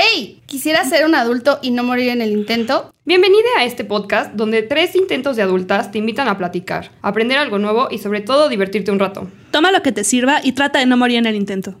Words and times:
¡Hey! 0.00 0.40
¿Quisiera 0.46 0.84
ser 0.84 1.04
un 1.06 1.16
adulto 1.16 1.58
y 1.60 1.72
no 1.72 1.82
morir 1.82 2.10
en 2.10 2.22
el 2.22 2.30
intento? 2.30 2.94
Bienvenida 3.04 3.48
a 3.58 3.64
este 3.64 3.82
podcast 3.82 4.32
donde 4.34 4.62
tres 4.62 4.94
intentos 4.94 5.34
de 5.34 5.42
adultas 5.42 5.90
te 5.90 5.98
invitan 5.98 6.28
a 6.28 6.38
platicar, 6.38 6.92
aprender 7.02 7.36
algo 7.36 7.58
nuevo 7.58 7.88
y 7.90 7.98
sobre 7.98 8.20
todo 8.20 8.48
divertirte 8.48 8.92
un 8.92 9.00
rato. 9.00 9.28
Toma 9.50 9.72
lo 9.72 9.82
que 9.82 9.90
te 9.90 10.04
sirva 10.04 10.38
y 10.40 10.52
trata 10.52 10.78
de 10.78 10.86
no 10.86 10.96
morir 10.96 11.18
en 11.18 11.26
el 11.26 11.34
intento. 11.34 11.74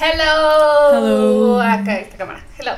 Hello. 0.00 0.90
Hello. 0.92 1.60
Acá 1.60 2.00
esta 2.00 2.16
cámara. 2.16 2.44
Hello. 2.58 2.72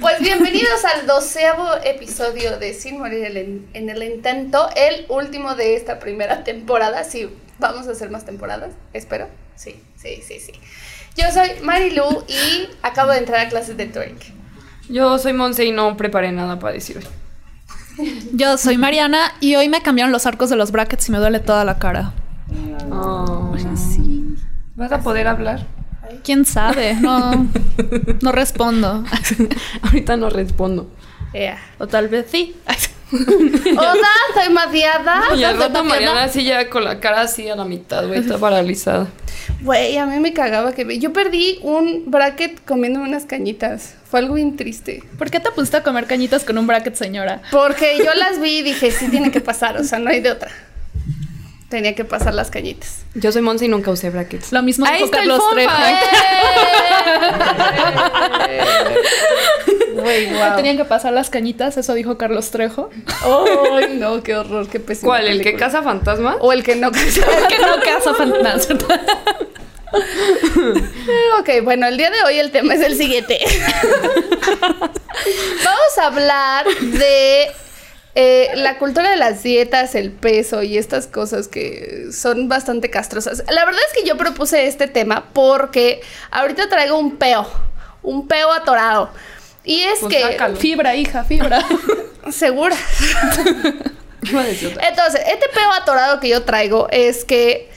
Pues 0.00 0.18
bienvenidos 0.18 0.84
al 0.84 1.06
doceavo 1.06 1.68
episodio 1.84 2.58
de 2.58 2.74
Sin 2.74 2.98
morir 2.98 3.36
en, 3.36 3.68
en 3.74 3.90
el 3.90 4.02
intento, 4.02 4.68
el 4.74 5.06
último 5.08 5.54
de 5.54 5.76
esta 5.76 6.00
primera 6.00 6.42
temporada. 6.42 7.04
Sí, 7.04 7.28
vamos 7.58 7.86
a 7.88 7.92
hacer 7.92 8.10
más 8.10 8.24
temporadas, 8.24 8.72
espero. 8.92 9.28
Sí, 9.54 9.80
sí, 9.96 10.22
sí, 10.26 10.38
sí. 10.40 10.52
Yo 11.16 11.30
soy 11.32 11.60
Marilu 11.62 12.24
y 12.28 12.68
acabo 12.82 13.12
de 13.12 13.18
entrar 13.18 13.46
a 13.46 13.48
clases 13.48 13.76
de 13.76 13.86
twerk. 13.86 14.32
Yo 14.88 15.18
soy 15.18 15.32
Monse 15.32 15.64
y 15.64 15.72
no 15.72 15.96
preparé 15.96 16.30
nada 16.32 16.58
para 16.58 16.74
decir 16.74 16.98
hoy. 16.98 17.06
Yo 18.34 18.58
soy 18.58 18.76
Mariana 18.76 19.32
y 19.40 19.56
hoy 19.56 19.68
me 19.68 19.80
cambiaron 19.80 20.12
los 20.12 20.26
arcos 20.26 20.50
de 20.50 20.56
los 20.56 20.70
brackets 20.70 21.08
y 21.08 21.12
me 21.12 21.18
duele 21.18 21.40
toda 21.40 21.64
la 21.64 21.78
cara. 21.78 22.12
sí. 23.76 24.34
¿Vas 24.74 24.92
a 24.92 25.00
poder 25.00 25.26
hablar? 25.26 25.66
¿Quién 26.22 26.44
sabe? 26.44 26.94
No, 26.94 27.48
no 28.20 28.32
respondo. 28.32 29.04
Ahorita 29.82 30.16
no 30.16 30.28
respondo. 30.28 30.90
Yeah. 31.32 31.58
O 31.78 31.86
tal 31.86 32.08
vez 32.08 32.26
sí. 32.30 32.54
Hola, 33.12 34.08
soy 34.34 34.52
Madiada. 34.52 35.22
Y 35.36 35.44
al 35.44 35.58
rato. 35.58 35.84
Mariana 35.84 36.24
así 36.24 36.44
ya 36.44 36.68
con 36.68 36.84
la 36.84 36.98
cara 37.00 37.20
así 37.22 37.48
a 37.48 37.56
la 37.56 37.64
mitad, 37.64 38.06
güey, 38.06 38.20
está 38.20 38.38
paralizada. 38.38 39.06
Güey, 39.62 39.96
a 39.96 40.06
mí 40.06 40.18
me 40.18 40.32
cagaba 40.32 40.72
que 40.72 40.84
me- 40.84 40.98
yo 40.98 41.12
perdí 41.12 41.58
un 41.62 42.04
bracket 42.10 42.64
comiéndome 42.64 43.08
unas 43.08 43.24
cañitas. 43.24 43.94
Fue 44.10 44.20
algo 44.20 44.34
bien 44.34 44.56
triste. 44.56 45.02
¿Por 45.18 45.30
qué 45.30 45.38
te 45.40 45.50
pusiste 45.50 45.76
a 45.76 45.82
comer 45.82 46.06
cañitas 46.06 46.44
con 46.44 46.58
un 46.58 46.66
bracket, 46.66 46.94
señora? 46.96 47.42
Porque 47.52 47.96
yo 47.98 48.12
las 48.14 48.40
vi 48.40 48.58
y 48.58 48.62
dije, 48.62 48.90
sí 48.90 49.08
tiene 49.08 49.30
que 49.30 49.40
pasar, 49.40 49.76
o 49.76 49.84
sea, 49.84 49.98
no 49.98 50.10
hay 50.10 50.20
de 50.20 50.32
otra. 50.32 50.50
Tenía 51.68 51.96
que 51.96 52.04
pasar 52.04 52.32
las 52.32 52.50
cañitas. 52.50 53.02
Yo 53.14 53.32
soy 53.32 53.42
Monse 53.42 53.64
y 53.64 53.68
nunca 53.68 53.90
usé 53.90 54.10
brackets. 54.10 54.52
Lo 54.52 54.62
mismo 54.62 54.86
Ahí 54.86 54.94
dijo 54.94 55.06
está 55.06 55.22
el 55.22 55.28
Carlos 55.28 55.42
Trejo. 55.52 55.72
Güey, 59.96 60.32
wow. 60.34 60.56
Tenían 60.56 60.76
que 60.76 60.84
pasar 60.84 61.12
las 61.12 61.30
cañitas, 61.30 61.76
eso 61.76 61.94
dijo 61.94 62.18
Carlos 62.18 62.50
Trejo. 62.50 62.90
Ay, 63.72 63.96
no, 63.98 64.22
qué 64.22 64.36
horror, 64.36 64.68
qué 64.68 64.78
pésimo. 64.78 65.10
¿Cuál? 65.10 65.26
¿El 65.26 65.42
que 65.42 65.54
caza 65.54 65.82
fantasmas? 65.82 66.36
O 66.40 66.52
el 66.52 66.62
que 66.62 66.76
no 66.76 66.92
casa. 66.92 67.22
que 67.48 67.58
no 67.58 67.80
casa 67.80 68.14
fantasma. 68.14 68.76
ok, 71.40 71.64
bueno, 71.64 71.86
el 71.86 71.96
día 71.96 72.10
de 72.10 72.22
hoy 72.24 72.38
el 72.38 72.50
tema 72.50 72.74
es 72.74 72.82
el 72.82 72.96
siguiente. 72.96 73.38
Vamos 75.64 75.98
a 75.98 76.06
hablar 76.06 76.66
de 76.66 77.50
eh, 78.18 78.50
la 78.54 78.78
cultura 78.78 79.10
de 79.10 79.16
las 79.16 79.42
dietas, 79.42 79.94
el 79.94 80.10
peso 80.10 80.62
y 80.62 80.78
estas 80.78 81.06
cosas 81.06 81.48
que 81.48 82.06
son 82.12 82.48
bastante 82.48 82.88
castrosas. 82.90 83.44
La 83.50 83.64
verdad 83.66 83.80
es 83.92 84.00
que 84.02 84.08
yo 84.08 84.16
propuse 84.16 84.66
este 84.66 84.88
tema 84.88 85.26
porque 85.34 86.00
ahorita 86.30 86.68
traigo 86.70 86.98
un 86.98 87.16
peo, 87.18 87.46
un 88.02 88.26
peo 88.26 88.50
atorado. 88.52 89.10
Y 89.64 89.82
es 89.82 89.98
Pues 90.00 90.14
que... 90.14 90.22
sácalo. 90.22 90.56
Fibra, 90.56 90.94
hija, 90.96 91.24
fibra. 91.24 91.62
Segura. 92.30 92.74
Entonces, 94.22 95.20
este 95.30 95.46
peo 95.54 95.70
atorado 95.80 96.18
que 96.20 96.28
yo 96.28 96.42
traigo 96.42 96.88
es 96.90 97.24
que, 97.24 97.68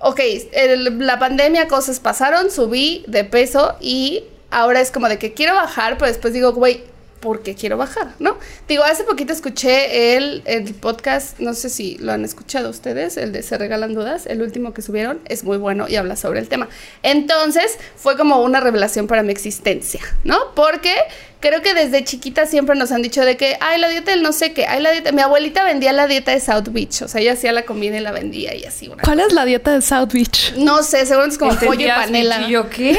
ok, 0.00 0.20
el- 0.52 1.06
la 1.06 1.18
pandemia, 1.18 1.68
cosas 1.68 2.00
pasaron, 2.00 2.50
subí 2.50 3.04
de 3.06 3.24
peso 3.24 3.76
y 3.80 4.24
ahora 4.50 4.80
es 4.80 4.90
como 4.90 5.08
de 5.08 5.18
que 5.18 5.32
quiero 5.34 5.54
bajar, 5.54 5.96
pero 5.98 6.08
después 6.08 6.32
digo, 6.34 6.52
güey, 6.52 6.82
¿por 7.24 7.42
qué 7.42 7.54
quiero 7.54 7.78
bajar? 7.78 8.12
¿No? 8.18 8.36
Digo, 8.68 8.84
hace 8.84 9.02
poquito 9.02 9.32
escuché 9.32 10.14
el, 10.14 10.42
el 10.44 10.74
podcast, 10.74 11.38
no 11.40 11.54
sé 11.54 11.70
si 11.70 11.96
lo 11.96 12.12
han 12.12 12.22
escuchado 12.22 12.68
ustedes, 12.68 13.16
el 13.16 13.32
de 13.32 13.42
Se 13.42 13.56
Regalan 13.56 13.94
Dudas, 13.94 14.26
el 14.26 14.42
último 14.42 14.74
que 14.74 14.82
subieron, 14.82 15.20
es 15.24 15.42
muy 15.42 15.56
bueno 15.56 15.88
y 15.88 15.96
habla 15.96 16.16
sobre 16.16 16.40
el 16.40 16.50
tema. 16.50 16.68
Entonces, 17.02 17.78
fue 17.96 18.18
como 18.18 18.42
una 18.42 18.60
revelación 18.60 19.06
para 19.06 19.22
mi 19.22 19.32
existencia, 19.32 20.02
¿no? 20.22 20.36
Porque 20.54 20.94
creo 21.40 21.62
que 21.62 21.72
desde 21.72 22.04
chiquita 22.04 22.44
siempre 22.44 22.76
nos 22.76 22.92
han 22.92 23.00
dicho 23.00 23.24
de 23.24 23.38
que, 23.38 23.56
ay, 23.58 23.80
la 23.80 23.88
dieta 23.88 24.10
del 24.10 24.22
no 24.22 24.32
sé 24.32 24.52
qué, 24.52 24.66
ay, 24.66 24.82
la 24.82 24.90
dieta. 24.90 25.10
Mi 25.12 25.22
abuelita 25.22 25.64
vendía 25.64 25.94
la 25.94 26.06
dieta 26.06 26.30
de 26.30 26.40
South 26.40 26.68
Beach, 26.72 27.00
o 27.00 27.08
sea, 27.08 27.22
ella 27.22 27.32
hacía 27.32 27.52
la 27.52 27.64
comida 27.64 27.96
y 27.96 28.00
la 28.00 28.12
vendía 28.12 28.54
y 28.54 28.64
así. 28.64 28.88
Una... 28.88 29.02
¿Cuál 29.02 29.20
es 29.20 29.32
la 29.32 29.46
dieta 29.46 29.72
de 29.72 29.80
South 29.80 30.12
Beach? 30.12 30.52
No 30.58 30.82
sé, 30.82 31.06
seguro 31.06 31.26
es 31.26 31.38
como 31.38 31.52
pollo 31.52 31.64
y 31.64 31.84
¿Entendías, 31.84 31.98
panela. 31.98 32.38
Michi? 32.40 32.52
¿Yo 32.52 32.68
qué? 32.68 32.98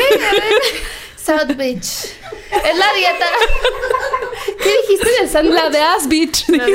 South 1.23 1.55
Beach. 1.55 2.07
Es 2.51 2.77
la 2.77 2.93
dieta. 2.93 3.25
¿Qué 4.63 4.77
dijiste 4.81 5.09
del 5.19 5.29
sándwich? 5.29 5.55
La 5.55 5.69
de 5.69 5.79
Ass 5.79 6.07
Beach. 6.07 6.45
Quema 6.45 6.65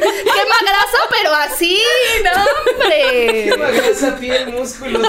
grasa, 0.00 0.98
pero 1.10 1.32
así, 1.34 1.80
no, 2.24 2.30
hombre. 2.72 3.52
grasa, 3.72 4.16
piel, 4.16 4.48
músculos. 4.48 5.06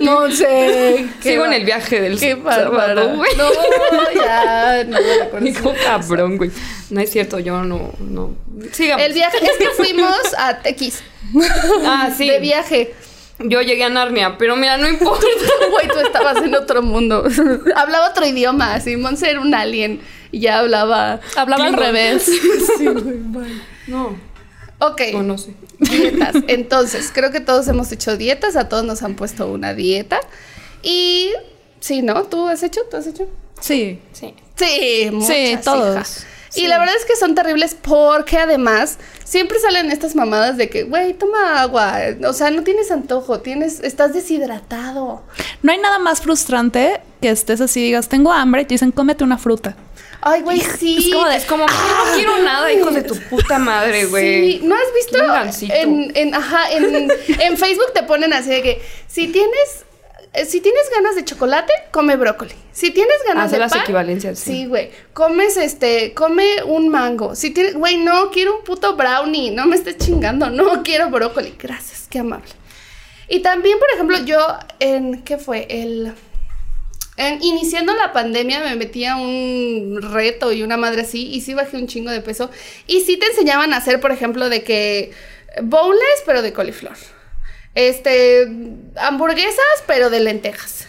No 0.00 0.30
sé. 0.30 1.06
Sigo 1.22 1.46
en 1.46 1.52
el 1.52 1.64
viaje 1.64 2.00
del 2.00 2.18
Qué 2.18 2.34
bárbaro, 2.34 3.16
güey. 3.16 3.34
No, 3.36 3.50
ya, 4.14 4.84
no 4.84 4.98
me 5.00 5.52
la 5.52 5.74
cabrón, 5.84 6.36
güey. 6.36 6.50
No 6.90 7.00
es 7.00 7.10
cierto, 7.10 7.38
yo 7.38 7.62
no, 7.62 7.92
no. 7.98 8.36
Sigamos. 8.72 9.04
El 9.04 9.12
viaje, 9.12 9.38
es 9.42 9.56
que 9.58 9.70
fuimos 9.70 10.18
a 10.36 10.58
Tequis. 10.58 11.02
Ah, 11.84 12.10
sí. 12.16 12.28
De 12.28 12.38
viaje. 12.40 12.94
Yo 13.40 13.60
llegué 13.62 13.84
a 13.84 13.88
Narnia, 13.88 14.38
pero 14.38 14.54
mira, 14.56 14.76
no 14.76 14.88
importa. 14.88 15.26
Güey, 15.70 15.88
tú 15.88 15.98
estabas 15.98 16.36
en 16.38 16.54
otro 16.54 16.82
mundo. 16.82 17.24
Hablaba 17.76 18.10
otro 18.10 18.24
idioma. 18.26 18.74
así, 18.74 18.96
Monse 18.96 19.30
era 19.30 19.40
un 19.40 19.54
alien. 19.54 20.00
Y 20.30 20.40
ya 20.40 20.60
hablaba. 20.60 21.20
Hablaba 21.36 21.66
al 21.66 21.74
revés. 21.74 22.28
No, 23.86 24.16
Ok. 24.78 25.00
no, 25.12 25.22
no 25.22 25.38
sé. 25.38 25.54
Dietas. 25.78 26.36
Entonces, 26.48 27.10
creo 27.12 27.30
que 27.30 27.40
todos 27.40 27.68
hemos 27.68 27.90
hecho 27.92 28.16
dietas. 28.16 28.56
A 28.56 28.68
todos 28.68 28.84
nos 28.84 29.02
han 29.02 29.14
puesto 29.14 29.46
una 29.50 29.74
dieta. 29.74 30.20
Y. 30.82 31.30
Sí, 31.80 32.02
¿no? 32.02 32.22
¿Tú 32.24 32.48
has 32.48 32.62
hecho? 32.62 32.80
¿Tú 32.90 32.96
has 32.96 33.06
hecho? 33.06 33.28
Sí. 33.60 34.00
Sí. 34.12 34.34
Sí, 34.56 35.10
muchas, 35.12 35.62
todos. 35.64 36.18
hija. 36.18 36.28
Y 36.56 36.66
la 36.68 36.78
verdad 36.78 36.94
es 36.96 37.04
que 37.04 37.16
son 37.16 37.34
terribles 37.34 37.74
porque 37.80 38.38
además 38.38 38.98
siempre 39.24 39.58
salen 39.58 39.90
estas 39.90 40.14
mamadas 40.14 40.56
de 40.56 40.68
que, 40.70 40.84
güey, 40.84 41.14
toma 41.14 41.60
agua, 41.62 41.98
o 42.26 42.32
sea, 42.32 42.50
no 42.50 42.62
tienes 42.62 42.90
antojo, 42.90 43.40
tienes, 43.40 43.80
estás 43.80 44.12
deshidratado. 44.14 45.22
No 45.62 45.72
hay 45.72 45.78
nada 45.78 45.98
más 45.98 46.20
frustrante 46.20 47.00
que 47.20 47.30
estés 47.30 47.60
así 47.60 47.80
y 47.80 47.84
digas, 47.84 48.08
tengo 48.08 48.32
hambre 48.32 48.62
y 48.62 48.64
te 48.66 48.74
dicen, 48.74 48.92
cómete 48.92 49.24
una 49.24 49.38
fruta. 49.38 49.76
Ay, 50.26 50.40
güey, 50.40 50.60
sí. 50.60 50.96
Es 51.10 51.14
como, 51.14 51.28
de- 51.28 51.36
es 51.36 51.44
como, 51.44 51.66
no 51.66 52.14
quiero 52.14 52.38
nada, 52.42 52.72
hijos 52.72 52.94
de 52.94 53.02
tu 53.02 53.14
puta 53.28 53.58
madre, 53.58 54.06
güey. 54.06 54.52
Sí, 54.52 54.60
¿no 54.64 54.74
has 54.74 54.94
visto? 54.94 55.18
En, 55.70 56.12
en- 56.14 56.34
ajá, 56.34 56.70
en, 56.72 57.10
en 57.40 57.56
Facebook 57.58 57.92
te 57.94 58.02
ponen 58.04 58.32
así 58.32 58.48
de 58.50 58.62
que 58.62 58.82
si 59.06 59.28
tienes, 59.28 59.84
si 60.46 60.60
tienes 60.60 60.82
ganas 60.94 61.14
de 61.14 61.24
chocolate, 61.24 61.72
come 61.92 62.16
brócoli. 62.16 62.54
Si 62.72 62.90
tienes 62.90 63.16
ganas 63.26 63.46
Hace 63.46 63.56
de 63.56 63.60
las 63.60 63.72
pan, 63.72 63.82
equivalencias, 63.82 64.38
sí. 64.38 64.50
Sí, 64.52 64.66
güey. 64.66 64.90
Comes 65.12 65.56
este, 65.56 66.12
come 66.14 66.62
un 66.64 66.88
mango. 66.88 67.34
Si 67.36 67.50
tienes, 67.50 67.74
güey, 67.74 67.98
no 67.98 68.30
quiero 68.30 68.58
un 68.58 68.64
puto 68.64 68.96
brownie, 68.96 69.50
no 69.50 69.66
me 69.66 69.76
estés 69.76 69.96
chingando, 69.98 70.50
no 70.50 70.82
quiero 70.84 71.08
brócoli. 71.10 71.54
Gracias, 71.58 72.06
qué 72.10 72.18
amable. 72.18 72.50
Y 73.28 73.40
también, 73.40 73.78
por 73.78 73.88
ejemplo, 73.94 74.18
yo 74.24 74.38
en 74.80 75.22
¿qué 75.22 75.38
fue? 75.38 75.66
El 75.70 76.12
en- 77.16 77.42
iniciando 77.42 77.94
la 77.94 78.12
pandemia 78.12 78.60
me 78.60 78.74
metí 78.76 79.04
a 79.04 79.16
un 79.16 80.00
reto 80.02 80.52
y 80.52 80.62
una 80.62 80.76
madre 80.76 81.02
así 81.02 81.28
y 81.32 81.40
sí 81.42 81.54
bajé 81.54 81.76
un 81.76 81.86
chingo 81.86 82.10
de 82.10 82.20
peso 82.20 82.50
y 82.88 83.02
sí 83.02 83.16
te 83.16 83.26
enseñaban 83.26 83.72
a 83.72 83.76
hacer, 83.76 84.00
por 84.00 84.10
ejemplo, 84.10 84.48
de 84.48 84.62
que 84.64 85.12
bowls 85.62 85.98
pero 86.26 86.42
de 86.42 86.52
coliflor. 86.52 86.96
Este 87.74 88.48
hamburguesas 88.96 89.64
pero 89.86 90.10
de 90.10 90.20
lentejas. 90.20 90.86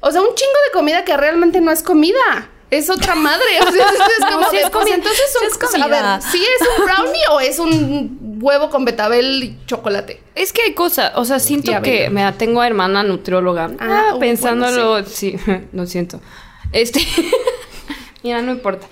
O 0.00 0.10
sea, 0.12 0.20
un 0.20 0.34
chingo 0.34 0.58
de 0.66 0.72
comida 0.72 1.04
que 1.04 1.16
realmente 1.16 1.60
no 1.60 1.70
es 1.70 1.82
comida. 1.82 2.50
Es 2.70 2.90
otra 2.90 3.14
madre. 3.14 3.44
O 3.66 3.72
sea, 3.72 3.86
es 3.88 4.24
como 4.32 4.50
sí 4.50 4.56
de, 4.56 4.62
es 4.62 4.70
pues, 4.70 4.82
comida. 4.84 4.94
entonces 4.96 5.22
Sí 5.28 5.38
son 5.38 5.46
es 5.48 5.58
cosas- 5.58 5.82
comida. 5.82 6.14
A 6.14 6.18
ver, 6.18 6.30
¿sí 6.30 6.44
es 6.44 6.68
un 6.78 6.84
brownie 6.84 7.22
o 7.30 7.40
es 7.40 7.58
un 7.58 8.38
huevo 8.42 8.70
con 8.70 8.84
betabel 8.84 9.42
y 9.44 9.58
chocolate? 9.66 10.20
Es 10.34 10.52
que 10.52 10.62
hay 10.62 10.74
cosas, 10.74 11.12
o 11.14 11.24
sea, 11.24 11.38
siento 11.38 11.72
que 11.82 12.10
me 12.10 12.30
tengo 12.32 12.62
hermana 12.62 13.02
nutrióloga. 13.02 13.70
Ah, 13.78 14.10
Ah, 14.12 14.16
pensándolo, 14.20 15.04
sí, 15.04 15.36
lo 15.72 15.86
siento. 15.86 16.20
Este, 16.72 17.00
mira, 18.22 18.42
no 18.42 18.52
importa. 18.52 18.86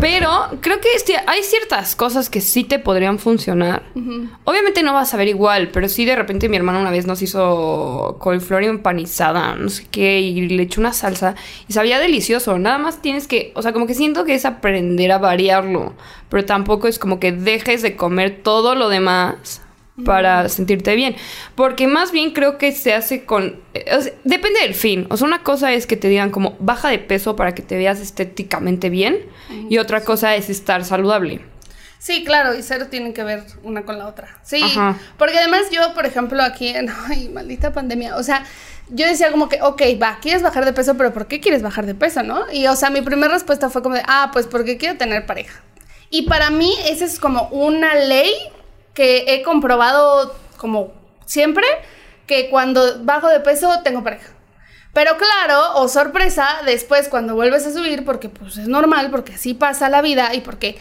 Pero 0.00 0.28
creo 0.60 0.80
que 0.80 0.92
este, 0.94 1.16
hay 1.26 1.42
ciertas 1.42 1.94
cosas 1.96 2.28
que 2.28 2.40
sí 2.40 2.64
te 2.64 2.78
podrían 2.78 3.18
funcionar. 3.18 3.82
Obviamente 4.44 4.82
no 4.82 4.92
vas 4.92 5.14
a 5.14 5.16
ver 5.16 5.28
igual, 5.28 5.68
pero 5.68 5.88
sí 5.88 6.04
de 6.04 6.16
repente 6.16 6.48
mi 6.48 6.56
hermana 6.56 6.80
una 6.80 6.90
vez 6.90 7.06
nos 7.06 7.22
hizo 7.22 8.16
coliflor 8.18 8.64
empanizada, 8.64 9.54
no 9.54 9.68
sé 9.68 9.86
qué, 9.90 10.20
y 10.20 10.48
le 10.48 10.62
echó 10.64 10.80
una 10.80 10.92
salsa 10.92 11.36
y 11.68 11.72
sabía 11.72 11.98
delicioso. 11.98 12.58
Nada 12.58 12.78
más 12.78 13.02
tienes 13.02 13.28
que, 13.28 13.52
o 13.54 13.62
sea, 13.62 13.72
como 13.72 13.86
que 13.86 13.94
siento 13.94 14.24
que 14.24 14.34
es 14.34 14.44
aprender 14.44 15.12
a 15.12 15.18
variarlo, 15.18 15.94
pero 16.28 16.44
tampoco 16.44 16.88
es 16.88 16.98
como 16.98 17.20
que 17.20 17.32
dejes 17.32 17.82
de 17.82 17.96
comer 17.96 18.40
todo 18.42 18.74
lo 18.74 18.88
demás 18.88 19.62
para 20.04 20.48
sentirte 20.48 20.96
bien. 20.96 21.14
Porque 21.54 21.86
más 21.86 22.10
bien 22.10 22.32
creo 22.32 22.58
que 22.58 22.72
se 22.72 22.94
hace 22.94 23.24
con... 23.24 23.60
eh, 23.74 23.84
o 23.96 24.00
sea, 24.00 24.12
depende 24.24 24.60
del 24.60 24.74
fin. 24.74 25.06
O 25.10 25.16
sea, 25.16 25.26
una 25.26 25.42
cosa 25.42 25.72
es 25.72 25.86
que 25.86 25.96
te 25.96 26.08
digan 26.08 26.30
como 26.30 26.56
baja 26.58 26.88
de 26.88 26.98
peso 26.98 27.36
para 27.36 27.54
que 27.54 27.62
te 27.62 27.76
veas 27.76 28.00
estéticamente 28.00 28.90
bien 28.90 29.18
y 29.68 29.78
otra 29.78 30.02
cosa 30.02 30.34
es 30.34 30.50
estar 30.50 30.84
saludable. 30.84 31.40
Sí, 31.98 32.22
claro, 32.22 32.54
y 32.54 32.62
cero 32.62 32.88
tienen 32.90 33.14
que 33.14 33.24
ver 33.24 33.44
una 33.62 33.84
con 33.84 33.96
la 33.98 34.06
otra. 34.06 34.38
Sí, 34.42 34.60
Ajá. 34.62 34.98
porque 35.16 35.38
además 35.38 35.70
yo, 35.70 35.94
por 35.94 36.04
ejemplo, 36.04 36.42
aquí 36.42 36.68
en, 36.68 36.90
ay, 37.08 37.30
maldita 37.30 37.72
pandemia, 37.72 38.16
o 38.16 38.22
sea, 38.22 38.44
yo 38.90 39.06
decía 39.06 39.30
como 39.30 39.48
que, 39.48 39.62
ok, 39.62 39.80
va, 40.02 40.18
quieres 40.20 40.42
bajar 40.42 40.66
de 40.66 40.74
peso, 40.74 40.98
pero 40.98 41.14
¿por 41.14 41.26
qué 41.28 41.40
quieres 41.40 41.62
bajar 41.62 41.86
de 41.86 41.94
peso, 41.94 42.22
no? 42.22 42.44
Y, 42.52 42.66
o 42.66 42.76
sea, 42.76 42.90
mi 42.90 43.00
primera 43.00 43.32
respuesta 43.32 43.70
fue 43.70 43.82
como 43.82 43.94
de, 43.94 44.02
ah, 44.06 44.28
pues 44.34 44.46
porque 44.46 44.76
quiero 44.76 44.98
tener 44.98 45.24
pareja. 45.24 45.62
Y 46.10 46.28
para 46.28 46.50
mí 46.50 46.74
esa 46.86 47.06
es 47.06 47.18
como 47.18 47.48
una 47.48 47.94
ley 47.94 48.30
que 48.94 49.24
he 49.28 49.42
comprobado 49.42 50.34
como 50.56 50.92
siempre, 51.26 51.66
que 52.26 52.48
cuando 52.48 53.04
bajo 53.04 53.28
de 53.28 53.40
peso 53.40 53.80
tengo 53.82 54.02
pareja. 54.02 54.32
Pero 54.92 55.16
claro, 55.16 55.74
o 55.74 55.88
sorpresa, 55.88 56.46
después 56.64 57.08
cuando 57.08 57.34
vuelves 57.34 57.66
a 57.66 57.72
subir, 57.72 58.04
porque 58.04 58.28
pues 58.28 58.56
es 58.56 58.68
normal, 58.68 59.10
porque 59.10 59.34
así 59.34 59.52
pasa 59.52 59.88
la 59.88 60.00
vida 60.00 60.34
y 60.34 60.40
porque 60.40 60.78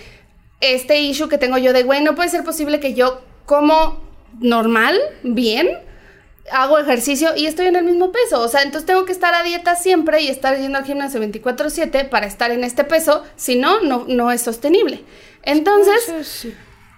este 0.62 1.00
issue 1.00 1.27
que 1.27 1.39
tengo 1.39 1.57
yo 1.57 1.74
de, 1.74 1.83
güey, 1.83 2.04
no 2.04 2.15
puede 2.15 2.30
ser 2.30 2.44
posible 2.44 2.80
que 2.80 2.94
yo 2.94 3.21
como 3.45 4.01
normal, 4.39 5.00
bien, 5.24 5.80
hago 6.51 6.77
ejercicio 6.77 7.36
y 7.36 7.48
estoy 7.48 7.68
en 7.68 7.75
el 7.75 7.83
mismo 7.83 8.12
peso. 8.12 8.42
O 8.42 8.48
sea, 8.48 8.62
entonces 8.62 8.86
tengo 8.86 9.06
que 9.06 9.12
estar 9.12 9.33
a 9.33 9.44
dieta 9.44 9.75
siempre 9.75 10.21
y 10.21 10.27
estar 10.27 10.57
yendo 10.57 10.77
al 10.77 10.86
gimnasio 10.86 11.19
24/7 11.19 12.10
para 12.10 12.27
estar 12.27 12.51
en 12.51 12.63
este 12.63 12.83
peso, 12.83 13.24
si 13.36 13.56
no, 13.56 13.81
no, 13.81 14.06
no 14.07 14.31
es 14.31 14.42
sostenible. 14.42 15.04
Entonces, 15.42 16.48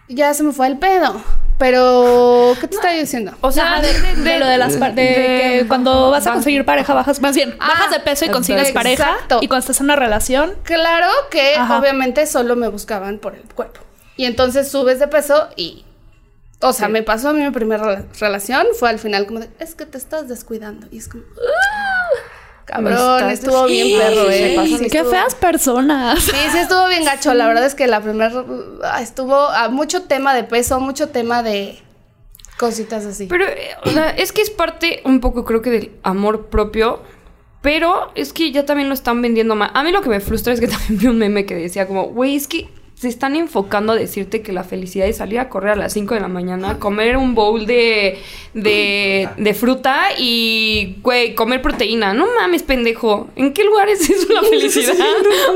ya 0.07 0.33
se 0.33 0.43
me 0.43 0.51
fue 0.53 0.67
el 0.67 0.77
pedo. 0.77 1.21
Pero, 1.57 2.53
¿qué 2.59 2.67
te 2.67 2.75
estaba 2.75 2.93
diciendo? 2.93 3.31
O 3.39 3.49
sea, 3.49 3.81
de, 3.81 4.15
de 4.21 4.39
lo 4.39 4.45
de 4.45 4.57
las 4.57 4.75
par- 4.75 4.93
de, 4.93 5.05
que 5.05 5.65
cuando 5.69 6.11
vas 6.11 6.27
a 6.27 6.33
conseguir 6.33 6.65
pareja 6.65 6.93
bajas 6.93 7.21
más 7.21 7.33
bien 7.33 7.55
Ah, 7.61 7.67
bajas 7.69 7.91
de 7.91 7.99
peso 8.01 8.25
y 8.25 8.29
consigues 8.29 8.67
exacto. 8.69 8.77
pareja 8.79 9.17
y 9.39 9.47
cuando 9.47 9.59
estás 9.61 9.79
en 9.79 9.85
una 9.85 9.95
relación 9.95 10.53
Claro 10.63 11.07
que 11.31 11.55
Ajá. 11.55 11.79
obviamente 11.79 12.25
solo 12.27 12.57
me 12.57 12.67
buscaban 12.67 13.19
por 13.19 13.35
el 13.35 13.43
cuerpo. 13.53 13.79
Y 14.17 14.25
entonces 14.25 14.69
subes 14.69 14.99
de 14.99 15.07
peso 15.07 15.47
y... 15.55 15.85
O 16.61 16.73
sea, 16.73 16.87
me 16.89 17.03
pasó 17.03 17.29
a 17.29 17.33
mí 17.33 17.41
mi 17.41 17.51
primera 17.51 17.83
rela- 17.83 18.05
relación, 18.19 18.65
fue 18.77 18.89
al 18.89 18.99
final 18.99 19.25
como 19.25 19.39
de, 19.39 19.49
es 19.59 19.75
que 19.75 19.85
te 19.85 19.97
estás 19.97 20.27
descuidando. 20.27 20.87
Y 20.91 20.97
es 20.97 21.07
como, 21.07 21.23
"Ah, 21.37 21.94
cabrón, 22.65 23.29
estuvo 23.29 23.65
bien 23.65 23.97
perro, 23.99 24.29
eh. 24.29 24.53
pasan. 24.55 24.79
Qué 24.79 24.97
estuvo- 24.97 25.11
feas 25.11 25.35
personas 25.35 26.19
Sí, 26.23 26.31
sí 26.51 26.57
estuvo 26.57 26.87
bien 26.87 27.05
gacho. 27.05 27.33
La 27.33 27.47
verdad 27.47 27.65
es 27.65 27.75
que 27.75 27.87
la 27.87 28.01
primera 28.01 28.43
ah, 28.83 29.01
estuvo 29.01 29.35
a 29.35 29.69
mucho 29.69 30.03
tema 30.03 30.33
de 30.33 30.43
peso, 30.43 30.79
mucho 30.79 31.09
tema 31.09 31.43
de 31.43 31.79
cositas 32.57 33.05
así. 33.05 33.27
Pero 33.27 33.45
eh, 33.45 33.69
o 33.83 33.89
sea, 33.91 34.09
es 34.09 34.31
que 34.31 34.41
es 34.41 34.49
parte 34.49 35.01
un 35.05 35.19
poco 35.19 35.45
creo 35.45 35.61
que 35.61 35.69
del 35.71 35.91
amor 36.03 36.47
propio. 36.47 37.01
Pero 37.61 38.11
es 38.13 38.31
que 38.31 38.51
ya 38.51 38.63
también 38.63 38.89
lo 38.89 38.93
están 38.93 39.21
vendiendo 39.23 39.55
mal. 39.55 39.71
A 39.73 39.83
mí 39.83 39.91
lo 39.91 40.01
que 40.03 40.09
me 40.09 40.19
frustra 40.19 40.53
es 40.53 40.59
que 40.59 40.67
también 40.67 40.99
vi 40.99 41.07
un 41.07 41.17
meme 41.17 41.45
que 41.47 41.55
decía 41.55 41.87
como, 41.87 42.03
güey, 42.09 42.35
es 42.35 42.47
que 42.47 42.69
se 42.95 43.09
están 43.09 43.35
enfocando 43.35 43.91
a 43.91 43.95
decirte 43.95 44.41
que 44.41 44.53
la 44.53 44.63
felicidad 44.63 45.05
es 45.05 45.17
salir 45.17 45.39
a 45.39 45.49
correr 45.49 45.73
a 45.73 45.75
las 45.75 45.91
5 45.93 46.13
de 46.13 46.21
la 46.21 46.29
mañana, 46.29 46.79
comer 46.79 47.17
un 47.17 47.35
bowl 47.35 47.65
de, 47.65 48.17
de, 48.53 49.27
de 49.35 49.53
fruta 49.53 50.07
y, 50.17 50.95
güey, 51.01 51.35
comer 51.35 51.61
proteína. 51.61 52.13
No 52.13 52.25
mames, 52.39 52.63
pendejo. 52.63 53.27
¿En 53.35 53.51
qué 53.51 53.65
lugar 53.65 53.89
es 53.89 54.09
eso 54.09 54.31
la 54.31 54.43
felicidad? 54.49 54.95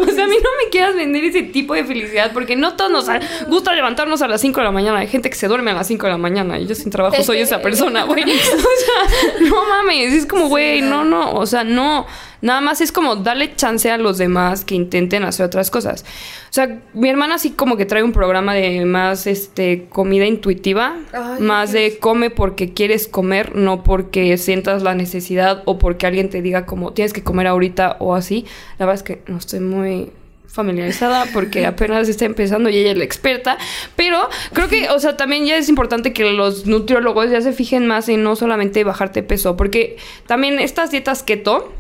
o 0.01 0.05
sea, 0.05 0.25
a 0.25 0.27
mí 0.27 0.35
no 0.35 0.49
me 0.63 0.69
quieras 0.69 0.95
vender 0.95 1.23
ese 1.23 1.43
tipo 1.43 1.73
de 1.73 1.85
felicidad 1.85 2.31
porque 2.33 2.57
no 2.57 2.75
todos 2.75 2.91
nos 2.91 3.07
gusta 3.47 3.73
levantarnos 3.73 4.21
a 4.21 4.27
las 4.27 4.41
5 4.41 4.59
de 4.59 4.65
la 4.65 4.71
mañana. 4.71 4.99
Hay 4.99 5.07
gente 5.07 5.29
que 5.29 5.37
se 5.37 5.47
duerme 5.47 5.71
a 5.71 5.75
las 5.75 5.87
5 5.87 6.07
de 6.07 6.11
la 6.11 6.17
mañana 6.17 6.59
y 6.59 6.67
yo 6.67 6.75
sin 6.75 6.91
trabajo 6.91 7.23
soy 7.23 7.39
esa 7.39 7.61
persona, 7.61 8.03
güey. 8.03 8.23
O 8.29 8.35
sea, 8.35 9.49
no 9.49 9.67
mames, 9.67 10.13
es 10.13 10.25
como, 10.25 10.49
güey, 10.49 10.81
no, 10.81 11.05
no, 11.05 11.31
o 11.31 11.45
sea, 11.45 11.63
no. 11.63 12.05
Nada 12.41 12.61
más 12.61 12.81
es 12.81 12.91
como 12.91 13.17
darle 13.17 13.55
chance 13.55 13.89
a 13.91 13.97
los 13.97 14.17
demás 14.17 14.63
que 14.63 14.75
intenten 14.75 15.23
hacer 15.23 15.45
otras 15.45 15.69
cosas. 15.69 16.05
O 16.49 16.53
sea, 16.53 16.79
mi 16.93 17.09
hermana 17.09 17.37
sí 17.37 17.51
como 17.51 17.77
que 17.77 17.85
trae 17.85 18.03
un 18.03 18.13
programa 18.13 18.53
de 18.53 18.85
más 18.85 19.27
este 19.27 19.87
comida 19.89 20.25
intuitiva, 20.25 20.95
Ay, 21.11 21.41
más 21.41 21.71
qué 21.71 21.79
de 21.79 21.99
come 21.99 22.29
porque 22.29 22.73
quieres 22.73 23.07
comer, 23.07 23.55
no 23.55 23.83
porque 23.83 24.37
sientas 24.37 24.83
la 24.83 24.95
necesidad 24.95 25.63
o 25.65 25.77
porque 25.77 26.07
alguien 26.07 26.29
te 26.29 26.41
diga 26.41 26.65
como 26.65 26.93
tienes 26.93 27.13
que 27.13 27.23
comer 27.23 27.47
ahorita 27.47 27.97
o 27.99 28.15
así. 28.15 28.45
La 28.77 28.85
verdad 28.85 28.95
es 28.95 29.03
que 29.03 29.21
no 29.31 29.37
estoy 29.37 29.59
muy 29.59 30.11
familiarizada 30.49 31.25
porque 31.33 31.65
apenas 31.65 32.09
está 32.09 32.25
empezando 32.25 32.69
y 32.69 32.77
ella 32.77 32.91
es 32.91 32.97
la 32.97 33.03
experta, 33.03 33.57
pero 33.95 34.29
creo 34.53 34.67
que, 34.67 34.89
o 34.89 34.99
sea, 34.99 35.15
también 35.15 35.45
ya 35.45 35.57
es 35.57 35.69
importante 35.69 36.13
que 36.13 36.31
los 36.31 36.65
nutriólogos 36.65 37.29
ya 37.29 37.41
se 37.41 37.53
fijen 37.53 37.87
más 37.87 38.09
en 38.09 38.23
no 38.23 38.35
solamente 38.35 38.83
bajarte 38.83 39.23
peso, 39.23 39.55
porque 39.55 39.97
también 40.25 40.59
estas 40.59 40.91
dietas 40.91 41.23
keto 41.23 41.71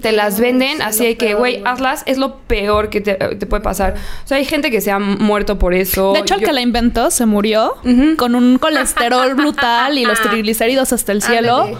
te 0.00 0.10
las 0.12 0.40
venden 0.40 0.80
así 0.80 1.04
de 1.04 1.16
que, 1.18 1.34
güey, 1.34 1.60
hazlas, 1.66 2.02
es 2.06 2.16
lo 2.16 2.38
peor 2.38 2.88
que 2.88 3.02
te, 3.02 3.14
te 3.14 3.46
puede 3.46 3.62
pasar. 3.62 3.94
O 4.24 4.26
sea, 4.26 4.38
hay 4.38 4.46
gente 4.46 4.70
que 4.70 4.80
se 4.80 4.90
ha 4.90 4.98
muerto 4.98 5.58
por 5.58 5.74
eso. 5.74 6.14
de 6.14 6.20
hecho 6.20 6.34
el 6.34 6.40
Yo- 6.40 6.46
que 6.46 6.52
la 6.54 6.62
inventó 6.62 7.10
se 7.10 7.26
murió 7.26 7.74
con 8.16 8.34
un 8.34 8.56
colesterol 8.58 9.34
brutal 9.36 9.98
y 9.98 10.06
los 10.06 10.18
triglicéridos 10.22 10.92
hasta 10.94 11.12
el 11.12 11.20
cielo. 11.20 11.78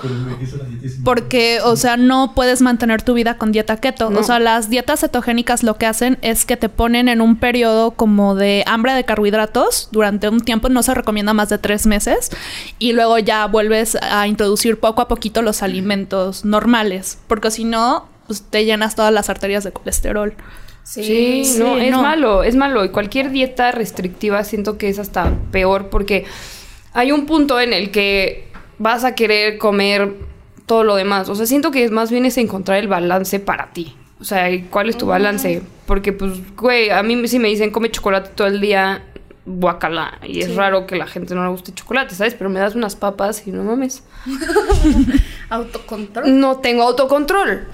Porque, 1.05 1.61
o 1.65 1.77
sea, 1.77 1.97
no 1.97 2.33
puedes 2.35 2.61
mantener 2.63 3.03
tu 3.03 3.15
vida 3.15 3.39
con 3.39 3.51
dieta 3.53 3.77
keto. 3.79 4.11
No. 4.11 4.21
O 4.21 4.23
sea, 4.23 4.39
las 4.39 4.69
dietas 4.69 5.01
cetogénicas 5.01 5.63
lo 5.63 5.77
que 5.77 5.87
hacen 5.87 6.19
es 6.23 6.45
que 6.45 6.57
te 6.57 6.69
ponen 6.69 7.09
en 7.09 7.21
un 7.21 7.37
periodo 7.37 7.93
como 7.93 8.35
de 8.35 8.63
hambre 8.67 8.93
de 8.95 9.05
carbohidratos 9.05 9.89
durante 9.91 10.29
un 10.29 10.41
tiempo, 10.41 10.69
no 10.69 10.83
se 10.83 10.95
recomienda 10.95 11.33
más 11.33 11.49
de 11.49 11.59
tres 11.59 11.87
meses, 11.87 12.31
y 12.79 12.93
luego 12.93 13.19
ya 13.19 13.47
vuelves 13.47 13.97
a 14.01 14.27
introducir 14.27 14.79
poco 14.79 15.03
a 15.03 15.09
poquito 15.09 15.43
los 15.43 15.63
alimentos 15.63 16.45
normales, 16.45 17.19
porque 17.27 17.51
si 17.51 17.65
no, 17.65 18.02
pues 18.33 18.51
te 18.51 18.65
llenas 18.65 18.95
todas 18.97 19.13
las 19.13 19.29
arterias 19.29 19.65
de 19.65 19.73
colesterol. 19.73 20.35
Sí, 20.85 21.45
Sí, 21.45 21.59
no, 21.59 21.77
es 21.79 21.91
no. 21.91 22.03
malo, 22.03 22.43
es 22.43 22.57
malo. 22.57 22.85
Y 22.85 22.89
cualquier 22.89 23.31
dieta 23.31 23.71
restrictiva 23.73 24.43
siento 24.43 24.79
que 24.79 24.89
es 24.89 24.99
hasta 24.99 25.31
peor 25.51 25.91
porque 25.91 26.25
hay 26.93 27.13
un 27.13 27.27
punto 27.27 27.61
en 27.61 27.73
el 27.73 27.91
que 27.91 28.49
vas 28.79 29.05
a 29.05 29.15
querer 29.15 29.59
comer 29.59 30.15
todo 30.67 30.83
lo 30.83 30.97
demás. 30.97 31.29
O 31.29 31.35
sea, 31.35 31.47
siento 31.47 31.71
que 31.71 31.89
más 31.91 32.11
bien 32.11 32.25
es 32.25 32.39
encontrar 32.39 32.79
el 32.79 32.89
balance 32.89 33.39
para 33.39 33.73
ti. 33.73 33.95
O 34.21 34.25
sea, 34.25 34.51
¿y 34.51 34.63
¿cuál 34.63 34.89
es 34.89 34.97
tu 34.97 35.07
balance? 35.07 35.63
Porque, 35.87 36.13
pues, 36.13 36.33
güey, 36.57 36.91
a 36.91 37.03
mí 37.03 37.29
si 37.29 37.39
me 37.39 37.49
dicen 37.49 37.71
come 37.71 37.91
chocolate 37.91 38.31
todo 38.35 38.47
el 38.47 38.61
día, 38.61 39.05
guacala. 39.45 40.19
Y 40.23 40.41
es 40.41 40.55
raro 40.55 40.87
que 40.87 40.97
la 40.97 41.07
gente 41.07 41.35
no 41.35 41.43
le 41.45 41.51
guste 41.51 41.73
chocolate, 41.75 42.15
¿sabes? 42.15 42.35
Pero 42.35 42.49
me 42.49 42.61
das 42.61 42.75
unas 42.75 42.97
papas 42.97 43.47
y 43.47 43.51
no 43.53 43.63
mames. 43.65 44.05
Autocontrol. 45.51 46.41
No 46.41 46.59
tengo 46.59 46.83
autocontrol. 46.85 47.67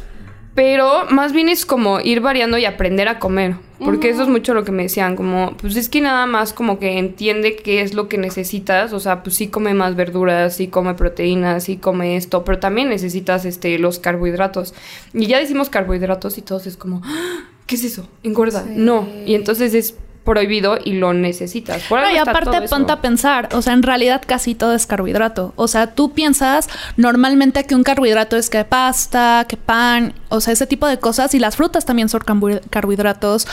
Pero 0.58 1.04
más 1.08 1.32
bien 1.32 1.48
es 1.48 1.64
como 1.64 2.00
ir 2.00 2.20
variando 2.20 2.58
y 2.58 2.64
aprender 2.64 3.06
a 3.06 3.20
comer. 3.20 3.54
Porque 3.78 4.10
eso 4.10 4.24
es 4.24 4.28
mucho 4.28 4.54
lo 4.54 4.64
que 4.64 4.72
me 4.72 4.82
decían. 4.82 5.14
Como, 5.14 5.56
pues 5.56 5.76
es 5.76 5.88
que 5.88 6.00
nada 6.00 6.26
más 6.26 6.52
como 6.52 6.80
que 6.80 6.98
entiende 6.98 7.54
qué 7.54 7.80
es 7.80 7.94
lo 7.94 8.08
que 8.08 8.18
necesitas. 8.18 8.92
O 8.92 8.98
sea, 8.98 9.22
pues 9.22 9.36
sí 9.36 9.46
come 9.46 9.72
más 9.72 9.94
verduras, 9.94 10.56
sí 10.56 10.66
come 10.66 10.94
proteínas, 10.94 11.62
sí 11.62 11.76
come 11.76 12.16
esto. 12.16 12.42
Pero 12.44 12.58
también 12.58 12.88
necesitas 12.88 13.44
este, 13.44 13.78
los 13.78 14.00
carbohidratos. 14.00 14.74
Y 15.14 15.26
ya 15.28 15.38
decimos 15.38 15.70
carbohidratos 15.70 16.38
y 16.38 16.42
todos 16.42 16.66
es 16.66 16.76
como, 16.76 17.02
"Ah, 17.04 17.44
¿qué 17.68 17.76
es 17.76 17.84
eso? 17.84 18.08
Engorda. 18.24 18.64
Sí. 18.64 18.72
No. 18.74 19.06
Y 19.26 19.36
entonces 19.36 19.74
es 19.74 19.94
prohibido 20.28 20.78
y 20.85 20.92
lo 20.92 21.12
necesitas. 21.14 21.82
Por 21.88 21.99
No, 22.00 22.06
algo 22.06 22.16
y 22.16 22.18
está 22.18 22.30
aparte 22.30 22.50
todo 22.50 22.62
eso. 22.64 22.76
ponte 22.76 22.92
a 22.92 23.00
pensar, 23.00 23.49
o 23.52 23.62
sea, 23.62 23.73
en 23.73 23.82
realidad 23.82 24.23
casi 24.26 24.54
todo 24.54 24.75
es 24.75 24.87
carbohidrato. 24.87 25.52
O 25.56 25.66
sea, 25.68 25.94
tú 25.94 26.12
piensas 26.12 26.68
normalmente 26.97 27.64
que 27.64 27.75
un 27.75 27.82
carbohidrato 27.82 28.37
es 28.37 28.50
que 28.50 28.64
pasta, 28.64 29.47
que 29.49 29.56
pan, 29.56 30.14
o 30.28 30.40
sea, 30.40 30.52
ese 30.52 30.66
tipo 30.66 30.87
de 30.87 30.99
cosas. 30.99 31.35
Y 31.35 31.38
las 31.38 31.56
frutas 31.56 31.85
también 31.85 32.08
son 32.08 32.20
carbo- 32.20 32.61
carbohidratos. 32.70 33.47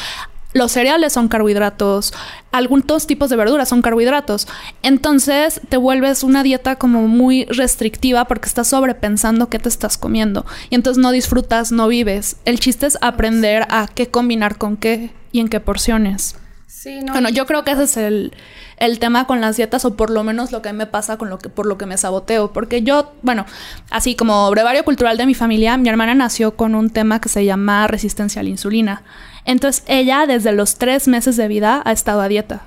Los 0.53 0.71
cereales 0.71 1.11
son 1.11 1.27
carbohidratos, 1.27 2.13
algunos 2.53 3.07
tipos 3.07 3.29
de 3.29 3.35
verduras 3.35 3.67
son 3.67 3.81
carbohidratos. 3.81 4.47
Entonces 4.83 5.59
te 5.67 5.75
vuelves 5.75 6.23
una 6.23 6.43
dieta 6.43 6.77
como 6.77 7.09
muy 7.09 7.43
restrictiva 7.45 8.23
porque 8.25 8.47
estás 8.47 8.69
sobrepensando 8.69 9.49
qué 9.49 9.59
te 9.59 9.67
estás 9.67 9.97
comiendo. 9.97 10.45
Y 10.69 10.75
entonces 10.75 11.01
no 11.01 11.11
disfrutas, 11.11 11.73
no 11.73 11.89
vives. 11.89 12.37
El 12.45 12.61
chiste 12.61 12.85
es 12.85 12.97
aprender 13.01 13.65
a 13.69 13.87
qué 13.93 14.07
combinar 14.07 14.57
con 14.57 14.77
qué 14.77 15.09
y 15.33 15.41
en 15.41 15.49
qué 15.49 15.59
porciones. 15.59 16.37
Sí, 16.85 17.01
no. 17.01 17.13
Bueno, 17.13 17.29
yo 17.29 17.47
creo 17.47 17.63
que 17.63 17.71
ese 17.71 17.85
es 17.85 17.97
el, 17.97 18.31
el 18.77 18.99
tema 18.99 19.25
con 19.25 19.41
las 19.41 19.57
dietas, 19.57 19.85
o 19.85 19.95
por 19.95 20.11
lo 20.11 20.23
menos 20.23 20.51
lo 20.51 20.61
que 20.61 20.71
me 20.71 20.85
pasa 20.85 21.17
con 21.17 21.31
lo 21.31 21.39
que, 21.39 21.49
por 21.49 21.65
lo 21.65 21.79
que 21.79 21.87
me 21.87 21.97
saboteo. 21.97 22.53
Porque 22.53 22.83
yo, 22.83 23.11
bueno, 23.23 23.47
así 23.89 24.15
como 24.15 24.47
brevario 24.51 24.85
cultural 24.85 25.17
de 25.17 25.25
mi 25.25 25.33
familia, 25.33 25.77
mi 25.77 25.89
hermana 25.89 26.13
nació 26.13 26.55
con 26.55 26.75
un 26.75 26.91
tema 26.91 27.19
que 27.19 27.27
se 27.27 27.43
llama 27.43 27.87
resistencia 27.87 28.41
a 28.41 28.43
la 28.43 28.51
insulina. 28.51 29.01
Entonces, 29.45 29.83
ella 29.87 30.27
desde 30.27 30.51
los 30.51 30.75
tres 30.75 31.07
meses 31.07 31.37
de 31.37 31.47
vida 31.47 31.81
ha 31.83 31.91
estado 31.91 32.21
a 32.21 32.27
dieta. 32.27 32.61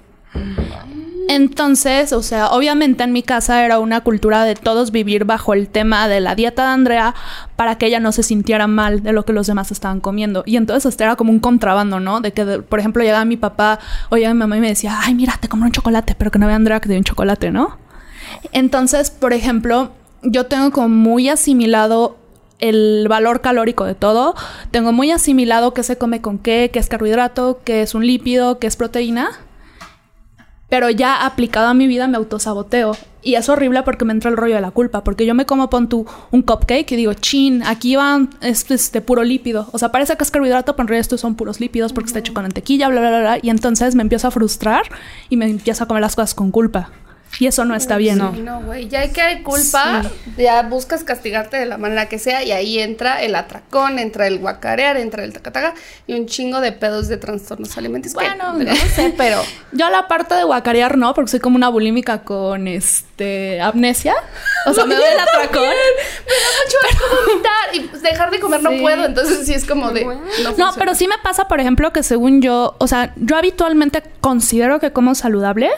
Entonces, 1.30 2.14
o 2.14 2.22
sea, 2.22 2.48
obviamente 2.48 3.04
en 3.04 3.12
mi 3.12 3.22
casa 3.22 3.62
era 3.62 3.80
una 3.80 4.00
cultura 4.00 4.44
de 4.44 4.54
todos 4.54 4.90
vivir 4.90 5.26
bajo 5.26 5.52
el 5.52 5.68
tema 5.68 6.08
de 6.08 6.20
la 6.20 6.34
dieta 6.34 6.62
de 6.62 6.70
Andrea 6.70 7.14
para 7.54 7.76
que 7.76 7.84
ella 7.84 8.00
no 8.00 8.12
se 8.12 8.22
sintiera 8.22 8.66
mal 8.66 9.02
de 9.02 9.12
lo 9.12 9.26
que 9.26 9.34
los 9.34 9.46
demás 9.46 9.70
estaban 9.70 10.00
comiendo. 10.00 10.42
Y 10.46 10.56
entonces 10.56 10.86
este 10.86 11.04
era 11.04 11.16
como 11.16 11.30
un 11.30 11.38
contrabando, 11.38 12.00
¿no? 12.00 12.22
De 12.22 12.32
que, 12.32 12.44
por 12.62 12.80
ejemplo, 12.80 13.02
llegaba 13.02 13.26
mi 13.26 13.36
papá 13.36 13.78
o 14.08 14.16
llegaba 14.16 14.32
mi 14.32 14.40
mamá 14.40 14.56
y 14.56 14.60
me 14.60 14.68
decía, 14.68 14.98
ay, 15.02 15.14
mira, 15.14 15.36
te 15.38 15.48
compré 15.48 15.66
un 15.66 15.72
chocolate, 15.72 16.14
pero 16.16 16.30
que 16.30 16.38
no 16.38 16.46
vea 16.46 16.56
Andrea 16.56 16.80
que 16.80 16.86
te 16.86 16.94
dio 16.94 17.00
un 17.00 17.04
chocolate, 17.04 17.50
¿no? 17.50 17.76
Entonces, 18.52 19.10
por 19.10 19.34
ejemplo, 19.34 19.92
yo 20.22 20.46
tengo 20.46 20.70
como 20.70 20.88
muy 20.88 21.28
asimilado 21.28 22.16
el 22.58 23.06
valor 23.06 23.42
calórico 23.42 23.84
de 23.84 23.94
todo. 23.94 24.34
Tengo 24.70 24.92
muy 24.92 25.10
asimilado 25.10 25.74
qué 25.74 25.82
se 25.82 25.98
come 25.98 26.22
con 26.22 26.38
qué, 26.38 26.70
qué 26.72 26.78
es 26.78 26.88
carbohidrato, 26.88 27.60
qué 27.64 27.82
es 27.82 27.94
un 27.94 28.06
lípido, 28.06 28.58
qué 28.58 28.66
es 28.66 28.76
proteína. 28.76 29.28
Pero 30.68 30.90
ya 30.90 31.24
aplicado 31.24 31.68
a 31.68 31.74
mi 31.74 31.86
vida 31.86 32.06
me 32.08 32.16
autosaboteo. 32.16 32.96
Y 33.22 33.34
es 33.34 33.48
horrible 33.48 33.82
porque 33.82 34.04
me 34.04 34.12
entra 34.12 34.30
el 34.30 34.36
rollo 34.36 34.54
de 34.54 34.60
la 34.60 34.70
culpa. 34.70 35.02
Porque 35.02 35.26
yo 35.26 35.34
me 35.34 35.46
como, 35.46 35.70
pon 35.70 35.88
tú, 35.88 36.06
un 36.30 36.42
cupcake 36.42 36.92
y 36.92 36.96
digo, 36.96 37.14
chin, 37.14 37.62
aquí 37.64 37.96
van 37.96 38.30
este, 38.42 38.74
este 38.74 39.00
puro 39.00 39.24
lípido. 39.24 39.68
O 39.72 39.78
sea, 39.78 39.90
parece 39.90 40.16
que 40.16 40.24
es 40.24 40.30
carbohidrato, 40.30 40.76
pero 40.76 40.84
en 40.84 40.88
realidad 40.88 41.00
estos 41.00 41.20
son 41.20 41.34
puros 41.34 41.58
lípidos 41.60 41.92
porque 41.92 42.08
está 42.08 42.18
hecho 42.20 42.34
con 42.34 42.42
mantequilla, 42.42 42.88
bla, 42.88 43.00
bla, 43.00 43.10
bla, 43.10 43.20
bla. 43.20 43.38
Y 43.42 43.50
entonces 43.50 43.94
me 43.94 44.02
empiezo 44.02 44.28
a 44.28 44.30
frustrar 44.30 44.82
y 45.28 45.36
me 45.36 45.46
empiezo 45.46 45.84
a 45.84 45.88
comer 45.88 46.02
las 46.02 46.16
cosas 46.16 46.34
con 46.34 46.50
culpa. 46.50 46.90
Y 47.40 47.46
eso 47.46 47.64
no 47.64 47.74
está 47.74 47.96
bien. 47.96 48.20
Sí, 48.34 48.40
no, 48.40 48.62
güey. 48.62 48.88
Ya 48.88 49.00
hay 49.00 49.10
que 49.10 49.22
hay 49.22 49.42
culpa, 49.42 50.02
ya 50.36 50.62
buscas 50.62 51.04
castigarte 51.04 51.56
de 51.56 51.66
la 51.66 51.78
manera 51.78 52.06
que 52.06 52.18
sea 52.18 52.42
y 52.42 52.52
ahí 52.52 52.78
entra 52.78 53.22
el 53.22 53.34
atracón, 53.34 53.98
entra 53.98 54.26
el 54.26 54.38
guacarear, 54.38 54.96
entra 54.96 55.22
el 55.22 55.32
tacataca 55.32 55.74
y 56.06 56.14
un 56.14 56.26
chingo 56.26 56.60
de 56.60 56.72
pedos 56.72 57.06
de 57.08 57.16
trastornos 57.16 57.76
alimenticios. 57.76 58.14
Bueno, 58.14 58.58
que, 58.58 58.64
no 58.64 58.74
sé, 58.74 59.14
pero 59.16 59.42
yo 59.72 59.88
la 59.90 60.08
parte 60.08 60.34
de 60.34 60.44
guacarear 60.44 60.96
no, 60.98 61.14
porque 61.14 61.30
soy 61.30 61.40
como 61.40 61.56
una 61.56 61.68
bulímica 61.68 62.22
con 62.22 62.66
este 62.66 63.60
amnesia. 63.60 64.16
O 64.66 64.74
sea, 64.74 64.84
me 64.84 64.96
doy 64.96 65.04
el 65.04 65.20
atracón. 65.20 65.68
Me 66.28 66.34
da 66.34 66.48
mucho 66.64 67.26
vomitar 67.30 67.74
y 67.74 68.02
dejar 68.02 68.30
de 68.30 68.40
comer 68.40 68.62
no 68.62 68.70
puedo, 68.80 69.04
entonces 69.04 69.46
sí 69.46 69.54
es 69.54 69.64
como 69.64 69.90
de 69.90 70.04
Bueno. 70.04 70.22
no, 70.56 70.72
pero 70.76 70.94
sí 70.94 71.08
me 71.08 71.16
pasa, 71.18 71.48
por 71.48 71.60
ejemplo, 71.60 71.92
que 71.92 72.02
según 72.02 72.42
yo, 72.42 72.74
o 72.78 72.86
sea, 72.86 73.12
yo 73.16 73.36
habitualmente 73.36 74.02
considero 74.20 74.80
que 74.80 74.92
como 74.92 75.14
saludable, 75.14 75.70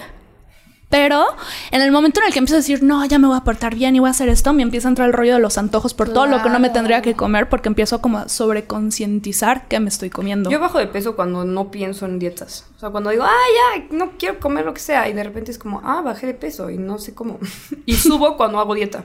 pero 0.90 1.24
en 1.70 1.82
el 1.82 1.92
momento 1.92 2.20
en 2.20 2.26
el 2.26 2.32
que 2.32 2.40
empiezo 2.40 2.56
a 2.56 2.58
decir, 2.58 2.82
no, 2.82 3.04
ya 3.04 3.18
me 3.18 3.28
voy 3.28 3.36
a 3.36 3.44
portar 3.44 3.76
bien 3.76 3.94
y 3.94 4.00
voy 4.00 4.08
a 4.08 4.10
hacer 4.10 4.28
esto, 4.28 4.52
me 4.52 4.62
empieza 4.62 4.88
a 4.88 4.90
entrar 4.90 5.06
el 5.06 5.14
rollo 5.14 5.34
de 5.34 5.40
los 5.40 5.56
antojos 5.56 5.94
por 5.94 6.12
todo 6.12 6.26
lo 6.26 6.42
que 6.42 6.50
no 6.50 6.58
me 6.58 6.68
tendría 6.68 7.00
que 7.00 7.14
comer 7.14 7.48
porque 7.48 7.68
empiezo 7.68 8.02
como 8.02 8.18
a 8.18 8.28
sobreconcientizar 8.28 9.68
que 9.68 9.78
me 9.78 9.88
estoy 9.88 10.10
comiendo. 10.10 10.50
Yo 10.50 10.58
bajo 10.58 10.78
de 10.78 10.88
peso 10.88 11.14
cuando 11.14 11.44
no 11.44 11.70
pienso 11.70 12.06
en 12.06 12.18
dietas. 12.18 12.66
O 12.76 12.80
sea, 12.80 12.90
cuando 12.90 13.10
digo, 13.10 13.22
ah, 13.22 13.78
ya, 13.78 13.96
no 13.96 14.12
quiero 14.18 14.40
comer 14.40 14.64
lo 14.64 14.74
que 14.74 14.80
sea. 14.80 15.08
Y 15.08 15.12
de 15.12 15.22
repente 15.22 15.52
es 15.52 15.58
como, 15.58 15.80
ah, 15.84 16.02
bajé 16.02 16.26
de 16.26 16.34
peso 16.34 16.70
y 16.70 16.76
no 16.76 16.98
sé 16.98 17.14
cómo. 17.14 17.38
y 17.86 17.94
subo 17.94 18.36
cuando 18.36 18.58
hago 18.58 18.74
dieta. 18.74 19.04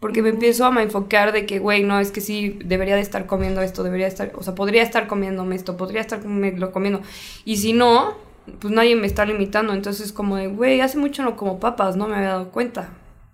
Porque 0.00 0.22
me 0.22 0.28
empiezo 0.28 0.66
a 0.66 0.82
enfocar 0.82 1.32
de 1.32 1.46
que, 1.46 1.58
güey, 1.58 1.82
no, 1.82 2.00
es 2.00 2.10
que 2.10 2.20
sí, 2.20 2.58
debería 2.64 2.94
de 2.96 3.00
estar 3.00 3.26
comiendo 3.26 3.62
esto, 3.62 3.82
debería 3.82 4.06
estar, 4.06 4.30
o 4.36 4.44
sea, 4.44 4.54
podría 4.54 4.82
estar 4.82 5.08
comiéndome 5.08 5.56
esto, 5.56 5.76
podría 5.76 6.00
estar 6.00 6.24
lo 6.24 6.70
comiendo. 6.70 7.02
Y 7.44 7.56
si 7.56 7.72
no, 7.72 8.16
pues 8.60 8.72
nadie 8.72 8.96
me 8.96 9.06
está 9.06 9.24
limitando. 9.24 9.72
Entonces, 9.72 10.12
como 10.12 10.36
de, 10.36 10.48
güey, 10.48 10.80
hace 10.80 10.98
mucho 10.98 11.22
no 11.22 11.36
como 11.36 11.60
papas, 11.60 11.96
no 11.96 12.06
me 12.08 12.16
había 12.16 12.30
dado 12.30 12.50
cuenta. 12.50 12.90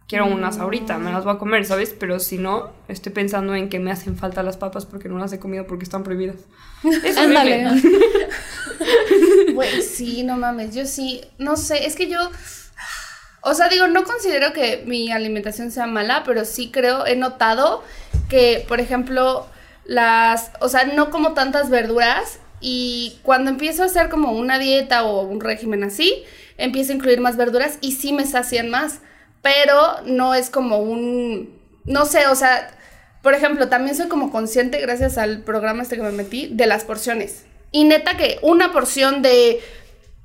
Quiero 0.06 0.26
unas 0.26 0.58
ahorita, 0.58 0.98
me 0.98 1.10
las 1.10 1.24
voy 1.24 1.34
a 1.34 1.38
comer, 1.38 1.64
¿sabes? 1.64 1.94
Pero 1.98 2.20
si 2.20 2.36
no, 2.36 2.70
estoy 2.88 3.10
pensando 3.12 3.54
en 3.54 3.70
que 3.70 3.78
me 3.78 3.90
hacen 3.90 4.16
falta 4.16 4.42
las 4.42 4.58
papas 4.58 4.84
porque 4.84 5.08
no 5.08 5.18
las 5.18 5.32
he 5.32 5.38
comido 5.38 5.66
porque 5.66 5.84
están 5.84 6.02
prohibidas. 6.04 6.36
Es 7.04 7.16
Ándale. 7.16 7.66
Güey, 9.54 9.82
sí, 9.82 10.24
no 10.24 10.36
mames, 10.36 10.74
yo 10.74 10.84
sí, 10.84 11.20
no 11.38 11.56
sé, 11.56 11.86
es 11.86 11.94
que 11.94 12.08
yo, 12.08 12.18
o 13.40 13.54
sea, 13.54 13.68
digo, 13.68 13.86
no 13.86 14.04
considero 14.04 14.52
que 14.52 14.82
mi 14.84 15.12
alimentación 15.12 15.70
sea 15.70 15.86
mala, 15.86 16.22
pero 16.24 16.44
sí 16.44 16.70
creo, 16.72 17.06
he 17.06 17.14
notado 17.14 17.84
que, 18.28 18.64
por 18.66 18.80
ejemplo, 18.80 19.46
las, 19.84 20.50
o 20.60 20.68
sea, 20.68 20.86
no 20.86 21.10
como 21.10 21.34
tantas 21.34 21.70
verduras 21.70 22.40
y 22.66 23.18
cuando 23.22 23.50
empiezo 23.50 23.82
a 23.82 23.86
hacer 23.86 24.08
como 24.08 24.32
una 24.32 24.58
dieta 24.58 25.04
o 25.04 25.20
un 25.20 25.42
régimen 25.42 25.84
así, 25.84 26.24
empiezo 26.56 26.92
a 26.92 26.94
incluir 26.94 27.20
más 27.20 27.36
verduras 27.36 27.76
y 27.82 27.92
sí 27.92 28.14
me 28.14 28.24
sacian 28.24 28.70
más, 28.70 29.00
pero 29.42 30.00
no 30.06 30.34
es 30.34 30.48
como 30.48 30.78
un, 30.78 31.60
no 31.84 32.06
sé, 32.06 32.26
o 32.26 32.34
sea, 32.34 32.74
por 33.20 33.34
ejemplo, 33.34 33.68
también 33.68 33.94
soy 33.94 34.08
como 34.08 34.32
consciente, 34.32 34.80
gracias 34.80 35.18
al 35.18 35.42
programa 35.42 35.82
este 35.82 35.96
que 35.96 36.02
me 36.02 36.10
metí, 36.10 36.48
de 36.50 36.64
las 36.64 36.84
porciones. 36.84 37.44
Y 37.70 37.84
neta 37.84 38.16
que 38.16 38.38
una 38.40 38.72
porción 38.72 39.20
de, 39.20 39.60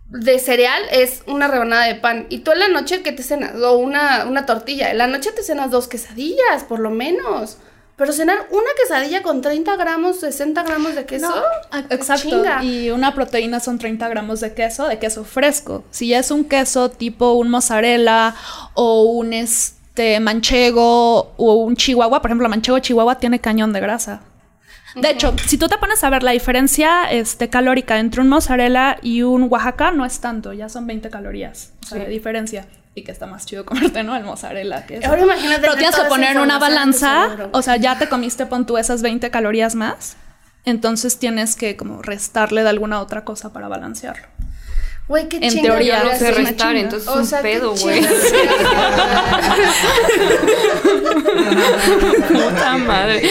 de 0.08 0.40
cereal 0.40 0.82
es 0.94 1.24
una 1.28 1.50
rebanada 1.50 1.88
de 1.88 1.96
pan. 1.96 2.26
Y 2.30 2.40
tú 2.40 2.54
en 2.54 2.60
la 2.60 2.70
noche, 2.70 3.02
¿qué 3.02 3.12
te 3.12 3.22
cenas? 3.22 3.54
O 3.56 3.78
una, 3.78 4.24
una 4.26 4.46
tortilla. 4.46 4.92
En 4.92 4.98
la 4.98 5.08
noche 5.08 5.34
te 5.34 5.44
cenas 5.44 5.72
dos 5.72 5.90
quesadillas, 5.90 6.64
por 6.70 6.80
lo 6.80 6.90
menos. 6.90 7.58
Pero 8.00 8.14
cenar 8.14 8.48
una 8.50 8.70
quesadilla 8.78 9.22
con 9.22 9.42
30 9.42 9.76
gramos, 9.76 10.22
60 10.22 10.64
gramos 10.64 10.96
de 10.96 11.06
queso. 11.06 11.32
Ah, 11.70 11.84
Exacto. 11.90 12.30
chinga. 12.30 12.64
Y 12.64 12.90
una 12.90 13.14
proteína 13.14 13.60
son 13.60 13.78
30 13.78 14.08
gramos 14.08 14.40
de 14.40 14.54
queso, 14.54 14.88
de 14.88 14.98
queso 14.98 15.26
fresco. 15.26 15.84
Si 15.92 16.08
ya 16.08 16.20
es 16.20 16.32
un 16.32 16.46
queso 16.46 16.90
tipo 16.90 17.34
un 17.34 17.50
mozzarella 17.50 18.34
o 18.74 19.04
un 19.04 19.34
este 19.34 20.20
manchego 20.22 21.34
o 21.36 21.54
un 21.56 21.76
chihuahua, 21.76 22.22
por 22.22 22.32
ejemplo, 22.32 22.48
manchego 22.50 22.80
chihuahua 22.80 23.20
tiene 23.20 23.40
cañón 23.40 23.74
de 23.74 23.82
grasa. 23.82 24.22
De 24.96 25.12
hecho, 25.12 25.36
si 25.46 25.58
tú 25.60 25.68
te 25.68 25.78
pones 25.78 26.04
a 26.04 26.10
ver 26.10 26.24
la 26.24 26.32
diferencia 26.32 27.04
este, 27.12 27.48
calórica 27.50 28.00
entre 28.00 28.22
un 28.22 28.30
mozzarella 28.30 28.98
y 29.04 29.22
un 29.22 29.44
Oaxaca, 29.52 29.92
no 29.92 30.04
es 30.06 30.20
tanto, 30.20 30.52
ya 30.54 30.68
son 30.68 30.88
20 30.88 31.10
calorías. 31.12 31.74
O 31.84 31.88
sea, 31.90 31.98
Sí. 32.00 32.04
de 32.06 32.10
diferencia. 32.10 32.66
Y 33.00 33.04
que 33.04 33.14
está 33.14 33.28
más 33.28 33.46
chido 33.46 33.66
comerte, 33.66 34.04
¿no? 34.04 34.14
El 34.18 34.26
mozzarella. 34.26 34.86
Que. 34.86 35.00
Ahora 35.06 35.22
imagínate 35.22 35.62
Pero 35.62 35.76
tienes 35.76 35.96
que 35.96 36.04
poner 36.04 36.32
en 36.32 36.40
una 36.40 36.60
balanza, 36.60 37.50
o 37.54 37.62
sea, 37.62 37.78
ya 37.78 37.98
te 37.98 38.10
comiste, 38.10 38.46
pon 38.46 38.66
tú 38.66 38.78
esas 38.78 39.02
20 39.02 39.32
calorías 39.32 39.74
más. 39.74 40.18
Entonces 40.66 41.18
tienes 41.18 41.56
que 41.56 41.78
como 41.78 42.02
restarle 42.02 42.64
de 42.64 42.70
alguna 42.70 43.00
otra 43.00 43.24
cosa 43.24 43.54
para 43.54 43.70
balancearlo. 43.70 44.28
Güey, 45.08 45.30
qué 45.30 45.38
en 45.38 45.50
chinga 45.50 45.70
teoría, 45.70 46.04
no 46.04 46.14
sé 46.14 46.32
restar, 46.32 46.76
entonces 46.76 47.08
O 47.08 47.14
es 47.14 47.20
un 47.20 47.26
sea, 47.26 47.42
qué 47.42 47.54
pedo, 47.54 47.74
güey. 47.74 48.02
Puta 52.28 52.78
madre. 52.78 53.22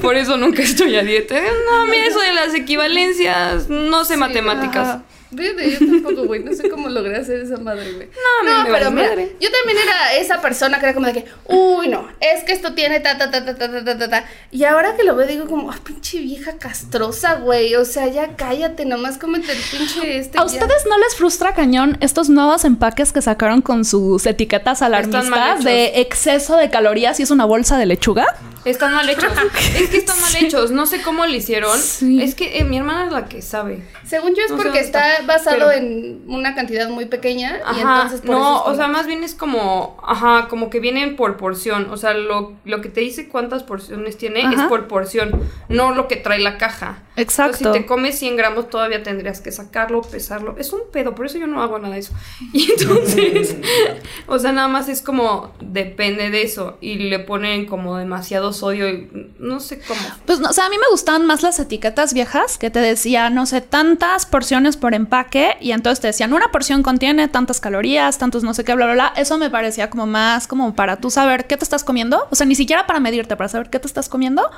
Por 0.00 0.16
eso 0.16 0.38
nunca 0.38 0.62
estoy 0.62 0.96
a 0.96 1.02
dieta. 1.02 1.34
No, 1.34 1.84
mira, 1.84 2.06
eso 2.06 2.18
de 2.18 2.32
las 2.32 2.54
equivalencias, 2.54 3.68
no 3.68 4.06
sé 4.06 4.16
matemáticas. 4.16 4.88
Ajá. 4.88 5.02
Yo 5.32 5.78
tampoco, 5.78 6.26
güey. 6.26 6.42
No 6.42 6.52
sé 6.52 6.68
cómo 6.68 6.88
logré 6.88 7.16
hacer 7.16 7.40
esa 7.40 7.56
madre, 7.56 7.92
güey. 7.92 8.08
No, 8.44 8.50
no, 8.50 8.64
me 8.64 8.70
pero 8.72 8.90
mira, 8.90 9.14
yo 9.14 9.48
también 9.50 9.78
era 9.84 10.14
esa 10.14 10.40
persona 10.40 10.78
que 10.78 10.86
era 10.86 10.94
como 10.94 11.06
de 11.06 11.14
que, 11.14 11.24
uy, 11.46 11.88
no, 11.88 12.08
es 12.20 12.44
que 12.44 12.52
esto 12.52 12.74
tiene 12.74 13.00
ta, 13.00 13.18
ta, 13.18 13.30
ta, 13.30 13.44
ta, 13.44 13.54
ta, 13.56 13.84
ta, 13.84 13.98
ta, 13.98 14.10
ta. 14.10 14.24
Y 14.50 14.64
ahora 14.64 14.96
que 14.96 15.04
lo 15.04 15.16
veo, 15.16 15.26
digo 15.26 15.46
como, 15.46 15.70
ah, 15.70 15.78
pinche 15.82 16.18
vieja 16.18 16.58
castrosa, 16.58 17.36
güey. 17.36 17.74
O 17.76 17.84
sea, 17.84 18.08
ya 18.08 18.36
cállate, 18.36 18.84
nomás 18.84 19.18
cómete 19.18 19.52
el 19.52 19.58
pinche 19.58 20.18
este. 20.18 20.38
¿A 20.38 20.44
ustedes 20.44 20.86
no 20.88 20.98
les 20.98 21.14
frustra 21.14 21.54
cañón 21.54 21.96
estos 22.00 22.28
nuevos 22.28 22.64
empaques 22.64 23.12
que 23.12 23.22
sacaron 23.22 23.62
con 23.62 23.84
sus 23.84 24.26
etiquetas 24.26 24.82
alarmistas 24.82 25.64
de 25.64 26.00
exceso 26.00 26.56
de 26.56 26.70
calorías 26.70 27.18
y 27.20 27.22
es 27.22 27.30
una 27.30 27.44
bolsa 27.44 27.78
de 27.78 27.86
lechuga? 27.86 28.36
Están 28.64 28.92
mal 28.94 29.08
hechos. 29.08 29.32
Es 29.76 29.88
que 29.90 29.96
están 29.98 30.20
mal 30.20 30.36
hechos. 30.36 30.70
No 30.70 30.86
sé 30.86 31.02
cómo 31.02 31.26
lo 31.26 31.34
hicieron. 31.34 31.76
Sí. 31.78 32.22
Es 32.22 32.34
que 32.34 32.58
eh, 32.58 32.64
mi 32.64 32.78
hermana 32.78 33.06
es 33.06 33.12
la 33.12 33.24
que 33.26 33.42
sabe. 33.42 33.82
Según 34.06 34.34
yo 34.34 34.42
es 34.44 34.50
No 34.50 34.56
porque 34.58 34.80
está, 34.80 35.14
está, 35.14 35.26
basado 35.26 35.56
pero- 35.68 35.72
en 35.72 36.22
una 36.28 36.54
cantidad 36.54 36.88
muy 36.88 37.06
pequeña. 37.06 37.60
y 37.76 37.80
entonces 37.80 38.20
por 38.20 38.30
no, 38.30 38.38
como- 38.38 38.60
o 38.64 38.74
sea, 38.76 38.88
más 38.88 39.06
bien 39.06 39.24
es 39.24 39.34
como, 39.34 39.96
ajá, 40.06 40.46
como 40.48 40.70
que 40.70 40.78
vienen 40.80 41.16
por 41.16 41.36
porción, 41.36 41.88
o 41.90 41.96
sea, 41.96 42.14
lo, 42.14 42.52
lo 42.64 42.80
que 42.80 42.88
te 42.88 43.00
dice 43.00 43.28
cuántas 43.28 43.62
porciones 43.62 44.16
tiene 44.18 44.42
Ajá. 44.42 44.52
es 44.64 44.68
por 44.68 44.86
porción, 44.88 45.42
no 45.68 45.94
lo 45.94 46.06
que 46.08 46.16
trae 46.16 46.38
la 46.38 46.58
caja. 46.58 47.02
Exacto. 47.16 47.56
Entonces, 47.58 47.74
si 47.74 47.80
te 47.82 47.86
comes 47.86 48.18
100 48.18 48.36
gramos 48.36 48.70
todavía 48.70 49.02
tendrías 49.02 49.40
que 49.40 49.52
sacarlo, 49.52 50.00
pesarlo, 50.02 50.56
es 50.58 50.72
un 50.72 50.80
pedo, 50.92 51.14
por 51.14 51.26
eso 51.26 51.38
yo 51.38 51.46
no 51.46 51.62
hago 51.62 51.78
nada 51.78 51.94
de 51.94 52.00
eso. 52.00 52.12
Y 52.52 52.70
entonces, 52.70 53.56
o 54.26 54.38
sea, 54.38 54.52
nada 54.52 54.68
más 54.68 54.88
es 54.88 55.02
como, 55.02 55.52
depende 55.60 56.30
de 56.30 56.42
eso, 56.42 56.76
y 56.80 56.94
le 56.96 57.18
ponen 57.18 57.66
como 57.66 57.96
demasiado 57.96 58.51
sodio, 58.52 58.88
y 58.88 59.32
no 59.38 59.60
sé 59.60 59.80
cómo. 59.80 60.00
Pues 60.26 60.40
no, 60.40 60.50
o 60.50 60.52
sea, 60.52 60.66
a 60.66 60.68
mí 60.68 60.76
me 60.76 60.90
gustaban 60.90 61.26
más 61.26 61.42
las 61.42 61.58
etiquetas 61.58 62.14
viejas 62.14 62.58
que 62.58 62.70
te 62.70 62.80
decían, 62.80 63.34
no 63.34 63.46
sé, 63.46 63.60
tantas 63.60 64.26
porciones 64.26 64.76
por 64.76 64.94
empaque 64.94 65.56
y 65.60 65.72
entonces 65.72 66.00
te 66.00 66.08
decían, 66.08 66.32
una 66.32 66.50
porción 66.52 66.82
contiene 66.82 67.28
tantas 67.28 67.60
calorías, 67.60 68.18
tantos 68.18 68.42
no 68.42 68.54
sé 68.54 68.64
qué, 68.64 68.74
bla, 68.74 68.86
bla, 68.86 68.94
bla. 68.94 69.12
Eso 69.16 69.38
me 69.38 69.50
parecía 69.50 69.90
como 69.90 70.06
más 70.06 70.46
como 70.46 70.74
para 70.74 70.96
tú 70.96 71.10
saber 71.10 71.46
qué 71.46 71.56
te 71.56 71.64
estás 71.64 71.84
comiendo. 71.84 72.26
O 72.30 72.34
sea, 72.34 72.46
ni 72.46 72.54
siquiera 72.54 72.86
para 72.86 73.00
medirte, 73.00 73.36
para 73.36 73.48
saber 73.48 73.70
qué 73.70 73.78
te 73.78 73.86
estás 73.86 74.08
comiendo. 74.08 74.50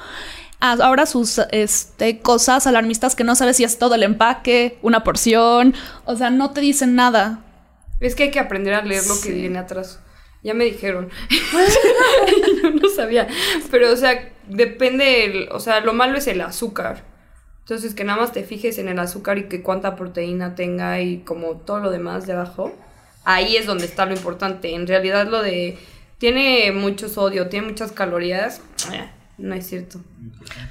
Ah, 0.61 0.77
Ahora 0.81 1.07
sus 1.07 1.41
este, 1.51 2.21
cosas 2.21 2.67
alarmistas 2.67 3.15
que 3.15 3.25
no 3.25 3.35
sabes 3.35 3.57
si 3.57 3.65
es 3.65 3.79
todo 3.79 3.95
el 3.95 4.03
empaque, 4.03 4.79
una 4.83 5.05
porción, 5.05 5.75
o 6.05 6.17
sea, 6.17 6.31
no 6.31 6.51
te 6.53 6.61
dicen 6.61 6.95
nada. 6.95 7.41
Es 8.01 8.15
que 8.15 8.25
hay 8.25 8.31
que 8.31 8.41
aprender 8.41 8.75
a 8.75 8.83
leer 8.83 9.07
lo 9.07 9.21
que 9.21 9.31
viene 9.31 9.59
atrás. 9.59 10.01
Ya 10.45 10.55
me 10.55 10.65
dijeron. 10.65 11.09
Yo 12.63 12.71
no 12.71 12.89
sabía. 12.89 13.27
Pero, 13.71 13.93
o 13.93 13.97
sea, 13.97 14.31
depende. 14.49 15.25
el- 15.25 15.49
o 15.51 15.59
sea, 15.61 15.81
lo 15.81 15.93
malo 15.95 16.19
es 16.19 16.27
el 16.27 16.41
azúcar. 16.41 17.03
Entonces, 17.61 17.95
que 17.95 18.05
nada 18.05 18.21
más 18.21 18.33
te 18.33 18.45
fijes 18.45 18.79
en 18.79 18.89
el 18.89 18.99
azúcar 18.99 19.39
y 19.39 19.45
que 19.49 19.63
cuánta 19.63 19.97
proteína 19.97 20.55
tenga 20.55 21.01
y 21.01 21.19
como 21.21 21.57
todo 21.57 21.81
lo 21.81 21.91
demás 21.91 22.27
de 22.27 22.35
abajo. 22.35 22.73
Ahí 23.25 23.57
es 23.57 23.65
donde 23.67 23.87
está 23.87 24.05
lo 24.05 24.13
importante. 24.13 24.75
En 24.75 24.87
realidad, 24.87 25.27
lo 25.27 25.43
de. 25.43 25.79
Tiene 26.19 26.71
mucho 26.73 27.09
sodio, 27.09 27.49
tiene 27.49 27.69
muchas 27.69 27.93
calorías. 27.93 28.61
No 29.39 29.55
es 29.55 29.67
cierto. 29.67 29.99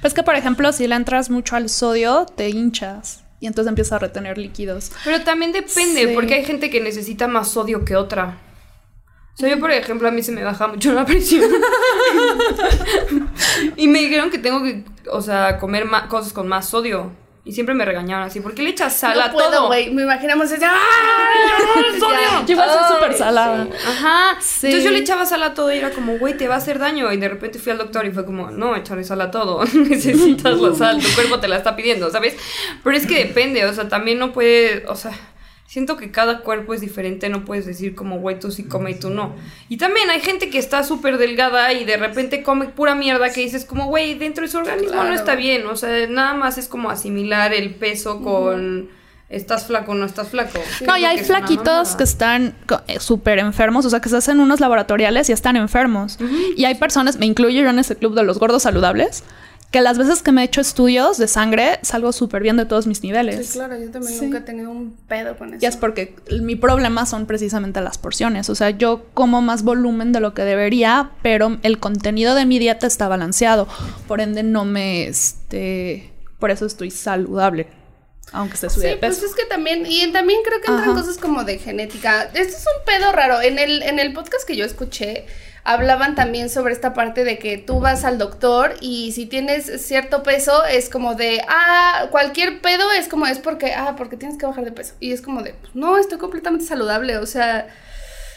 Pues 0.00 0.14
que, 0.14 0.22
por 0.22 0.36
ejemplo, 0.36 0.72
si 0.72 0.86
le 0.86 0.94
entras 0.94 1.30
mucho 1.30 1.56
al 1.56 1.68
sodio, 1.68 2.26
te 2.26 2.48
hinchas 2.48 3.24
y 3.40 3.46
entonces 3.46 3.68
empiezas 3.68 3.92
a 3.94 3.98
retener 3.98 4.38
líquidos. 4.38 4.90
Pero 5.04 5.22
también 5.22 5.52
depende, 5.52 6.06
Sí. 6.08 6.14
porque 6.14 6.34
hay 6.34 6.44
gente 6.44 6.70
que 6.70 6.80
necesita 6.80 7.28
más 7.28 7.50
sodio 7.50 7.84
que 7.84 7.94
otra. 7.96 8.38
O 9.34 9.36
sea, 9.36 9.48
yo, 9.48 9.58
por 9.58 9.70
ejemplo, 9.72 10.06
a 10.06 10.12
mí 10.12 10.22
se 10.22 10.30
me 10.32 10.44
baja 10.44 10.68
mucho 10.68 10.92
la 10.92 11.04
presión. 11.04 11.50
y 13.76 13.88
me 13.88 14.00
dijeron 14.00 14.30
que 14.30 14.38
tengo 14.38 14.62
que, 14.62 14.84
o 15.10 15.20
sea, 15.20 15.58
comer 15.58 15.84
ma- 15.86 16.08
cosas 16.08 16.32
con 16.32 16.46
más 16.48 16.68
sodio. 16.68 17.12
Y 17.46 17.52
siempre 17.52 17.74
me 17.74 17.84
regañaban 17.84 18.26
así, 18.26 18.40
¿por 18.40 18.54
qué 18.54 18.62
le 18.62 18.70
echas 18.70 18.96
sal 18.96 19.20
a 19.20 19.26
no 19.26 19.32
puedo, 19.34 19.50
todo? 19.50 19.66
güey. 19.66 19.92
Me 19.92 20.02
imaginamos 20.02 20.50
ese. 20.50 20.64
¡Ah! 20.64 20.72
sodio! 21.98 22.46
Yo 22.46 22.52
igual 22.52 22.70
soy 22.70 22.78
Ay, 22.88 22.94
súper 22.94 23.14
salada. 23.14 23.64
sí. 23.64 23.70
Ajá. 23.86 24.36
Sí. 24.40 24.66
Entonces 24.68 24.84
yo 24.84 24.90
le 24.92 24.98
echaba 25.00 25.26
sal 25.26 25.42
a 25.42 25.52
todo 25.52 25.70
y 25.70 25.76
era 25.76 25.90
como, 25.90 26.16
güey, 26.16 26.38
te 26.38 26.48
va 26.48 26.54
a 26.54 26.58
hacer 26.58 26.78
daño. 26.78 27.12
Y 27.12 27.18
de 27.18 27.28
repente 27.28 27.58
fui 27.58 27.72
al 27.72 27.78
doctor 27.78 28.06
y 28.06 28.12
fue 28.12 28.24
como, 28.24 28.50
no, 28.50 28.74
echarle 28.76 29.04
sal 29.04 29.20
a 29.20 29.30
todo. 29.30 29.62
Necesitas 29.74 30.58
la 30.58 30.74
sal, 30.74 31.02
tu 31.02 31.14
cuerpo 31.14 31.38
te 31.38 31.48
la 31.48 31.56
está 31.56 31.76
pidiendo, 31.76 32.10
¿sabes? 32.10 32.34
Pero 32.82 32.96
es 32.96 33.06
que 33.06 33.26
depende, 33.26 33.66
o 33.66 33.74
sea, 33.74 33.90
también 33.90 34.18
no 34.18 34.32
puede, 34.32 34.86
o 34.88 34.96
sea, 34.96 35.12
siento 35.66 35.96
que 35.96 36.10
cada 36.10 36.40
cuerpo 36.40 36.74
es 36.74 36.80
diferente, 36.80 37.28
no 37.28 37.44
puedes 37.44 37.66
decir 37.66 37.94
como, 37.94 38.18
güey, 38.20 38.38
tú 38.38 38.50
sí 38.50 38.64
come 38.64 38.92
y 38.92 38.94
tú 38.94 39.10
no. 39.10 39.34
Y 39.68 39.76
también 39.76 40.08
hay 40.10 40.20
gente 40.20 40.50
que 40.50 40.58
está 40.58 40.84
súper 40.84 41.18
delgada 41.18 41.72
y 41.72 41.84
de 41.84 41.96
repente 41.96 42.42
come 42.42 42.66
pura 42.66 42.94
mierda 42.94 43.30
que 43.32 43.40
dices 43.40 43.64
como, 43.64 43.86
güey, 43.86 44.14
dentro 44.14 44.42
de 44.42 44.48
su 44.48 44.58
organismo 44.58 45.02
no 45.04 45.14
está 45.14 45.34
bien. 45.34 45.66
O 45.66 45.76
sea, 45.76 46.06
nada 46.06 46.34
más 46.34 46.58
es 46.58 46.68
como 46.68 46.90
asimilar 46.90 47.52
el 47.52 47.74
peso 47.74 48.20
con... 48.22 48.88
¿Estás 49.30 49.66
flaco 49.66 49.92
o 49.92 49.94
no 49.96 50.04
estás 50.04 50.28
flaco? 50.28 50.60
No, 50.86 50.96
y 50.96 51.04
hay 51.04 51.16
que 51.16 51.24
flaquitos 51.24 51.96
que 51.96 52.04
están 52.04 52.54
co- 52.68 52.82
eh, 52.86 53.00
súper 53.00 53.38
enfermos, 53.40 53.84
o 53.84 53.90
sea, 53.90 53.98
que 54.00 54.08
se 54.08 54.16
hacen 54.18 54.38
unos 54.38 54.60
laboratoriales 54.60 55.28
y 55.28 55.32
están 55.32 55.56
enfermos. 55.56 56.18
Y 56.56 56.66
hay 56.66 56.76
personas, 56.76 57.18
me 57.18 57.26
incluyo 57.26 57.62
yo 57.62 57.70
en 57.70 57.78
ese 57.80 57.96
club 57.96 58.14
de 58.14 58.22
los 58.22 58.38
gordos 58.38 58.62
saludables, 58.62 59.24
que 59.74 59.80
las 59.80 59.98
veces 59.98 60.22
que 60.22 60.30
me 60.30 60.42
he 60.42 60.44
hecho 60.44 60.60
estudios 60.60 61.18
de 61.18 61.26
sangre 61.26 61.80
salgo 61.82 62.12
súper 62.12 62.42
bien 62.44 62.56
de 62.56 62.64
todos 62.64 62.86
mis 62.86 63.02
niveles. 63.02 63.44
Sí, 63.48 63.52
claro, 63.58 63.76
yo 63.76 63.90
también 63.90 64.14
Sí. 64.16 64.24
nunca 64.24 64.38
he 64.38 64.40
tenido 64.42 64.70
un 64.70 64.96
pedo 65.08 65.36
con 65.36 65.52
eso. 65.52 65.58
Y 65.60 65.66
es 65.66 65.76
porque 65.76 66.14
mi 66.40 66.54
problema 66.54 67.06
son 67.06 67.26
precisamente 67.26 67.80
las 67.80 67.98
porciones. 67.98 68.48
O 68.50 68.54
sea, 68.54 68.70
yo 68.70 69.06
como 69.14 69.42
más 69.42 69.64
volumen 69.64 70.12
de 70.12 70.20
lo 70.20 70.32
que 70.32 70.42
debería, 70.42 71.10
pero 71.24 71.58
el 71.64 71.80
contenido 71.80 72.36
de 72.36 72.46
mi 72.46 72.60
dieta 72.60 72.86
está 72.86 73.08
balanceado. 73.08 73.66
Por 74.06 74.20
ende, 74.20 74.44
no 74.44 74.64
me 74.64 75.08
este. 75.08 76.12
Por 76.38 76.52
eso 76.52 76.66
estoy 76.66 76.92
saludable. 76.92 77.66
Aunque 78.30 78.54
esté 78.54 78.70
subida 78.70 78.82
Sí, 78.90 78.94
de 78.94 78.96
peso. 79.00 79.20
pues 79.22 79.30
es 79.32 79.36
que 79.36 79.44
también, 79.46 79.86
y 79.88 80.06
también 80.12 80.38
creo 80.44 80.60
que 80.60 80.70
entran 80.70 80.90
Ajá. 80.90 81.00
cosas 81.00 81.18
como 81.18 81.42
de 81.42 81.58
genética. 81.58 82.30
Esto 82.32 82.56
es 82.58 82.64
un 82.78 82.84
pedo 82.86 83.10
raro. 83.10 83.40
En 83.40 83.58
el, 83.58 83.82
en 83.82 83.98
el 83.98 84.12
podcast 84.12 84.46
que 84.46 84.54
yo 84.56 84.64
escuché, 84.64 85.26
hablaban 85.64 86.14
también 86.14 86.50
sobre 86.50 86.74
esta 86.74 86.92
parte 86.94 87.24
de 87.24 87.38
que 87.38 87.56
tú 87.58 87.80
vas 87.80 88.04
al 88.04 88.18
doctor 88.18 88.74
y 88.80 89.12
si 89.12 89.26
tienes 89.26 89.64
cierto 89.86 90.22
peso, 90.22 90.64
es 90.66 90.90
como 90.90 91.14
de, 91.14 91.42
ah, 91.48 92.08
cualquier 92.10 92.60
pedo 92.60 92.90
es 92.92 93.08
como, 93.08 93.26
es 93.26 93.38
porque, 93.38 93.72
ah, 93.74 93.94
porque 93.96 94.16
tienes 94.18 94.36
que 94.38 94.46
bajar 94.46 94.64
de 94.64 94.72
peso. 94.72 94.94
Y 95.00 95.12
es 95.12 95.22
como 95.22 95.42
de, 95.42 95.54
pues, 95.54 95.74
no, 95.74 95.96
estoy 95.98 96.18
completamente 96.18 96.66
saludable. 96.66 97.16
O 97.16 97.26
sea, 97.26 97.66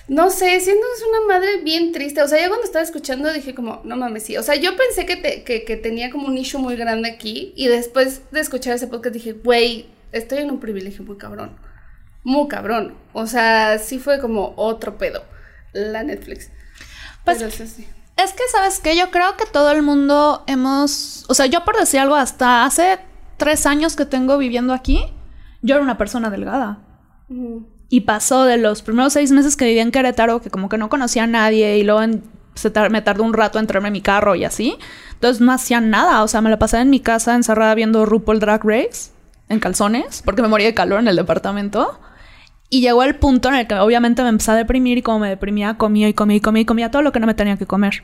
no 0.08 0.30
sé, 0.30 0.58
siendo 0.62 0.86
una 1.10 1.36
madre 1.36 1.58
bien 1.64 1.92
triste. 1.92 2.22
O 2.22 2.28
sea, 2.30 2.42
yo 2.42 2.48
cuando 2.48 2.66
estaba 2.66 2.84
escuchando 2.84 3.32
dije 3.34 3.54
como, 3.54 3.82
no 3.84 3.98
mames, 3.98 4.24
sí. 4.24 4.38
O 4.38 4.44
sea, 4.44 4.56
yo 4.56 4.78
pensé 4.78 5.06
que, 5.06 5.18
te- 5.18 5.44
que, 5.44 5.66
que 5.66 5.76
tenía 5.76 6.10
como 6.12 6.28
un 6.28 6.38
issue 6.38 6.60
muy 6.62 6.78
grande 6.78 7.10
aquí. 7.10 7.54
Y 7.58 7.68
después 7.68 8.22
de 8.32 8.40
escuchar 8.40 8.76
ese 8.76 8.88
podcast 8.88 9.14
dije, 9.16 9.34
güey, 9.34 9.88
estoy 10.14 10.40
en 10.40 10.52
un 10.52 10.60
privilegio 10.62 11.04
muy 11.04 11.18
cabrón. 11.18 11.58
Muy 12.24 12.48
cabrón. 12.48 12.96
O 13.14 13.28
sea, 13.28 13.80
sí 13.80 14.00
fue 14.00 14.20
como 14.20 14.54
otro 14.56 14.98
pedo. 14.98 15.26
La 15.74 16.04
Netflix. 16.04 16.52
Pues, 17.28 17.38
Pero 17.40 17.52
sí, 17.52 17.68
sí. 17.68 17.88
Es 18.16 18.34
que, 18.34 18.42
¿sabes 18.52 18.80
qué? 18.80 18.96
Yo 18.98 19.12
creo 19.12 19.38
que 19.38 19.46
todo 19.46 19.72
el 19.72 19.84
mundo 19.84 20.44
hemos. 20.48 21.26
O 21.30 21.34
sea, 21.36 21.46
yo 21.46 21.64
por 21.66 21.78
decir 21.78 22.00
algo, 22.00 22.16
hasta 22.16 22.66
hace 22.66 22.98
tres 23.38 23.66
años 23.68 23.96
que 23.96 24.06
tengo 24.06 24.38
viviendo 24.40 24.74
aquí, 24.74 25.04
yo 25.62 25.76
era 25.76 25.84
una 25.84 25.98
persona 25.98 26.30
delgada. 26.32 26.80
Y 27.90 28.02
pasó 28.02 28.44
de 28.46 28.58
los 28.58 28.82
primeros 28.82 29.14
seis 29.14 29.32
meses 29.32 29.56
que 29.56 29.66
vivía 29.66 29.82
en 29.84 29.92
Querétaro, 29.92 30.42
que 30.42 30.50
como 30.50 30.68
que 30.70 30.78
no 30.78 30.90
conocía 30.90 31.24
a 31.24 31.28
nadie, 31.28 31.78
y 31.78 31.84
luego 31.84 32.02
en- 32.02 32.24
se 32.56 32.72
tar- 32.72 32.90
me 32.90 33.02
tardó 33.02 33.24
un 33.24 33.34
rato 33.34 33.60
en 33.60 33.64
entrarme 33.64 33.90
en 33.90 33.94
mi 33.94 34.02
carro 34.02 34.34
y 34.36 34.44
así. 34.46 34.78
Entonces 35.14 35.40
no 35.42 35.52
hacía 35.52 35.80
nada. 35.80 36.24
O 36.24 36.28
sea, 36.28 36.42
me 36.42 36.50
la 36.50 36.58
pasaba 36.58 36.82
en 36.82 36.90
mi 36.90 37.00
casa 37.00 37.36
encerrada 37.36 37.76
viendo 37.76 38.06
RuPaul 38.06 38.40
Drag 38.40 38.62
Race 38.64 39.12
en 39.50 39.60
calzones, 39.60 40.22
porque 40.26 40.42
me 40.42 40.48
moría 40.48 40.68
de 40.68 40.74
calor 40.74 41.00
en 41.00 41.08
el 41.08 41.16
departamento. 41.16 42.00
Y 42.70 42.82
llegó 42.82 43.04
el 43.04 43.16
punto 43.16 43.50
en 43.50 43.56
el 43.56 43.68
que 43.68 43.76
obviamente 43.76 44.24
me 44.24 44.30
empecé 44.30 44.52
a 44.52 44.56
deprimir 44.56 44.98
y 44.98 45.02
como 45.02 45.20
me 45.20 45.30
deprimía, 45.30 45.78
comía 45.78 46.10
y 46.10 46.14
comía 46.14 46.38
y 46.38 46.42
comía 46.42 46.62
y 46.62 46.66
comía 46.66 46.92
todo 46.92 47.02
lo 47.02 47.12
que 47.12 47.20
no 47.20 47.28
me 47.28 47.34
tenía 47.34 47.58
que 47.58 47.66
comer. 47.66 48.04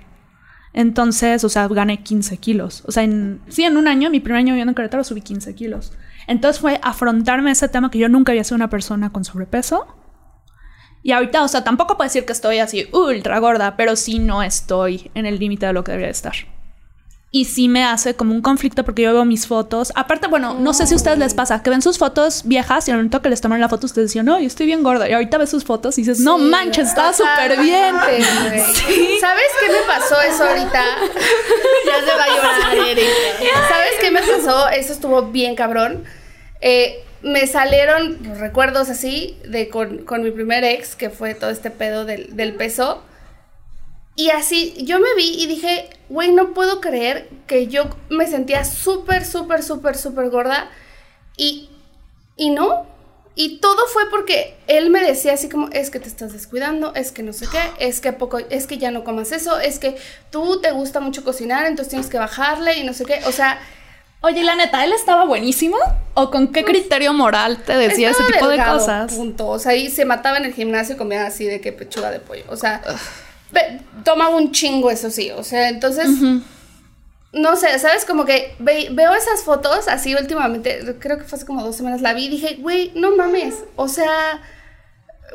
Entonces, 0.73 1.43
o 1.43 1.49
sea, 1.49 1.67
gané 1.67 2.01
15 2.01 2.37
kilos. 2.37 2.83
O 2.87 2.91
sea, 2.91 3.03
en, 3.03 3.41
sí, 3.47 3.63
en 3.63 3.77
un 3.77 3.87
año, 3.87 4.09
mi 4.09 4.19
primer 4.19 4.39
año 4.39 4.53
viviendo 4.53 4.71
en 4.71 4.75
Querétaro, 4.75 5.03
subí 5.03 5.21
15 5.21 5.53
kilos. 5.53 5.93
Entonces 6.27 6.61
fue 6.61 6.79
afrontarme 6.81 7.51
ese 7.51 7.67
tema 7.67 7.91
que 7.91 7.99
yo 7.99 8.09
nunca 8.09 8.31
había 8.31 8.43
sido 8.43 8.55
una 8.55 8.69
persona 8.69 9.11
con 9.11 9.25
sobrepeso. 9.25 9.85
Y 11.03 11.11
ahorita, 11.11 11.43
o 11.43 11.47
sea, 11.49 11.63
tampoco 11.63 11.97
puedo 11.97 12.07
decir 12.07 12.25
que 12.25 12.31
estoy 12.31 12.59
así 12.59 12.87
ultra 12.93 13.39
gorda, 13.39 13.75
pero 13.75 13.95
sí 13.97 14.19
no 14.19 14.41
estoy 14.41 15.11
en 15.13 15.25
el 15.25 15.37
límite 15.37 15.65
de 15.65 15.73
lo 15.73 15.83
que 15.83 15.91
debería 15.91 16.11
estar. 16.11 16.33
Y 17.35 17.45
sí 17.45 17.67
me 17.67 17.83
hace 17.83 18.15
como 18.15 18.35
un 18.35 18.43
conflicto 18.43 18.85
porque 18.85 19.01
yo 19.01 19.11
veo 19.11 19.25
mis 19.25 19.47
fotos. 19.47 19.91
Aparte, 19.95 20.27
bueno, 20.27 20.53
no 20.53 20.71
sé 20.71 20.85
si 20.85 20.93
a 20.93 20.97
ustedes 20.97 21.17
les 21.17 21.33
pasa, 21.33 21.63
que 21.63 21.71
ven 21.71 21.81
sus 21.81 21.97
fotos 21.97 22.43
viejas 22.45 22.87
y 22.87 22.91
al 22.91 22.97
momento 22.97 23.23
que 23.23 23.29
les 23.31 23.41
toman 23.41 23.59
la 23.59 23.67
foto 23.69 23.87
ustedes 23.87 24.09
decían, 24.09 24.27
no, 24.27 24.39
yo 24.39 24.45
estoy 24.45 24.67
bien 24.67 24.83
gorda. 24.83 25.09
Y 25.09 25.13
ahorita 25.13 25.39
ves 25.39 25.49
sus 25.49 25.63
fotos 25.63 25.97
y 25.97 26.01
dices, 26.01 26.19
no 26.19 26.37
Sí, 26.37 26.43
manches, 26.43 26.89
estaba 26.89 27.11
súper 27.11 27.59
bien. 27.59 27.95
¿Sabes 27.95 29.47
qué 29.59 29.71
me 29.71 29.81
pasó 29.87 30.21
eso 30.21 30.43
ahorita? 30.43 30.83
ya 31.87 32.05
se 32.05 32.15
va 32.15 32.23
a 32.23 32.27
llorar, 32.27 32.87
Eric. 32.87 33.09
¿Sabes 33.67 33.91
qué 33.99 34.11
me 34.11 34.21
pasó? 34.21 34.69
Eso 34.69 34.93
estuvo 34.93 35.23
bien 35.23 35.55
cabrón. 35.55 36.03
Eh, 36.61 37.03
me 37.23 37.47
salieron 37.47 38.19
recuerdos 38.39 38.91
así 38.91 39.39
de 39.47 39.69
con, 39.69 40.05
con 40.05 40.21
mi 40.21 40.29
primer 40.29 40.63
ex, 40.63 40.95
que 40.95 41.09
fue 41.09 41.33
todo 41.33 41.49
este 41.49 41.71
pedo 41.71 42.05
del, 42.05 42.35
del 42.35 42.53
peso. 42.53 43.01
Y 44.15 44.29
así, 44.29 44.75
yo 44.83 44.99
me 44.99 45.15
vi 45.15 45.41
y 45.41 45.47
dije, 45.47 45.89
güey, 46.09 46.31
no 46.31 46.53
puedo 46.53 46.81
creer 46.81 47.29
que 47.47 47.67
yo 47.67 47.89
me 48.09 48.27
sentía 48.27 48.63
súper, 48.63 49.25
súper, 49.25 49.63
súper, 49.63 49.97
súper 49.97 50.29
gorda. 50.29 50.69
Y, 51.35 51.69
y 52.37 52.51
no. 52.51 52.85
Y 53.35 53.57
todo 53.57 53.87
fue 53.87 54.03
porque 54.11 54.55
él 54.67 54.91
me 54.91 55.01
decía 55.01 55.33
así 55.33 55.49
como, 55.49 55.69
es 55.69 55.89
que 55.89 55.99
te 55.99 56.07
estás 56.07 56.33
descuidando, 56.33 56.93
es 56.93 57.11
que 57.11 57.23
no 57.23 57.33
sé 57.33 57.47
qué, 57.51 57.59
es 57.79 57.99
que 57.99 58.13
poco, 58.13 58.37
es 58.37 58.67
que 58.67 58.77
ya 58.77 58.91
no 58.91 59.03
comas 59.03 59.31
eso, 59.31 59.59
es 59.59 59.79
que 59.79 59.97
tú 60.29 60.61
te 60.61 60.71
gusta 60.71 60.99
mucho 60.99 61.23
cocinar, 61.23 61.65
entonces 61.65 61.89
tienes 61.89 62.09
que 62.11 62.19
bajarle 62.19 62.77
y 62.77 62.83
no 62.83 62.93
sé 62.93 63.05
qué. 63.05 63.21
O 63.25 63.31
sea, 63.31 63.59
Oye, 64.25 64.41
la 64.41 64.55
neta, 64.55 64.85
¿él 64.85 64.93
estaba 64.93 65.25
buenísimo? 65.25 65.75
¿O 66.13 66.31
con 66.31 66.53
qué 66.53 66.63
criterio 66.63 67.11
moral 67.11 67.61
te 67.61 67.75
decía 67.75 68.11
ese 68.11 68.23
tipo 68.23 68.47
delgado, 68.47 68.75
de 68.75 68.79
cosas? 68.79 69.13
Punto. 69.13 69.49
O 69.49 69.59
sea, 69.59 69.75
y 69.75 69.89
se 69.89 70.05
mataba 70.05 70.37
en 70.37 70.45
el 70.45 70.53
gimnasio 70.53 70.95
y 70.95 70.97
comía 70.97 71.25
así 71.25 71.43
de 71.43 71.59
que 71.59 71.73
pechuga 71.73 72.09
de 72.09 72.21
pollo. 72.21 72.45
O 72.47 72.55
sea, 72.55 72.81
tomaba 74.03 74.35
un 74.35 74.51
chingo, 74.51 74.89
eso 74.91 75.09
sí. 75.09 75.31
O 75.31 75.43
sea, 75.43 75.69
entonces. 75.69 76.07
No 77.31 77.55
sé, 77.55 77.79
¿sabes? 77.79 78.05
Como 78.05 78.25
que 78.25 78.53
ve- 78.59 78.89
veo 78.91 79.11
esas 79.15 79.41
fotos 79.43 79.87
así 79.87 80.13
últimamente, 80.13 80.95
creo 80.99 81.17
que 81.17 81.23
fue 81.23 81.37
hace 81.37 81.47
como 81.47 81.63
dos 81.63 81.75
semanas, 81.75 82.01
la 82.01 82.13
vi 82.13 82.25
y 82.25 82.29
dije, 82.29 82.57
güey, 82.59 82.91
no 82.93 83.15
mames, 83.15 83.55
o 83.75 83.87
sea, 83.87 84.39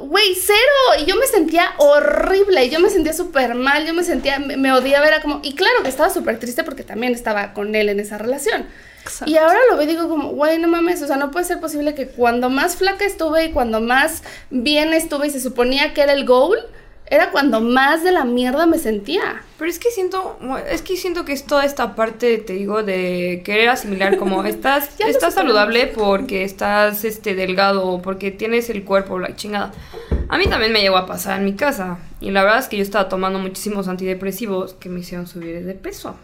güey, 0.01 0.33
cero. 0.41 1.03
Y 1.03 1.07
yo 1.07 1.17
me 1.17 1.27
sentía 1.27 1.73
horrible, 1.79 2.71
yo 2.71 2.79
me 2.79 2.89
sentía 2.89 3.13
súper 3.13 3.57
mal, 3.57 3.85
yo 3.85 3.95
me 3.95 4.05
sentía, 4.05 4.39
me, 4.39 4.57
me 4.57 4.73
odiaba, 4.73 5.09
era 5.09 5.21
como, 5.21 5.41
y 5.43 5.57
claro 5.57 5.83
que 5.83 5.89
estaba 5.89 6.09
súper 6.09 6.39
triste 6.39 6.63
porque 6.63 6.85
también 6.85 7.15
estaba 7.15 7.53
con 7.53 7.75
él 7.75 7.89
en 7.89 7.99
esa 7.99 8.17
relación. 8.17 8.67
Exacto. 9.03 9.29
Y 9.29 9.37
ahora 9.37 9.59
lo 9.69 9.77
veo 9.77 9.83
y 9.85 9.89
digo 9.89 10.09
como, 10.09 10.29
güey, 10.35 10.59
no 10.59 10.69
mames, 10.69 11.03
o 11.03 11.09
sea, 11.09 11.17
no 11.17 11.33
puede 11.33 11.47
ser 11.47 11.59
posible 11.59 11.97
que 11.97 12.07
cuando 12.07 12.49
más 12.49 12.77
flaca 12.77 13.05
estuve 13.07 13.47
y 13.47 13.51
cuando 13.51 13.81
más 13.81 14.23
bien 14.51 14.93
estuve 14.93 15.27
y 15.27 15.31
se 15.31 15.41
suponía 15.41 15.95
que 15.95 16.03
era 16.03 16.13
el 16.13 16.25
goal, 16.27 16.61
era 17.11 17.31
cuando 17.31 17.61
más 17.61 18.05
de 18.05 18.13
la 18.13 18.25
mierda 18.25 18.67
me 18.67 18.79
sentía. 18.79 19.43
Pero 19.59 19.71
es 19.71 19.79
que 19.79 19.91
siento, 19.91 20.39
es 20.71 20.83
que 20.83 20.97
siento 20.97 21.25
que 21.25 21.33
es 21.33 21.45
toda 21.45 21.65
esta 21.65 21.95
parte, 21.95 22.39
te 22.39 22.53
digo, 22.53 22.83
de 22.83 23.43
querer 23.45 23.71
asimilar 23.71 24.19
como 24.19 24.45
estás, 24.45 24.91
estás 25.01 25.35
saludable 25.35 25.87
porque 25.87 26.45
estás 26.45 27.05
este 27.05 27.35
delgado 27.35 27.87
o 27.87 28.03
porque 28.03 28.31
tienes 28.31 28.69
el 28.71 28.85
cuerpo, 28.85 29.19
la 29.19 29.35
chingada. 29.37 29.73
A 30.29 30.37
mí 30.37 30.47
también 30.47 30.73
me 30.73 30.81
llegó 30.81 30.97
a 30.97 31.07
pasar 31.07 31.39
en 31.39 31.47
mi 31.47 31.55
casa. 31.55 31.99
Y 32.21 32.31
la 32.31 32.43
verdad 32.43 32.59
es 32.59 32.69
que 32.69 32.77
yo 32.77 32.83
estaba 32.83 33.09
tomando 33.09 33.39
muchísimos 33.39 33.89
antidepresivos 33.89 34.75
que 34.75 34.89
me 34.89 35.01
hicieron 35.01 35.27
subir 35.27 35.65
de 35.65 35.75
peso. 35.75 36.15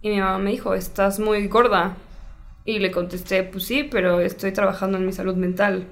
Y 0.00 0.08
mi 0.08 0.18
mamá 0.18 0.38
me 0.38 0.50
dijo, 0.50 0.74
estás 0.74 1.20
muy 1.20 1.46
gorda. 1.46 1.96
Y 2.64 2.80
le 2.80 2.90
contesté, 2.90 3.44
pues 3.44 3.64
sí, 3.64 3.84
pero 3.84 4.20
estoy 4.20 4.52
trabajando 4.52 4.98
en 4.98 5.06
mi 5.06 5.12
salud 5.12 5.36
mental. 5.36 5.86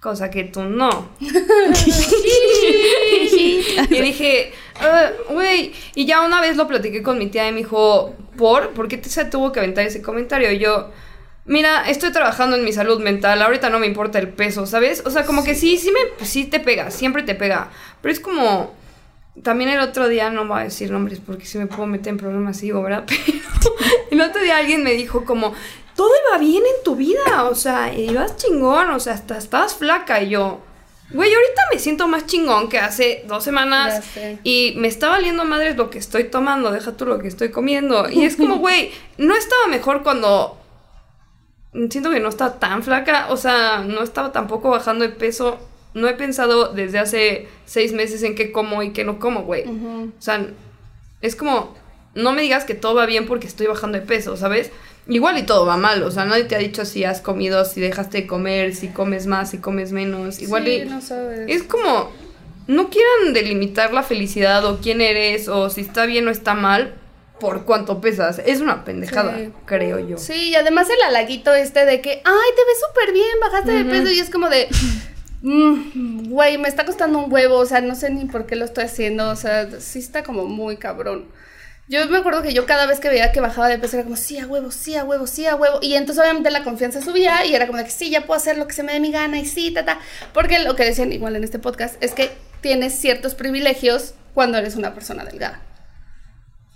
Cosa 0.00 0.30
que 0.30 0.44
tú 0.44 0.62
no. 0.64 1.08
y 3.90 4.00
dije, 4.00 4.52
"Ah, 4.80 5.10
güey, 5.30 5.72
y 5.94 6.06
ya 6.06 6.22
una 6.22 6.40
vez 6.40 6.56
lo 6.56 6.66
platiqué 6.66 7.02
con 7.02 7.18
mi 7.18 7.26
tía 7.28 7.48
y 7.48 7.52
me 7.52 7.58
dijo, 7.58 8.14
¿por? 8.36 8.70
¿Por 8.70 8.88
qué 8.88 8.96
te 8.98 9.08
se 9.08 9.24
tuvo 9.24 9.52
que 9.52 9.60
aventar 9.60 9.86
ese 9.86 10.02
comentario? 10.02 10.50
Y 10.52 10.58
yo, 10.58 10.90
mira, 11.44 11.88
estoy 11.88 12.12
trabajando 12.12 12.56
en 12.56 12.64
mi 12.64 12.72
salud 12.72 13.00
mental, 13.00 13.40
ahorita 13.42 13.70
no 13.70 13.78
me 13.78 13.86
importa 13.86 14.18
el 14.18 14.28
peso, 14.28 14.66
¿sabes? 14.66 15.02
O 15.06 15.10
sea, 15.10 15.24
como 15.24 15.44
que 15.44 15.54
sí, 15.54 15.78
sí, 15.78 15.90
me, 15.90 16.24
sí 16.26 16.44
te 16.44 16.60
pega, 16.60 16.90
siempre 16.90 17.22
te 17.22 17.34
pega. 17.34 17.70
Pero 18.02 18.12
es 18.12 18.20
como, 18.20 18.74
también 19.42 19.70
el 19.70 19.80
otro 19.80 20.08
día, 20.08 20.30
no 20.30 20.46
voy 20.46 20.60
a 20.60 20.64
decir 20.64 20.90
nombres 20.90 21.20
porque 21.24 21.46
si 21.46 21.58
me 21.58 21.66
puedo 21.66 21.86
meter 21.86 22.08
en 22.08 22.18
problemas, 22.18 22.60
digo, 22.60 22.82
¿verdad? 22.82 23.04
Pero 23.08 23.74
el 24.10 24.20
otro 24.20 24.42
día 24.42 24.58
alguien 24.58 24.82
me 24.82 24.92
dijo 24.92 25.24
como, 25.24 25.54
todo 25.94 26.10
iba 26.28 26.38
bien 26.38 26.62
en 26.62 26.84
tu 26.84 26.96
vida, 26.96 27.44
o 27.44 27.54
sea, 27.54 27.92
ibas 27.92 28.36
chingón, 28.36 28.90
o 28.90 29.00
sea, 29.00 29.14
hasta 29.14 29.38
estabas 29.38 29.74
flaca 29.74 30.22
y 30.22 30.30
yo... 30.30 30.60
Güey, 31.10 31.32
ahorita 31.32 31.62
me 31.72 31.78
siento 31.78 32.08
más 32.08 32.26
chingón 32.26 32.68
que 32.68 32.78
hace 32.78 33.24
dos 33.28 33.44
semanas. 33.44 34.04
Y 34.42 34.74
me 34.76 34.88
está 34.88 35.08
valiendo 35.08 35.44
madres 35.44 35.76
lo 35.76 35.90
que 35.90 35.98
estoy 35.98 36.24
tomando. 36.24 36.72
Deja 36.72 36.92
tú 36.92 37.06
lo 37.06 37.18
que 37.18 37.28
estoy 37.28 37.50
comiendo. 37.50 38.08
Y 38.10 38.24
es 38.24 38.36
como, 38.36 38.56
güey, 38.58 38.90
no 39.18 39.34
estaba 39.36 39.66
mejor 39.68 40.02
cuando. 40.02 40.58
Siento 41.90 42.10
que 42.10 42.20
no 42.20 42.28
estaba 42.28 42.58
tan 42.58 42.82
flaca. 42.82 43.26
O 43.30 43.36
sea, 43.36 43.78
no 43.78 44.02
estaba 44.02 44.32
tampoco 44.32 44.70
bajando 44.70 45.04
de 45.04 45.10
peso. 45.10 45.58
No 45.94 46.08
he 46.08 46.14
pensado 46.14 46.72
desde 46.72 46.98
hace 46.98 47.48
seis 47.64 47.92
meses 47.92 48.22
en 48.22 48.34
qué 48.34 48.52
como 48.52 48.82
y 48.82 48.92
qué 48.92 49.04
no 49.04 49.18
como, 49.18 49.44
güey. 49.44 49.64
O 49.66 50.22
sea, 50.22 50.44
es 51.22 51.36
como. 51.36 51.74
No 52.14 52.32
me 52.32 52.42
digas 52.42 52.64
que 52.64 52.74
todo 52.74 52.94
va 52.94 53.04
bien 53.06 53.26
porque 53.26 53.46
estoy 53.46 53.66
bajando 53.66 53.98
de 53.98 54.06
peso, 54.06 54.36
¿sabes? 54.38 54.72
Igual 55.08 55.38
y 55.38 55.42
todo 55.44 55.66
va 55.66 55.76
mal. 55.76 56.02
O 56.02 56.10
sea, 56.10 56.24
nadie 56.24 56.44
te 56.44 56.56
ha 56.56 56.58
dicho 56.58 56.84
si 56.84 57.04
has 57.04 57.20
comido, 57.20 57.64
si 57.64 57.80
dejaste 57.80 58.22
de 58.22 58.26
comer, 58.26 58.74
si 58.74 58.88
comes 58.88 59.26
más, 59.26 59.50
si 59.50 59.58
comes 59.58 59.92
menos. 59.92 60.40
Igual 60.40 60.64
Sí, 60.64 60.70
y. 60.70 60.84
no 60.86 61.00
sabes. 61.00 61.40
Es 61.48 61.62
como, 61.62 62.10
no 62.66 62.90
quieran 62.90 63.32
delimitar 63.32 63.92
la 63.92 64.02
felicidad 64.02 64.64
o 64.64 64.78
quién 64.80 65.00
eres 65.00 65.48
o 65.48 65.70
si 65.70 65.82
está 65.82 66.06
bien 66.06 66.26
o 66.26 66.30
está 66.30 66.54
mal 66.54 66.94
por 67.38 67.64
cuánto 67.64 68.00
pesas. 68.00 68.40
Es 68.46 68.60
una 68.60 68.84
pendejada, 68.84 69.36
Sí. 69.38 69.52
creo 69.66 69.98
yo. 70.00 70.16
Sí, 70.18 70.48
y 70.50 70.54
además 70.56 70.88
el 70.90 71.00
halaguito 71.02 71.54
este 71.54 71.84
de 71.84 72.00
que, 72.00 72.10
ay, 72.24 72.50
te 72.56 72.62
ves 72.64 72.78
súper 72.88 73.12
bien, 73.12 73.28
bajaste 73.40 73.72
de 73.72 73.84
peso 73.84 74.10
y 74.10 74.18
es 74.18 74.30
como 74.30 74.48
de, 74.48 74.66
"Mm, 75.42 76.28
güey, 76.30 76.58
me 76.58 76.66
está 76.68 76.84
costando 76.84 77.18
un 77.18 77.30
huevo, 77.32 77.56
o 77.58 77.66
sea, 77.66 77.80
no 77.80 77.94
sé 77.94 78.10
ni 78.10 78.24
por 78.24 78.46
qué 78.46 78.56
lo 78.56 78.64
estoy 78.64 78.84
haciendo, 78.84 79.28
o 79.30 79.36
sea, 79.36 79.68
sí 79.80 79.98
está 79.98 80.22
como 80.22 80.46
muy 80.46 80.76
cabrón. 80.78 81.26
Yo 81.88 82.04
me 82.08 82.18
acuerdo 82.18 82.42
que 82.42 82.52
yo 82.52 82.66
cada 82.66 82.86
vez 82.86 82.98
que 82.98 83.08
veía 83.08 83.30
que 83.30 83.40
bajaba 83.40 83.68
de 83.68 83.78
peso 83.78 83.96
era 83.96 84.04
como, 84.04 84.16
sí, 84.16 84.38
a 84.38 84.46
huevo, 84.46 84.72
sí, 84.72 84.96
a 84.96 85.04
huevo, 85.04 85.26
sí, 85.26 85.46
a 85.46 85.54
huevo. 85.54 85.78
Y 85.80 85.94
entonces 85.94 86.20
obviamente 86.22 86.50
la 86.50 86.64
confianza 86.64 87.00
subía 87.00 87.44
y 87.46 87.54
era 87.54 87.66
como 87.66 87.78
de 87.78 87.84
que 87.84 87.90
sí, 87.90 88.10
ya 88.10 88.22
puedo 88.26 88.38
hacer 88.38 88.58
lo 88.58 88.66
que 88.66 88.74
se 88.74 88.82
me 88.82 88.92
dé 88.92 89.00
mi 89.00 89.12
gana 89.12 89.38
y 89.38 89.46
sí, 89.46 89.70
ta, 89.70 89.84
ta. 89.84 90.00
Porque 90.32 90.58
lo 90.58 90.74
que 90.74 90.84
decían 90.84 91.12
igual 91.12 91.36
en 91.36 91.44
este 91.44 91.60
podcast 91.60 92.02
es 92.02 92.12
que 92.12 92.32
tienes 92.60 92.94
ciertos 92.98 93.34
privilegios 93.34 94.14
cuando 94.34 94.58
eres 94.58 94.74
una 94.74 94.94
persona 94.94 95.24
delgada. 95.24 95.62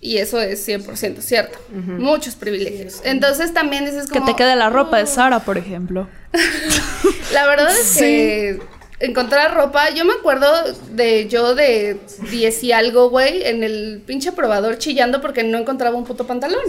Y 0.00 0.16
eso 0.16 0.40
es 0.40 0.66
100% 0.66 1.20
cierto. 1.20 1.58
Muchos 1.70 2.34
privilegios. 2.34 3.02
Entonces 3.04 3.52
también 3.52 3.84
dices 3.84 4.06
Que 4.06 4.20
como... 4.20 4.30
te 4.30 4.36
quede 4.36 4.56
la 4.56 4.70
ropa 4.70 4.96
de 4.96 5.06
Sara, 5.06 5.40
por 5.40 5.58
ejemplo. 5.58 6.08
La 7.34 7.46
verdad 7.46 7.70
es 7.70 7.96
que 7.98 8.60
encontrar 9.00 9.54
ropa, 9.54 9.90
yo 9.90 10.04
me 10.04 10.12
acuerdo 10.12 10.46
de 10.90 11.26
yo 11.28 11.54
de 11.54 12.00
10 12.30 12.64
y 12.64 12.72
algo, 12.72 13.08
güey, 13.08 13.44
en 13.46 13.64
el 13.64 14.02
pinche 14.06 14.32
probador 14.32 14.78
chillando 14.78 15.20
porque 15.20 15.42
no 15.42 15.58
encontraba 15.58 15.96
un 15.96 16.04
puto 16.04 16.26
pantalón. 16.26 16.62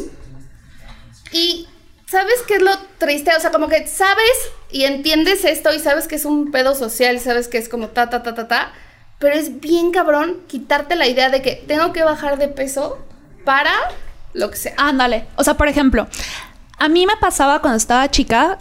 Y 1.34 1.68
¿sabes 2.08 2.42
qué 2.48 2.56
es 2.56 2.62
lo 2.62 2.72
triste? 2.98 3.32
O 3.36 3.40
sea, 3.40 3.52
como 3.52 3.68
que 3.68 3.86
sabes 3.88 4.52
y 4.72 4.86
entiendes 4.86 5.46
esto 5.46 5.74
y 5.74 5.80
sabes 5.80 6.08
que 6.08 6.16
es 6.16 6.26
un 6.26 6.52
pedo 6.52 6.74
social, 6.74 7.20
sabes 7.20 7.48
que 7.48 7.58
es 7.58 7.70
como 7.70 7.90
ta, 7.90 8.10
ta, 8.10 8.24
ta, 8.24 8.34
ta, 8.34 8.48
ta, 8.48 8.72
pero 9.20 9.36
es 9.36 9.60
bien 9.60 9.92
cabrón 9.92 10.40
quitarte 10.48 10.96
la 10.96 11.08
idea 11.08 11.30
de 11.30 11.42
que 11.42 11.56
tengo 11.68 11.94
que 11.94 12.04
bajar 12.04 12.38
de 12.38 12.48
peso 12.48 12.98
para 13.44 13.74
lo 14.34 14.50
que 14.50 14.58
sea. 14.58 14.74
Ándale. 14.78 15.26
O 15.36 15.44
sea, 15.44 15.56
por 15.56 15.68
ejemplo, 15.68 16.08
a 16.80 16.88
mí 16.88 17.06
me 17.06 17.18
pasaba 17.18 17.60
cuando 17.60 17.78
estaba 17.78 18.10
chica 18.10 18.58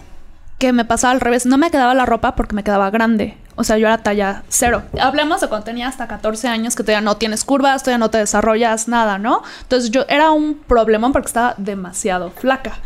que 0.58 0.72
me 0.72 0.84
pasaba 0.84 1.12
al 1.12 1.20
revés. 1.20 1.46
No 1.46 1.56
me 1.56 1.70
quedaba 1.70 1.94
la 1.94 2.06
ropa 2.06 2.36
porque 2.36 2.54
me 2.54 2.62
quedaba 2.62 2.90
grande. 2.90 3.36
O 3.60 3.64
sea, 3.64 3.76
yo 3.76 3.86
era 3.86 3.98
talla 3.98 4.42
cero. 4.48 4.84
Hablemos 4.98 5.42
de 5.42 5.48
cuando 5.48 5.66
tenía 5.66 5.86
hasta 5.86 6.08
14 6.08 6.48
años 6.48 6.74
que 6.74 6.82
todavía 6.82 7.02
no 7.02 7.18
tienes 7.18 7.44
curvas, 7.44 7.82
todavía 7.82 7.98
no 7.98 8.08
te 8.08 8.16
desarrollas 8.16 8.88
nada, 8.88 9.18
¿no? 9.18 9.42
Entonces 9.60 9.90
yo 9.90 10.06
era 10.08 10.30
un 10.30 10.54
problemón 10.54 11.12
porque 11.12 11.26
estaba 11.26 11.54
demasiado 11.58 12.30
flaca. 12.30 12.78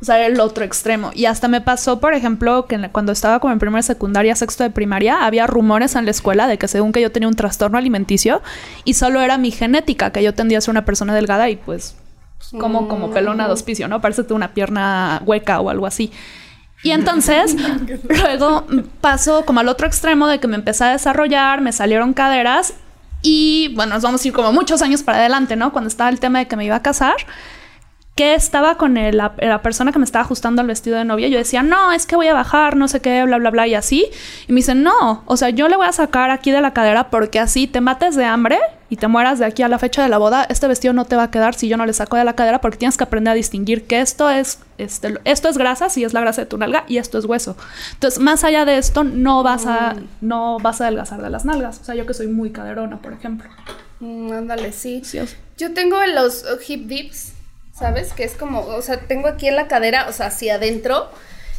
O 0.00 0.04
sea, 0.04 0.18
era 0.18 0.28
el 0.28 0.38
otro 0.38 0.64
extremo. 0.64 1.10
Y 1.14 1.24
hasta 1.24 1.48
me 1.48 1.60
pasó, 1.60 1.98
por 1.98 2.14
ejemplo, 2.14 2.66
que 2.66 2.78
cuando 2.90 3.10
estaba 3.10 3.40
como 3.40 3.52
en 3.52 3.58
primera 3.58 3.82
secundaria, 3.82 4.36
sexto 4.36 4.62
de 4.62 4.70
primaria, 4.70 5.26
había 5.26 5.48
rumores 5.48 5.96
en 5.96 6.04
la 6.04 6.12
escuela 6.12 6.46
de 6.46 6.58
que 6.58 6.68
según 6.68 6.92
que 6.92 7.00
yo 7.00 7.10
tenía 7.10 7.26
un 7.28 7.34
trastorno 7.34 7.76
alimenticio 7.76 8.40
y 8.84 8.94
solo 8.94 9.22
era 9.22 9.36
mi 9.36 9.50
genética, 9.50 10.12
que 10.12 10.22
yo 10.22 10.32
tendía 10.32 10.58
a 10.58 10.60
ser 10.60 10.70
una 10.70 10.84
persona 10.84 11.12
delgada 11.12 11.50
y 11.50 11.56
pues 11.56 11.96
como, 12.56 12.86
como 12.86 13.10
pelona 13.10 13.48
de 13.48 13.52
hospicio, 13.52 13.88
¿no? 13.88 14.00
Parece 14.00 14.22
que 14.22 14.28
tengo 14.28 14.36
una 14.36 14.54
pierna 14.54 15.22
hueca 15.26 15.58
o 15.58 15.70
algo 15.70 15.86
así. 15.86 16.12
Y 16.82 16.92
entonces, 16.92 17.56
luego 18.08 18.66
pasó 19.00 19.44
como 19.44 19.60
al 19.60 19.68
otro 19.68 19.86
extremo 19.86 20.26
de 20.26 20.40
que 20.40 20.48
me 20.48 20.56
empecé 20.56 20.84
a 20.84 20.92
desarrollar, 20.92 21.60
me 21.60 21.72
salieron 21.72 22.14
caderas 22.14 22.74
y 23.22 23.72
bueno, 23.74 23.94
nos 23.94 24.02
vamos 24.02 24.24
a 24.24 24.28
ir 24.28 24.34
como 24.34 24.52
muchos 24.52 24.80
años 24.80 25.02
para 25.02 25.18
adelante, 25.18 25.56
¿no? 25.56 25.72
Cuando 25.72 25.88
estaba 25.88 26.08
el 26.08 26.20
tema 26.20 26.38
de 26.38 26.48
que 26.48 26.56
me 26.56 26.64
iba 26.64 26.76
a 26.76 26.82
casar, 26.82 27.16
que 28.14 28.34
estaba 28.34 28.76
con 28.76 28.94
la, 28.94 29.34
la 29.38 29.62
persona 29.62 29.92
que 29.92 29.98
me 29.98 30.04
estaba 30.04 30.24
ajustando 30.24 30.62
el 30.62 30.68
vestido 30.68 30.96
de 30.96 31.04
novia, 31.04 31.28
yo 31.28 31.38
decía, 31.38 31.62
no, 31.62 31.92
es 31.92 32.06
que 32.06 32.16
voy 32.16 32.28
a 32.28 32.34
bajar, 32.34 32.76
no 32.76 32.88
sé 32.88 33.00
qué, 33.00 33.22
bla, 33.24 33.36
bla, 33.38 33.50
bla, 33.50 33.66
y 33.66 33.74
así. 33.74 34.06
Y 34.48 34.52
me 34.52 34.56
dice, 34.56 34.74
no, 34.74 35.22
o 35.26 35.36
sea, 35.36 35.50
yo 35.50 35.68
le 35.68 35.76
voy 35.76 35.86
a 35.86 35.92
sacar 35.92 36.30
aquí 36.30 36.50
de 36.50 36.62
la 36.62 36.72
cadera 36.72 37.10
porque 37.10 37.38
así 37.38 37.66
te 37.66 37.80
mates 37.80 38.16
de 38.16 38.24
hambre 38.24 38.58
y 38.90 38.96
te 38.96 39.06
mueras 39.06 39.38
de 39.38 39.46
aquí 39.46 39.62
a 39.62 39.68
la 39.68 39.78
fecha 39.78 40.02
de 40.02 40.08
la 40.08 40.18
boda, 40.18 40.44
este 40.48 40.66
vestido 40.66 40.92
no 40.92 41.04
te 41.04 41.14
va 41.14 41.22
a 41.22 41.30
quedar 41.30 41.54
si 41.54 41.68
yo 41.68 41.76
no 41.76 41.86
le 41.86 41.92
saco 41.92 42.16
de 42.16 42.24
la 42.24 42.34
cadera 42.34 42.60
porque 42.60 42.76
tienes 42.76 42.96
que 42.96 43.04
aprender 43.04 43.30
a 43.30 43.34
distinguir 43.34 43.86
que 43.86 44.00
esto 44.00 44.28
es, 44.28 44.58
este, 44.78 45.14
esto 45.24 45.48
es 45.48 45.56
grasa, 45.56 45.88
si 45.88 46.02
es 46.02 46.12
la 46.12 46.20
grasa 46.20 46.42
de 46.42 46.46
tu 46.46 46.58
nalga, 46.58 46.84
y 46.88 46.98
esto 46.98 47.16
es 47.16 47.24
hueso. 47.24 47.56
Entonces, 47.94 48.18
más 48.18 48.42
allá 48.42 48.64
de 48.64 48.78
esto, 48.78 49.04
no 49.04 49.44
vas 49.44 49.64
a, 49.66 49.94
no 50.20 50.58
vas 50.58 50.80
a 50.80 50.88
adelgazar 50.88 51.22
de 51.22 51.30
las 51.30 51.44
nalgas. 51.44 51.78
O 51.80 51.84
sea, 51.84 51.94
yo 51.94 52.04
que 52.04 52.14
soy 52.14 52.26
muy 52.26 52.50
caderona, 52.50 52.98
por 52.98 53.12
ejemplo. 53.12 53.48
Mm, 54.00 54.32
ándale, 54.32 54.72
sí. 54.72 55.02
Sí, 55.04 55.20
Yo 55.56 55.72
tengo 55.72 55.96
los 56.06 56.44
hip 56.66 56.88
dips, 56.88 57.32
¿sabes? 57.72 58.12
Que 58.12 58.24
es 58.24 58.34
como, 58.34 58.66
o 58.66 58.82
sea, 58.82 58.98
tengo 58.98 59.28
aquí 59.28 59.46
en 59.46 59.54
la 59.54 59.68
cadera, 59.68 60.08
o 60.08 60.12
sea, 60.12 60.26
hacia 60.26 60.56
adentro. 60.56 61.08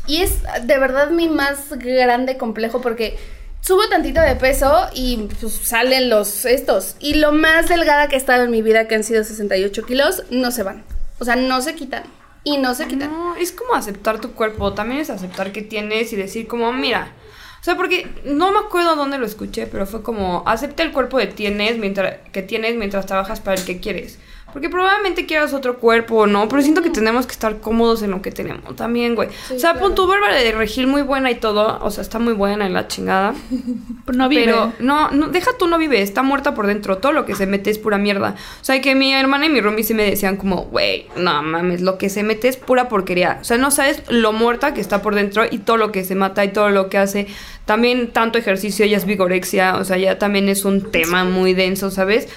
Y 0.06 0.22
es 0.22 0.40
de 0.64 0.78
verdad 0.78 1.12
mi 1.12 1.30
más 1.30 1.70
grande 1.78 2.36
complejo 2.36 2.82
porque 2.82 3.18
subo 3.62 3.88
tantito 3.88 4.20
de 4.22 4.36
peso 4.36 4.88
y 4.94 5.30
pues, 5.40 5.54
salen 5.54 6.10
los 6.10 6.46
estos. 6.46 6.96
Y 7.00 7.16
lo 7.16 7.32
más 7.32 7.70
delgada 7.70 8.08
que 8.08 8.16
he 8.16 8.20
estado 8.20 8.44
en 8.44 8.52
mi 8.52 8.62
vida, 8.62 8.88
que 8.88 8.96
han 8.96 9.04
sido 9.04 9.24
68 9.24 9.86
kilos, 9.86 10.24
no 10.30 10.52
se 10.52 10.64
van. 10.64 10.84
O 11.20 11.26
sea, 11.26 11.36
no 11.36 11.62
se 11.62 11.76
quitan. 11.76 12.04
Y 12.44 12.58
no 12.58 12.74
se 12.74 12.88
quitan. 12.88 13.12
No, 13.12 13.36
es 13.36 13.52
como 13.52 13.76
aceptar 13.76 14.20
tu 14.20 14.34
cuerpo, 14.34 14.74
también 14.74 15.00
es 15.00 15.10
aceptar 15.12 15.52
que 15.52 15.62
tienes 15.62 16.12
y 16.12 16.16
decir 16.16 16.48
como, 16.48 16.74
mira, 16.74 17.14
o 17.62 17.64
sea, 17.64 17.78
porque 17.78 18.08
no 18.26 18.52
me 18.52 18.58
acuerdo 18.58 18.96
dónde 18.96 19.20
lo 19.20 19.28
escuché, 19.28 19.68
pero 19.68 19.86
fue 19.86 20.02
como, 20.02 20.44
acepta 20.48 20.82
el 20.82 20.92
cuerpo 20.92 21.18
que 21.18 21.28
tienes 21.28 21.78
mientras, 21.78 22.16
que 22.32 22.42
tienes 22.42 22.76
mientras 22.76 23.06
trabajas 23.06 23.40
para 23.40 23.60
el 23.60 23.66
que 23.66 23.80
quieres. 23.80 24.18
Porque 24.54 24.70
probablemente 24.70 25.26
quieras 25.26 25.54
otro 25.54 25.78
cuerpo, 25.78 26.28
¿no? 26.28 26.48
Pero 26.48 26.62
siento 26.62 26.82
que 26.82 26.90
tenemos 26.90 27.26
que 27.26 27.34
estar 27.34 27.60
cómodos 27.60 28.02
en 28.04 28.12
lo 28.12 28.22
que 28.22 28.32
tenemos 28.32 28.76
también, 28.76 29.16
güey. 29.16 29.30
Sí, 29.48 29.56
o 29.56 29.60
sea, 29.60 29.72
claro. 29.72 29.88
pon 29.88 29.96
tu 29.96 30.08
Bárbara 30.08 30.36
de 30.36 30.52
Regil 30.52 30.88
muy 30.88 31.02
buena 31.02 31.32
y 31.32 31.36
todo, 31.36 31.80
o 31.82 31.92
sea, 31.92 32.02
está 32.02 32.20
muy 32.20 32.34
buena 32.34 32.66
en 32.66 32.74
la 32.74 32.88
chingada. 32.88 33.34
no 34.14 34.30
vive. 34.30 34.46
Pero 34.46 34.74
no, 34.80 35.12
no, 35.12 35.28
deja 35.28 35.52
tú 35.58 35.68
no 35.68 35.78
vive, 35.78 36.02
está 36.02 36.24
muerta 36.24 36.54
por 36.54 36.68
dentro. 36.68 36.98
Todo 36.98 37.12
lo 37.12 37.26
que 37.26 37.36
se 37.36 37.46
mete 37.46 37.70
es 37.70 37.78
pura 37.78 37.98
mierda. 37.98 38.36
O 38.62 38.66
sea, 38.66 38.80
que 38.82 38.96
mi 38.96 39.14
hermana 39.14 39.46
y 39.46 39.50
mi 39.50 39.62
roomie 39.62 39.84
sí 39.84 39.94
me 39.94 40.04
decían 40.04 40.38
como, 40.38 40.66
güey, 40.66 41.08
no 41.16 41.42
mames, 41.44 41.82
lo 41.82 41.98
que 41.98 42.10
se 42.10 42.24
mete 42.24 42.48
es 42.48 42.58
pura 42.58 42.90
porquería. 42.90 43.40
O 43.42 43.44
sea, 43.44 43.58
no 43.58 43.72
sabes 43.72 44.04
lo 44.10 44.34
muerta 44.34 44.74
que 44.74 44.82
está 44.82 45.02
por 45.02 45.16
dentro 45.16 45.44
y 45.50 45.60
todo 45.60 45.78
lo 45.78 45.92
que 45.92 46.04
se 46.04 46.16
mata 46.16 46.44
y 46.44 46.50
todo 46.50 46.70
lo 46.70 46.90
que 46.90 46.98
hace. 46.98 47.28
También 47.66 48.12
tanto 48.12 48.38
ejercicio 48.38 48.86
ya 48.86 48.98
es 48.98 49.06
vigorexia, 49.06 49.76
o 49.76 49.86
sea, 49.86 49.98
ya 49.98 50.20
también 50.20 50.50
es 50.50 50.66
un 50.66 50.92
tema 50.92 51.24
muy 51.24 51.54
denso, 51.54 51.92
¿sabes? 51.92 52.28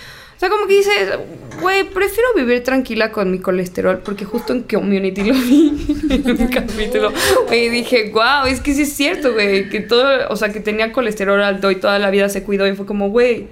O 0.45 0.47
sea, 0.47 0.51
como 0.51 0.67
que 0.67 0.75
dices, 0.75 1.19
güey, 1.63 1.85
prefiero 1.85 2.29
vivir 2.37 2.63
tranquila 2.63 3.11
con 3.13 3.31
mi 3.31 3.39
colesterol, 3.39 4.01
porque 4.05 4.27
justo 4.27 4.53
en 4.53 4.65
Community 4.65 5.25
lo 5.25 5.33
vi 5.33 6.03
en 6.11 6.31
un 6.31 6.49
capítulo. 6.49 7.13
Y 7.51 7.71
dije, 7.71 8.11
wow, 8.13 8.45
es 8.47 8.61
que 8.61 8.75
sí 8.75 8.83
es 8.83 8.93
cierto, 8.93 9.33
güey, 9.33 9.71
que 9.71 9.81
todo, 9.81 10.29
o 10.29 10.37
sea, 10.37 10.53
que 10.53 10.61
tenía 10.61 10.93
colesterol 10.93 11.43
alto 11.43 11.71
y 11.71 11.77
toda 11.77 11.99
la 11.99 12.11
vida 12.11 12.29
se 12.29 12.43
cuidó. 12.43 12.67
Y 12.69 12.77
fue 12.77 12.85
como, 12.85 13.09
güey, 13.09 13.47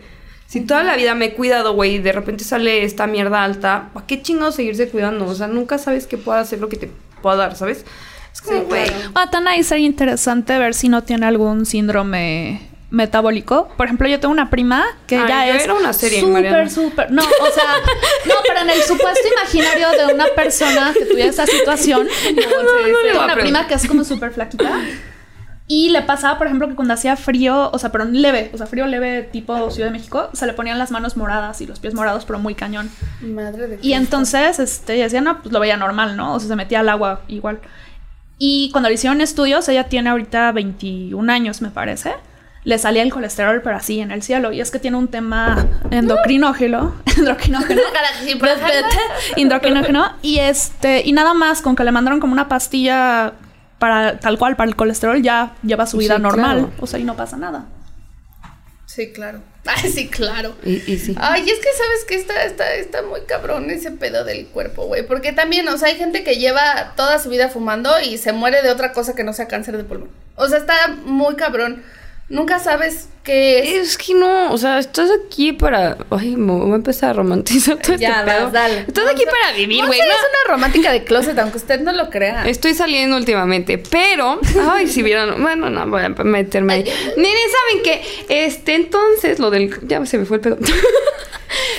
si 0.47 0.61
toda 0.61 0.83
la 0.83 0.97
vida 0.97 1.15
me 1.15 1.27
he 1.27 1.33
cuidado, 1.33 1.73
güey, 1.73 1.95
y 1.95 1.99
de 1.99 2.13
repente 2.13 2.45
sale 2.45 2.85
esta 2.85 3.07
mierda 3.07 3.43
alta, 3.43 3.89
¿para 3.95 4.07
qué 4.07 4.21
chingados 4.21 4.57
seguirse 4.57 4.87
cuidando? 4.89 5.25
O 5.27 5.35
sea, 5.35 5.47
nunca 5.47 5.79
sabes 5.79 6.07
qué 6.07 6.19
pueda 6.19 6.41
hacer 6.41 6.59
lo 6.61 6.69
que 6.69 6.77
te 6.77 6.91
pueda 7.23 7.37
dar, 7.37 7.57
¿sabes? 7.57 7.87
Es 8.35 8.43
como, 8.43 8.59
Sí, 8.61 8.65
güey. 8.69 8.85
claro. 8.87 9.11
Ah, 9.15 9.31
tan 9.31 9.49
ahí 9.49 9.63
sería 9.63 9.87
interesante 9.87 10.59
ver 10.59 10.75
si 10.75 10.91
no 10.91 11.05
tiene 11.05 11.25
algún 11.25 11.65
síndrome 11.65 12.61
metabólico. 12.93 13.69
Por 13.77 13.87
ejemplo, 13.87 14.07
yo 14.07 14.21
tengo 14.21 14.33
una 14.33 14.51
prima 14.51 14.85
que 15.07 15.17
Ay, 15.17 15.27
ya 15.27 15.49
es 15.57 15.65
era 15.65 15.75
una 15.75 15.93
serie, 15.95 16.21
súper, 16.21 16.71
súper. 16.71 17.11
No, 17.11 17.23
o 17.23 17.51
sea, 17.51 17.65
no, 18.27 18.35
pero 18.47 18.61
en 18.61 18.71
el 18.71 18.83
supuesto 18.83 19.27
imaginario 19.33 19.91
de 19.91 20.15
una 20.15 20.27
persona 20.37 20.93
que 20.93 21.07
tuviera 21.07 21.31
esa 21.31 21.47
situación, 21.47 22.07
le 22.25 22.43
tengo 22.43 22.57
voy 22.63 23.17
a 23.17 23.25
una 23.25 23.35
prima 23.35 23.67
que 23.67 23.75
es 23.75 23.89
como 23.89 24.05
súper 24.05 24.33
flaquita. 24.33 24.79
Y 25.69 25.89
le 25.89 26.03
pasaba, 26.03 26.37
por 26.37 26.49
ejemplo, 26.49 26.69
que 26.69 26.75
cuando 26.75 26.93
hacía 26.93 27.17
frío, 27.17 27.71
o 27.73 27.79
sea, 27.79 27.91
pero 27.91 28.05
leve, 28.05 28.51
o 28.53 28.59
sea, 28.59 28.67
frío 28.67 28.87
leve 28.87 29.23
tipo 29.23 29.71
Ciudad 29.71 29.89
de 29.89 29.93
México, 29.93 30.29
se 30.35 30.45
le 30.47 30.53
ponían 30.53 30.79
las 30.79 30.91
manos 30.91 31.17
moradas 31.17 31.63
y 31.63 31.67
los 31.67 31.81
pies 31.81 31.95
morados, 31.95 32.27
pero 32.27 32.39
muy 32.39 32.55
cañón. 32.55 32.91
Madre 33.23 33.69
de 33.69 33.79
Y 33.81 33.95
entonces, 33.95 34.59
este, 34.59 34.97
ella 34.97 35.05
decía, 35.05 35.23
no, 35.23 35.41
pues 35.41 35.51
lo 35.51 35.61
veía 35.61 35.79
normal, 35.79 36.15
¿no? 36.15 36.35
O 36.35 36.41
sea, 36.41 36.49
se 36.49 36.57
metía 36.57 36.81
al 36.81 36.91
agua 36.91 37.23
igual. 37.27 37.61
Y 38.37 38.71
cuando 38.73 38.91
le 38.91 38.97
hicieron 38.97 39.23
estudios, 39.23 39.67
ella 39.71 39.89
tiene 39.89 40.11
ahorita 40.11 40.53
21 40.53 41.33
años, 41.33 41.63
me 41.63 41.71
parece. 41.71 42.13
Le 42.65 42.79
salía 42.79 43.03
el 43.03 43.13
colesterol, 43.13 43.61
pero 43.63 43.77
así 43.77 43.99
en 44.01 44.13
el 44.13 44.23
cielo. 44.23 44.53
Y 44.53 44.61
es 44.61 44.71
que 44.71 44.79
tiene 44.79 44.97
un 44.97 45.09
tema 45.09 45.67
endocrinógeno. 45.91 46.95
endocrinógeno. 47.17 47.83
Endocrinógeno. 49.37 50.13
Y 50.23 50.39
este, 50.39 51.03
y 51.05 51.13
nada 51.13 51.35
más, 51.35 51.61
con 51.63 51.75
que 51.77 51.85
le 51.85 51.93
mandaron 51.93 52.21
como 52.21 52.33
una 52.33 52.49
pastilla 52.49 53.33
para 53.79 54.19
tal 54.21 54.39
cual, 54.39 54.55
para 54.57 54.69
el 54.69 54.77
colesterol, 54.77 55.21
ya 55.23 55.55
lleva 55.63 55.87
su 55.87 55.97
vida 55.97 56.17
Sí, 56.17 56.23
normal. 56.23 56.59
claro. 56.59 56.73
O 56.79 56.87
sea, 56.87 57.01
y 57.01 57.05
no 57.05 57.17
pasa 57.17 57.37
nada. 57.37 57.65
Sí, 58.87 59.13
claro. 59.13 59.41
Ay, 59.67 59.91
sí, 59.91 60.09
claro. 60.09 60.55
Y, 60.65 60.75
y 60.93 60.99
sí. 60.99 61.15
Ay, 61.19 61.43
es 61.43 61.59
que 61.59 61.69
sabes 61.77 62.05
que 62.07 62.15
está, 62.15 62.45
está, 62.45 62.75
está 62.75 63.03
muy 63.03 63.23
cabrón 63.23 63.71
ese 63.71 63.91
pedo 63.91 64.25
del 64.25 64.47
cuerpo, 64.47 64.87
güey. 64.87 65.05
Porque 65.07 65.33
también, 65.33 65.67
o 65.69 65.79
sea, 65.79 65.89
hay 65.89 65.97
gente 65.97 66.23
que 66.25 66.37
lleva 66.37 66.93
toda 66.95 67.19
su 67.19 67.29
vida 67.29 67.49
fumando 67.49 67.91
y 68.01 68.19
se 68.19 68.33
muere 68.33 68.63
de 68.63 68.71
otra 68.71 68.93
cosa 68.93 69.15
que 69.15 69.25
no 69.25 69.33
sea 69.33 69.49
cáncer 69.49 69.77
de 69.77 69.85
pulmón. 69.85 70.11
O 70.37 70.47
sea, 70.47 70.59
está 70.59 70.75
muy 71.05 71.35
cabrón. 71.37 71.83
Nunca 72.33 72.59
sabes 72.59 73.11
qué 73.25 73.59
es. 73.59 73.89
Es 73.91 73.99
que 73.99 74.15
no, 74.15 74.51
o 74.53 74.57
sea, 74.57 74.79
estás 74.79 75.11
aquí 75.27 75.53
para. 75.53 75.99
Ay, 76.09 76.35
me 76.35 76.51
voy 76.53 76.73
a 76.73 76.77
empezar 76.77 77.11
a 77.11 77.13
romantizar 77.13 77.77
todo 77.77 77.97
Ya, 77.97 78.21
este 78.21 78.31
pedo. 78.33 78.51
dale. 78.51 78.79
Estás 78.89 79.07
aquí 79.11 79.25
para 79.27 79.55
vivir, 79.55 79.85
güey. 79.85 79.99
No- 79.99 80.05
es 80.07 80.11
una 80.13 80.55
romántica 80.55 80.91
de 80.93 81.05
closet, 81.05 81.39
aunque 81.39 81.59
usted 81.59 81.81
no 81.83 81.93
lo 81.93 82.09
crea. 82.09 82.49
Estoy 82.49 82.73
saliendo 82.73 83.19
últimamente, 83.19 83.77
pero. 83.77 84.41
Ay, 84.71 84.89
si 84.89 85.03
vieran. 85.03 85.43
Bueno, 85.43 85.69
no, 85.69 85.87
voy 85.89 86.03
a 86.05 86.09
meterme 86.09 86.73
ahí. 86.73 86.85
Miren, 87.19 87.35
¿saben 87.71 87.83
qué? 87.85 88.03
Este, 88.47 88.77
entonces, 88.77 89.39
lo 89.39 89.51
del. 89.51 89.79
Ya 89.87 90.05
se 90.07 90.17
me 90.17 90.25
fue 90.25 90.39
el 90.39 90.41
pedo. 90.41 90.57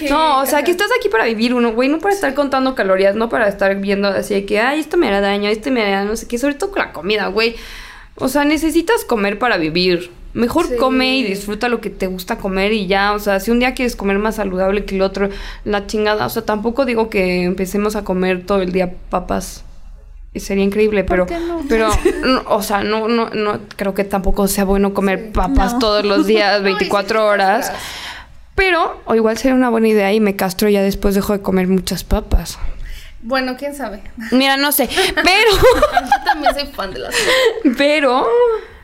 No, 0.07 0.39
o 0.41 0.45
sea, 0.45 0.63
que 0.63 0.69
estás 0.69 0.89
aquí 0.99 1.09
para 1.09 1.25
vivir 1.25 1.53
uno, 1.55 1.73
güey, 1.73 1.89
no 1.89 1.97
para 1.99 2.13
estar 2.13 2.33
contando 2.35 2.75
calorías, 2.75 3.15
no 3.15 3.29
para 3.29 3.47
estar 3.47 3.75
viendo 3.77 4.07
así 4.09 4.35
de 4.35 4.45
que, 4.45 4.59
ay, 4.59 4.79
esto 4.81 4.97
me 4.97 5.07
hará 5.07 5.19
daño, 5.19 5.49
esto 5.49 5.71
me 5.71 5.81
hará 5.81 6.03
no 6.03 6.15
sé 6.15 6.27
qué, 6.27 6.37
sobre 6.37 6.53
todo 6.53 6.69
con 6.71 6.79
la 6.79 6.93
comida, 6.93 7.27
güey. 7.27 7.55
O 8.15 8.27
sea, 8.27 8.43
necesitas 8.45 9.03
comer 9.05 9.39
para 9.39 9.57
vivir. 9.57 10.11
Mejor 10.33 10.67
Sí. 10.67 10.75
come 10.77 11.17
y 11.17 11.23
disfruta 11.23 11.69
lo 11.69 11.79
que 11.79 11.89
te 11.91 12.07
gusta 12.07 12.37
comer 12.37 12.73
y 12.73 12.87
ya, 12.87 13.13
o 13.13 13.19
sea, 13.19 13.39
si 13.39 13.51
un 13.51 13.59
día 13.59 13.73
quieres 13.75 13.95
comer 13.95 14.17
más 14.17 14.35
saludable 14.37 14.83
que 14.85 14.95
el 14.95 15.01
otro, 15.03 15.29
la 15.63 15.85
chingada, 15.85 16.25
o 16.25 16.29
sea, 16.29 16.43
tampoco 16.43 16.85
digo 16.85 17.09
que 17.09 17.43
empecemos 17.43 17.95
a 17.95 18.03
comer 18.03 18.43
todo 18.45 18.61
el 18.61 18.71
día 18.71 18.91
papas. 19.09 19.63
Y 20.35 20.39
Sería 20.39 20.63
increíble, 20.63 21.03
pero, 21.03 21.27
no? 21.29 21.61
pero, 21.69 21.89
no, 22.25 22.41
o 22.47 22.63
sea, 22.63 22.83
no, 22.83 23.07
no, 23.07 23.29
no, 23.29 23.59
creo 23.75 23.93
que 23.93 24.03
tampoco 24.03 24.47
sea 24.47 24.63
bueno 24.65 24.93
comer 24.95 25.31
papas 25.31 25.73
No. 25.73 25.79
todos 25.79 26.03
los 26.05 26.25
días, 26.25 26.53
No, 26.63 26.69
y 26.69 26.71
24 26.73 27.19
sí, 27.19 27.23
horas. 27.25 27.71
Pero, 28.55 28.99
o 29.05 29.13
igual 29.15 29.37
sería 29.37 29.53
una 29.55 29.69
buena 29.69 29.87
idea 29.89 30.11
y 30.13 30.19
me 30.19 30.35
castro 30.35 30.69
y 30.69 30.73
ya 30.73 30.81
después 30.81 31.13
dejo 31.15 31.33
de 31.33 31.41
comer 31.41 31.67
muchas 31.67 32.03
papas. 32.03 32.57
Bueno, 33.21 33.55
quién 33.57 33.75
sabe. 33.75 34.01
Mira, 34.31 34.57
no 34.57 34.71
sé, 34.71 34.89
pero, 35.15 35.51
Yo 35.51 36.25
también 36.25 36.53
soy 36.55 36.65
fan 36.73 36.91
de 36.93 36.99
las 36.99 37.15
pero, 37.77 38.27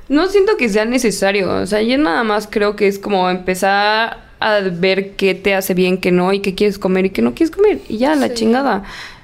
no 0.09 0.27
siento 0.27 0.57
que 0.57 0.67
sea 0.69 0.85
necesario. 0.85 1.49
O 1.61 1.65
sea, 1.65 1.81
yo 1.81 1.97
nada 1.97 2.23
más 2.23 2.47
creo 2.49 2.75
que 2.75 2.87
es 2.87 2.99
como 2.99 3.29
empezar 3.29 4.27
a 4.39 4.59
ver 4.59 5.15
qué 5.15 5.35
te 5.35 5.53
hace 5.55 5.73
bien, 5.73 5.99
qué 5.99 6.11
no, 6.11 6.33
y 6.33 6.39
qué 6.41 6.55
quieres 6.55 6.79
comer 6.79 7.05
y 7.05 7.09
qué 7.11 7.21
no 7.21 7.33
quieres 7.33 7.55
comer. 7.55 7.79
Y 7.87 7.97
ya, 7.97 8.15
la 8.15 8.27
Sí. 8.27 8.33
chingada. 8.35 8.83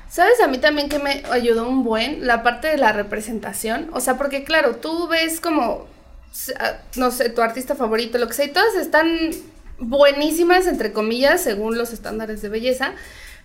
¿Sabes 0.09 0.39
a 0.41 0.47
mí 0.47 0.59
también 0.59 0.87
que 0.87 0.99
me 0.99 1.23
ayudó 1.31 1.67
un 1.67 1.83
buen? 1.83 2.25
La 2.25 2.41
parte 2.43 2.67
de 2.69 2.77
la 2.77 2.93
representación. 2.93 3.89
O 3.91 3.99
sea, 3.99 4.17
porque 4.17 4.43
claro, 4.45 4.77
tú 4.77 5.07
ves 5.09 5.41
como, 5.41 5.87
ah, 6.59 6.73
no 6.95 7.11
sé, 7.11 7.29
tu 7.29 7.41
artista 7.41 7.75
favorito, 7.75 8.17
lo 8.17 8.27
que 8.27 8.33
sea, 8.33 8.45
y 8.45 8.51
todas 8.53 8.75
están 8.75 9.31
buenísimas, 9.79 10.67
entre 10.67 10.93
comillas, 10.93 11.41
según 11.41 11.77
los 11.77 11.91
estándares 11.91 12.41
de 12.41 12.49
belleza. 12.49 12.93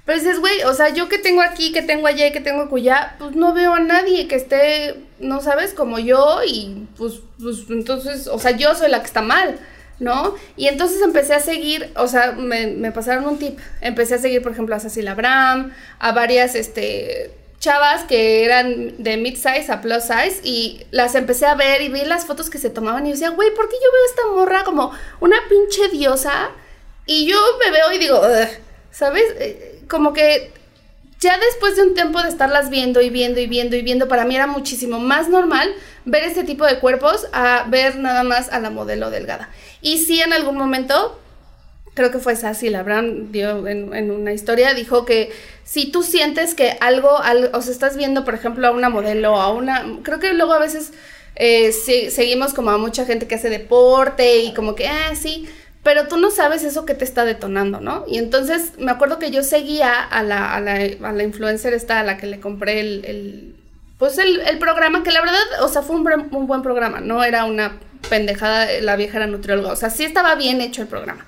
Pero 0.04 0.18
dices, 0.18 0.40
güey, 0.40 0.62
o 0.64 0.74
sea, 0.74 0.88
yo 0.88 1.08
que 1.08 1.18
tengo 1.18 1.42
aquí, 1.42 1.72
que 1.72 1.82
tengo 1.82 2.06
allá 2.06 2.32
que 2.32 2.40
tengo 2.40 2.62
acullá, 2.62 3.16
pues 3.18 3.36
no 3.36 3.52
veo 3.52 3.74
a 3.74 3.80
nadie 3.80 4.26
que 4.28 4.34
esté, 4.34 4.96
no 5.18 5.40
sabes, 5.40 5.74
como 5.74 5.98
yo 5.98 6.40
y 6.46 6.86
pues, 6.96 7.20
pues 7.40 7.64
entonces, 7.68 8.26
o 8.26 8.38
sea, 8.38 8.52
yo 8.52 8.74
soy 8.74 8.90
la 8.90 9.00
que 9.00 9.06
está 9.06 9.22
mal. 9.22 9.58
¿no? 9.98 10.34
Y 10.56 10.68
entonces 10.68 11.02
empecé 11.02 11.34
a 11.34 11.40
seguir, 11.40 11.92
o 11.94 12.08
sea, 12.08 12.32
me, 12.32 12.68
me 12.68 12.90
pasaron 12.90 13.26
un 13.26 13.38
tip. 13.38 13.58
Empecé 13.82 14.14
a 14.14 14.18
seguir, 14.18 14.40
por 14.40 14.52
ejemplo, 14.52 14.74
a 14.74 14.80
Cecil 14.80 15.06
Abraham, 15.06 15.74
a 15.98 16.12
varias, 16.12 16.54
este, 16.54 17.30
chavas 17.60 18.04
que 18.04 18.44
eran 18.44 18.94
de 19.02 19.18
mid-size 19.18 19.70
a 19.70 19.82
plus 19.82 20.04
size 20.04 20.40
y 20.42 20.86
las 20.90 21.14
empecé 21.14 21.44
a 21.44 21.54
ver 21.54 21.82
y 21.82 21.90
vi 21.90 22.04
las 22.06 22.24
fotos 22.24 22.48
que 22.48 22.58
se 22.58 22.70
tomaban 22.70 23.06
y 23.06 23.12
decía, 23.12 23.28
güey, 23.28 23.54
¿por 23.54 23.68
qué 23.68 23.76
yo 23.76 23.92
veo 23.92 24.04
esta 24.08 24.26
morra 24.34 24.64
como 24.64 24.92
una 25.20 25.36
pinche 25.48 25.88
diosa? 25.88 26.50
Y 27.04 27.26
yo 27.26 27.36
me 27.62 27.70
veo 27.70 27.92
y 27.92 27.98
digo, 27.98 28.22
¿sabes? 28.90 29.24
Como 29.90 30.12
que 30.12 30.52
ya 31.20 31.36
después 31.38 31.76
de 31.76 31.82
un 31.82 31.94
tiempo 31.94 32.22
de 32.22 32.28
estarlas 32.30 32.70
viendo 32.70 33.02
y 33.02 33.10
viendo 33.10 33.40
y 33.40 33.46
viendo 33.46 33.76
y 33.76 33.82
viendo, 33.82 34.08
para 34.08 34.24
mí 34.24 34.34
era 34.36 34.46
muchísimo 34.46 34.98
más 34.98 35.28
normal 35.28 35.70
ver 36.06 36.22
este 36.24 36.44
tipo 36.44 36.64
de 36.64 36.78
cuerpos 36.78 37.26
a 37.32 37.66
ver 37.68 37.96
nada 37.96 38.22
más 38.22 38.48
a 38.50 38.58
la 38.60 38.70
modelo 38.70 39.10
delgada. 39.10 39.50
Y 39.82 39.98
sí, 39.98 40.20
en 40.20 40.32
algún 40.32 40.56
momento, 40.56 41.20
creo 41.94 42.10
que 42.10 42.18
fue 42.20 42.36
Sassy 42.36 42.70
Labran, 42.70 43.32
dio 43.32 43.66
en, 43.66 44.10
una 44.10 44.32
historia, 44.32 44.72
dijo 44.72 45.04
que 45.04 45.30
si 45.64 45.90
tú 45.92 46.02
sientes 46.02 46.54
que 46.54 46.78
algo, 46.80 47.18
al- 47.18 47.50
o 47.52 47.60
sea, 47.60 47.72
estás 47.72 47.96
viendo, 47.96 48.24
por 48.24 48.34
ejemplo, 48.34 48.66
a 48.66 48.70
una 48.70 48.88
modelo, 48.88 49.36
a 49.40 49.52
una, 49.52 49.84
creo 50.02 50.20
que 50.20 50.32
luego 50.32 50.54
a 50.54 50.58
veces 50.58 50.92
eh, 51.36 51.72
se- 51.72 52.10
seguimos 52.10 52.54
como 52.54 52.70
a 52.70 52.78
mucha 52.78 53.04
gente 53.04 53.26
que 53.28 53.34
hace 53.34 53.50
deporte 53.50 54.38
y 54.38 54.54
como 54.54 54.74
que, 54.74 54.88
ah, 54.88 55.14
sí, 55.14 55.48
pero 55.82 56.08
tú 56.08 56.18
no 56.18 56.30
sabes 56.30 56.62
eso 56.64 56.84
que 56.84 56.94
te 56.94 57.04
está 57.04 57.24
detonando, 57.24 57.80
¿no? 57.80 58.04
Y 58.06 58.18
entonces 58.18 58.72
me 58.78 58.90
acuerdo 58.90 59.18
que 59.18 59.30
yo 59.30 59.42
seguía 59.42 60.02
a 60.02 60.22
la, 60.22 60.54
a 60.54 60.60
la, 60.60 60.74
a 60.74 61.12
la 61.12 61.22
influencer 61.22 61.72
esta 61.74 62.00
a 62.00 62.04
la 62.04 62.16
que 62.18 62.26
le 62.26 62.40
compré 62.40 62.80
el, 62.80 63.04
el- 63.04 63.56
pues 63.98 64.16
el, 64.18 64.40
el 64.40 64.58
programa, 64.58 65.02
que 65.02 65.10
la 65.12 65.20
verdad, 65.20 65.38
o 65.62 65.68
sea, 65.68 65.82
fue 65.82 65.96
un, 65.96 66.06
un 66.34 66.46
buen 66.46 66.62
programa, 66.62 67.00
no 67.00 67.22
era 67.22 67.44
una 67.44 67.78
pendejada, 68.08 68.66
la 68.80 68.96
vieja 68.96 69.18
era 69.18 69.26
nutrióloga, 69.26 69.72
o 69.72 69.76
sea, 69.76 69.90
sí 69.90 70.04
estaba 70.04 70.34
bien 70.36 70.62
hecho 70.62 70.80
el 70.82 70.88
programa. 70.88 71.26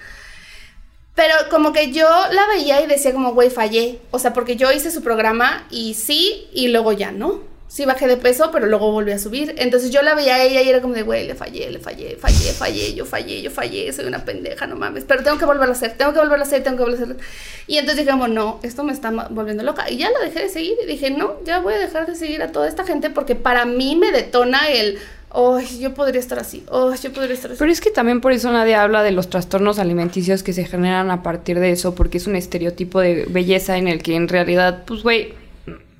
Pero 1.14 1.34
como 1.50 1.72
que 1.72 1.92
yo 1.92 2.08
la 2.32 2.46
veía 2.46 2.80
y 2.82 2.86
decía 2.86 3.12
como, 3.12 3.34
güey, 3.34 3.50
fallé. 3.50 3.98
O 4.10 4.18
sea, 4.18 4.32
porque 4.32 4.56
yo 4.56 4.72
hice 4.72 4.90
su 4.90 5.02
programa 5.02 5.66
y 5.70 5.94
sí, 5.94 6.48
y 6.54 6.68
luego 6.68 6.92
ya 6.92 7.12
no. 7.12 7.42
Sí 7.72 7.86
bajé 7.86 8.06
de 8.06 8.18
peso, 8.18 8.50
pero 8.52 8.66
luego 8.66 8.92
volví 8.92 9.12
a 9.12 9.18
subir. 9.18 9.54
Entonces 9.56 9.90
yo 9.90 10.02
la 10.02 10.14
veía 10.14 10.34
a 10.34 10.42
ella 10.42 10.60
y 10.60 10.68
era 10.68 10.82
como 10.82 10.92
de, 10.92 11.04
güey, 11.04 11.26
le 11.26 11.34
fallé, 11.34 11.70
le 11.70 11.78
fallé, 11.78 12.16
fallé, 12.16 12.52
fallé, 12.52 12.92
yo 12.92 13.06
fallé, 13.06 13.40
yo 13.40 13.50
fallé, 13.50 13.90
soy 13.94 14.04
una 14.04 14.26
pendeja, 14.26 14.66
no 14.66 14.76
mames. 14.76 15.04
Pero 15.04 15.22
tengo 15.22 15.38
que 15.38 15.46
volverlo 15.46 15.72
a 15.72 15.76
hacer, 15.76 15.96
tengo 15.96 16.12
que 16.12 16.18
volverlo 16.18 16.44
a 16.44 16.46
hacer, 16.46 16.62
tengo 16.62 16.76
que 16.76 16.82
volverlo 16.82 17.06
a 17.06 17.12
hacer. 17.14 17.26
Y 17.66 17.78
entonces 17.78 18.04
dije 18.04 18.10
como, 18.10 18.28
no, 18.28 18.60
esto 18.62 18.84
me 18.84 18.92
está 18.92 19.10
volviendo 19.30 19.62
loca. 19.62 19.88
Y 19.88 19.96
ya 19.96 20.10
la 20.10 20.20
dejé 20.20 20.40
de 20.40 20.48
seguir 20.50 20.74
y 20.84 20.86
dije, 20.86 21.12
no, 21.12 21.42
ya 21.46 21.60
voy 21.60 21.72
a 21.72 21.78
dejar 21.78 22.04
de 22.06 22.14
seguir 22.14 22.42
a 22.42 22.52
toda 22.52 22.68
esta 22.68 22.84
gente 22.84 23.08
porque 23.08 23.36
para 23.36 23.64
mí 23.64 23.96
me 23.96 24.12
detona 24.12 24.68
el, 24.68 24.98
oh, 25.30 25.58
yo 25.58 25.94
podría 25.94 26.20
estar 26.20 26.38
así, 26.38 26.64
oh, 26.68 26.94
yo 26.94 27.10
podría 27.10 27.32
estar 27.32 27.52
así. 27.52 27.58
Pero 27.58 27.72
es 27.72 27.80
que 27.80 27.90
también 27.90 28.20
por 28.20 28.32
eso 28.32 28.52
nadie 28.52 28.74
habla 28.74 29.02
de 29.02 29.12
los 29.12 29.30
trastornos 29.30 29.78
alimenticios 29.78 30.42
que 30.42 30.52
se 30.52 30.66
generan 30.66 31.10
a 31.10 31.22
partir 31.22 31.58
de 31.58 31.70
eso, 31.70 31.94
porque 31.94 32.18
es 32.18 32.26
un 32.26 32.36
estereotipo 32.36 33.00
de 33.00 33.24
belleza 33.30 33.78
en 33.78 33.88
el 33.88 34.02
que 34.02 34.14
en 34.14 34.28
realidad, 34.28 34.82
pues, 34.84 35.02
güey, 35.02 35.40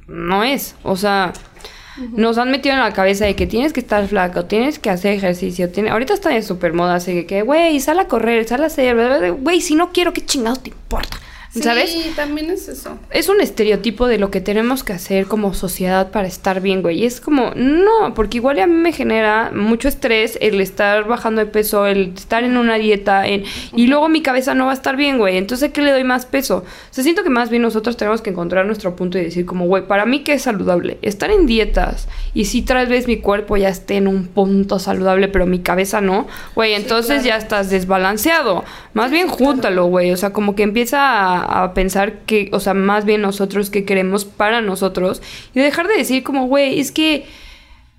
no 0.06 0.44
es. 0.44 0.74
O 0.82 0.96
sea, 0.96 1.32
nos 2.12 2.38
han 2.38 2.50
metido 2.50 2.74
en 2.74 2.80
la 2.80 2.92
cabeza 2.92 3.24
de 3.24 3.36
que 3.36 3.46
tienes 3.46 3.72
que 3.72 3.80
estar 3.80 4.06
flaco, 4.08 4.44
tienes 4.46 4.78
que 4.78 4.90
hacer 4.90 5.12
ejercicio. 5.14 5.70
Tiene... 5.70 5.90
Ahorita 5.90 6.14
está 6.14 6.30
de 6.30 6.42
súper 6.42 6.72
moda, 6.72 6.96
así 6.96 7.24
que, 7.24 7.42
güey, 7.42 7.78
sal 7.80 7.98
a 7.98 8.08
correr, 8.08 8.46
sal 8.46 8.62
a 8.62 8.66
hacer, 8.66 9.32
güey, 9.32 9.60
si 9.60 9.74
no 9.74 9.92
quiero, 9.92 10.12
¿qué 10.12 10.24
chingados 10.24 10.62
te 10.62 10.70
importa? 10.70 11.18
¿Sabes? 11.60 11.90
Sí, 11.90 12.12
también 12.16 12.50
es 12.50 12.68
eso. 12.68 12.98
es 13.10 13.28
un 13.28 13.40
estereotipo 13.42 14.06
de 14.06 14.18
lo 14.18 14.30
que 14.30 14.40
tenemos 14.40 14.82
que 14.84 14.94
hacer 14.94 15.26
como 15.26 15.52
sociedad 15.52 16.10
para 16.10 16.26
estar 16.26 16.62
bien, 16.62 16.80
güey. 16.80 17.00
Y 17.00 17.04
es 17.04 17.20
como, 17.20 17.52
no, 17.54 18.14
porque 18.14 18.38
igual 18.38 18.58
a 18.58 18.66
mí 18.66 18.74
me 18.74 18.92
genera 18.92 19.50
mucho 19.54 19.88
estrés 19.88 20.38
el 20.40 20.60
estar 20.62 21.04
bajando 21.06 21.40
de 21.40 21.46
peso, 21.46 21.86
el 21.86 22.14
estar 22.16 22.42
en 22.44 22.56
una 22.56 22.76
dieta, 22.76 23.26
en, 23.26 23.44
y 23.74 23.86
luego 23.86 24.08
mi 24.08 24.22
cabeza 24.22 24.54
no 24.54 24.66
va 24.66 24.70
a 24.70 24.74
estar 24.74 24.96
bien, 24.96 25.18
güey. 25.18 25.36
Entonces, 25.36 25.72
¿qué 25.72 25.82
le 25.82 25.92
doy 25.92 26.04
más 26.04 26.24
peso? 26.24 26.58
O 26.58 26.94
sea, 26.94 27.04
siento 27.04 27.22
que 27.22 27.30
más 27.30 27.50
bien 27.50 27.62
nosotros 27.62 27.98
tenemos 27.98 28.22
que 28.22 28.30
encontrar 28.30 28.64
nuestro 28.64 28.96
punto 28.96 29.18
y 29.18 29.24
decir 29.24 29.44
como, 29.44 29.66
güey, 29.66 29.86
para 29.86 30.06
mí 30.06 30.20
qué 30.20 30.34
es 30.34 30.42
saludable. 30.42 30.98
Estar 31.02 31.30
en 31.30 31.46
dietas 31.46 32.08
y 32.32 32.46
si 32.46 32.62
tal 32.62 32.86
vez 32.86 33.06
mi 33.06 33.18
cuerpo 33.18 33.58
ya 33.58 33.68
esté 33.68 33.96
en 33.96 34.08
un 34.08 34.26
punto 34.26 34.78
saludable, 34.78 35.28
pero 35.28 35.46
mi 35.46 35.58
cabeza 35.58 36.00
no, 36.00 36.26
güey, 36.54 36.72
entonces 36.72 37.22
claro. 37.22 37.28
ya 37.28 37.36
estás 37.36 37.68
desbalanceado. 37.68 38.64
Más 38.94 39.10
bien 39.10 39.28
júntalo, 39.28 39.86
güey. 39.86 40.12
O 40.12 40.16
sea, 40.16 40.32
como 40.32 40.54
que 40.54 40.62
empieza 40.62 40.98
a, 41.02 41.41
a 41.42 41.74
pensar 41.74 42.20
que, 42.20 42.48
o 42.52 42.61
sea, 42.61 42.74
más 42.74 43.05
bien 43.05 43.22
nosotros 43.22 43.70
qué 43.70 43.85
queremos 43.85 44.24
para 44.24 44.61
nosotros. 44.61 45.22
Y 45.55 45.61
dejar 45.61 45.88
de 45.88 45.96
decir 45.96 46.22
como, 46.22 46.46
güey, 46.46 46.81
es 46.81 46.92
que... 46.92 47.24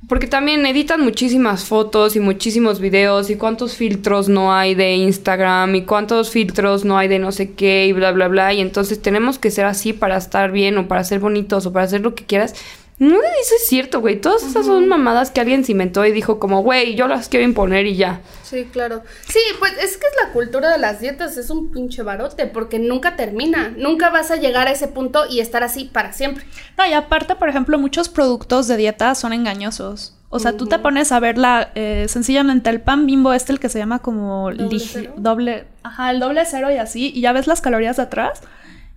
Porque 0.09 0.27
también 0.27 0.65
editan 0.65 0.99
muchísimas 0.99 1.63
fotos 1.63 2.17
y 2.17 2.19
muchísimos 2.19 2.81
videos 2.81 3.29
y 3.29 3.37
cuántos 3.37 3.77
filtros 3.77 4.27
no 4.27 4.53
hay 4.53 4.75
de 4.75 4.95
Instagram 4.95 5.75
y 5.75 5.83
cuántos 5.83 6.29
filtros 6.29 6.83
no 6.83 6.97
hay 6.97 7.07
de 7.07 7.19
no 7.19 7.31
sé 7.31 7.53
qué 7.53 7.87
y 7.87 7.93
bla, 7.93 8.11
bla, 8.11 8.27
bla. 8.27 8.53
Y 8.53 8.59
entonces 8.59 9.01
tenemos 9.01 9.39
que 9.39 9.49
ser 9.49 9.63
así 9.63 9.93
para 9.93 10.17
estar 10.17 10.51
bien 10.51 10.77
o 10.77 10.89
para 10.89 11.05
ser 11.05 11.21
bonitos 11.21 11.65
o 11.65 11.71
para 11.71 11.85
hacer 11.85 12.01
lo 12.01 12.15
que 12.15 12.25
quieras. 12.25 12.53
No, 12.99 13.15
eso 13.15 13.55
es 13.55 13.67
cierto, 13.67 13.99
güey. 14.01 14.21
Todas 14.21 14.43
esas 14.43 14.65
son 14.65 14.87
mamadas 14.87 15.31
que 15.31 15.41
alguien 15.41 15.65
se 15.65 15.71
inventó 15.71 16.05
y 16.05 16.11
dijo 16.11 16.39
como, 16.39 16.61
güey, 16.61 16.95
yo 16.95 17.07
las 17.07 17.27
quiero 17.27 17.43
imponer 17.45 17.85
y 17.85 17.95
ya. 17.95 18.21
Sí, 18.43 18.65
claro. 18.71 19.01
Sí, 19.27 19.39
pues 19.59 19.73
es 19.73 19.97
que 19.97 20.05
es 20.05 20.13
la 20.23 20.31
cultura 20.31 20.71
de 20.71 20.77
las 20.77 20.99
dietas, 20.99 21.35
es 21.37 21.49
un 21.49 21.71
pinche 21.71 22.03
barote, 22.03 22.45
porque 22.45 22.79
nunca 22.79 23.15
termina. 23.15 23.73
Nunca 23.75 24.09
vas 24.09 24.29
a 24.31 24.35
llegar 24.35 24.67
a 24.67 24.71
ese 24.71 24.87
punto 24.87 25.23
y 25.29 25.39
estar 25.39 25.63
así 25.63 25.85
para 25.85 26.13
siempre. 26.13 26.45
No, 26.77 26.85
y 26.85 26.93
aparte, 26.93 27.35
por 27.35 27.49
ejemplo, 27.49 27.79
muchos 27.79 28.09
productos 28.09 28.67
de 28.67 28.77
dieta 28.77 29.15
son 29.15 29.33
engañosos. 29.33 30.15
O 30.29 30.39
sea, 30.39 30.57
tú 30.57 30.65
te 30.65 30.79
pones 30.79 31.11
a 31.11 31.19
ver 31.19 31.37
la, 31.37 31.71
eh, 31.75 32.07
sencillamente 32.09 32.71
el 32.71 32.81
pan 32.81 33.05
bimbo 33.05 33.33
este, 33.33 33.51
el 33.51 33.59
que 33.59 33.69
se 33.69 33.77
llama 33.77 33.99
como 33.99 34.51
¿Doble 34.51 34.79
cero? 34.79 35.13
doble, 35.15 35.67
ajá, 35.83 36.09
el 36.09 36.19
doble 36.19 36.43
cero 36.49 36.71
y 36.71 36.77
así, 36.77 37.11
y 37.13 37.21
ya 37.21 37.33
ves 37.33 37.45
las 37.45 37.61
calorías 37.61 37.97
de 37.97 38.03
atrás, 38.03 38.41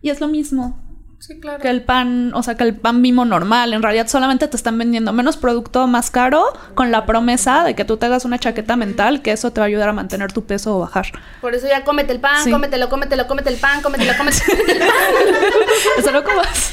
y 0.01 0.09
es 0.09 0.19
lo 0.21 0.29
mismo. 0.29 0.83
Sí, 1.19 1.41
claro. 1.41 1.61
que 1.61 1.69
el 1.71 1.83
pan, 1.83 2.33
o 2.35 2.43
sea, 2.43 2.57
que 2.57 2.63
el 2.65 2.77
pan 2.77 3.03
bimo 3.03 3.25
normal. 3.25 3.73
En 3.73 3.83
realidad 3.83 4.07
solamente 4.07 4.47
te 4.49 4.57
están 4.57 4.79
vendiendo 4.79 5.13
menos 5.13 5.37
producto 5.37 5.87
más 5.89 6.11
caro 6.11 6.45
con 6.75 6.93
la 6.93 7.05
promesa 7.07 7.65
de 7.65 7.75
que 7.75 7.85
tú 7.85 7.97
te 7.97 8.07
hagas 8.07 8.25
una 8.25 8.39
chaqueta 8.39 8.77
mental, 8.77 9.23
que 9.23 9.33
eso 9.33 9.51
te 9.51 9.61
va 9.61 9.65
a 9.65 9.69
ayudar 9.69 9.89
a 9.89 9.93
mantener 9.93 10.33
tu 10.33 10.45
peso 10.45 10.77
o 10.77 10.81
bajar. 10.81 11.07
Por 11.41 11.55
eso 11.55 11.67
ya 11.67 11.83
cómete 11.85 12.13
el 12.13 12.21
pan, 12.21 12.45
Sí. 12.45 12.51
cómetelo, 12.51 12.89
cómetelo, 12.89 13.27
cómete 13.27 13.49
el 13.51 13.57
pan, 13.57 13.81
cómetelo, 13.83 14.13
cómetelo. 14.17 14.53
el 14.53 14.79
pan. 14.79 14.89
Eso 15.99 16.13
no 16.13 16.23
comas. 16.23 16.73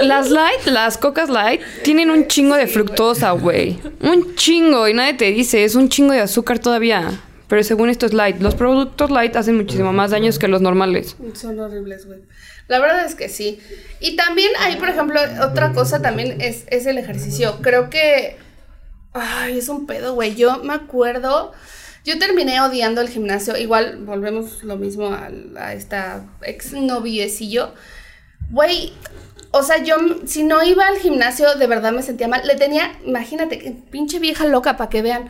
Las 0.00 0.30
light, 0.30 0.64
las 0.66 0.96
cocas 0.96 1.28
light, 1.28 1.60
tienen 1.82 2.10
un 2.10 2.26
chingo 2.28 2.54
de 2.54 2.66
fructosa, 2.68 3.32
güey. 3.32 3.80
Un 4.00 4.34
chingo, 4.36 4.88
y 4.88 4.94
nadie 4.94 5.14
te 5.14 5.26
dice, 5.26 5.64
es 5.64 5.74
un 5.74 5.88
chingo 5.88 6.12
de 6.12 6.20
azúcar 6.20 6.58
todavía. 6.58 7.10
Pero 7.50 7.64
según 7.64 7.90
esto 7.90 8.06
es 8.06 8.12
light. 8.14 8.40
Los 8.40 8.54
productos 8.54 9.10
light 9.10 9.34
hacen 9.34 9.56
muchísimo 9.56 9.92
más 9.92 10.12
daños 10.12 10.38
que 10.38 10.46
los 10.46 10.60
normales. 10.62 11.16
Son 11.34 11.58
horribles, 11.58 12.06
güey. 12.06 12.20
La 12.68 12.78
verdad 12.78 13.04
es 13.04 13.16
que 13.16 13.28
sí. 13.28 13.58
Y 13.98 14.14
también 14.14 14.50
hay, 14.60 14.76
por 14.76 14.88
ejemplo, 14.88 15.20
otra 15.42 15.72
cosa 15.72 16.00
también 16.00 16.40
es, 16.40 16.62
es 16.68 16.86
el 16.86 16.96
ejercicio. 16.96 17.58
Creo 17.60 17.90
que... 17.90 18.36
Ay, 19.12 19.58
es 19.58 19.68
un 19.68 19.86
pedo, 19.86 20.14
güey. 20.14 20.36
Yo 20.36 20.62
me 20.62 20.74
acuerdo... 20.74 21.50
Yo 22.04 22.20
terminé 22.20 22.60
odiando 22.60 23.00
el 23.00 23.08
gimnasio. 23.08 23.56
Igual 23.56 24.04
volvemos 24.04 24.62
lo 24.62 24.76
mismo 24.76 25.12
al- 25.12 25.56
a, 25.58 25.74
esta 25.74 26.24
ex 26.42 26.72
noviecillo. 26.72 27.74
Güey, 28.50 28.92
o 29.50 29.64
sea, 29.64 29.82
yo 29.82 29.96
si 30.24 30.44
no 30.44 30.62
iba 30.62 30.86
al 30.86 30.98
gimnasio, 30.98 31.56
de 31.56 31.66
verdad 31.66 31.90
me 31.90 32.02
sentía 32.04 32.28
mal. 32.28 32.46
Le 32.46 32.54
tenía, 32.54 32.92
imagínate, 33.04 33.76
pinche 33.90 34.20
vieja 34.20 34.46
loca 34.46 34.76
para 34.76 34.88
que 34.88 35.02
vean. 35.02 35.28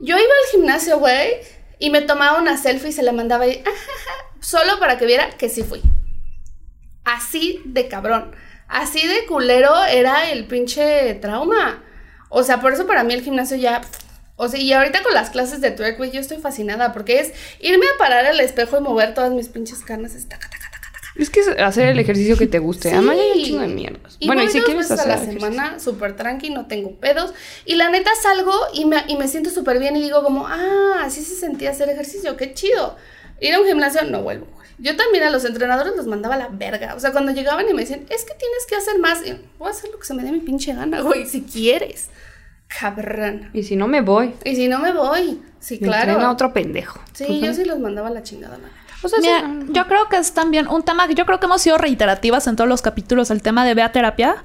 Yo 0.00 0.16
iba 0.16 0.24
al 0.24 0.50
gimnasio, 0.52 0.98
güey, 0.98 1.34
y 1.80 1.90
me 1.90 2.02
tomaba 2.02 2.38
una 2.38 2.56
selfie 2.56 2.90
y 2.90 2.92
se 2.92 3.02
la 3.02 3.10
mandaba 3.10 3.48
y, 3.48 3.64
solo 4.40 4.78
para 4.78 4.98
que 4.98 5.06
viera 5.06 5.30
que 5.30 5.48
sí 5.48 5.64
fui. 5.64 5.82
Así 7.04 7.60
de 7.64 7.88
cabrón. 7.88 8.36
Así 8.68 9.04
de 9.04 9.26
culero 9.26 9.84
era 9.84 10.30
el 10.30 10.46
pinche 10.46 11.14
trauma. 11.14 11.82
O 12.28 12.44
sea, 12.44 12.60
por 12.60 12.74
eso 12.74 12.86
para 12.86 13.02
mí 13.02 13.14
el 13.14 13.22
gimnasio 13.22 13.56
ya... 13.56 13.80
O 14.36 14.48
sea, 14.48 14.60
y 14.60 14.72
ahorita 14.72 15.02
con 15.02 15.12
las 15.12 15.30
clases 15.30 15.60
de 15.60 15.70
twerk, 15.70 15.98
güey, 15.98 16.12
yo 16.12 16.20
estoy 16.20 16.38
fascinada 16.38 16.92
porque 16.92 17.18
es 17.18 17.32
irme 17.58 17.86
a 17.86 17.98
parar 17.98 18.24
al 18.26 18.40
espejo 18.40 18.78
y 18.78 18.80
mover 18.80 19.12
todas 19.12 19.32
mis 19.32 19.48
pinches 19.48 19.80
carnes. 19.80 20.14
Es 20.14 20.28
taca, 20.28 20.48
taca, 20.48 20.59
taca, 20.59 20.59
taca. 20.59 20.59
Es 21.20 21.30
que 21.30 21.40
es 21.40 21.48
hacer 21.48 21.88
el 21.88 21.98
ejercicio 21.98 22.36
que 22.36 22.46
te 22.46 22.58
guste. 22.58 22.88
Sí. 22.88 22.94
Además, 22.96 23.16
hay 23.18 23.38
un 23.38 23.44
chingo 23.44 23.60
de 23.60 23.68
mierdas. 23.68 24.16
Y 24.18 24.26
bueno, 24.26 24.42
y 24.42 24.48
si 24.48 24.60
quieres 24.60 24.88
veces 24.88 24.92
hacer 24.92 25.12
a 25.12 25.16
la 25.16 25.22
ejercicio. 25.22 25.50
semana, 25.52 25.78
súper 25.78 26.16
tranqui, 26.16 26.50
no 26.50 26.66
tengo 26.66 26.92
pedos. 26.96 27.34
Y 27.66 27.74
la 27.76 27.90
neta 27.90 28.10
salgo 28.22 28.52
y 28.74 28.86
me, 28.86 29.04
y 29.06 29.16
me 29.16 29.28
siento 29.28 29.50
súper 29.50 29.78
bien 29.78 29.96
y 29.96 30.00
digo 30.02 30.22
como, 30.22 30.46
ah, 30.48 31.02
así 31.04 31.22
se 31.22 31.34
sentía 31.36 31.70
hacer 31.70 31.88
ejercicio, 31.90 32.36
qué 32.36 32.54
chido. 32.54 32.96
Ir 33.40 33.54
a 33.54 33.60
un 33.60 33.66
gimnasio, 33.66 34.02
no 34.04 34.22
vuelvo, 34.22 34.46
güey. 34.54 34.68
Yo 34.78 34.96
también 34.96 35.24
a 35.24 35.30
los 35.30 35.44
entrenadores 35.44 35.94
los 35.94 36.06
mandaba 36.06 36.36
a 36.36 36.38
la 36.38 36.48
verga. 36.48 36.94
O 36.94 37.00
sea, 37.00 37.12
cuando 37.12 37.32
llegaban 37.32 37.68
y 37.68 37.74
me 37.74 37.82
decían, 37.82 38.00
es 38.08 38.24
que 38.24 38.32
tienes 38.34 38.66
que 38.68 38.76
hacer 38.76 38.98
más. 38.98 39.18
Y 39.26 39.32
voy 39.58 39.68
a 39.68 39.70
hacer 39.72 39.90
lo 39.90 39.98
que 39.98 40.06
se 40.06 40.14
me 40.14 40.22
dé 40.22 40.32
mi 40.32 40.40
pinche 40.40 40.74
gana, 40.74 41.02
güey, 41.02 41.26
si 41.26 41.42
quieres. 41.42 42.08
Cabrón. 42.68 43.50
Y 43.52 43.62
si 43.64 43.76
no 43.76 43.88
me 43.88 44.00
voy, 44.00 44.34
Y 44.44 44.54
si 44.56 44.68
no 44.68 44.78
me 44.78 44.92
voy, 44.92 45.42
sí, 45.58 45.78
me 45.80 45.88
claro. 45.88 46.12
entrena 46.12 46.30
otro 46.30 46.52
pendejo. 46.52 47.00
Sí, 47.12 47.24
Pues, 47.26 47.40
yo 47.40 47.52
sí 47.54 47.64
los 47.64 47.78
mandaba 47.80 48.08
a 48.08 48.12
la 48.12 48.22
chingada, 48.22 48.56
la. 48.58 48.68
O 49.02 49.08
sea, 49.08 49.20
sí, 49.20 49.26
Mira, 49.26 49.72
yo 49.72 49.86
creo 49.86 50.08
que 50.08 50.16
es 50.16 50.32
también 50.32 50.68
un 50.68 50.82
tema 50.82 51.08
que 51.08 51.14
yo 51.14 51.26
creo 51.26 51.40
que 51.40 51.46
hemos 51.46 51.62
sido 51.62 51.78
reiterativas 51.78 52.46
en 52.46 52.56
todos 52.56 52.68
los 52.68 52.82
capítulos, 52.82 53.30
el 53.30 53.42
tema 53.42 53.64
de 53.64 53.74
ve 53.74 53.82
a 53.82 53.92
terapia, 53.92 54.44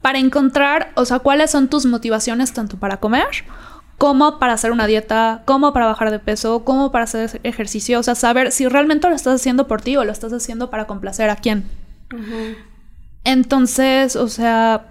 para 0.00 0.18
encontrar, 0.18 0.92
o 0.94 1.04
sea, 1.04 1.18
cuáles 1.18 1.50
son 1.50 1.68
tus 1.68 1.86
motivaciones 1.86 2.52
tanto 2.52 2.78
para 2.78 2.98
comer 2.98 3.26
como 4.00 4.38
para 4.38 4.54
hacer 4.54 4.72
una 4.72 4.86
dieta, 4.86 5.42
como 5.44 5.74
para 5.74 5.84
bajar 5.84 6.10
de 6.10 6.18
peso, 6.18 6.64
como 6.64 6.90
para 6.90 7.04
hacer 7.04 7.38
ejercicio, 7.42 8.00
o 8.00 8.02
sea, 8.02 8.14
saber 8.14 8.50
si 8.50 8.66
realmente 8.66 9.06
lo 9.10 9.14
estás 9.14 9.34
haciendo 9.34 9.68
por 9.68 9.82
ti 9.82 9.98
o 9.98 10.04
lo 10.06 10.10
estás 10.10 10.32
haciendo 10.32 10.70
para 10.70 10.86
complacer 10.86 11.28
a 11.28 11.36
quién. 11.36 11.68
Entonces, 13.24 14.16
o 14.16 14.28
sea, 14.28 14.86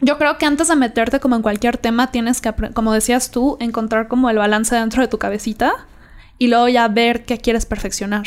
yo 0.00 0.18
creo 0.18 0.36
que 0.36 0.44
antes 0.44 0.68
de 0.68 0.76
meterte 0.76 1.20
como 1.20 1.36
en 1.36 1.40
cualquier 1.40 1.78
tema 1.78 2.10
tienes 2.10 2.42
que, 2.42 2.52
como 2.74 2.92
decías 2.92 3.30
tú, 3.30 3.56
encontrar 3.60 4.08
como 4.08 4.28
el 4.28 4.36
balance 4.36 4.74
dentro 4.74 5.00
de 5.00 5.08
tu 5.08 5.16
cabecita 5.16 5.86
y 6.38 6.48
luego 6.48 6.68
ya 6.68 6.88
ver 6.88 7.24
qué 7.24 7.38
quieres 7.38 7.66
perfeccionar. 7.66 8.24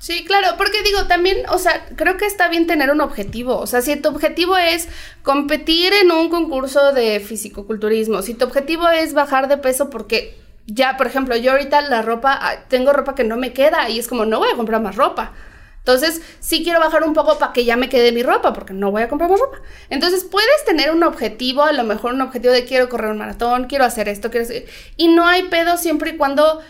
Sí, 0.00 0.24
claro, 0.24 0.56
porque 0.56 0.82
digo, 0.82 1.06
también, 1.08 1.42
o 1.50 1.58
sea, 1.58 1.86
creo 1.94 2.16
que 2.16 2.24
está 2.24 2.48
bien 2.48 2.66
tener 2.66 2.90
un 2.90 3.02
objetivo. 3.02 3.58
O 3.58 3.66
sea, 3.66 3.82
si 3.82 3.94
tu 3.96 4.08
objetivo 4.08 4.56
es 4.56 4.88
competir 5.22 5.92
en 5.92 6.10
un 6.10 6.30
concurso 6.30 6.92
de 6.92 7.20
fisicoculturismo, 7.20 8.22
si 8.22 8.32
tu 8.32 8.46
objetivo 8.46 8.88
es 8.88 9.12
bajar 9.12 9.46
de 9.48 9.58
peso 9.58 9.90
porque 9.90 10.38
ya, 10.66 10.96
por 10.96 11.06
ejemplo, 11.06 11.36
yo 11.36 11.52
ahorita 11.52 11.82
la 11.82 12.00
ropa, 12.00 12.38
ah, 12.40 12.64
tengo 12.68 12.94
ropa 12.94 13.14
que 13.14 13.24
no 13.24 13.36
me 13.36 13.52
queda 13.52 13.90
y 13.90 13.98
es 13.98 14.08
como, 14.08 14.24
no 14.24 14.38
voy 14.38 14.48
a 14.50 14.56
comprar 14.56 14.80
más 14.80 14.96
ropa. 14.96 15.34
Entonces, 15.80 16.22
sí 16.40 16.62
quiero 16.62 16.78
bajar 16.78 17.04
un 17.04 17.12
poco 17.12 17.38
para 17.38 17.52
que 17.52 17.64
ya 17.64 17.76
me 17.76 17.88
quede 17.88 18.12
mi 18.12 18.22
ropa, 18.22 18.52
porque 18.52 18.72
no 18.72 18.90
voy 18.90 19.02
a 19.02 19.08
comprar 19.08 19.30
más 19.30 19.40
ropa. 19.40 19.58
Entonces, 19.88 20.24
puedes 20.24 20.64
tener 20.64 20.92
un 20.92 21.02
objetivo, 21.02 21.64
a 21.64 21.72
lo 21.72 21.84
mejor 21.84 22.14
un 22.14 22.20
objetivo 22.20 22.52
de 22.52 22.64
quiero 22.64 22.88
correr 22.88 23.10
un 23.10 23.18
maratón, 23.18 23.64
quiero 23.64 23.84
hacer 23.84 24.08
esto, 24.08 24.30
quiero 24.30 24.44
hacer... 24.44 24.66
Y 24.96 25.08
no 25.08 25.26
hay 25.26 25.44
pedo 25.44 25.76
siempre 25.76 26.10
y 26.10 26.16
cuando 26.16 26.60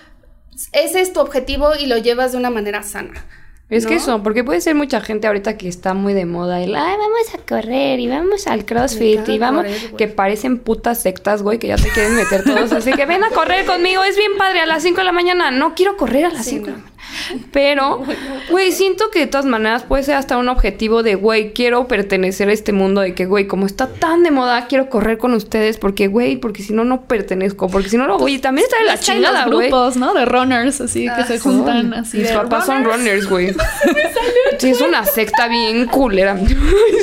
ese 0.72 1.00
es 1.00 1.12
tu 1.12 1.20
objetivo 1.20 1.70
y 1.78 1.86
lo 1.86 1.98
llevas 1.98 2.32
de 2.32 2.38
una 2.38 2.50
manera 2.50 2.82
sana. 2.82 3.24
Es 3.70 3.86
que 3.86 3.94
eso, 3.94 4.20
porque 4.24 4.42
puede 4.42 4.60
ser 4.60 4.74
mucha 4.74 5.00
gente 5.00 5.28
ahorita 5.28 5.56
que 5.56 5.68
está 5.68 5.94
muy 5.94 6.12
de 6.12 6.26
moda 6.26 6.60
el, 6.60 6.74
ay, 6.74 6.96
vamos 6.98 7.34
a 7.34 7.38
correr 7.38 8.00
y 8.00 8.08
vamos 8.08 8.48
al 8.48 8.64
CrossFit 8.64 9.28
y 9.28 9.38
vamos, 9.38 9.64
correr, 9.64 9.94
que 9.96 10.08
parecen 10.08 10.58
putas 10.58 11.00
sectas, 11.00 11.42
güey, 11.42 11.60
que 11.60 11.68
ya 11.68 11.76
te 11.76 11.88
quieren 11.90 12.16
meter 12.16 12.42
todos, 12.42 12.72
así 12.72 12.92
que 12.92 13.06
ven 13.06 13.22
a 13.22 13.30
correr 13.30 13.64
conmigo, 13.66 14.02
es 14.02 14.16
bien 14.16 14.32
padre, 14.36 14.58
a 14.58 14.66
las 14.66 14.82
5 14.82 14.98
de 14.98 15.04
la 15.04 15.12
mañana, 15.12 15.52
no 15.52 15.76
quiero 15.76 15.96
correr 15.96 16.24
a 16.24 16.30
las 16.30 16.46
Sí, 16.46 16.56
5 16.56 16.64
de 16.64 16.72
la 16.72 16.78
mañana. 16.78 16.89
Pero, 17.52 18.02
güey, 18.50 18.72
siento 18.72 19.10
que 19.10 19.20
de 19.20 19.26
todas 19.26 19.46
maneras 19.46 19.82
puede 19.84 20.02
ser 20.02 20.14
hasta 20.16 20.36
un 20.38 20.48
objetivo 20.48 21.02
de, 21.02 21.14
güey, 21.14 21.52
quiero 21.52 21.86
pertenecer 21.88 22.48
a 22.48 22.52
este 22.52 22.72
mundo, 22.72 23.00
de 23.00 23.14
que, 23.14 23.26
güey, 23.26 23.46
como 23.46 23.66
está 23.66 23.86
tan 23.88 24.22
de 24.22 24.30
moda, 24.30 24.66
quiero 24.68 24.88
correr 24.88 25.18
con 25.18 25.34
ustedes, 25.34 25.78
porque, 25.78 26.06
güey, 26.08 26.36
porque 26.36 26.62
si 26.62 26.72
no, 26.72 26.84
no 26.84 27.02
pertenezco, 27.02 27.68
porque 27.68 27.88
si 27.88 27.96
no 27.96 28.06
lo 28.06 28.18
voy, 28.18 28.34
y 28.34 28.38
también 28.38 28.66
está 28.66 28.78
de 28.78 28.84
la 28.84 28.94
Es 28.94 29.00
que 29.04 29.12
hay 29.12 29.16
chingada, 29.18 29.46
güey. 29.46 29.68
grupos, 29.68 29.96
¿no? 29.96 30.14
De 30.14 30.24
runners, 30.24 30.80
así 30.80 31.04
que 31.04 31.10
Ah, 31.10 31.26
se 31.26 31.34
sí. 31.38 31.40
juntan 31.40 31.92
así. 31.94 32.18
Mis 32.18 32.30
papás 32.30 32.66
son 32.66 32.84
runners. 32.84 33.28
güey. 33.28 33.54
Sí, 34.58 34.68
es 34.70 34.80
una 34.82 35.04
secta 35.06 35.48
bien 35.48 35.86
culera. 35.86 36.36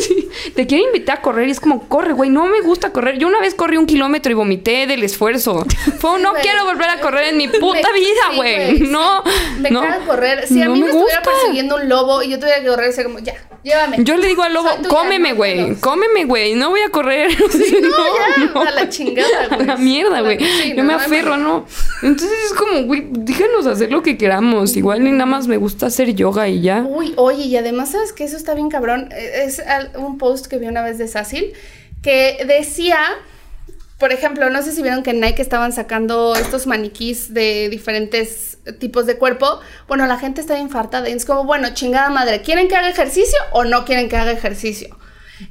Sí. 0.02 0.30
Te 0.56 0.67
quieren 0.67 0.88
invitar 0.88 1.17
a 1.17 1.22
correr 1.22 1.48
y 1.48 1.52
es 1.52 1.60
como, 1.60 1.88
corre, 1.88 2.13
güey. 2.13 2.30
No 2.30 2.46
me 2.46 2.62
gusta 2.62 2.91
correr. 2.91 3.17
Yo 3.17 3.28
una 3.28 3.39
vez 3.39 3.56
corrí 3.56 3.78
un 3.78 3.88
kilómetro 3.88 4.32
y 4.32 4.36
vomité 4.36 4.86
del 4.86 5.04
esfuerzo. 5.04 5.65
Fue 6.00 6.20
no 6.22 6.32
Güey, 6.32 6.43
quiero 6.43 6.65
volver 6.65 6.89
a 6.89 7.00
correr 7.02 7.30
en 7.30 7.38
mi 7.38 7.48
puta 7.48 7.91
vida, 7.93 8.36
güey. 8.36 8.80
No, 8.82 9.24
no. 9.72 9.82
Correr. 10.06 10.48
Si 10.48 10.62
a 10.62 10.66
No 10.66 10.74
mí 10.74 10.80
me 10.82 10.86
me, 10.86 10.92
estuviera 10.92 11.22
persiguiendo 11.22 11.76
un 11.78 11.90
lobo 11.90 12.22
y 12.24 12.30
yo 12.30 12.40
tuviera 12.40 12.62
que 12.62 12.68
correr, 12.68 12.92
sería 12.94 13.12
como, 13.12 13.20
ya, 13.24 13.34
llévame. 13.64 13.98
Yo 14.04 14.16
le 14.18 14.28
digo 14.28 14.44
al 14.44 14.54
lobo, 14.54 14.70
tuya, 14.76 14.90
cómeme, 14.90 15.34
güey. 15.34 15.66
pedos". 15.66 15.78
Cómeme, 15.80 16.26
güey. 16.26 16.56
No 16.56 16.70
voy 16.70 16.82
a 16.82 16.90
correr. 16.90 17.32
No, 17.82 18.54
ya, 18.54 18.70
a 18.70 18.72
la 18.72 18.90
chingada, 18.90 19.28
A 19.52 19.56
güey. 19.56 19.68
la 19.68 19.78
mierda, 19.78 20.22
güey. 20.22 20.38
Sí, 20.40 20.70
Yo 20.76 20.84
no, 20.84 20.84
me 20.84 20.94
aferro. 20.94 21.38
¿no? 21.38 21.66
Entonces 22.02 22.38
es 22.46 22.54
como, 22.54 22.84
güey, 22.84 23.08
déjanos 23.12 23.66
hacer 23.68 23.92
lo 23.92 24.02
que 24.04 24.18
queramos. 24.18 24.76
Igual 24.76 25.04
ni 25.04 25.12
nada 25.12 25.26
más 25.26 25.48
me 25.48 25.58
gusta 25.58 25.88
hacer 25.88 26.14
yoga 26.14 26.48
y 26.50 26.62
ya. 26.62 26.84
Uy, 26.88 27.14
oye, 27.18 27.44
y 27.44 27.56
además, 27.58 27.92
¿sabes 27.92 28.14
que 28.14 28.24
Eso 28.24 28.38
está 28.38 28.54
bien 28.54 28.70
cabrón. 28.70 29.10
Eh, 29.12 29.44
Es 29.46 29.62
un 29.98 30.18
post 30.18 30.48
que 30.48 30.58
vi 30.58 30.68
una 30.68 30.82
vez 30.82 30.98
de 30.98 31.08
Sácil 31.08 31.54
que 32.02 32.38
decía, 32.46 33.00
por 34.00 34.12
ejemplo, 34.14 34.50
no 34.50 34.62
sé 34.62 34.72
si 34.72 34.82
vieron 34.82 35.02
que 35.04 35.10
en 35.12 35.20
Nike 35.20 35.42
estaban 35.42 35.74
sacando 35.74 36.36
estos 36.36 36.68
maniquís 36.68 37.34
de 37.34 37.70
diferentes 37.70 38.57
tipos 38.74 39.06
de 39.06 39.18
cuerpo. 39.18 39.60
Bueno, 39.88 40.06
la 40.08 40.18
gente 40.18 40.42
está 40.42 40.58
infartada 40.60 41.10
y 41.10 41.14
es 41.14 41.26
como, 41.26 41.44
bueno, 41.44 41.70
chingada 41.74 42.10
madre, 42.10 42.42
¿quieren 42.42 42.68
que 42.68 42.76
haga 42.76 42.90
ejercicio 42.90 43.38
o 43.52 43.64
no 43.64 43.86
quieren 43.86 44.10
que 44.10 44.18
haga 44.18 44.32
ejercicio? 44.32 44.98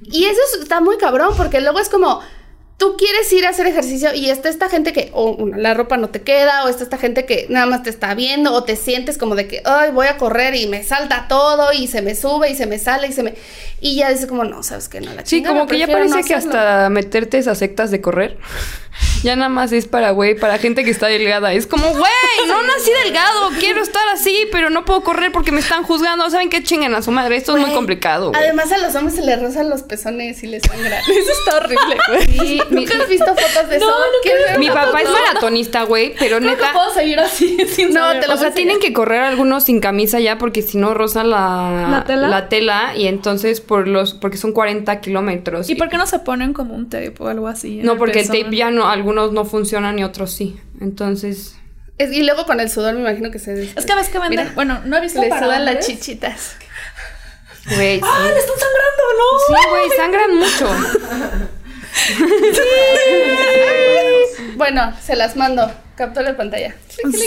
Y 0.03 0.25
eso 0.25 0.41
es- 0.55 0.63
está 0.63 0.81
muy 0.81 0.97
cabrón 0.99 1.35
porque 1.37 1.61
luego 1.61 1.79
es 1.79 1.89
como... 1.89 2.21
Tú 2.79 2.97
quieres 2.99 3.33
ir 3.33 3.47
a 3.47 3.51
hacer 3.51 3.67
ejercicio 3.67 4.13
y 4.15 4.29
está 4.29 4.51
esta 4.51 4.69
gente 4.69 4.93
que 4.93 5.11
o 5.15 5.31
una, 5.31 5.57
la 5.57 5.73
ropa 5.73 5.97
no 5.97 6.11
te 6.11 6.21
queda 6.21 6.65
o 6.65 6.69
está 6.69 6.85
esta 6.85 6.99
gente 6.99 7.25
que 7.25 7.47
nada 7.49 7.65
más 7.65 7.83
te 7.83 7.89
está 7.89 8.15
viendo 8.15 8.53
o 8.53 8.65
te 8.65 8.77
sientes 8.77 9.17
como 9.17 9.35
de 9.35 9.49
que, 9.49 9.63
ay, 9.65 9.93
voy 9.93 10.09
a 10.09 10.19
correr 10.19 10.55
y 10.55 10.67
me 10.67 10.83
salta 10.83 11.27
todo 11.27 11.73
y 11.73 11.87
se 11.87 12.03
me 12.03 12.15
sube 12.15 12.51
y 12.51 12.55
se 12.55 12.67
me 12.67 12.79
sale 12.79 13.09
y 13.09 13.13
se 13.13 13.23
me... 13.23 13.35
Y 13.81 13.97
ya 13.97 14.11
dices 14.11 14.27
como, 14.27 14.45
no, 14.45 14.63
sabes 14.63 14.91
que 14.91 15.01
no, 15.01 15.15
la 15.15 15.23
Sí, 15.25 15.37
chingada, 15.37 15.55
como 15.55 15.67
que 15.67 15.79
ya 15.79 15.87
parece 15.87 16.17
no 16.17 16.23
que 16.23 16.35
hacerlo". 16.35 16.59
hasta 16.59 16.91
meterte 16.91 17.39
esas 17.39 17.57
sectas 17.57 17.91
de 17.91 18.03
correr. 18.03 18.37
Ya 19.23 19.35
nada 19.35 19.49
más 19.49 19.73
es 19.73 19.87
para, 19.87 20.11
güey, 20.11 20.39
para 20.39 20.59
gente 20.59 20.85
que 20.85 20.91
está 20.91 21.07
delgada. 21.07 21.53
Es 21.53 21.67
como, 21.67 21.89
güey, 21.89 22.47
no 22.47 22.63
nací 22.63 22.91
delgado, 23.05 23.51
quiero 23.59 23.83
estar 23.83 24.07
así, 24.13 24.47
pero 24.53 24.71
no 24.71 24.85
puedo 24.85 25.03
correr 25.03 25.33
porque 25.33 25.53
me 25.53 25.61
están 25.61 25.83
juzgando. 25.83 26.29
¿Saben 26.31 26.49
qué 26.51 26.63
chinguen 26.63 26.95
a 26.95 27.03
su 27.03 27.11
madre? 27.11 27.37
Esto 27.37 27.57
es 27.57 27.67
muy 27.67 27.75
complicado. 27.75 28.33
Además 28.35 28.71
a 28.73 28.79
los 28.79 28.95
hombres 28.95 29.17
se 29.17 29.23
les 29.25 29.41
rozan 29.41 29.71
los 29.71 29.83
pezones 29.83 30.43
y 30.43 30.47
les 30.47 30.63
sangran. 30.63 31.01
Eso 31.09 31.33
está 31.33 31.57
horrible, 31.57 31.97
güey. 32.09 32.39
Sí, 32.39 32.63
¿Nunca 32.71 32.97
has 33.03 33.09
visto 33.09 33.27
fotos 33.27 33.69
de 33.69 33.77
eso? 33.77 33.87
No, 33.87 33.93
nunca 33.93 34.07
¿Quieres 34.23 34.43
he 34.47 34.51
ver 34.51 34.59
mi 34.59 34.69
papá 34.69 35.03
es 35.03 35.09
maratonista, 35.11 35.83
güey, 35.85 36.15
pero 36.19 36.41
neta. 36.41 36.73
puedo 36.73 36.93
seguir 36.93 37.19
así 37.21 37.57
sin 37.69 37.89
No, 37.93 38.01
saber. 38.01 38.21
te 38.23 38.29
lo 38.29 38.35
O 38.35 38.37
sea, 38.37 38.53
tienen 38.53 38.79
que 38.81 38.93
correr 38.93 39.23
algunos 39.23 39.65
sin 39.65 39.81
camisa 39.81 40.21
ya 40.21 40.39
porque 40.39 40.63
si 40.63 40.79
no 40.79 40.95
rozan 40.95 41.31
la, 41.31 41.89
¿La 41.91 42.05
tela? 42.05 42.29
la 42.29 42.49
tela 42.49 42.93
y 42.97 43.07
entonces 43.07 43.61
por 43.61 43.89
los 43.89 44.15
porque 44.15 44.37
son 44.37 44.53
40 44.53 45.01
kilómetros. 45.01 45.69
¿Y 45.71 45.75
por 45.75 45.89
qué 45.89 45.97
no 45.99 46.07
se 46.07 46.19
ponen 46.21 46.53
como 46.53 46.75
un 46.75 46.89
tape 46.89 47.15
o 47.19 47.29
algo 47.29 47.49
así? 47.49 47.81
No, 47.83 47.97
porque 47.97 48.21
el 48.21 48.27
tape 48.27 48.55
ya 48.57 48.71
no, 48.71 48.89
algunos 48.89 49.33
no 49.33 49.45
funcionan 49.45 49.99
y 49.99 50.05
otros 50.05 50.33
sí. 50.33 50.59
Entonces, 50.81 51.57
Es- 51.99 52.13
y 52.13 52.23
luego 52.25 52.45
con 52.47 52.61
el 52.61 52.69
sudor 52.71 52.95
me 52.95 53.01
imagino 53.01 53.31
que 53.31 53.39
se... 53.39 53.63
Es 53.77 53.87
que 53.87 53.95
ves 53.95 54.09
que 54.09 54.19
venden. 54.19 54.41
Mira, 54.41 54.53
bueno, 54.55 54.81
no 54.85 54.97
he 54.97 55.01
visto 55.01 55.21
le 55.21 55.29
sudan 55.29 55.65
las 55.65 55.87
chichitas. 55.87 56.57
güey, 57.75 58.01
¡Ah, 58.03 58.29
le 58.33 58.39
están 58.39 58.57
sangrando! 58.59 58.87
Sí, 59.47 59.55
güey, 59.71 59.91
sangran 59.97 60.35
mucho. 60.37 61.47
Bueno, 64.57 64.93
se 65.03 65.17
las 65.17 65.37
mando. 65.37 65.71
Captura 65.97 66.29
de 66.29 66.35
pantalla. 66.35 66.75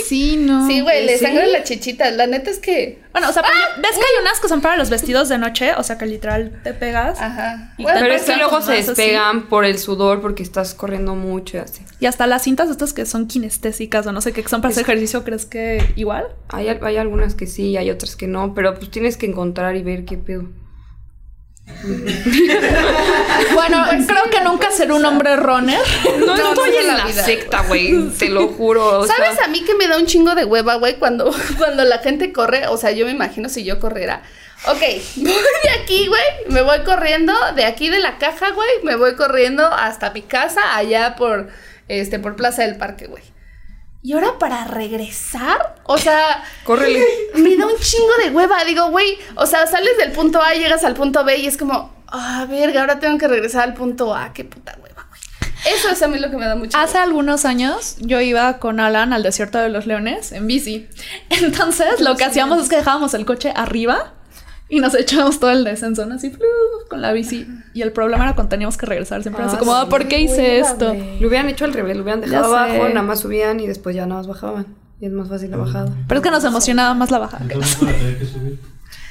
Sí, 0.06 0.36
no. 0.36 0.64
Sí, 0.68 0.80
güey, 0.80 1.04
le 1.04 1.18
¿Sí? 1.18 1.24
sangran 1.24 1.50
las 1.52 1.64
chichitas. 1.64 2.14
La 2.14 2.28
neta 2.28 2.50
es 2.50 2.58
que. 2.60 3.00
Bueno, 3.12 3.28
o 3.28 3.32
sea, 3.32 3.42
pero 3.42 3.54
ves 3.82 3.92
que 3.92 3.98
hay 4.04 4.22
unas 4.22 4.38
que 4.38 4.48
son 4.48 4.60
para 4.60 4.76
los 4.76 4.90
vestidos 4.90 5.28
de 5.28 5.38
noche, 5.38 5.72
o 5.76 5.82
sea, 5.82 5.98
que 5.98 6.06
literal 6.06 6.60
te 6.62 6.72
pegas. 6.72 7.20
Ajá. 7.20 7.74
Y 7.78 7.82
Bueno, 7.82 7.98
Pero 8.00 8.14
es 8.14 8.22
que 8.22 8.36
luego 8.36 8.62
se 8.62 8.78
así. 8.78 8.86
despegan 8.88 9.48
por 9.48 9.64
el 9.64 9.76
sudor 9.78 10.20
porque 10.20 10.44
estás 10.44 10.74
corriendo 10.74 11.16
mucho 11.16 11.56
y 11.56 11.60
así. 11.60 11.82
Y 11.98 12.06
hasta 12.06 12.28
las 12.28 12.42
cintas 12.42 12.70
estas 12.70 12.92
que 12.92 13.06
son 13.06 13.26
kinestésicas 13.26 14.06
o 14.06 14.12
no 14.12 14.20
sé 14.20 14.32
qué, 14.32 14.42
que 14.44 14.48
son 14.48 14.60
para 14.60 14.70
hacer 14.70 14.84
ejercicio, 14.84 15.24
¿crees 15.24 15.46
que 15.46 15.84
igual? 15.96 16.26
Hay, 16.48 16.68
hay 16.68 16.96
algunas 16.96 17.34
que 17.34 17.48
sí, 17.48 17.76
hay 17.76 17.90
otras 17.90 18.14
que 18.14 18.28
no, 18.28 18.54
pero 18.54 18.74
pues 18.76 18.88
tienes 18.90 19.16
que 19.16 19.26
encontrar 19.26 19.74
y 19.76 19.82
ver 19.82 20.04
qué 20.04 20.16
pedo. 20.16 20.44
Bueno, 23.54 23.84
creo 24.06 24.30
que 24.30 24.40
nunca 24.42 24.70
seré 24.70 24.92
un 24.92 25.04
hombre 25.04 25.36
runner. 25.36 25.80
No, 26.18 26.36
No, 26.36 26.52
estoy 26.52 26.76
en 26.76 26.86
la 26.86 27.04
vida, 27.04 27.24
secta, 27.24 27.62
güey, 27.62 28.08
te 28.18 28.28
lo 28.28 28.48
juro. 28.48 29.06
¿Sabes 29.06 29.36
sea, 29.36 29.44
a 29.44 29.48
mí 29.48 29.62
que 29.64 29.74
me 29.74 29.88
da 29.88 29.96
un 29.96 30.06
chingo 30.06 30.34
de 30.34 30.44
hueva, 30.44 30.76
güey? 30.76 30.96
Cuando, 30.98 31.34
cuando 31.58 31.84
la 31.84 31.98
gente 31.98 32.32
corre, 32.32 32.66
o 32.68 32.76
sea, 32.76 32.90
yo 32.92 33.06
me 33.06 33.12
imagino 33.12 33.48
si 33.48 33.64
yo 33.64 33.78
corriera. 33.78 34.22
Ok, 34.66 34.80
voy 35.16 35.24
de 35.24 35.70
aquí, 35.82 36.06
güey, 36.06 36.22
me 36.48 36.62
voy 36.62 36.80
corriendo, 36.80 37.32
de 37.54 37.64
aquí 37.64 37.88
de 37.88 37.98
la 37.98 38.18
caja, 38.18 38.50
güey, 38.50 38.68
me 38.82 38.96
voy 38.96 39.14
corriendo 39.14 39.66
hasta 39.66 40.10
mi 40.10 40.22
casa, 40.22 40.76
allá 40.76 41.16
por, 41.16 41.48
este, 41.88 42.18
por 42.18 42.36
Plaza 42.36 42.62
del 42.62 42.76
Parque, 42.76 43.06
güey. 43.06 43.22
¿Y 44.02 44.14
ahora 44.14 44.38
para 44.38 44.64
regresar? 44.64 45.76
O 45.84 45.98
sea, 45.98 46.42
Córrele. 46.64 47.04
me 47.34 47.56
da 47.56 47.66
un 47.66 47.78
chingo 47.78 48.16
de 48.22 48.30
hueva. 48.30 48.64
Digo, 48.64 48.90
güey, 48.90 49.18
o 49.36 49.46
sea, 49.46 49.66
sales 49.66 49.96
del 49.98 50.12
punto 50.12 50.42
A, 50.42 50.54
llegas 50.54 50.84
al 50.84 50.94
punto 50.94 51.24
B 51.24 51.36
y 51.36 51.46
es 51.46 51.56
como, 51.56 51.94
ah, 52.06 52.46
verga, 52.48 52.80
ahora 52.80 52.98
tengo 52.98 53.18
que 53.18 53.28
regresar 53.28 53.64
al 53.64 53.74
punto 53.74 54.14
A. 54.14 54.32
Qué 54.32 54.44
puta 54.44 54.76
hueva, 54.82 55.06
güey. 55.08 55.20
Eso 55.74 55.90
es 55.90 56.02
a 56.02 56.08
mí 56.08 56.18
lo 56.18 56.30
que 56.30 56.38
me 56.38 56.46
da 56.46 56.56
mucho 56.56 56.78
Hace 56.78 56.96
algunos 56.96 57.44
años 57.44 57.96
yo 57.98 58.20
iba 58.20 58.58
con 58.58 58.80
Alan 58.80 59.12
al 59.12 59.22
desierto 59.22 59.58
de 59.58 59.68
los 59.68 59.86
leones 59.86 60.32
en 60.32 60.46
bici. 60.46 60.88
Entonces 61.30 62.00
lo 62.00 62.16
que 62.16 62.24
hacíamos 62.24 62.62
es 62.62 62.68
que 62.70 62.76
dejábamos 62.76 63.12
el 63.12 63.26
coche 63.26 63.52
arriba 63.54 64.14
y 64.70 64.80
nos 64.80 64.94
echábamos 64.94 65.40
todo 65.40 65.50
el 65.50 65.64
descenso, 65.64 66.06
¿no? 66.06 66.14
Así 66.14 66.32
con 66.88 67.02
la 67.02 67.12
bici. 67.12 67.46
Y 67.74 67.82
el 67.82 67.92
problema 67.92 68.24
era 68.24 68.34
cuando 68.34 68.50
teníamos 68.50 68.76
que 68.78 68.86
regresar. 68.86 69.22
Siempre 69.22 69.42
era 69.42 69.48
así 69.48 69.56
Ah, 69.56 69.60
como, 69.60 69.72
sí. 69.72 69.78
ah, 69.82 69.88
¿por 69.88 70.06
qué 70.08 70.20
hice 70.20 70.60
esto? 70.60 70.94
Lo 71.20 71.28
hubieran 71.28 71.48
hecho 71.48 71.64
al 71.64 71.72
revés, 71.72 71.96
lo 71.96 72.02
hubieran 72.02 72.20
dejado 72.20 72.56
abajo, 72.56 72.88
nada 72.88 73.02
más 73.02 73.20
subían 73.20 73.60
y 73.60 73.66
después 73.66 73.94
ya 73.96 74.06
nada 74.06 74.20
más 74.20 74.28
bajaban. 74.28 74.66
Y 75.00 75.06
es 75.06 75.12
más 75.12 75.28
fácil 75.28 75.50
la 75.50 75.56
bajada. 75.56 75.92
Pero 76.08 76.20
es 76.20 76.24
que 76.24 76.30
nos 76.30 76.44
emocionaba 76.44 76.94
más 76.94 77.10
la 77.10 77.18
bajada. 77.18 77.46
que 77.46 77.54
Entonces 77.54 78.28
subir. 78.30 78.58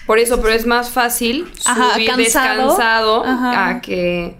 Por 0.07 0.17
eso, 0.19 0.41
pero 0.41 0.53
es 0.53 0.65
más 0.65 0.89
fácil 0.89 1.51
Ajá, 1.65 1.93
subir 1.93 2.07
cansado. 2.09 2.55
descansado 2.57 3.25
Ajá. 3.25 3.69
a 3.69 3.81
que. 3.81 4.37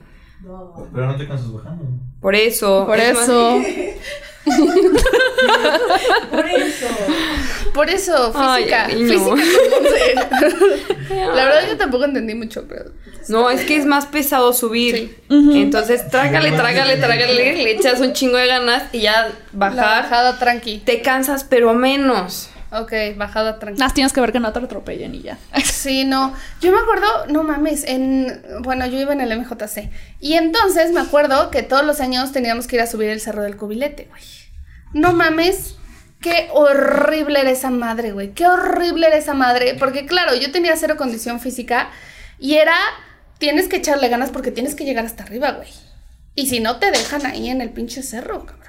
Pero 0.93 1.07
no 1.07 1.15
te 1.15 1.27
cansas 1.27 1.51
bajando. 1.51 1.83
Por 2.21 2.35
eso. 2.35 2.85
Por 2.87 2.99
es 2.99 3.13
más- 3.13 3.23
eso. 3.23 3.61
Por 7.73 7.89
eso, 7.89 8.31
Ay, 8.35 8.63
física. 8.63 8.87
niño. 8.87 9.35
física 9.35 10.29
con. 10.39 11.09
La 11.35 11.45
verdad 11.45 11.67
yo 11.67 11.77
tampoco 11.77 12.05
entendí 12.05 12.35
mucho, 12.35 12.65
pero... 12.67 12.85
No, 13.27 13.49
es 13.49 13.61
que 13.61 13.75
es 13.77 13.85
más 13.85 14.05
pesado 14.07 14.53
subir. 14.53 14.95
Sí. 15.29 15.61
Entonces, 15.61 16.09
trágale, 16.09 16.51
trágale, 16.51 16.97
trágale, 16.97 17.55
le 17.57 17.71
echas 17.71 17.99
un 17.99 18.13
chingo 18.13 18.37
de 18.37 18.47
ganas 18.47 18.83
y 18.91 19.01
ya 19.01 19.23
La 19.27 19.31
bajar. 19.53 20.03
bajada 20.03 20.39
tranqui. 20.39 20.79
Te 20.79 21.01
cansas, 21.01 21.43
pero 21.43 21.73
menos. 21.73 22.49
Ok, 22.71 22.91
bajada 23.17 23.59
tranqui. 23.59 23.79
Más 23.79 23.93
tienes 23.93 24.13
que 24.13 24.21
ver 24.21 24.31
que 24.31 24.39
no 24.39 24.51
te 24.53 24.59
atropellen 24.59 25.13
y 25.15 25.21
ya. 25.21 25.37
Sí, 25.63 26.05
no. 26.05 26.33
Yo 26.61 26.71
me 26.71 26.79
acuerdo, 26.79 27.07
no 27.27 27.43
mames, 27.43 27.83
en. 27.83 28.41
Bueno, 28.61 28.85
yo 28.87 28.99
iba 28.99 29.13
en 29.13 29.21
el 29.21 29.37
MJC. 29.39 29.89
Y 30.19 30.33
entonces 30.33 30.91
me 30.91 30.99
acuerdo 31.01 31.49
que 31.51 31.61
todos 31.63 31.85
los 31.85 31.99
años 32.01 32.31
teníamos 32.31 32.67
que 32.67 32.75
ir 32.77 32.81
a 32.81 32.87
subir 32.87 33.09
el 33.09 33.21
cerro 33.21 33.43
del 33.43 33.57
cubilete, 33.57 34.05
güey. 34.09 34.21
No 34.93 35.13
mames. 35.13 35.75
Qué 36.21 36.49
horrible 36.53 37.39
era 37.39 37.51
esa 37.51 37.69
madre, 37.69 38.11
güey. 38.11 38.33
Qué 38.33 38.45
horrible 38.45 39.07
era 39.07 39.17
esa 39.17 39.33
madre. 39.33 39.75
Porque, 39.75 40.05
claro, 40.05 40.35
yo 40.35 40.51
tenía 40.51 40.75
cero 40.75 40.97
condición 40.97 41.39
física. 41.39 41.89
Y 42.37 42.55
era. 42.55 42.75
Tienes 43.37 43.69
que 43.69 43.77
echarle 43.77 44.09
ganas 44.09 44.31
porque 44.31 44.51
tienes 44.51 44.75
que 44.75 44.83
llegar 44.83 45.05
hasta 45.05 45.23
arriba, 45.23 45.51
güey. 45.51 45.69
Y 46.35 46.47
si 46.47 46.59
no, 46.59 46.77
te 46.77 46.91
dejan 46.91 47.25
ahí 47.25 47.49
en 47.49 47.61
el 47.61 47.69
pinche 47.69 48.03
cerro, 48.03 48.45
cabrón. 48.45 48.59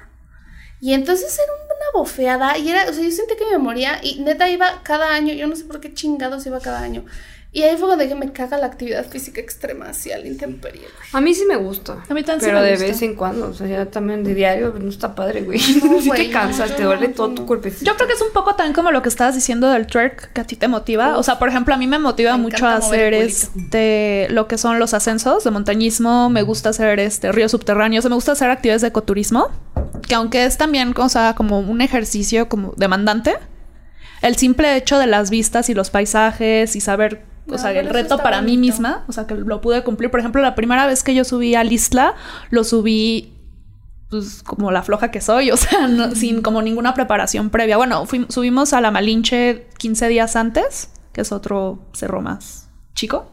Y 0.81 0.93
entonces 0.93 1.37
era 1.37 1.53
una 1.53 1.99
bofeada 1.99 2.57
y 2.57 2.69
era, 2.69 2.89
o 2.89 2.93
sea, 2.93 3.03
yo 3.03 3.11
sentí 3.11 3.35
que 3.35 3.45
me 3.45 3.59
moría 3.59 3.99
y 4.01 4.19
neta 4.19 4.49
iba 4.49 4.81
cada 4.83 5.13
año, 5.13 5.33
yo 5.33 5.45
no 5.47 5.55
sé 5.55 5.63
por 5.65 5.79
qué 5.79 5.93
chingados 5.93 6.45
iba 6.47 6.59
cada 6.59 6.81
año. 6.81 7.05
Y 7.53 7.63
ahí 7.63 7.75
fue 7.75 7.89
donde 7.89 8.07
que 8.07 8.15
me 8.15 8.31
caga 8.31 8.57
la 8.57 8.67
actividad 8.67 9.05
física 9.05 9.41
extrema 9.41 9.89
hacia 9.89 10.17
la 10.17 10.25
intemperie, 10.25 10.79
güey. 10.83 11.09
A 11.11 11.19
mí 11.19 11.33
sí 11.33 11.43
me 11.45 11.57
gusta. 11.57 11.97
A 12.07 12.13
mí 12.13 12.23
también 12.23 12.39
sí 12.39 12.45
Pero 12.45 12.59
me 12.59 12.65
de 12.65 12.71
gusta. 12.71 12.85
vez 12.85 13.01
en 13.01 13.15
cuando. 13.15 13.49
O 13.49 13.53
sea, 13.53 13.67
ya 13.67 13.85
también 13.87 14.23
de 14.23 14.33
diario 14.33 14.73
no 14.79 14.89
está 14.89 15.13
padre, 15.15 15.41
güey. 15.41 15.59
No, 15.83 15.99
sí 16.01 16.07
güey, 16.07 16.27
te 16.27 16.31
cansas, 16.31 16.69
no, 16.69 16.75
te 16.77 16.81
yo 16.83 16.87
duele 16.87 17.09
no, 17.09 17.13
todo 17.13 17.27
no. 17.27 17.35
tu 17.35 17.45
cuerpecito. 17.45 17.83
Yo 17.83 17.95
creo 17.97 18.07
que 18.07 18.13
es 18.13 18.21
un 18.21 18.31
poco 18.31 18.55
también 18.55 18.73
como 18.73 18.91
lo 18.91 19.01
que 19.01 19.09
estabas 19.09 19.35
diciendo 19.35 19.69
del 19.69 19.85
twerk 19.85 20.31
que 20.31 20.39
a 20.39 20.45
ti 20.45 20.55
te 20.55 20.69
motiva. 20.69 21.17
O 21.17 21.23
sea, 21.23 21.39
por 21.39 21.49
ejemplo, 21.49 21.73
a 21.73 21.77
mí 21.77 21.87
me 21.87 21.99
motiva 21.99 22.37
Me 22.37 22.43
mucho 22.43 22.65
a 22.65 22.77
hacer 22.77 23.13
este 23.13 24.27
lo 24.29 24.47
que 24.47 24.57
son 24.57 24.79
los 24.79 24.93
ascensos 24.93 25.43
de 25.43 25.51
montañismo. 25.51 26.29
Me 26.29 26.43
gusta 26.43 26.69
hacer 26.69 27.01
este 27.01 27.33
ríos 27.33 27.51
subterráneos. 27.51 28.05
Me 28.05 28.15
gusta 28.15 28.31
hacer 28.31 28.49
actividades 28.49 28.81
de 28.81 28.87
ecoturismo. 28.87 29.49
Que 30.07 30.15
aunque 30.15 30.45
es 30.45 30.57
también 30.57 30.93
o 30.97 31.09
sea, 31.09 31.35
como 31.35 31.59
un 31.59 31.81
ejercicio 31.81 32.47
como 32.47 32.73
demandante, 32.77 33.35
el 34.21 34.37
simple 34.37 34.77
hecho 34.77 34.97
de 34.99 35.07
las 35.07 35.29
vistas 35.29 35.69
y 35.69 35.73
los 35.73 35.89
paisajes 35.89 36.77
y 36.77 36.79
saber. 36.79 37.29
O 37.47 37.51
No, 37.53 37.57
sea, 37.57 37.71
el 37.71 37.89
reto 37.89 38.17
para 38.19 38.41
mí 38.41 38.57
misma, 38.57 39.03
o 39.07 39.11
sea, 39.11 39.25
que 39.27 39.35
lo 39.35 39.61
pude 39.61 39.83
cumplir. 39.83 40.11
Por 40.11 40.19
ejemplo, 40.19 40.41
la 40.41 40.55
primera 40.55 40.85
vez 40.87 41.03
que 41.03 41.13
yo 41.15 41.23
subí 41.23 41.55
al 41.55 41.71
Isla, 41.71 42.15
lo 42.49 42.63
subí 42.63 43.33
pues 44.09 44.43
como 44.43 44.71
la 44.71 44.83
floja 44.83 45.09
que 45.09 45.21
soy, 45.21 45.51
o 45.51 45.57
sea, 45.57 45.87
no- 45.87 46.11
sin 46.15 46.41
como 46.41 46.61
ninguna 46.61 46.93
preparación 46.93 47.49
previa. 47.49 47.77
Bueno, 47.77 48.05
subimos 48.29 48.73
a 48.73 48.81
la 48.81 48.91
Malinche 48.91 49.67
15 49.77 50.07
días 50.09 50.35
antes, 50.35 50.89
que 51.13 51.21
es 51.21 51.31
otro 51.31 51.79
cerro 51.93 52.21
más 52.21 52.69
chico, 52.93 53.31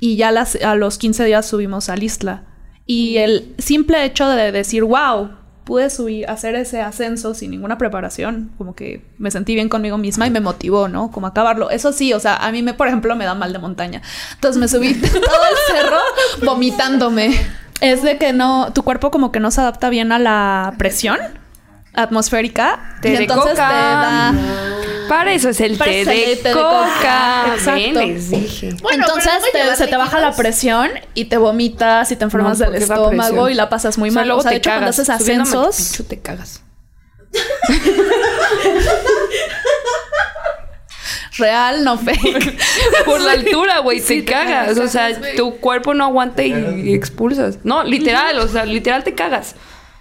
y 0.00 0.16
ya 0.16 0.30
las- 0.32 0.56
a 0.56 0.74
los 0.74 0.98
15 0.98 1.24
días 1.24 1.46
subimos 1.46 1.88
al 1.90 2.02
Isla. 2.02 2.44
Y 2.86 3.18
el 3.18 3.54
simple 3.58 4.04
hecho 4.04 4.28
de 4.28 4.50
decir, 4.50 4.82
wow, 4.82 5.30
pude 5.64 5.90
subir, 5.90 6.28
hacer 6.28 6.54
ese 6.54 6.80
ascenso 6.80 7.34
sin 7.34 7.50
ninguna 7.50 7.78
preparación, 7.78 8.52
como 8.58 8.74
que 8.74 9.04
me 9.18 9.30
sentí 9.30 9.54
bien 9.54 9.68
conmigo 9.68 9.98
misma 9.98 10.26
y 10.26 10.30
me 10.30 10.40
motivó, 10.40 10.88
¿no? 10.88 11.10
Como 11.10 11.26
acabarlo. 11.26 11.70
Eso 11.70 11.92
sí, 11.92 12.12
o 12.12 12.20
sea, 12.20 12.36
a 12.36 12.50
mí 12.52 12.62
me, 12.62 12.74
por 12.74 12.88
ejemplo, 12.88 13.14
me 13.16 13.24
da 13.24 13.34
mal 13.34 13.52
de 13.52 13.58
montaña. 13.58 14.02
Entonces 14.34 14.60
me 14.60 14.68
subí 14.68 14.94
todo 15.00 15.12
el 15.12 15.74
cerro 15.74 15.98
vomitándome. 16.44 17.38
Es 17.80 18.02
de 18.02 18.18
que 18.18 18.32
no, 18.32 18.72
tu 18.72 18.82
cuerpo 18.82 19.10
como 19.10 19.32
que 19.32 19.40
no 19.40 19.50
se 19.50 19.60
adapta 19.60 19.88
bien 19.90 20.12
a 20.12 20.18
la 20.18 20.74
presión 20.78 21.18
atmosférica. 21.94 22.98
Y 23.02 23.08
entonces 23.08 23.54
te 23.54 23.60
da... 23.60 24.32
Para 25.12 25.32
eso 25.34 25.50
es 25.50 25.60
el 25.60 25.76
Para 25.76 25.90
té 25.90 26.04
de, 26.06 26.32
el 26.32 26.38
té 26.40 26.48
de 26.48 26.54
coca. 26.54 26.88
coca. 26.96 27.44
Exacto. 27.54 27.98
Ven, 27.98 28.14
les 28.14 28.30
dije. 28.30 28.70
Bueno, 28.80 29.04
Entonces 29.06 29.30
te- 29.52 29.76
se 29.76 29.86
te 29.86 29.96
baja 29.98 30.18
la 30.20 30.32
presión 30.34 30.88
y 31.14 31.26
te 31.26 31.36
vomitas 31.36 32.10
y 32.12 32.16
te 32.16 32.24
enfermas 32.24 32.58
No, 32.58 32.64
del 32.64 32.72
la 32.72 32.78
estómago 32.78 33.50
y 33.50 33.54
la 33.54 33.68
pasas 33.68 33.98
muy 33.98 34.08
O 34.08 34.12
sea, 34.12 34.20
mal. 34.22 34.28
luego 34.28 34.40
O 34.40 34.42
sea, 34.42 34.52
de 34.52 34.56
te 34.56 34.58
hecho, 34.60 34.70
cuando 34.70 34.84
cagas. 34.86 34.98
haces 34.98 35.10
a 35.10 35.12
Machu 35.12 35.22
ascensos, 35.24 35.76
Picchu 35.90 36.04
te 36.04 36.18
cagas. 36.20 36.62
real, 41.38 41.84
no 41.84 41.98
fake. 41.98 42.58
Por 43.04 43.20
la 43.20 43.32
altura, 43.32 43.78
güey, 43.80 44.00
te 44.00 44.22
te 44.22 44.24
cagas. 44.24 44.68
cagas, 44.74 44.78
O 44.78 44.88
sea, 44.88 45.08
tu 45.36 45.56
cuerpo 45.58 45.94
no 45.94 46.04
aguanta 46.04 46.42
y, 46.42 46.52
y 46.84 46.94
expulsas. 46.94 47.58
No, 47.64 47.82
literal, 47.84 48.38
o 48.38 48.48
sea, 48.48 48.64
literal 48.64 49.04
te 49.04 49.14
cagas. 49.14 49.54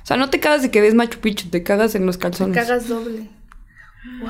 O 0.03 0.05
sea, 0.05 0.17
no 0.17 0.29
te 0.29 0.39
cagas 0.39 0.61
de 0.61 0.71
que 0.71 0.81
ves 0.81 0.93
Machu 0.93 1.19
Picchu, 1.19 1.49
te 1.49 1.63
cagas 1.63 1.95
en 1.95 2.05
los 2.05 2.17
calzones. 2.17 2.55
Cagas 2.57 2.87
doble. 2.87 3.29
Wow. 4.21 4.29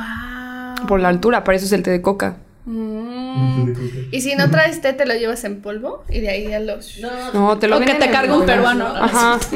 Por 0.88 1.00
la 1.00 1.10
altura, 1.10 1.44
para 1.44 1.58
eso 1.58 1.66
es 1.66 1.72
el 1.72 1.84
té 1.84 1.92
de 1.92 2.02
coca. 2.02 2.38
Mm. 2.66 3.74
Y 4.12 4.22
si 4.22 4.36
no 4.36 4.50
traes 4.50 4.82
té, 4.82 4.94
te 4.94 5.06
lo 5.06 5.14
llevas 5.16 5.44
en 5.44 5.62
polvo 5.62 6.04
y 6.10 6.20
de 6.20 6.30
ahí 6.30 6.48
ya 6.48 6.60
los. 6.60 7.00
No, 7.34 7.58
te 7.58 7.68
lo 7.68 7.78
O 7.78 7.80
que 7.80 7.96
te 7.96 8.06
en 8.06 8.12
cargue 8.12 8.34
un 8.34 8.46
peruano. 8.46 8.86
Ajá. 8.86 9.40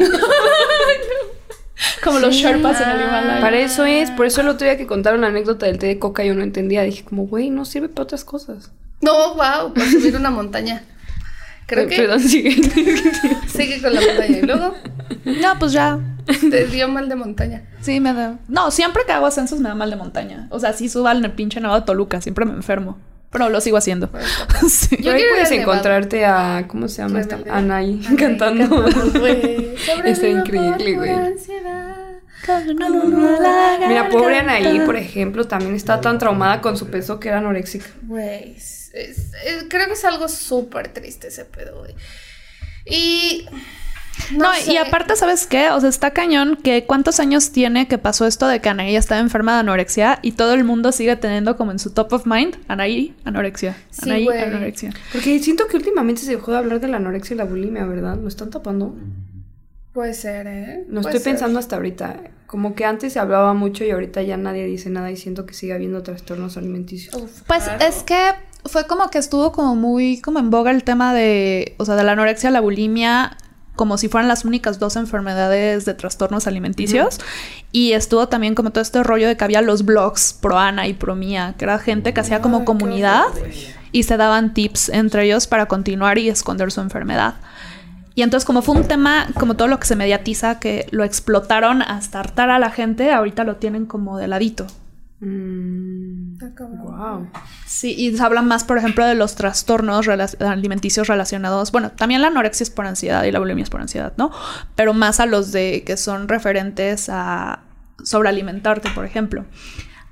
Como 2.03 2.19
los 2.19 2.33
Sherpas 2.35 2.79
en 2.81 2.89
el 2.89 3.01
Himalaya. 3.01 3.41
Para 3.41 3.59
eso 3.59 3.85
es, 3.85 4.09
por 4.11 4.25
eso 4.25 4.41
el 4.41 4.47
otro 4.47 4.65
día 4.65 4.77
que 4.77 4.87
contaron 4.87 5.21
la 5.21 5.27
anécdota 5.27 5.65
del 5.65 5.77
té 5.77 5.87
de 5.87 5.99
coca 5.99 6.23
yo 6.23 6.33
no 6.33 6.43
entendía. 6.43 6.83
Dije 6.83 7.03
como, 7.03 7.27
güey, 7.27 7.49
no 7.49 7.65
sirve 7.65 7.89
para 7.89 8.03
otras 8.03 8.23
cosas. 8.23 8.71
No, 9.01 9.35
wow, 9.35 9.73
para 9.73 9.91
subir 9.91 10.15
una 10.15 10.31
montaña. 10.31 10.83
Creo 11.67 11.83
Ay, 11.83 11.89
que 11.89 11.95
Perdón, 11.97 12.19
sigue. 12.19 12.51
sigue 13.47 13.81
con 13.81 13.93
la 13.93 14.01
montaña. 14.01 14.37
Y 14.37 14.41
luego 14.43 14.73
No, 15.25 15.59
pues 15.59 15.71
ya. 15.71 15.99
te 16.49 16.65
dio 16.67 16.87
mal 16.87 17.09
de 17.09 17.15
montaña. 17.15 17.63
Sí, 17.81 17.99
me 17.99 18.13
da. 18.13 18.37
No, 18.47 18.71
siempre 18.71 19.03
que 19.05 19.11
hago 19.13 19.25
ascensos 19.25 19.59
me 19.59 19.69
da 19.69 19.75
mal 19.75 19.89
de 19.89 19.95
montaña. 19.95 20.47
O 20.51 20.59
sea, 20.59 20.73
sí 20.73 20.89
subo 20.89 21.07
al 21.07 21.31
pinche 21.33 21.59
Nevado 21.59 21.79
de 21.79 21.85
Toluca, 21.85 22.21
siempre 22.21 22.45
me 22.45 22.53
enfermo. 22.53 22.97
Pero 23.31 23.49
lo 23.49 23.59
sigo 23.61 23.77
haciendo. 23.77 24.09
sí. 24.69 24.95
Pero 24.97 25.03
Yo 25.03 25.11
ahí 25.11 25.17
quiero 25.17 25.19
ir 25.19 25.29
puedes 25.31 25.49
Nevado. 25.51 25.71
encontrarte 25.71 26.25
a, 26.25 26.65
¿cómo 26.67 26.87
se 26.87 27.01
llama 27.01 27.19
esta? 27.19 27.35
Anaí 27.49 27.99
Anaí 28.05 28.15
cantando. 28.15 28.85
Está 30.05 30.27
increíble, 30.27 30.93
güey. 30.93 31.11
Mira, 33.87 34.09
pobre 34.09 34.39
Anaí, 34.39 34.79
por 34.85 34.95
ejemplo, 34.95 35.45
también 35.45 35.75
está 35.75 35.99
tan 36.01 36.17
traumada 36.19 36.61
con 36.61 36.77
su 36.77 36.87
peso 36.87 37.19
que 37.19 37.29
era 37.29 37.39
anoréxica. 37.39 37.87
Güey, 38.03 38.55
es- 38.95 39.17
es- 39.17 39.33
es- 39.45 39.65
creo 39.69 39.87
que 39.87 39.93
es 39.93 40.05
algo 40.05 40.27
súper 40.27 40.87
triste 40.93 41.27
ese 41.27 41.45
pedo, 41.45 41.79
güey. 41.79 41.95
Y... 42.85 43.45
No, 44.33 44.53
sé. 44.55 44.71
y 44.71 44.77
aparte, 44.77 45.13
¿sabes 45.17 45.45
qué? 45.45 45.71
O 45.71 45.79
sea, 45.81 45.89
está 45.89 46.11
cañón 46.11 46.55
que 46.63 46.85
cuántos 46.85 47.19
años 47.19 47.51
tiene 47.51 47.89
que 47.89 47.97
pasó 47.97 48.25
esto 48.25 48.47
de 48.47 48.61
que 48.61 48.69
Anaí 48.69 48.95
estaba 48.95 49.19
enferma 49.19 49.53
de 49.55 49.59
anorexia 49.59 50.19
y 50.21 50.31
todo 50.31 50.53
el 50.53 50.63
mundo 50.63 50.93
sigue 50.93 51.17
teniendo 51.17 51.57
como 51.57 51.71
en 51.71 51.79
su 51.79 51.89
top 51.91 52.13
of 52.13 52.25
mind 52.25 52.55
Anaí, 52.69 53.13
anorexia. 53.25 53.75
Sí, 53.91 54.09
Anaí, 54.09 54.23
güey. 54.23 54.39
anorexia. 54.39 54.91
Porque 55.11 55.37
siento 55.39 55.67
que 55.67 55.75
últimamente 55.75 56.21
se 56.21 56.31
dejó 56.31 56.51
de 56.53 56.57
hablar 56.59 56.79
de 56.79 56.87
la 56.87 56.95
anorexia 56.97 57.33
y 57.33 57.37
la 57.37 57.43
bulimia, 57.43 57.83
¿verdad? 57.85 58.15
¿Lo 58.17 58.29
están 58.29 58.49
tapando? 58.51 58.95
Puede 59.91 60.13
ser, 60.13 60.47
¿eh? 60.47 60.85
No 60.87 61.01
Puede 61.01 61.17
estoy 61.17 61.23
ser. 61.23 61.33
pensando 61.33 61.59
hasta 61.59 61.75
ahorita. 61.75 62.21
Como 62.47 62.73
que 62.73 62.85
antes 62.85 63.11
se 63.11 63.19
hablaba 63.19 63.53
mucho 63.53 63.83
y 63.83 63.91
ahorita 63.91 64.21
ya 64.21 64.37
nadie 64.37 64.65
dice 64.65 64.89
nada 64.89 65.11
y 65.11 65.17
siento 65.17 65.45
que 65.45 65.53
sigue 65.53 65.73
habiendo 65.73 66.03
trastornos 66.03 66.55
alimenticios. 66.55 67.13
Uf, 67.15 67.41
Pues 67.47 67.63
claro. 67.65 67.85
es 67.85 68.03
que 68.03 68.17
fue 68.65 68.87
como 68.87 69.09
que 69.09 69.17
estuvo 69.17 69.51
como 69.51 69.75
muy 69.75 70.21
como 70.21 70.39
en 70.39 70.49
boga 70.49 70.71
el 70.71 70.83
tema 70.83 71.13
de, 71.13 71.75
o 71.77 71.85
sea, 71.85 71.95
de 71.95 72.03
la 72.03 72.13
anorexia, 72.13 72.51
la 72.51 72.61
bulimia, 72.61 73.37
como 73.75 73.97
si 73.97 74.07
fueran 74.07 74.27
las 74.27 74.45
únicas 74.45 74.79
dos 74.79 74.95
enfermedades 74.95 75.85
de 75.85 75.93
trastornos 75.93 76.47
alimenticios. 76.47 77.19
Y 77.71 77.91
estuvo 77.91 78.27
también 78.27 78.55
como 78.55 78.71
todo 78.71 78.81
este 78.81 79.03
rollo 79.03 79.27
de 79.27 79.37
que 79.37 79.43
había 79.43 79.61
los 79.61 79.85
blogs 79.85 80.33
pro 80.33 80.57
Ana 80.57 80.87
y 80.87 80.93
pro 80.93 81.15
Mía, 81.15 81.55
que 81.57 81.65
era 81.65 81.77
gente 81.79 82.13
que 82.13 82.21
hacía 82.21 82.41
como 82.41 82.65
comunidad 82.65 83.25
y 83.91 84.03
se 84.03 84.17
daban 84.17 84.53
tips 84.53 84.89
entre 84.89 85.25
ellos 85.25 85.47
para 85.47 85.67
continuar 85.67 86.17
y 86.17 86.29
esconder 86.29 86.71
su 86.71 86.81
enfermedad. 86.81 87.35
Y 88.15 88.21
entonces 88.21 88.45
como 88.45 88.61
fue 88.61 88.75
un 88.75 88.87
tema, 88.87 89.27
como 89.37 89.55
todo 89.55 89.67
lo 89.67 89.79
que 89.79 89.87
se 89.87 89.97
mediatiza, 89.97 90.59
que 90.59 90.87
lo 90.91 91.03
explotaron 91.03 91.81
hasta 91.81 92.21
hartar 92.21 92.49
a 92.49 92.59
la 92.59 92.71
gente, 92.71 93.11
ahorita 93.11 93.43
lo 93.43 93.57
tienen 93.57 93.85
como 93.85 94.17
de 94.17 94.29
ladito. 94.29 94.67
Mm, 95.21 96.37
wow. 96.83 97.27
Sí, 97.65 97.95
y 97.97 98.15
se 98.15 98.21
habla 98.23 98.41
más, 98.41 98.63
por 98.63 98.77
ejemplo, 98.77 99.05
de 99.05 99.15
los 99.15 99.35
trastornos 99.35 100.05
rela- 100.05 100.35
alimenticios 100.45 101.07
relacionados. 101.07 101.71
Bueno, 101.71 101.91
también 101.91 102.21
la 102.21 102.27
anorexia 102.27 102.63
es 102.65 102.69
por 102.69 102.85
ansiedad 102.85 103.23
y 103.23 103.31
la 103.31 103.39
bulimia 103.39 103.63
es 103.63 103.69
por 103.69 103.81
ansiedad, 103.81 104.13
¿no? 104.17 104.31
Pero 104.75 104.93
más 104.93 105.19
a 105.19 105.25
los 105.25 105.51
de 105.51 105.83
que 105.85 105.97
son 105.97 106.27
referentes 106.27 107.09
a 107.09 107.59
sobrealimentarte, 108.03 108.89
por 108.91 109.05
ejemplo. 109.05 109.45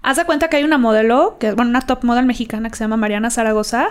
Haz 0.02 0.18
de 0.18 0.26
cuenta 0.26 0.50
que 0.50 0.58
hay 0.58 0.64
una 0.64 0.78
modelo, 0.78 1.38
que 1.40 1.52
bueno, 1.54 1.70
una 1.70 1.82
top 1.82 2.04
model 2.04 2.26
mexicana 2.26 2.70
que 2.70 2.76
se 2.76 2.84
llama 2.84 2.98
Mariana 2.98 3.30
Zaragoza, 3.30 3.88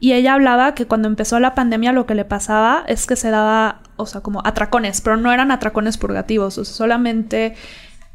y 0.00 0.14
ella 0.14 0.34
hablaba 0.34 0.74
que 0.74 0.86
cuando 0.86 1.06
empezó 1.06 1.38
la 1.38 1.54
pandemia 1.54 1.92
lo 1.92 2.06
que 2.06 2.16
le 2.16 2.24
pasaba 2.24 2.82
es 2.88 3.06
que 3.06 3.14
se 3.14 3.30
daba, 3.30 3.80
o 3.96 4.06
sea, 4.06 4.20
como 4.20 4.42
atracones, 4.44 5.00
pero 5.00 5.16
no 5.16 5.32
eran 5.32 5.52
atracones 5.52 5.98
purgativos, 5.98 6.58
o 6.58 6.64
sea, 6.64 6.74
solamente 6.74 7.54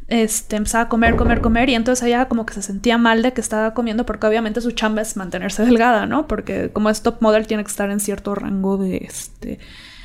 este, 0.08 0.55
empezaba 0.55 0.86
a 0.86 0.89
comer, 0.89 1.16
comer, 1.16 1.41
comer 1.41 1.70
y 1.70 1.76
entonces 1.76 2.08
ella 2.08 2.28
como 2.28 2.45
que 2.45 2.53
se 2.53 2.62
sentía 2.62 2.97
mal 2.97 3.22
de 3.22 3.34
que 3.34 3.41
estaba 3.41 3.74
comiendo 3.74 4.05
porque 4.05 4.26
obviamente 4.26 4.62
su 4.62 4.72
chamba 4.72 5.01
es 5.01 5.18
mantenerse 5.18 5.66
delgada, 5.66 6.05
¿no? 6.05 6.28
Porque 6.28 6.70
como 6.72 6.89
es 6.89 7.01
top 7.01 7.22
model 7.22 7.45
tiene 7.47 7.64
que 7.64 7.70
estar 7.70 7.91
en 7.91 7.99
cierto 7.99 8.34
rango 8.34 8.78
de, 8.78 8.97
este, 8.97 9.60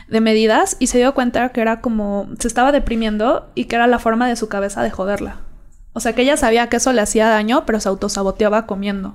de 0.08 0.20
medidas 0.20 0.76
y 0.80 0.88
se 0.88 0.98
dio 0.98 1.14
cuenta 1.14 1.50
que 1.50 1.60
era 1.60 1.80
como, 1.80 2.28
se 2.38 2.48
estaba 2.48 2.72
deprimiendo 2.72 3.50
y 3.54 3.66
que 3.66 3.76
era 3.76 3.86
la 3.86 4.00
forma 4.00 4.28
de 4.28 4.36
su 4.36 4.48
cabeza 4.48 4.82
de 4.82 4.90
joderla. 4.90 5.40
O 5.92 6.00
sea 6.00 6.14
que 6.14 6.22
ella 6.22 6.36
sabía 6.36 6.68
que 6.68 6.78
eso 6.78 6.92
le 6.92 7.00
hacía 7.00 7.28
daño, 7.28 7.64
pero 7.66 7.78
se 7.78 7.88
autosaboteaba 7.88 8.66
comiendo. 8.66 9.14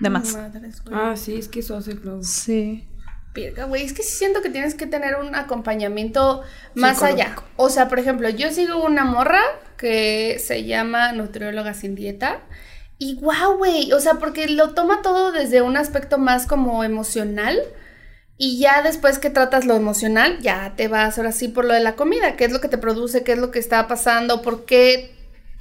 De 0.00 0.10
más. 0.10 0.34
Madres, 0.34 0.82
güey. 0.82 0.96
Ah, 0.98 1.14
sí, 1.16 1.36
es 1.36 1.48
que 1.48 1.60
eso 1.60 1.76
hace 1.76 1.94
lo... 1.94 2.22
Sí. 2.22 2.84
Virga, 3.32 3.64
güey, 3.64 3.84
es 3.84 3.92
que 3.92 4.02
sí 4.02 4.16
siento 4.16 4.42
que 4.42 4.50
tienes 4.50 4.74
que 4.74 4.86
tener 4.86 5.16
un 5.16 5.34
acompañamiento 5.34 6.42
más 6.74 6.98
Psicológico. 6.98 7.42
allá. 7.42 7.42
O 7.56 7.68
sea, 7.68 7.88
por 7.88 7.98
ejemplo, 7.98 8.28
yo 8.28 8.50
sigo 8.50 8.84
una 8.84 9.04
morra 9.04 9.40
que 9.76 10.40
se 10.44 10.64
llama 10.64 11.12
Nutrióloga 11.12 11.74
sin 11.74 11.94
dieta. 11.94 12.40
Y 12.98 13.14
wow, 13.20 13.56
güey, 13.56 13.92
o 13.92 14.00
sea, 14.00 14.14
porque 14.14 14.48
lo 14.48 14.74
toma 14.74 15.00
todo 15.00 15.32
desde 15.32 15.62
un 15.62 15.76
aspecto 15.76 16.18
más 16.18 16.46
como 16.46 16.84
emocional. 16.84 17.58
Y 18.36 18.58
ya 18.58 18.82
después 18.82 19.18
que 19.18 19.30
tratas 19.30 19.64
lo 19.64 19.74
emocional, 19.74 20.38
ya 20.40 20.74
te 20.76 20.88
vas 20.88 21.16
ahora 21.18 21.32
sí 21.32 21.48
por 21.48 21.64
lo 21.64 21.74
de 21.74 21.80
la 21.80 21.94
comida. 21.94 22.36
¿Qué 22.36 22.44
es 22.46 22.52
lo 22.52 22.60
que 22.60 22.68
te 22.68 22.78
produce? 22.78 23.22
¿Qué 23.22 23.32
es 23.32 23.38
lo 23.38 23.50
que 23.50 23.58
está 23.58 23.86
pasando? 23.86 24.42
¿Por 24.42 24.64
qué 24.64 25.14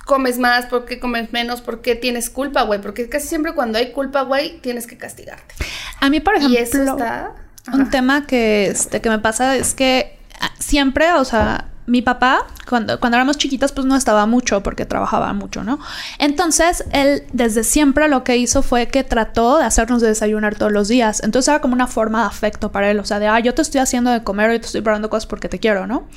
comes 0.05 0.39
más? 0.39 0.65
¿Por 0.65 0.85
qué 0.85 0.99
comes 0.99 1.31
menos? 1.31 1.61
¿Por 1.61 1.81
qué 1.81 1.95
tienes 1.95 2.29
culpa, 2.29 2.63
güey? 2.63 2.81
Porque 2.81 3.07
casi 3.09 3.27
siempre 3.27 3.53
cuando 3.53 3.77
hay 3.77 3.91
culpa, 3.91 4.23
güey, 4.23 4.59
tienes 4.59 4.87
que 4.87 4.97
castigarte. 4.97 5.55
A 5.99 6.09
mí, 6.09 6.19
por 6.19 6.35
ejemplo, 6.35 6.57
y 6.57 6.61
eso 6.61 6.81
está... 6.81 7.35
Un 7.73 7.89
tema 7.89 8.25
que, 8.25 8.67
este, 8.67 9.01
que 9.01 9.09
me 9.09 9.19
pasa 9.19 9.55
es 9.55 9.73
que 9.73 10.19
ah, 10.39 10.51
siempre, 10.59 11.11
o 11.13 11.25
sea, 11.25 11.65
mi 11.89 12.03
papá, 12.03 12.45
cuando, 12.67 12.99
cuando 12.99 13.17
éramos 13.17 13.37
chiquitas, 13.37 13.71
pues 13.71 13.87
no 13.87 13.95
estaba 13.95 14.27
mucho 14.27 14.61
porque 14.61 14.85
trabajaba 14.85 15.33
mucho, 15.33 15.63
¿no? 15.63 15.79
Entonces, 16.19 16.85
él 16.91 17.23
desde 17.33 17.63
siempre 17.63 18.07
lo 18.07 18.23
que 18.23 18.37
hizo 18.37 18.61
fue 18.61 18.87
que 18.87 19.03
trató 19.03 19.57
de 19.57 19.65
hacernos 19.65 20.01
desayunar 20.01 20.55
todos 20.55 20.71
los 20.71 20.87
días. 20.87 21.21
Entonces 21.23 21.49
era 21.49 21.61
como 21.61 21.73
una 21.73 21.87
forma 21.87 22.21
de 22.21 22.27
afecto 22.27 22.71
para 22.71 22.91
él, 22.91 22.99
o 22.99 23.05
sea, 23.05 23.19
de, 23.19 23.27
ah, 23.27 23.39
yo 23.39 23.55
te 23.55 23.63
estoy 23.63 23.81
haciendo 23.81 24.11
de 24.11 24.23
comer, 24.23 24.51
yo 24.51 24.59
te 24.59 24.67
estoy 24.67 24.81
preparando 24.81 25.09
cosas 25.09 25.25
porque 25.25 25.49
te 25.49 25.59
quiero, 25.59 25.87
¿no? 25.87 26.07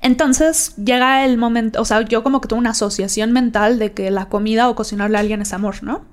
Entonces 0.00 0.76
llega 0.76 1.24
el 1.24 1.38
momento, 1.38 1.80
o 1.80 1.84
sea, 1.84 2.02
yo 2.02 2.22
como 2.22 2.40
que 2.40 2.48
tuve 2.48 2.60
una 2.60 2.70
asociación 2.70 3.32
mental 3.32 3.78
de 3.78 3.92
que 3.92 4.10
la 4.10 4.26
comida 4.26 4.68
o 4.68 4.76
cocinarle 4.76 5.16
a 5.16 5.20
alguien 5.20 5.42
es 5.42 5.52
amor, 5.52 5.82
¿no? 5.82 6.04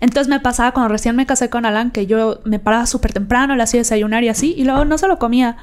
Entonces 0.00 0.28
me 0.28 0.40
pasaba 0.40 0.72
cuando 0.72 0.88
recién 0.88 1.16
me 1.16 1.26
casé 1.26 1.50
con 1.50 1.66
Alan 1.66 1.90
que 1.90 2.06
yo 2.06 2.40
me 2.44 2.58
paraba 2.58 2.86
súper 2.86 3.12
temprano, 3.12 3.56
le 3.56 3.62
hacía 3.62 3.80
desayunar 3.80 4.24
y 4.24 4.28
así, 4.28 4.54
y 4.56 4.64
luego 4.64 4.84
no 4.84 4.98
se 4.98 5.08
lo 5.08 5.18
comía. 5.18 5.56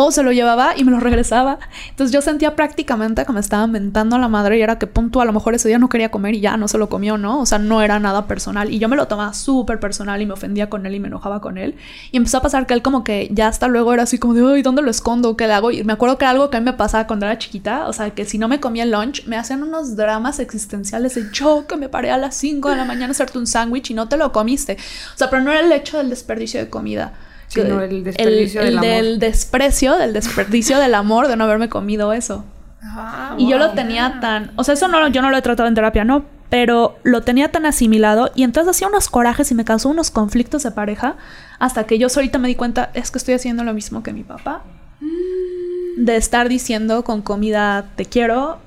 O 0.00 0.12
se 0.12 0.22
lo 0.22 0.30
llevaba 0.30 0.74
y 0.76 0.84
me 0.84 0.92
lo 0.92 1.00
regresaba. 1.08 1.58
Entonces 1.90 2.14
yo 2.14 2.22
sentía 2.22 2.54
prácticamente 2.54 3.26
que 3.26 3.32
me 3.32 3.40
estaba 3.40 3.66
mentando 3.66 4.14
a 4.14 4.20
la 4.20 4.28
madre 4.28 4.56
y 4.56 4.62
era 4.62 4.78
que 4.78 4.86
punto, 4.86 5.20
a 5.20 5.24
lo 5.24 5.32
mejor 5.32 5.56
ese 5.56 5.66
día 5.66 5.80
no 5.80 5.88
quería 5.88 6.12
comer 6.12 6.36
y 6.36 6.40
ya 6.40 6.56
no 6.56 6.68
se 6.68 6.78
lo 6.78 6.88
comió, 6.88 7.18
¿no? 7.18 7.40
O 7.40 7.46
sea, 7.46 7.58
no 7.58 7.82
era 7.82 7.98
nada 7.98 8.28
personal. 8.28 8.72
Y 8.72 8.78
yo 8.78 8.88
me 8.88 8.94
lo 8.94 9.08
tomaba 9.08 9.34
súper 9.34 9.80
personal 9.80 10.22
y 10.22 10.26
me 10.26 10.34
ofendía 10.34 10.70
con 10.70 10.86
él 10.86 10.94
y 10.94 11.00
me 11.00 11.08
enojaba 11.08 11.40
con 11.40 11.58
él. 11.58 11.74
Y 12.12 12.16
empezó 12.16 12.38
a 12.38 12.42
pasar 12.42 12.68
que 12.68 12.74
él 12.74 12.82
como 12.82 13.02
que 13.02 13.28
ya 13.32 13.48
hasta 13.48 13.66
luego 13.66 13.92
era 13.92 14.04
así 14.04 14.18
como 14.20 14.34
de, 14.34 14.54
ay, 14.54 14.62
¿dónde 14.62 14.82
lo 14.82 14.90
escondo? 14.92 15.36
¿Qué 15.36 15.48
le 15.48 15.54
hago? 15.54 15.72
Y 15.72 15.82
me 15.82 15.94
acuerdo 15.94 16.16
que 16.16 16.26
algo 16.26 16.48
que 16.48 16.58
a 16.58 16.60
mí 16.60 16.64
me 16.66 16.74
pasaba 16.74 17.08
cuando 17.08 17.26
era 17.26 17.36
chiquita. 17.36 17.88
O 17.88 17.92
sea, 17.92 18.10
que 18.10 18.24
si 18.24 18.38
no 18.38 18.46
me 18.46 18.60
comía 18.60 18.84
el 18.84 18.92
lunch, 18.92 19.26
me 19.26 19.36
hacían 19.36 19.64
unos 19.64 19.96
dramas 19.96 20.38
existenciales 20.38 21.16
de 21.16 21.24
yo 21.32 21.66
que 21.66 21.76
me 21.76 21.88
paré 21.88 22.12
a 22.12 22.18
las 22.18 22.36
5 22.36 22.70
de 22.70 22.76
la 22.76 22.84
mañana 22.84 23.08
a 23.08 23.10
hacerte 23.10 23.38
un 23.38 23.48
sándwich 23.48 23.90
y 23.90 23.94
no 23.94 24.08
te 24.08 24.16
lo 24.16 24.30
comiste. 24.30 24.76
O 25.12 25.18
sea, 25.18 25.28
pero 25.28 25.42
no 25.42 25.50
era 25.50 25.62
el 25.62 25.72
hecho 25.72 25.98
del 25.98 26.08
desperdicio 26.08 26.60
de 26.60 26.70
comida. 26.70 27.14
Sino 27.48 27.80
el 27.80 28.04
desperdicio 28.04 28.60
el 28.60 28.66
del 28.66 28.78
amor. 28.78 28.90
del 28.90 29.18
desprecio, 29.18 29.96
del 29.96 30.12
desperdicio 30.12 30.78
del 30.78 30.94
amor 30.94 31.28
de 31.28 31.36
no 31.36 31.44
haberme 31.44 31.68
comido 31.68 32.12
eso. 32.12 32.44
Ah, 32.82 33.34
Y 33.38 33.48
yo 33.48 33.58
lo 33.58 33.72
tenía 33.72 34.20
tan, 34.20 34.52
o 34.56 34.64
sea, 34.64 34.74
eso 34.74 34.86
no, 34.88 35.08
yo 35.08 35.22
no 35.22 35.30
lo 35.30 35.36
he 35.36 35.42
tratado 35.42 35.68
en 35.68 35.74
terapia, 35.74 36.04
no, 36.04 36.24
pero 36.50 36.98
lo 37.02 37.22
tenía 37.22 37.50
tan 37.50 37.66
asimilado 37.66 38.30
y 38.34 38.42
entonces 38.42 38.70
hacía 38.76 38.88
unos 38.88 39.08
corajes 39.08 39.50
y 39.50 39.54
me 39.54 39.64
causó 39.64 39.88
unos 39.88 40.10
conflictos 40.10 40.62
de 40.62 40.70
pareja 40.70 41.16
hasta 41.58 41.84
que 41.84 41.98
yo 41.98 42.08
solita 42.08 42.38
me 42.38 42.48
di 42.48 42.54
cuenta, 42.54 42.90
es 42.94 43.10
que 43.10 43.18
estoy 43.18 43.34
haciendo 43.34 43.64
lo 43.64 43.74
mismo 43.74 44.02
que 44.02 44.12
mi 44.12 44.22
papá. 44.22 44.62
De 45.96 46.16
estar 46.16 46.48
diciendo 46.48 47.02
con 47.02 47.22
comida 47.22 47.86
te 47.96 48.04
quiero 48.04 48.58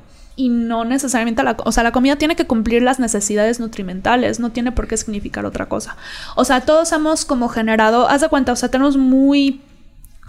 y 0.41 0.49
no 0.49 0.85
necesariamente 0.85 1.43
la, 1.43 1.55
o 1.63 1.71
sea, 1.71 1.83
la 1.83 1.91
comida 1.91 2.15
tiene 2.15 2.35
que 2.35 2.47
cumplir 2.47 2.81
las 2.81 2.99
necesidades 2.99 3.59
nutrimentales, 3.59 4.39
no 4.39 4.51
tiene 4.51 4.71
por 4.71 4.87
qué 4.87 4.97
significar 4.97 5.45
otra 5.45 5.67
cosa. 5.67 5.97
O 6.35 6.45
sea, 6.45 6.61
todos 6.61 6.91
hemos 6.93 7.25
como 7.25 7.47
generado, 7.47 8.09
haz 8.09 8.21
de 8.21 8.29
cuenta, 8.29 8.51
o 8.51 8.55
sea, 8.55 8.69
tenemos 8.69 8.97
muy 8.97 9.61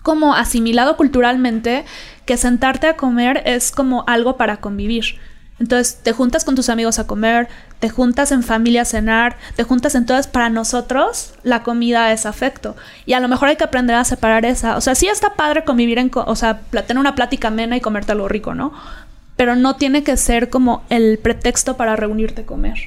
como 0.02 0.34
asimilado 0.34 0.98
culturalmente 0.98 1.86
que 2.26 2.36
sentarte 2.36 2.88
a 2.88 2.96
comer 2.96 3.42
es 3.46 3.70
como 3.70 4.04
algo 4.06 4.36
para 4.36 4.58
convivir. 4.58 5.16
Entonces 5.58 6.00
te 6.02 6.12
juntas 6.12 6.44
con 6.44 6.56
tus 6.56 6.68
amigos 6.68 6.98
a 6.98 7.06
comer, 7.06 7.48
te 7.78 7.88
juntas 7.88 8.32
en 8.32 8.42
familia 8.42 8.82
a 8.82 8.84
cenar, 8.84 9.36
te 9.54 9.62
juntas 9.62 9.94
entonces 9.94 10.26
para 10.26 10.50
nosotros 10.50 11.34
la 11.42 11.62
comida 11.62 12.12
es 12.12 12.26
afecto 12.26 12.74
y 13.06 13.12
a 13.12 13.20
lo 13.20 13.28
mejor 13.28 13.48
hay 13.48 13.56
que 13.56 13.64
aprender 13.64 13.96
a 13.96 14.04
separar 14.04 14.44
esa. 14.44 14.76
O 14.76 14.80
sea, 14.80 14.94
sí 14.94 15.06
está 15.06 15.34
padre 15.34 15.64
convivir 15.64 15.98
en, 15.98 16.10
o 16.12 16.36
sea, 16.36 16.60
tener 16.86 16.98
una 16.98 17.14
plática 17.14 17.48
amena 17.48 17.76
y 17.76 17.80
comerte 17.80 18.12
algo 18.12 18.28
rico, 18.28 18.54
¿no? 18.54 18.72
Pero 19.36 19.56
no 19.56 19.76
tiene 19.76 20.02
que 20.02 20.16
ser 20.16 20.50
como 20.50 20.84
el 20.90 21.18
pretexto 21.18 21.76
para 21.76 21.96
reunirte 21.96 22.42
a 22.42 22.46
comer 22.46 22.78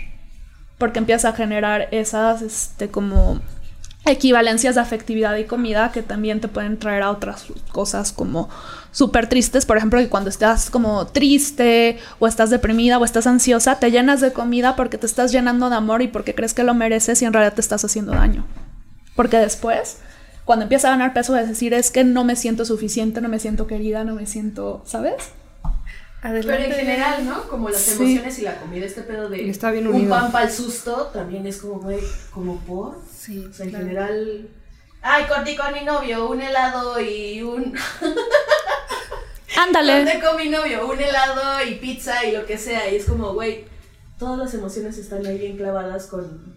porque 0.78 1.00
empieza 1.00 1.30
a 1.30 1.34
generar 1.34 1.88
esas, 1.92 2.42
este, 2.42 2.90
como 2.90 3.40
equivalencias 4.06 4.76
de 4.76 4.82
afectividad 4.82 5.36
y 5.38 5.46
comida 5.46 5.92
que 5.92 6.04
también 6.04 6.40
te 6.40 6.48
pueden 6.48 6.78
traer 6.78 7.02
a 7.02 7.10
otras 7.10 7.48
cosas 7.72 8.12
como 8.12 8.50
súper 8.92 9.28
tristes, 9.28 9.66
por 9.66 9.78
ejemplo, 9.78 10.00
que 10.00 10.10
cuando 10.10 10.30
estás 10.30 10.70
como 10.70 11.08
triste 11.08 11.98
o 12.20 12.28
estás 12.28 12.52
deprimida 12.52 13.00
o 13.00 13.06
estás 13.06 13.26
ansiosa, 13.26 13.80
te 13.80 13.90
llenas 13.90 14.22
de 14.22 14.32
comida 14.32 14.76
porque 14.76 15.00
te 15.00 15.08
estás 15.08 15.32
llenando 15.32 15.70
de 15.70 15.76
amor 15.76 16.04
y 16.04 16.08
porque 16.08 16.36
crees 16.36 16.54
que 16.54 16.64
lo 16.64 16.76
mereces 16.76 17.22
y 17.22 17.26
en 17.26 17.34
realidad 17.34 17.56
te 17.56 17.62
estás 17.62 17.84
haciendo 17.84 18.12
daño. 18.12 18.46
Porque 19.16 19.38
después, 19.38 19.98
cuando 20.44 20.64
empiezas 20.64 20.90
a 20.90 20.92
ganar 20.92 21.14
peso, 21.14 21.36
es 21.36 21.48
decir, 21.48 21.74
es 21.74 21.90
que 21.90 22.04
no 22.04 22.24
me 22.24 22.36
siento 22.36 22.64
suficiente, 22.64 23.22
no 23.22 23.30
me 23.30 23.40
siento 23.40 23.66
querida, 23.66 24.04
no 24.04 24.14
me 24.14 24.28
siento, 24.28 24.84
¿sabes? 24.86 25.32
Adelante. 26.26 26.64
Pero 26.64 26.74
en 26.74 26.80
general, 26.88 27.26
¿no? 27.26 27.48
Como 27.48 27.70
las 27.70 27.82
Sí. 27.82 27.92
emociones 28.02 28.40
y 28.40 28.42
la 28.42 28.56
comida, 28.60 28.86
este 28.86 29.02
pedo 29.04 29.30
de 29.30 29.48
Está 29.50 29.70
bien 29.72 29.88
un 29.88 30.10
pan 30.10 30.32
para 30.32 30.46
el 30.46 30.52
susto, 30.52 31.12
también 31.14 31.46
es 31.46 31.58
como, 31.58 31.80
güey, 31.82 32.00
como 32.32 32.60
por. 32.62 32.98
Sí, 33.16 33.46
O 33.48 33.54
sea, 33.54 33.66
en 33.66 33.70
claro. 33.70 33.86
general. 33.86 34.50
Ay, 35.04 35.26
corté 35.26 35.56
con 35.56 35.72
mi 35.72 35.82
novio, 35.86 36.28
un 36.30 36.42
helado 36.42 37.00
y 37.00 37.44
un. 37.44 37.76
Ándale. 39.58 39.98
Donde 40.04 40.20
con 40.20 40.36
mi 40.38 40.50
novio 40.50 40.88
un 40.90 41.00
helado 41.00 41.64
y 41.64 41.76
pizza 41.76 42.26
y 42.26 42.32
lo 42.32 42.46
que 42.46 42.58
sea. 42.58 42.92
Y 42.92 42.96
es 42.96 43.06
como, 43.06 43.34
güey, 43.34 43.66
todas 44.20 44.38
las 44.40 44.54
emociones 44.54 44.98
están 44.98 45.26
ahí 45.26 45.38
bien 45.38 45.58
clavadas 45.58 46.08
con, 46.08 46.56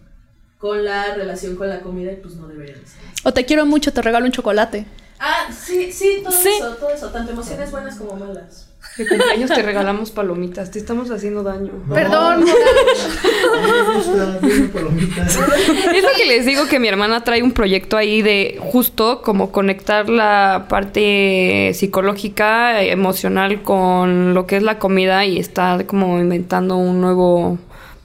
con 0.57 0.83
la 0.83 1.13
relación 1.15 1.55
con 1.55 1.69
la 1.69 1.81
comida 1.81 2.11
y 2.11 2.15
pues 2.17 2.35
no 2.35 2.47
deberían 2.47 2.79
ser. 2.85 3.01
O 3.23 3.31
te 3.33 3.45
quiero 3.45 3.65
mucho, 3.65 3.93
te 3.93 4.01
regalo 4.01 4.25
un 4.25 4.31
chocolate. 4.31 4.85
Ah, 5.19 5.47
sí, 5.55 5.91
sí, 5.91 6.21
todo 6.23 6.31
Sí. 6.33 6.49
eso, 6.57 6.75
todo 6.77 6.89
eso. 6.89 7.09
Tanto 7.11 7.31
emociones 7.33 7.71
buenas 7.71 7.95
como 7.97 8.15
malas. 8.15 8.68
De 8.97 9.07
cumpleaños 9.07 9.49
te 9.49 9.61
regalamos 9.61 10.11
palomitas, 10.11 10.71
te 10.71 10.79
estamos 10.79 11.09
haciendo 11.11 11.43
daño. 11.43 11.71
Perdón. 11.93 12.43
Me 12.43 13.93
gusta, 13.93 14.39
dime 14.41 14.67
palomitas. 14.69 15.37
Es 15.95 16.03
lo 16.03 16.09
que 16.15 16.25
les 16.25 16.45
digo 16.45 16.67
que 16.67 16.79
mi 16.79 16.87
hermana 16.87 17.23
trae 17.23 17.41
un 17.41 17.51
proyecto 17.51 17.97
ahí 17.97 18.21
de 18.21 18.59
justo 18.59 19.21
como 19.21 19.51
conectar 19.51 20.09
la 20.09 20.65
parte 20.69 21.71
psicológica, 21.73 22.81
emocional 22.83 23.61
con 23.61 24.33
lo 24.33 24.45
que 24.47 24.57
es 24.57 24.63
la 24.63 24.79
comida 24.79 25.25
y 25.25 25.39
está 25.39 25.85
como 25.85 26.19
inventando 26.19 26.75
un 26.75 27.01
nuevo 27.01 27.57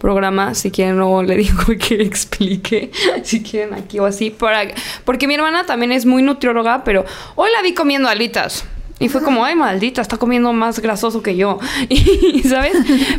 programa, 0.04 0.54
si 0.54 0.70
quieren 0.70 0.98
luego 0.98 1.22
le 1.22 1.34
digo 1.36 1.64
que 1.78 2.02
explique, 2.02 2.90
si 3.22 3.42
quieren 3.42 3.72
aquí 3.72 3.98
o 3.98 4.04
así, 4.04 4.30
para, 4.30 4.68
porque 5.06 5.26
mi 5.26 5.34
hermana 5.34 5.64
también 5.64 5.92
es 5.92 6.04
muy 6.04 6.22
nutrióloga, 6.22 6.84
pero 6.84 7.06
hoy 7.36 7.50
la 7.50 7.62
vi 7.62 7.72
comiendo 7.72 8.08
alitas. 8.08 8.66
Y 9.00 9.08
fue 9.08 9.22
como, 9.22 9.44
ay, 9.44 9.56
maldita, 9.56 10.00
está 10.00 10.18
comiendo 10.18 10.52
más 10.52 10.78
grasoso 10.80 11.22
que 11.22 11.36
yo. 11.36 11.58
Y, 11.88 12.42
¿sabes? 12.42 12.76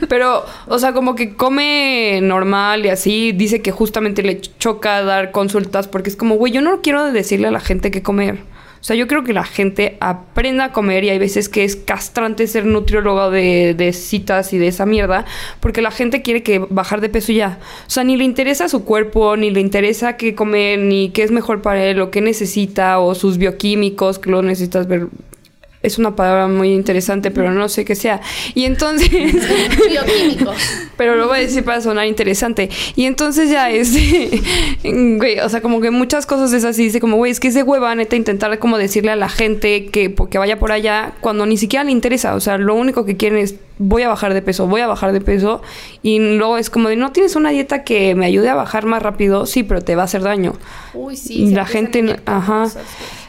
Pero, 0.07 0.45
o 0.67 0.79
sea, 0.79 0.93
como 0.93 1.15
que 1.15 1.35
come 1.35 2.19
normal 2.21 2.85
y 2.85 2.89
así. 2.89 3.31
Dice 3.33 3.61
que 3.61 3.71
justamente 3.71 4.23
le 4.23 4.41
choca 4.41 5.03
dar 5.03 5.31
consultas 5.31 5.87
porque 5.87 6.09
es 6.09 6.15
como, 6.15 6.35
güey, 6.35 6.53
yo 6.53 6.61
no 6.61 6.81
quiero 6.81 7.11
decirle 7.11 7.47
a 7.47 7.51
la 7.51 7.59
gente 7.59 7.91
qué 7.91 8.01
comer. 8.01 8.39
O 8.85 8.87
sea, 8.87 8.95
yo 8.95 9.07
creo 9.07 9.23
que 9.23 9.33
la 9.33 9.43
gente 9.43 9.97
aprenda 9.99 10.65
a 10.65 10.71
comer 10.71 11.03
y 11.03 11.09
hay 11.09 11.17
veces 11.17 11.49
que 11.49 11.63
es 11.63 11.75
castrante 11.75 12.45
ser 12.45 12.65
nutriólogo 12.65 13.31
de, 13.31 13.91
citas 13.93 14.53
y 14.53 14.59
de 14.59 14.67
esa 14.67 14.85
mierda 14.85 15.25
porque 15.59 15.81
la 15.81 15.89
gente 15.89 16.21
quiere 16.21 16.43
que 16.43 16.59
bajar 16.59 17.01
de 17.01 17.09
peso 17.09 17.31
ya. 17.31 17.57
O 17.87 17.89
sea, 17.89 18.03
ni 18.03 18.15
le 18.15 18.25
interesa 18.25 18.69
su 18.69 18.85
cuerpo, 18.85 19.37
ni 19.37 19.49
le 19.49 19.59
interesa 19.59 20.17
qué 20.17 20.35
comer, 20.35 20.77
ni 20.77 21.09
qué 21.09 21.23
es 21.23 21.31
mejor 21.31 21.63
para 21.63 21.83
él, 21.83 21.99
o 21.99 22.11
qué 22.11 22.21
necesita, 22.21 22.99
o 22.99 23.15
sus 23.15 23.39
bioquímicos, 23.39 24.19
que 24.19 24.29
lo 24.29 24.43
necesitas 24.43 24.87
ver 24.87 25.07
es 25.85 25.97
una 25.97 26.15
palabra 26.15 26.47
muy 26.47 26.73
interesante, 26.73 27.31
pero 27.31 27.51
no 27.51 27.69
sé 27.69 27.85
qué 27.85 27.95
sea. 27.95 28.21
Y 28.53 28.65
entonces, 28.65 29.09
Bioquímicos. 29.89 30.55
pero 30.97 31.15
lo 31.15 31.27
voy 31.27 31.37
a 31.37 31.41
decir 31.41 31.63
para 31.63 31.81
sonar 31.81 32.07
interesante. 32.07 32.69
Y 32.95 33.05
entonces 33.05 33.49
ya 33.49 33.69
es, 33.69 33.93
güey, 34.83 35.39
o 35.39 35.49
sea, 35.49 35.61
como 35.61 35.81
que 35.81 35.91
muchas 35.91 36.25
cosas 36.25 36.51
es 36.53 36.63
así, 36.63 36.83
dice 36.83 36.99
como, 36.99 37.17
güey, 37.17 37.31
es 37.31 37.39
que 37.39 37.47
es 37.49 37.53
de 37.53 37.63
hueva, 37.63 37.93
neta, 37.95 38.15
intentar 38.15 38.57
como 38.59 38.77
decirle 38.77 39.11
a 39.11 39.15
la 39.15 39.29
gente 39.29 39.87
que, 39.87 40.13
que 40.29 40.37
vaya 40.37 40.59
por 40.59 40.71
allá 40.71 41.13
cuando 41.21 41.45
ni 41.45 41.57
siquiera 41.57 41.83
le 41.83 41.91
interesa. 41.91 42.35
O 42.35 42.39
sea, 42.39 42.57
lo 42.57 42.75
único 42.75 43.05
que 43.05 43.17
quieren 43.17 43.39
es, 43.39 43.55
voy 43.77 44.03
a 44.03 44.09
bajar 44.09 44.33
de 44.33 44.41
peso, 44.41 44.67
voy 44.67 44.81
a 44.81 44.87
bajar 44.87 45.11
de 45.13 45.21
peso. 45.21 45.61
Y 46.01 46.19
luego 46.19 46.57
es 46.57 46.69
como 46.69 46.89
de, 46.89 46.95
no 46.95 47.11
tienes 47.11 47.35
una 47.35 47.49
dieta 47.49 47.83
que 47.83 48.15
me 48.15 48.25
ayude 48.25 48.49
a 48.49 48.55
bajar 48.55 48.85
más 48.85 49.01
rápido, 49.03 49.45
sí, 49.45 49.63
pero 49.63 49.81
te 49.81 49.95
va 49.95 50.03
a 50.03 50.05
hacer 50.05 50.21
daño. 50.21 50.53
Uy, 50.93 51.17
sí. 51.17 51.51
La 51.51 51.65
gente, 51.65 52.01
no- 52.01 52.15
ajá. 52.25 52.63
cosas. 52.63 52.83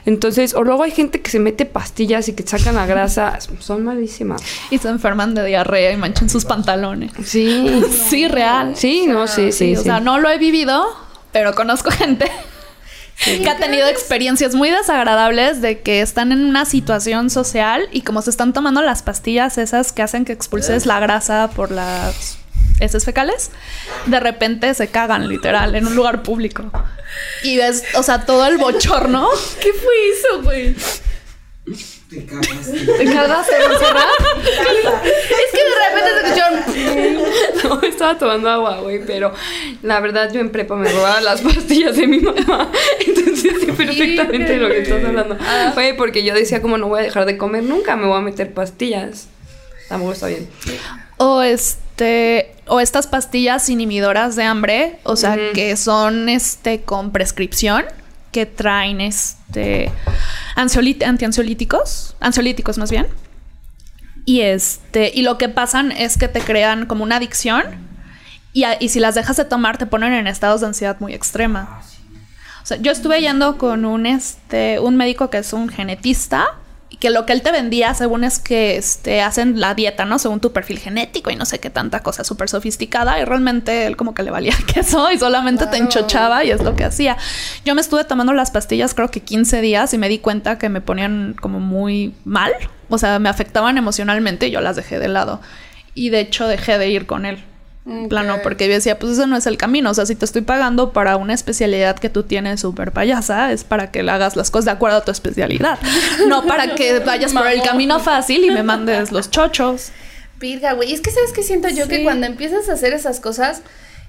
Entonces, 0.05 0.55
o 0.55 0.62
luego 0.62 0.84
hay 0.84 0.92
gente 0.92 1.20
que 1.20 1.30
se 1.30 1.40
mete 1.40 1.64
pastillas 1.66 2.28
y 2.28 2.32
que 2.34 2.44
sacan 2.47 2.76
la 2.76 2.86
grasa, 2.86 3.38
son 3.59 3.82
malísimas. 3.84 4.40
Y 4.70 4.78
se 4.78 4.88
enferman 4.88 5.34
de 5.34 5.44
diarrea 5.44 5.90
y 5.92 5.97
manchan 5.97 6.28
sus 6.30 6.44
pantalones. 6.44 7.11
Sí. 7.24 7.82
Sí, 8.09 8.28
real. 8.28 8.76
Sí, 8.76 9.07
no, 9.09 9.26
sí, 9.26 9.51
sí, 9.51 9.74
o 9.74 9.78
sí. 9.78 9.84
sea, 9.84 9.99
no 9.99 10.20
lo 10.20 10.30
he 10.30 10.38
vivido, 10.38 10.86
pero 11.32 11.55
conozco 11.57 11.90
gente 11.90 12.30
que 13.24 13.48
ha 13.48 13.56
tenido 13.56 13.88
experiencias 13.88 14.54
muy 14.54 14.70
desagradables 14.70 15.62
de 15.62 15.80
que 15.80 16.00
están 16.00 16.32
en 16.32 16.44
una 16.44 16.64
situación 16.64 17.30
social 17.30 17.88
y 17.90 18.02
como 18.02 18.22
se 18.22 18.30
están 18.30 18.52
tomando 18.52 18.82
las 18.82 19.02
pastillas 19.02 19.58
esas 19.58 19.92
que 19.92 20.02
hacen 20.02 20.24
que 20.24 20.32
expulses 20.32 20.86
la 20.86 21.00
grasa 21.00 21.50
por 21.54 21.70
las 21.70 22.38
heces 22.78 23.04
fecales, 23.04 23.50
de 24.06 24.20
repente 24.20 24.72
se 24.74 24.88
cagan 24.88 25.28
literal 25.28 25.74
en 25.74 25.86
un 25.86 25.96
lugar 25.96 26.22
público. 26.22 26.70
Y 27.42 27.56
ves, 27.56 27.84
o 27.94 28.02
sea, 28.02 28.26
todo 28.26 28.46
el 28.46 28.58
bochorno. 28.58 29.28
¿Qué 29.60 29.72
fue 29.72 29.94
eso, 30.10 30.42
güey? 30.42 30.76
Te 32.09 32.24
cagaste. 32.24 32.86
¿Te 32.86 33.04
cagaste, 33.04 33.54
Montserrat? 33.68 34.07
Es 34.44 35.50
que 35.52 35.62
de 35.64 35.74
repente 35.88 36.11
se 36.12 36.26
escucharon. 36.26 37.26
No, 37.64 37.82
estaba 37.82 38.16
tomando 38.16 38.48
agua, 38.48 38.80
güey, 38.80 39.04
pero 39.04 39.32
la 39.82 39.98
verdad 39.98 40.32
yo 40.32 40.40
en 40.40 40.50
prepa 40.50 40.76
me 40.76 40.90
robaba 40.92 41.20
las 41.20 41.40
pastillas 41.40 41.96
de 41.96 42.07
mi 42.07 42.20
mamá. 42.20 42.70
Entonces 43.07 43.61
sé 43.61 43.72
perfectamente 43.72 44.52
de 44.52 44.57
lo 44.59 44.68
que 44.68 44.82
estás 44.82 45.04
hablando. 45.04 45.36
Güey, 45.74 45.96
porque 45.96 46.22
yo 46.22 46.32
decía 46.34 46.62
como 46.62 46.78
no 46.78 46.88
voy 46.88 47.00
a 47.00 47.02
dejar 47.02 47.26
de 47.26 47.36
comer 47.36 47.64
nunca, 47.64 47.96
me 47.96 48.07
voy 48.07 48.18
a 48.18 48.20
meter 48.20 48.52
pastillas. 48.54 49.28
Tampoco 49.88 50.12
está 50.12 50.28
bien. 50.28 50.48
O 51.16 51.42
este. 51.42 52.52
O 52.66 52.80
estas 52.80 53.07
pastillas 53.07 53.68
inhibidoras 53.68 54.36
de 54.36 54.44
hambre. 54.44 54.98
O 55.02 55.16
sea, 55.16 55.36
que 55.54 55.76
son 55.76 56.28
este 56.28 56.82
con 56.82 57.11
prescripción. 57.11 57.84
Que 58.32 58.46
traen 58.46 59.00
este. 59.00 59.90
Antiansiolíticos. 60.57 62.16
Ansiolíticos 62.20 62.78
más 62.78 62.90
bien. 62.90 63.07
Y 64.24 64.40
este. 64.40 65.12
Y 65.14 65.22
lo 65.22 65.38
que 65.38 65.48
pasan 65.48 65.92
es 65.92 66.18
que 66.18 66.28
te 66.28 66.40
crean 66.40 66.86
como 66.86 67.04
una 67.04 67.16
adicción. 67.16 67.64
Y, 68.52 68.64
y 68.80 68.88
si 68.88 68.98
las 68.98 69.14
dejas 69.14 69.36
de 69.36 69.44
tomar, 69.44 69.78
te 69.78 69.86
ponen 69.86 70.12
en 70.12 70.26
estados 70.26 70.62
de 70.62 70.68
ansiedad 70.68 70.96
muy 70.98 71.14
extrema. 71.14 71.80
O 72.62 72.66
sea, 72.66 72.78
yo 72.78 72.90
estuve 72.90 73.20
yendo 73.20 73.59
con 73.59 73.84
un 73.84 74.07
este. 74.07 74.80
un 74.80 74.96
médico 74.96 75.30
que 75.30 75.38
es 75.38 75.52
un 75.52 75.68
genetista. 75.68 76.46
Que 77.01 77.11
lo 77.11 77.26
que 77.26 77.32
él 77.32 77.43
te 77.43 77.53
vendía, 77.53 77.93
según 77.95 78.24
es 78.24 78.39
que 78.39 78.76
este, 78.76 79.20
hacen 79.20 79.61
la 79.61 79.74
dieta, 79.74 80.05
¿no? 80.05 80.18
Según 80.18 80.41
tu 80.41 80.53
perfil 80.53 80.78
genético 80.78 81.30
y 81.30 81.37
no 81.37 81.45
sé 81.45 81.59
qué 81.59 81.68
tanta 81.68 82.01
cosa 82.01 82.24
súper 82.24 82.49
sofisticada. 82.49 83.20
Y 83.20 83.24
realmente 83.24 83.87
él 83.87 83.97
como 83.97 84.14
que 84.14 84.22
le 84.22 84.30
valía 84.30 84.55
queso 84.74 85.11
y 85.11 85.18
solamente 85.18 85.66
te 85.66 85.76
enchochaba 85.76 86.45
y 86.45 86.51
es 86.51 86.62
lo 86.62 86.76
que 86.76 86.84
hacía. 86.84 87.16
Yo 87.64 87.74
me 87.74 87.80
estuve 87.80 88.05
tomando 88.05 88.32
las 88.32 88.51
pastillas 88.51 88.95
creo 88.95 89.11
que 89.11 89.20
15 89.20 89.61
días 89.61 89.93
y 89.95 89.99
me 89.99 90.09
di 90.09 90.18
cuenta 90.18 90.59
que 90.59 90.68
me 90.68 90.80
ponían 90.80 91.34
como 91.41 91.61
muy 91.61 92.14
mal. 92.24 92.53
O 92.89 92.99
sea, 92.99 93.18
me 93.18 93.28
afectaban 93.28 93.78
emocionalmente 93.78 94.47
y 94.47 94.51
yo 94.53 94.61
las 94.61 94.76
dejé 94.76 94.99
de 94.99 95.09
lado. 95.09 95.41
Y 95.95 96.11
de 96.11 96.20
hecho 96.20 96.47
dejé 96.47 96.78
de 96.78 96.89
ir 96.89 97.07
con 97.07 97.26
él. 97.26 97.45
En 97.87 98.09
plano, 98.09 98.34
Ok. 98.34 98.41
porque 98.43 98.66
yo 98.66 98.74
decía, 98.74 98.99
pues 98.99 99.12
ese 99.12 99.26
no 99.28 99.37
es 99.37 99.47
el 99.47 99.57
camino. 99.57 99.91
O 99.91 99.95
sea, 99.95 100.07
si 100.07 100.16
te 100.16 100.24
estoy 100.24 100.43
pagando 100.43 100.93
para 100.93 101.16
una 101.16 101.34
especialidad 101.34 101.97
que 101.99 102.09
tú 102.11 102.24
tienes 102.24 102.61
súper 102.61 102.91
payasa, 102.93 103.53
es 103.53 103.62
para 103.62 103.91
que 103.93 104.03
le 104.03 104.11
hagas 104.11 104.34
las 104.37 104.51
cosas 104.51 104.64
de 104.66 104.70
acuerdo 104.72 104.97
a 104.99 105.05
tu 105.05 105.11
especialidad. 105.12 105.78
No 106.26 106.45
para 106.47 106.74
que 106.74 106.99
vayas 106.99 107.32
por 107.32 107.47
el 107.47 107.62
camino 107.62 108.01
fácil 108.01 108.45
y 108.45 108.51
me 108.51 108.62
mandes 108.64 109.12
los 109.12 109.30
chochos. 109.30 109.91
Virga, 110.41 110.72
güey. 110.72 110.93
Es 110.93 111.01
que 111.01 111.11
sabes 111.11 111.32
que 111.32 111.43
siento 111.43 111.68
yo 111.68 111.87
que 111.89 112.03
cuando 112.03 112.26
empiezas 112.26 112.68
a 112.68 112.72
hacer 112.72 112.93
esas 112.93 113.20
cosas, 113.20 113.62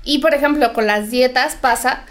y 0.04 0.20
por 0.20 0.34
ejemplo 0.34 0.74
con 0.74 0.88
las 0.88 1.12
dietas 1.12 1.56
pasa, 1.56 2.02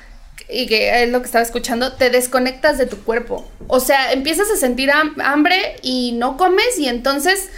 y 0.49 0.67
que 0.69 1.03
es 1.03 1.11
lo 1.11 1.21
que 1.21 1.27
estaba 1.27 1.43
escuchando, 1.43 1.95
te 1.95 2.11
desconectas 2.11 2.79
de 2.79 2.87
tu 2.87 2.99
cuerpo. 2.99 3.51
O 3.67 3.81
sea, 3.81 4.13
empiezas 4.13 4.49
a 4.51 4.57
sentir 4.57 4.91
ham- 4.91 5.21
hambre 5.25 5.77
y 5.83 6.13
no 6.13 6.37
comes 6.37 6.79
y 6.79 6.87
entonces 6.89 7.49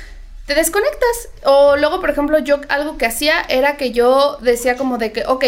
te 0.49 0.55
desconectas. 0.55 1.29
O 1.45 1.77
luego, 1.77 2.01
por 2.01 2.11
ejemplo, 2.11 2.39
yo 2.39 2.61
algo 2.71 2.97
que 2.97 3.07
hacía 3.07 3.43
era 3.49 3.77
que 3.77 3.93
yo 3.93 4.39
decía 4.41 4.77
como 4.77 4.97
de 4.97 5.13
que, 5.13 5.25
ok, 5.27 5.45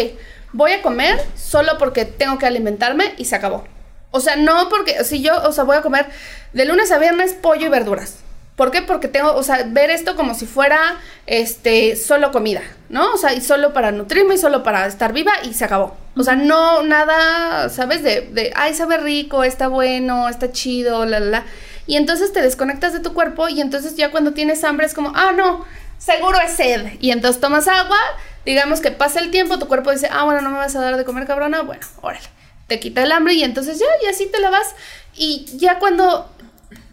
voy 0.53 0.71
a 0.73 0.81
comer 0.83 1.19
solo 1.35 1.77
porque 1.79 2.05
tengo 2.05 2.37
que 2.37 2.45
alimentarme 2.45 3.15
y 3.17 3.25
se 3.25 3.35
acabó. 3.35 3.65
O 4.11 4.19
sea, 4.19 4.35
no 4.35 4.69
porque, 4.69 5.03
si 5.03 5.21
yo, 5.21 5.41
o 5.43 5.51
sea, 5.51 5.63
voy 5.63 5.77
a 5.77 5.81
comer 5.81 6.05
de 6.53 6.65
lunes 6.65 6.91
a 6.91 6.99
viernes 6.99 7.33
pollo 7.33 7.65
y 7.65 7.69
verduras. 7.69 8.17
¿Por 8.55 8.69
qué? 8.69 8.83
Porque 8.83 9.07
tengo, 9.07 9.33
o 9.33 9.41
sea, 9.41 9.63
ver 9.65 9.89
esto 9.89 10.15
como 10.15 10.35
si 10.35 10.45
fuera, 10.45 10.99
este, 11.25 11.95
solo 11.95 12.31
comida, 12.31 12.61
¿no? 12.89 13.13
O 13.13 13.17
sea, 13.17 13.33
y 13.33 13.41
solo 13.41 13.73
para 13.73 13.91
nutrirme 13.91 14.35
y 14.35 14.37
solo 14.37 14.61
para 14.61 14.85
estar 14.85 15.13
viva 15.13 15.31
y 15.43 15.55
se 15.55 15.65
acabó. 15.65 15.97
O 16.15 16.23
sea, 16.23 16.35
no, 16.35 16.83
nada, 16.83 17.69
¿sabes? 17.69 18.03
De, 18.03 18.21
de, 18.21 18.51
ay, 18.55 18.75
sabe 18.75 18.97
rico, 18.97 19.43
está 19.43 19.67
bueno, 19.67 20.29
está 20.29 20.51
chido, 20.51 21.05
la, 21.05 21.19
la, 21.19 21.25
la. 21.25 21.45
Y 21.91 21.97
entonces 21.97 22.31
te 22.31 22.41
desconectas 22.41 22.93
de 22.93 23.01
tu 23.01 23.13
cuerpo 23.13 23.49
y 23.49 23.59
entonces 23.59 23.97
ya 23.97 24.11
cuando 24.11 24.31
tienes 24.31 24.63
hambre 24.63 24.85
es 24.85 24.93
como, 24.93 25.11
ah, 25.13 25.33
no, 25.33 25.65
seguro 25.97 26.39
es 26.39 26.53
sed. 26.53 26.93
Y 27.01 27.11
entonces 27.11 27.41
tomas 27.41 27.67
agua, 27.67 27.97
digamos 28.45 28.79
que 28.79 28.91
pasa 28.91 29.19
el 29.19 29.29
tiempo, 29.29 29.59
tu 29.59 29.67
cuerpo 29.67 29.91
dice, 29.91 30.07
ah, 30.09 30.23
bueno, 30.23 30.39
no 30.39 30.51
me 30.51 30.55
vas 30.55 30.73
a 30.73 30.79
dar 30.79 30.95
de 30.95 31.03
comer 31.03 31.27
cabrona, 31.27 31.63
bueno, 31.63 31.85
órale. 31.99 32.23
Te 32.67 32.79
quita 32.79 33.03
el 33.03 33.11
hambre 33.11 33.33
y 33.33 33.43
entonces 33.43 33.77
ya, 33.77 33.87
y 34.05 34.07
así 34.07 34.27
te 34.27 34.39
la 34.39 34.49
vas. 34.49 34.73
Y 35.17 35.43
ya 35.57 35.79
cuando, 35.79 36.31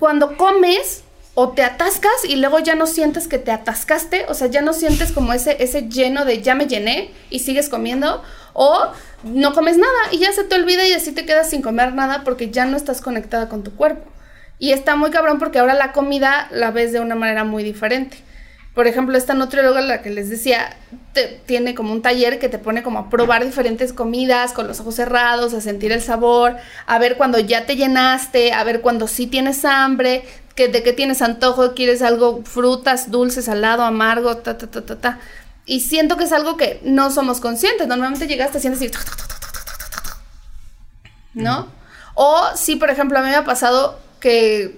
cuando 0.00 0.36
comes 0.36 1.04
o 1.34 1.50
te 1.50 1.62
atascas 1.62 2.24
y 2.28 2.34
luego 2.34 2.58
ya 2.58 2.74
no 2.74 2.88
sientes 2.88 3.28
que 3.28 3.38
te 3.38 3.52
atascaste, 3.52 4.26
o 4.28 4.34
sea, 4.34 4.48
ya 4.48 4.62
no 4.62 4.72
sientes 4.72 5.12
como 5.12 5.32
ese, 5.32 5.62
ese 5.62 5.82
lleno 5.82 6.24
de 6.24 6.42
ya 6.42 6.56
me 6.56 6.66
llené 6.66 7.12
y 7.30 7.38
sigues 7.38 7.68
comiendo, 7.68 8.20
o 8.52 8.88
no 9.22 9.52
comes 9.54 9.78
nada 9.78 10.10
y 10.10 10.18
ya 10.18 10.32
se 10.32 10.42
te 10.42 10.56
olvida 10.56 10.88
y 10.88 10.92
así 10.92 11.12
te 11.12 11.24
quedas 11.24 11.50
sin 11.50 11.62
comer 11.62 11.94
nada 11.94 12.24
porque 12.24 12.50
ya 12.50 12.64
no 12.64 12.76
estás 12.76 13.00
conectada 13.00 13.48
con 13.48 13.62
tu 13.62 13.76
cuerpo. 13.76 14.17
Y 14.58 14.72
está 14.72 14.96
muy 14.96 15.10
cabrón 15.10 15.38
porque 15.38 15.58
ahora 15.58 15.74
la 15.74 15.92
comida 15.92 16.48
la 16.50 16.70
ves 16.70 16.92
de 16.92 17.00
una 17.00 17.14
manera 17.14 17.44
muy 17.44 17.62
diferente. 17.62 18.18
Por 18.74 18.86
ejemplo, 18.86 19.16
esta 19.18 19.34
nutrióloga, 19.34 19.80
la 19.80 20.02
que 20.02 20.10
les 20.10 20.30
decía, 20.30 20.76
te, 21.12 21.40
tiene 21.46 21.74
como 21.74 21.92
un 21.92 22.00
taller 22.00 22.38
que 22.38 22.48
te 22.48 22.58
pone 22.58 22.82
como 22.82 23.00
a 23.00 23.10
probar 23.10 23.44
diferentes 23.44 23.92
comidas 23.92 24.52
con 24.52 24.68
los 24.68 24.78
ojos 24.78 24.94
cerrados, 24.94 25.52
a 25.52 25.60
sentir 25.60 25.90
el 25.90 26.00
sabor, 26.00 26.56
a 26.86 26.98
ver 26.98 27.16
cuando 27.16 27.40
ya 27.40 27.66
te 27.66 27.74
llenaste, 27.74 28.52
a 28.52 28.62
ver 28.62 28.80
cuando 28.80 29.08
sí 29.08 29.26
tienes 29.26 29.64
hambre, 29.64 30.24
que, 30.54 30.68
de 30.68 30.82
qué 30.82 30.92
tienes 30.92 31.22
antojo, 31.22 31.74
quieres 31.74 32.02
algo, 32.02 32.42
frutas, 32.44 33.10
dulce, 33.10 33.42
salado, 33.42 33.82
amargo, 33.82 34.36
ta, 34.36 34.58
ta, 34.58 34.68
ta, 34.68 34.84
ta, 34.84 34.96
ta. 35.00 35.18
Y 35.66 35.80
siento 35.80 36.16
que 36.16 36.24
es 36.24 36.32
algo 36.32 36.56
que 36.56 36.80
no 36.84 37.10
somos 37.10 37.40
conscientes. 37.40 37.86
Normalmente 37.86 38.26
llegas, 38.26 38.52
te 38.52 38.60
sientes 38.60 38.82
y... 38.82 38.90
¿No? 41.34 41.68
O 42.14 42.42
sí, 42.54 42.76
por 42.76 42.90
ejemplo, 42.90 43.18
a 43.18 43.22
mí 43.22 43.28
me 43.28 43.36
ha 43.36 43.44
pasado 43.44 43.98
que, 44.20 44.76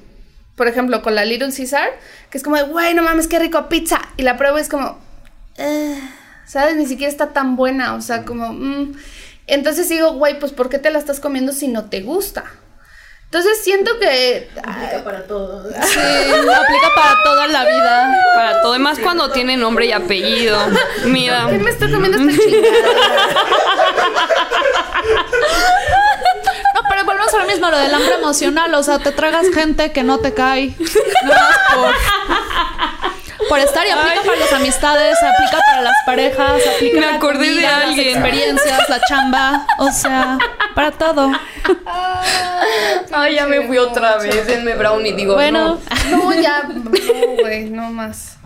por 0.57 0.69
ejemplo, 0.69 1.03
con 1.03 1.15
la 1.15 1.25
Little 1.25 1.53
Caesar, 1.55 1.89
que 2.31 2.39
es 2.39 2.45
como 2.45 2.57
de, 2.57 2.65
güey, 2.65 2.95
no 2.95 3.03
mames, 3.03 3.27
qué 3.27 3.39
rico 3.39 3.69
pizza. 3.69 4.01
Y 4.17 4.23
la 4.23 4.37
pruebo 4.37 4.59
y 4.59 4.61
es 4.63 4.69
como, 4.69 4.99
"Eh", 5.57 5.99
¿sabes? 6.47 6.77
Ni 6.77 6.87
siquiera 6.87 7.11
está 7.11 7.33
tan 7.33 7.57
buena, 7.57 7.95
o 7.95 8.01
sea, 8.01 8.25
como, 8.25 8.53
mm. 8.53 8.95
Entonces 9.47 9.89
digo, 9.89 10.13
güey, 10.13 10.39
pues 10.39 10.53
¿por 10.53 10.69
qué 10.69 10.79
te 10.79 10.91
la 10.91 10.99
estás 10.99 11.19
comiendo 11.19 11.53
si 11.53 11.67
no 11.69 11.87
te 11.87 12.03
gusta? 12.03 12.45
Entonces 13.33 13.63
siento 13.63 13.97
que... 14.01 14.51
Aplica 14.61 15.05
para 15.05 15.23
todo. 15.25 15.63
Sí, 15.63 15.99
aplica 16.33 16.95
para 16.97 17.23
toda 17.23 17.47
la 17.47 17.65
vida. 17.65 18.13
Para 18.35 18.61
todo, 18.61 18.75
y 18.75 18.81
más 18.81 18.99
cuando 18.99 19.31
tiene 19.31 19.57
nombre 19.57 19.87
y 19.87 19.93
apellido. 19.93 20.59
Mira. 21.05 21.47
¿Qué 21.49 21.59
me 21.59 21.71
estoy 21.71 21.93
comiendo 21.93 22.19
esta 22.19 22.43
chingada? 22.43 22.73
No, 26.75 26.81
pero 26.89 27.05
volvemos 27.05 27.33
a 27.33 27.39
lo 27.39 27.47
mismo, 27.47 27.71
lo 27.71 27.79
del 27.79 27.95
hambre 27.95 28.15
emocional. 28.17 28.75
O 28.75 28.83
sea, 28.83 28.99
te 28.99 29.13
tragas 29.13 29.47
gente 29.55 29.93
que 29.93 30.03
no 30.03 30.19
te 30.19 30.35
cae. 30.35 30.75
Más 31.25 31.59
por, 31.73 33.49
por 33.49 33.59
estar 33.61 33.87
y 33.87 33.91
aplica 33.91 34.23
para 34.23 34.39
las 34.41 34.53
amistades, 34.53 35.17
aplica 35.23 35.63
para 35.67 35.83
las 35.83 35.95
parejas, 36.05 36.63
aplica 36.77 37.01
Me 37.01 37.07
la 37.07 37.15
acordé 37.15 37.55
de 37.55 37.63
las 37.63 37.97
experiencias, 37.97 38.89
la 38.89 39.01
chamba. 39.09 39.67
O 39.79 39.93
sea, 39.93 40.37
para 40.75 40.91
todo. 40.91 41.31
Ay, 41.87 42.60
ya 43.35 43.47
me 43.47 43.67
fui 43.67 43.79
otra 43.79 44.17
vez. 44.19 44.47
Denme 44.47 44.75
brownie, 44.75 45.13
digo. 45.13 45.35
Bueno, 45.35 45.79
no. 46.11 46.11
No, 46.11 46.33
ya, 46.41 46.63
no, 46.65 46.91
güey, 47.41 47.71
no 47.71 47.91
más. 47.91 48.37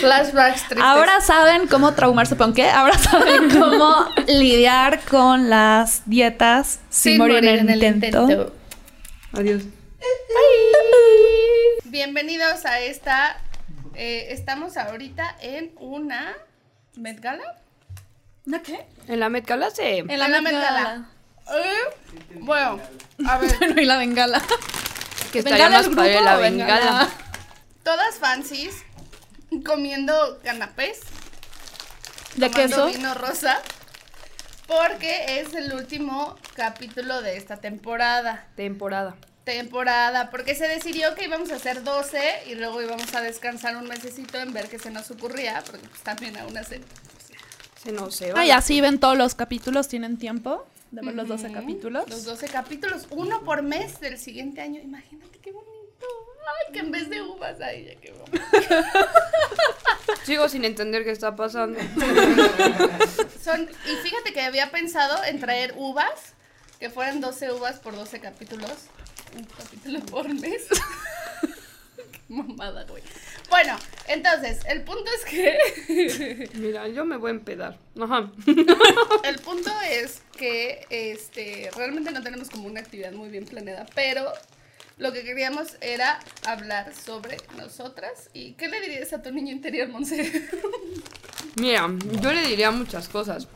Flashbacks 0.00 0.68
tristes. 0.68 0.78
ahora 0.84 1.20
saben 1.20 1.66
cómo 1.66 1.94
traumarse, 1.94 2.36
¿con 2.36 2.54
qué? 2.54 2.68
Ahora 2.68 2.96
saben 2.96 3.50
cómo 3.58 4.06
lidiar 4.28 5.00
con 5.00 5.50
las 5.50 6.02
dietas 6.06 6.78
sin, 6.88 7.18
morir, 7.18 7.44
en 7.44 7.68
el 7.68 7.82
intento. 7.82 8.52
Adiós. 9.32 9.62
Bienvenidos 11.84 12.64
a 12.66 12.80
esta. 12.80 13.36
eh, 13.94 14.28
estamos 14.30 14.76
ahorita 14.76 15.36
en 15.40 15.72
una. 15.80 16.34
¿Met 16.96 17.20
Gala? 17.20 17.56
¿Una 18.46 18.62
qué? 18.62 18.86
En 19.08 19.20
la 19.20 19.28
Met 19.28 19.46
Gala 19.46 19.70
se... 19.70 19.98
En 19.98 20.10
En 20.10 20.18
la 20.18 20.40
Met 20.40 20.52
Gala. 20.52 21.08
Eh, 21.50 22.28
bueno, 22.40 22.80
a 23.26 23.38
ver, 23.38 23.56
Bueno, 23.58 23.80
y 23.80 23.84
la 23.84 23.96
bengala. 23.98 24.42
Que 25.32 25.40
estaría 25.40 25.64
¿Bengala 25.68 25.88
más 25.88 25.96
padre 25.96 26.20
la 26.20 26.36
bengala? 26.36 26.74
bengala. 26.74 27.08
todas 27.82 28.16
fancies 28.16 28.74
comiendo 29.64 30.40
canapés. 30.42 31.00
¿De 32.36 32.50
tomando 32.50 32.76
queso? 32.76 32.86
vino 32.86 33.14
rosa. 33.14 33.60
Porque 34.66 35.40
es 35.40 35.54
el 35.54 35.72
último 35.72 36.36
capítulo 36.54 37.22
de 37.22 37.38
esta 37.38 37.56
temporada. 37.56 38.46
Temporada. 38.54 39.16
Temporada, 39.44 40.28
porque 40.30 40.54
se 40.54 40.68
decidió 40.68 41.14
que 41.14 41.24
íbamos 41.24 41.50
a 41.50 41.56
hacer 41.56 41.82
12 41.82 42.42
y 42.48 42.54
luego 42.54 42.82
íbamos 42.82 43.14
a 43.14 43.22
descansar 43.22 43.78
un 43.78 43.88
mesecito 43.88 44.38
en 44.38 44.52
ver 44.52 44.68
qué 44.68 44.78
se 44.78 44.90
nos 44.90 45.10
ocurría, 45.10 45.62
porque 45.64 45.88
pues 45.88 46.02
también 46.02 46.36
aún 46.36 46.58
hace. 46.58 46.82
Se 47.82 47.92
nos 47.92 48.14
se 48.14 48.32
va. 48.32 48.40
Ah, 48.40 48.44
y 48.44 48.50
así 48.50 48.82
ven 48.82 49.00
todos 49.00 49.16
los 49.16 49.34
capítulos, 49.34 49.88
tienen 49.88 50.18
tiempo 50.18 50.66
de 50.90 51.02
ver 51.02 51.14
los 51.14 51.28
12 51.28 51.52
capítulos. 51.52 52.08
Los 52.08 52.24
12 52.24 52.48
capítulos, 52.48 53.06
uno 53.10 53.42
por 53.44 53.62
mes 53.62 54.00
del 54.00 54.18
siguiente 54.18 54.60
año. 54.60 54.80
Imagínate 54.80 55.38
qué 55.38 55.52
bonito. 55.52 56.06
Ay, 56.46 56.72
que 56.72 56.78
en 56.80 56.90
vez 56.90 57.10
de 57.10 57.20
uvas, 57.22 57.60
ay, 57.60 57.84
ya 57.84 58.00
qué 58.00 58.12
bonito. 58.12 58.44
Sigo 60.24 60.48
sin 60.48 60.64
entender 60.64 61.04
qué 61.04 61.10
está 61.10 61.36
pasando. 61.36 61.78
Son, 63.42 63.62
y 63.62 63.96
fíjate 64.02 64.32
que 64.32 64.40
había 64.40 64.70
pensado 64.70 65.22
en 65.24 65.40
traer 65.40 65.74
uvas, 65.76 66.34
que 66.80 66.90
fueran 66.90 67.20
12 67.20 67.52
uvas 67.52 67.78
por 67.80 67.94
12 67.94 68.20
capítulos. 68.20 68.72
Un 69.36 69.44
capítulo 69.44 70.00
por 70.00 70.32
mes. 70.32 70.68
Qué 71.96 72.22
mamada, 72.28 72.84
güey. 72.84 73.02
Bueno, 73.50 73.76
entonces, 74.08 74.60
el 74.66 74.82
punto 74.82 75.10
es 75.14 75.24
que. 75.24 76.50
Mira, 76.54 76.88
yo 76.88 77.04
me 77.04 77.16
voy 77.16 77.30
a 77.30 77.34
empedar. 77.34 77.78
Ajá. 78.00 78.30
el 79.24 79.38
punto 79.40 79.70
es 79.90 80.22
que 80.36 80.86
este 80.90 81.70
realmente 81.76 82.10
no 82.10 82.22
tenemos 82.22 82.50
como 82.50 82.66
una 82.66 82.80
actividad 82.80 83.12
muy 83.12 83.28
bien 83.28 83.44
planeada, 83.44 83.86
pero 83.94 84.32
lo 84.98 85.12
que 85.12 85.22
queríamos 85.22 85.76
era 85.80 86.18
hablar 86.46 86.94
sobre 86.94 87.36
nosotras. 87.56 88.30
¿Y 88.32 88.52
qué 88.52 88.68
le 88.68 88.80
dirías 88.80 89.12
a 89.12 89.22
tu 89.22 89.30
niño 89.32 89.52
interior, 89.52 89.88
Monse? 89.88 90.48
Mira, 91.56 91.88
yo 92.20 92.32
le 92.32 92.46
diría 92.46 92.70
muchas 92.70 93.08
cosas. 93.08 93.48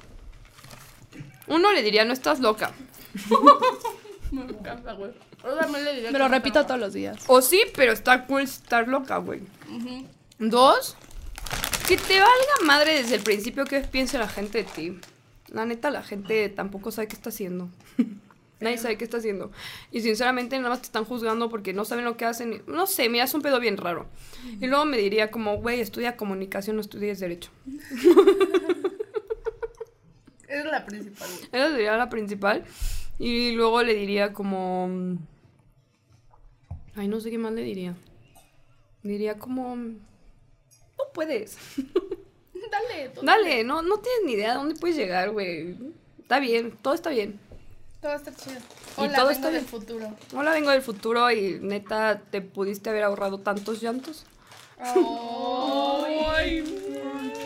Uno 1.47 1.73
le 1.73 1.83
diría, 1.83 2.05
no 2.05 2.13
estás 2.13 2.41
loca. 2.41 2.73
Me 4.31 4.43
encanta, 4.43 4.93
güey. 4.95 5.13
Yo 5.43 5.55
también 5.55 5.85
le 5.85 5.95
diría 5.95 6.09
Me 6.09 6.13
que 6.13 6.19
lo 6.19 6.29
no 6.29 6.35
repito 6.35 6.65
todos 6.65 6.81
los 6.81 6.93
días. 6.93 7.19
O 7.27 7.43
sí, 7.43 7.63
pero 7.75 7.93
está 7.93 8.27
cool 8.27 8.43
estar 8.43 8.87
loca, 8.89 9.17
güey. 9.19 9.41
Dos, 10.39 10.97
que 11.87 11.97
te 11.97 12.19
valga 12.19 12.65
madre 12.65 12.95
desde 13.03 13.17
el 13.17 13.23
principio 13.23 13.65
que 13.65 13.81
piense 13.81 14.19
la 14.19 14.29
gente 14.29 14.59
de 14.59 14.65
ti. 14.65 14.99
La 15.49 15.67
neta, 15.67 15.91
la 15.91 16.03
gente 16.03 16.49
tampoco 16.49 16.91
sabe 16.91 17.09
qué 17.09 17.17
está 17.17 17.29
haciendo. 17.31 17.69
Nadie 18.61 18.79
sabe 18.79 18.97
qué 18.97 19.05
está 19.05 19.17
haciendo. 19.17 19.51
Y 19.91 20.01
sinceramente 20.03 20.57
nada 20.57 20.71
más 20.71 20.81
te 20.81 20.87
están 20.87 21.05
juzgando 21.05 21.51
porque 21.51 21.73
no 21.73 21.85
saben 21.85 22.05
lo 22.05 22.17
que 22.17 22.25
hacen. 22.25 22.63
No 22.69 22.87
sé, 22.87 23.09
mira, 23.09 23.25
es 23.25 23.35
un 23.35 23.43
pedo 23.43 23.59
bien 23.59 23.77
raro. 23.77 24.07
Y 24.61 24.67
luego 24.69 24.85
me 24.85 24.97
diría 24.97 25.33
como, 25.33 25.57
güey, 25.57 25.81
estudia 25.81 26.17
comunicación, 26.17 26.77
no 26.77 26.83
estudies 26.83 27.19
derecho. 27.19 27.51
Esa 30.49 30.59
es 30.61 30.65
la 30.65 30.87
principal, 30.87 31.29
güey. 31.29 31.49
Esa 31.53 31.71
sería 31.73 31.97
la 31.97 32.09
principal. 32.09 32.65
Y 33.19 33.53
luego 33.53 33.83
le 33.83 33.95
diría 33.95 34.33
como... 34.33 34.87
mm, 34.89 35.19
Ay, 36.95 37.09
no 37.09 37.21
sé 37.21 37.31
qué 37.31 37.39
más 37.39 37.53
le 37.53 37.63
diría. 37.63 37.95
Diría 39.03 39.39
como... 39.39 39.77
No 39.77 41.05
puedes. 41.15 41.57
Dale, 42.71 43.09
tú 43.11 43.21
Dale, 43.23 43.65
no, 43.65 43.83
no 43.83 43.99
tienes 43.99 44.21
ni 44.25 44.33
idea 44.33 44.51
de 44.53 44.59
dónde 44.59 44.75
puedes 44.77 44.97
llegar, 44.97 45.31
güey. 45.31 45.77
Está 46.21 46.39
bien, 46.41 46.73
todo 46.81 46.95
está 46.95 47.11
bien. 47.11 47.39
Todo 48.01 48.15
está 48.15 48.35
chido. 48.35 48.59
Y 48.99 49.01
Hola, 49.01 49.17
todo 49.17 49.29
vengo 49.29 49.31
está 49.31 49.47
del 49.51 49.61
bien. 49.61 49.67
futuro. 49.67 50.17
Hola, 50.35 50.53
vengo 50.53 50.71
del 50.71 50.83
futuro 50.83 51.31
y 51.31 51.59
neta, 51.61 52.21
¿te 52.31 52.41
pudiste 52.41 52.91
haber 52.91 53.05
ahorrado 53.05 53.39
tantos 53.39 53.81
llantos? 53.83 54.25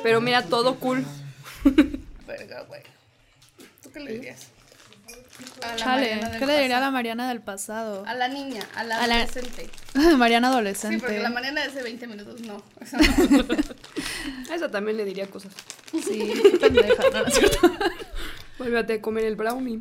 Pero 0.03 0.21
mira, 0.21 0.45
todo 0.47 0.77
cool. 0.79 1.05
Verga, 2.27 2.63
güey. 2.63 2.83
¿Tú 3.83 3.91
qué 3.93 4.01
le 4.01 4.13
dirías? 4.13 4.49
Chale, 5.77 6.21
¿qué 6.39 6.47
le 6.47 6.61
diría 6.61 6.79
a 6.79 6.81
la. 6.81 6.91
Mariana 6.91 7.29
del 7.29 7.41
pasado? 7.41 8.05
A 8.07 8.15
la 8.15 8.29
niña, 8.29 8.67
a 8.75 8.85
la 8.85 9.03
A 9.03 9.07
la- 9.07 9.15
adolescente. 9.23 9.69
Mariana 10.17 10.49
Sí, 10.49 10.55
adolescente. 10.55 10.99
porque 11.01 11.19
la 11.19 11.31
Mariana 11.31 11.63
de 11.63 11.69
hace 11.69 11.83
20 11.83 12.07
minutos 12.07 12.41
no. 12.43 12.63
Esa 12.81 12.99
no. 12.99 14.55
Esa 14.55 14.71
también 14.71 14.97
le 14.97 15.05
diría 15.05 15.27
cosas. 15.29 15.53
Sí, 15.93 16.33
pendeja, 16.61 17.03
no, 17.13 17.21
no 17.23 17.27
es 17.27 17.35
cierto. 17.35 17.71
Vuélvete 18.59 18.95
a 18.95 19.03
comer 19.03 19.25
el 19.25 19.37
brownie. 19.37 19.81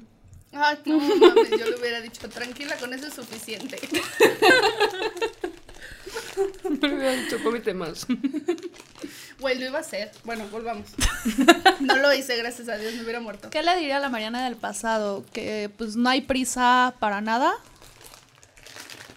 Ay, 0.53 0.77
no 0.85 0.99
mames, 0.99 1.49
yo 1.51 1.65
le 1.69 1.75
hubiera 1.75 1.99
dicho, 2.01 2.29
tranquila, 2.29 2.75
con 2.77 2.93
eso 2.93 3.07
es 3.07 3.13
suficiente. 3.13 3.77
Me 6.69 6.93
hubiera 6.93 7.11
dicho, 7.13 7.37
cómete 7.43 7.73
más. 7.73 8.07
Güey, 9.39 9.59
lo 9.59 9.65
iba 9.65 9.79
a 9.79 9.81
hacer. 9.81 10.11
Bueno, 10.23 10.45
volvamos. 10.51 10.87
No 11.81 11.97
lo 11.97 12.13
hice, 12.13 12.37
gracias 12.37 12.69
a 12.69 12.77
Dios, 12.77 12.93
me 12.93 13.03
hubiera 13.03 13.19
muerto. 13.19 13.49
¿Qué 13.49 13.61
le 13.61 13.75
diría 13.75 13.97
a 13.97 13.99
la 13.99 14.09
Mariana 14.09 14.45
del 14.45 14.55
pasado? 14.55 15.25
Que 15.33 15.69
pues 15.77 15.95
no 15.95 16.09
hay 16.09 16.21
prisa 16.21 16.95
para 16.99 17.21
nada. 17.21 17.53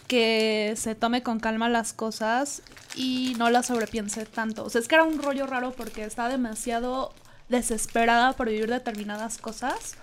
Que 0.07 0.75
se 0.77 0.95
tome 0.95 1.23
con 1.23 1.39
calma 1.39 1.69
las 1.69 1.93
cosas 1.93 2.63
y 2.97 3.35
no 3.39 3.49
las 3.51 3.67
sobrepiense 3.67 4.27
tanto. 4.27 4.65
O 4.65 4.71
sea, 4.71 4.81
es 4.81 4.89
que 4.89 4.97
era 4.97 5.05
un 5.05 5.23
rollo 5.23 5.47
raro 5.47 5.73
porque 5.73 6.05
estaba 6.05 6.29
demasiado 6.29 7.13
desesperada 7.49 8.33
por 8.33 8.49
vivir 8.49 8.69
determinadas 8.69 9.39
cosas, 9.39 9.95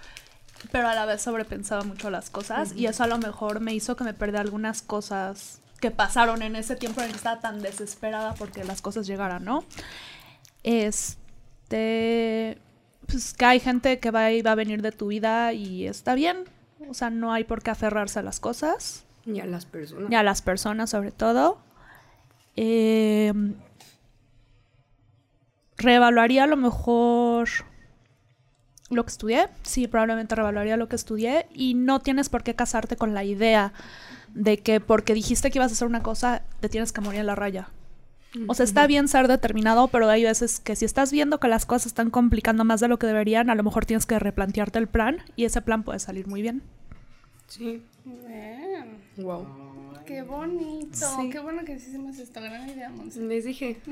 pero 0.72 0.88
a 0.88 0.96
la 0.96 1.06
vez 1.06 1.22
sobrepensaba 1.22 1.84
mucho 1.84 2.10
las 2.10 2.30
cosas 2.30 2.74
y 2.76 2.88
eso 2.88 3.04
a 3.04 3.08
lo 3.08 3.18
mejor 3.18 3.60
me 3.60 3.74
hizo 3.74 3.96
que 3.96 4.04
me 4.04 4.14
perdiera 4.14 4.42
algunas 4.42 4.82
cosas 4.82 5.60
que 5.80 5.92
pasaron 5.92 6.42
en 6.42 6.56
ese 6.56 6.76
tiempo 6.76 7.02
en 7.02 7.08
el 7.08 7.12
que 7.12 7.18
estaba 7.18 7.40
tan 7.42 7.62
desesperada 7.62 8.34
porque 8.36 8.64
las 8.64 8.82
cosas 8.82 9.06
llegaran, 9.08 9.44
¿no? 9.46 9.64
Este, 11.66 12.58
pues 13.08 13.34
que 13.34 13.46
hay 13.46 13.60
gente 13.60 14.00
que 14.00 14.12
va 14.12 14.32
y 14.32 14.42
va 14.42 14.52
a 14.52 14.56
venir 14.56 14.82
de 14.82 14.92
tu 14.92 15.08
vida 15.08 15.54
y 15.54 15.86
está 15.88 16.16
bien. 16.16 16.46
O 16.90 16.94
sea, 16.94 17.10
no 17.10 17.34
hay 17.34 17.44
por 17.44 17.62
qué 17.64 17.72
aferrarse 17.72 18.20
a 18.20 18.24
las 18.24 18.40
cosas, 18.40 19.06
Y 19.26 19.40
a 19.40 19.46
las 19.46 19.66
personas. 19.66 20.10
ni 20.10 20.16
a 20.16 20.24
las 20.24 20.42
personas 20.42 20.90
sobre 20.90 21.12
todo. 21.12 21.58
Eh, 22.56 23.34
reevaluaría 25.78 26.46
a 26.46 26.48
lo 26.48 26.58
mejor 26.58 27.50
lo 28.90 29.04
que 29.04 29.12
estudié. 29.12 29.48
Sí, 29.64 29.88
probablemente 29.88 30.36
reevaluaría 30.36 30.78
lo 30.78 30.88
que 30.88 30.96
estudié. 30.96 31.48
Y 31.54 31.74
no 31.74 32.00
tienes 32.00 32.30
por 32.30 32.44
qué 32.44 32.56
casarte 32.56 32.96
con 32.96 33.14
la 33.14 33.24
idea 33.24 33.74
de 34.34 34.58
que 34.58 34.80
porque 34.80 35.14
dijiste 35.14 35.50
que 35.50 35.60
ibas 35.60 35.72
a 35.72 35.74
hacer 35.74 35.88
una 35.88 36.04
cosa, 36.04 36.44
te 36.60 36.70
tienes 36.70 36.92
que 36.92 37.02
morir 37.02 37.22
en 37.22 37.28
la 37.28 37.36
raya. 37.36 37.70
O 38.48 38.54
sea, 38.54 38.66
está 38.66 38.86
bien 38.86 39.08
ser 39.08 39.30
determinado, 39.30 39.88
pero 39.88 40.10
hay 40.10 40.24
veces 40.24 40.60
que 40.60 40.76
si 40.76 40.84
estás 40.84 41.10
viendo 41.10 41.40
que 41.40 41.48
las 41.48 41.66
cosas 41.66 41.84
se 41.84 41.88
están 41.88 42.10
complicando 42.10 42.66
más 42.66 42.82
de 42.82 42.90
lo 42.90 43.00
que 43.00 43.08
deberían, 43.08 43.50
a 43.50 43.56
lo 43.56 43.64
mejor 43.64 43.86
tienes 43.86 44.06
que 44.06 44.20
replantearte 44.20 44.78
el 44.78 44.88
plan 44.88 45.22
y 45.38 45.46
ese 45.46 45.62
plan 45.62 45.84
puede 45.84 46.00
salir 46.00 46.28
muy 46.28 46.42
bien. 46.42 46.62
Sí. 47.48 47.82
Bien. 48.04 48.98
Wow. 49.18 49.48
Qué 50.06 50.22
bonito. 50.22 50.98
Sí. 50.98 51.30
Qué 51.30 51.40
bueno 51.40 51.64
que 51.64 51.74
hicimos 51.74 52.20
esto. 52.20 52.42
Gran 52.42 52.70
idea, 52.70 52.90
Monse. 52.90 53.22
Les 53.22 53.46
dije. 53.46 53.78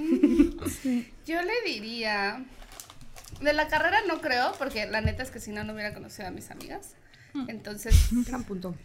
Yo 1.26 1.42
le 1.42 1.54
diría. 1.66 2.46
De 3.42 3.54
la 3.54 3.68
carrera 3.68 4.00
no 4.08 4.22
creo, 4.22 4.54
porque 4.58 4.86
la 4.86 5.02
neta 5.02 5.24
es 5.24 5.32
que 5.32 5.40
si 5.40 5.52
no, 5.52 5.64
no 5.64 5.74
hubiera 5.74 5.94
conocido 5.94 6.28
a 6.28 6.32
mis 6.32 6.50
amigas. 6.52 6.96
Entonces, 7.48 7.96
Gran 8.28 8.44
punto. 8.44 8.76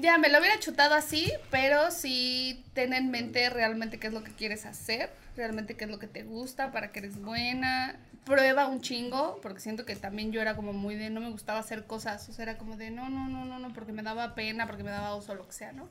ya 0.00 0.18
me 0.18 0.28
lo 0.28 0.38
hubiera 0.38 0.58
chutado 0.60 0.94
así, 0.94 1.32
pero 1.50 1.90
sí 1.90 2.64
ten 2.74 2.92
en 2.92 3.10
mente 3.10 3.48
realmente 3.50 3.98
qué 3.98 4.08
es 4.08 4.12
lo 4.12 4.22
que 4.22 4.32
quieres 4.32 4.66
hacer, 4.66 5.10
realmente 5.36 5.74
qué 5.74 5.84
es 5.84 5.90
lo 5.90 5.98
que 5.98 6.06
te 6.06 6.22
gusta, 6.24 6.72
para 6.72 6.92
que 6.92 7.00
eres 7.00 7.20
buena. 7.20 7.96
Prueba 8.24 8.68
un 8.68 8.80
chingo, 8.80 9.40
porque 9.42 9.58
siento 9.60 9.84
que 9.84 9.96
también 9.96 10.30
yo 10.30 10.40
era 10.40 10.54
como 10.54 10.72
muy 10.72 10.94
de 10.94 11.10
no 11.10 11.20
me 11.20 11.30
gustaba 11.30 11.58
hacer 11.58 11.86
cosas, 11.86 12.28
o 12.28 12.32
sea, 12.32 12.44
era 12.44 12.58
como 12.58 12.76
de 12.76 12.90
no, 12.90 13.08
no, 13.08 13.28
no, 13.28 13.44
no, 13.44 13.58
no, 13.58 13.72
porque 13.72 13.92
me 13.92 14.02
daba 14.02 14.36
pena, 14.36 14.66
porque 14.66 14.84
me 14.84 14.90
daba 14.92 15.14
oso, 15.14 15.34
lo 15.34 15.46
que 15.46 15.52
sea, 15.54 15.72
¿no? 15.72 15.88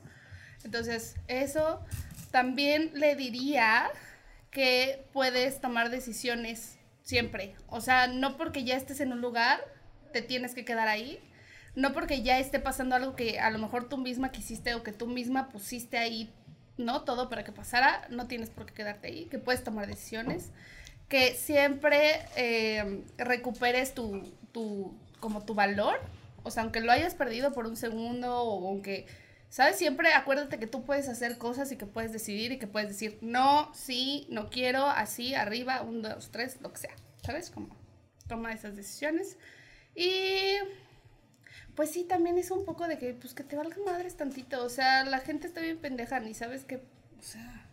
Entonces, 0.64 1.16
eso 1.28 1.84
también 2.30 2.92
le 2.94 3.16
diría 3.16 3.90
que 4.50 5.04
puedes 5.12 5.60
tomar 5.60 5.90
decisiones 5.90 6.78
siempre. 7.02 7.54
O 7.68 7.80
sea, 7.80 8.06
no 8.06 8.36
porque 8.36 8.64
ya 8.64 8.76
estés 8.76 9.00
en 9.00 9.12
un 9.12 9.20
lugar, 9.20 9.60
te 10.12 10.22
tienes 10.22 10.54
que 10.54 10.64
quedar 10.64 10.88
ahí. 10.88 11.18
No 11.74 11.92
porque 11.92 12.22
ya 12.22 12.38
esté 12.38 12.60
pasando 12.60 12.94
algo 12.96 13.16
que 13.16 13.40
a 13.40 13.50
lo 13.50 13.58
mejor 13.58 13.88
tú 13.88 13.96
misma 13.96 14.30
quisiste 14.30 14.74
o 14.74 14.82
que 14.82 14.92
tú 14.92 15.06
misma 15.06 15.48
pusiste 15.48 15.96
ahí, 15.96 16.30
¿no? 16.76 17.02
Todo 17.02 17.28
para 17.30 17.44
que 17.44 17.52
pasara, 17.52 18.06
no 18.10 18.26
tienes 18.26 18.50
por 18.50 18.66
qué 18.66 18.74
quedarte 18.74 19.08
ahí, 19.08 19.24
que 19.26 19.38
puedes 19.38 19.64
tomar 19.64 19.86
decisiones, 19.86 20.50
que 21.08 21.34
siempre 21.34 22.20
eh, 22.36 23.04
recuperes 23.16 23.94
tu, 23.94 24.34
tu, 24.52 24.94
como 25.18 25.44
tu 25.44 25.54
valor, 25.54 25.98
o 26.42 26.50
sea, 26.50 26.62
aunque 26.62 26.80
lo 26.80 26.92
hayas 26.92 27.14
perdido 27.14 27.52
por 27.52 27.66
un 27.66 27.76
segundo 27.76 28.42
o 28.42 28.68
aunque, 28.68 29.06
¿sabes? 29.52 29.76
Siempre 29.76 30.14
acuérdate 30.14 30.58
que 30.58 30.66
tú 30.66 30.82
puedes 30.82 31.10
hacer 31.10 31.36
cosas 31.36 31.70
y 31.72 31.76
que 31.76 31.84
puedes 31.84 32.10
decidir 32.10 32.52
y 32.52 32.58
que 32.58 32.66
puedes 32.66 32.88
decir 32.88 33.18
no, 33.20 33.70
sí, 33.74 34.26
no 34.30 34.48
quiero, 34.48 34.86
así, 34.86 35.34
arriba, 35.34 35.82
un, 35.82 36.00
dos, 36.00 36.30
tres, 36.30 36.56
lo 36.62 36.72
que 36.72 36.78
sea, 36.78 36.94
¿sabes? 37.22 37.50
Como 37.50 37.76
toma 38.26 38.54
esas 38.54 38.76
decisiones. 38.76 39.36
Y 39.94 40.54
pues 41.74 41.90
sí, 41.90 42.04
también 42.04 42.38
es 42.38 42.50
un 42.50 42.64
poco 42.64 42.88
de 42.88 42.96
que, 42.96 43.12
pues 43.12 43.34
que 43.34 43.44
te 43.44 43.54
valga 43.56 43.76
madres 43.84 44.16
tantito. 44.16 44.64
O 44.64 44.70
sea, 44.70 45.04
la 45.04 45.18
gente 45.18 45.48
está 45.48 45.60
bien 45.60 45.76
pendeja, 45.76 46.18
ni 46.18 46.32
sabes 46.32 46.64
que. 46.64 46.76
O 46.76 47.22
sea. 47.22 47.66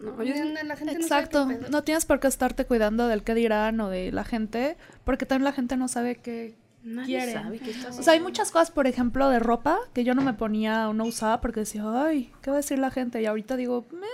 No, 0.00 0.22
yo 0.22 0.34
la 0.64 0.76
gente 0.76 0.94
Exacto. 0.94 1.44
no. 1.44 1.68
No 1.68 1.84
tienes 1.84 2.06
por 2.06 2.18
qué 2.20 2.28
estarte 2.28 2.64
cuidando 2.64 3.08
del 3.08 3.24
qué 3.24 3.34
dirán 3.34 3.78
o 3.82 3.90
de 3.90 4.10
la 4.10 4.24
gente, 4.24 4.78
porque 5.04 5.26
también 5.26 5.44
la 5.44 5.52
gente 5.52 5.76
no 5.76 5.86
sabe 5.86 6.16
qué 6.16 6.54
Nadie 6.82 7.16
quiere. 7.18 7.32
sabe 7.32 7.58
qué 7.58 7.74
O 7.88 8.02
sea, 8.02 8.14
hay 8.14 8.20
muchas 8.20 8.50
cosas, 8.50 8.70
por 8.70 8.86
ejemplo, 8.86 9.28
de 9.28 9.38
ropa 9.38 9.78
que 9.92 10.02
yo 10.04 10.14
no 10.14 10.22
me 10.22 10.32
ponía 10.34 10.88
o 10.88 10.94
no 10.94 11.04
usaba 11.04 11.40
porque 11.40 11.60
decía, 11.60 11.82
ay, 12.04 12.32
¿qué 12.42 12.50
va 12.50 12.56
a 12.56 12.60
decir 12.60 12.78
la 12.78 12.90
gente? 12.90 13.20
Y 13.20 13.26
ahorita 13.26 13.56
digo, 13.56 13.86
"Meh". 13.92 14.06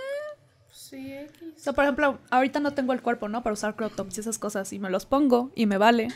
Sí, 0.69 1.11
X. 1.13 1.53
O 1.55 1.59
sea, 1.59 1.73
por 1.73 1.83
ejemplo, 1.85 2.19
ahorita 2.29 2.59
no 2.59 2.71
tengo 2.73 2.93
el 2.93 3.01
cuerpo, 3.01 3.29
¿no? 3.29 3.41
Para 3.43 3.53
usar 3.53 3.75
crop 3.75 3.95
tops 3.95 4.17
y 4.17 4.19
esas 4.21 4.37
cosas. 4.39 4.71
Y 4.73 4.79
me 4.79 4.89
los 4.89 5.05
pongo 5.05 5.51
y 5.55 5.65
me 5.65 5.77
vale. 5.77 6.09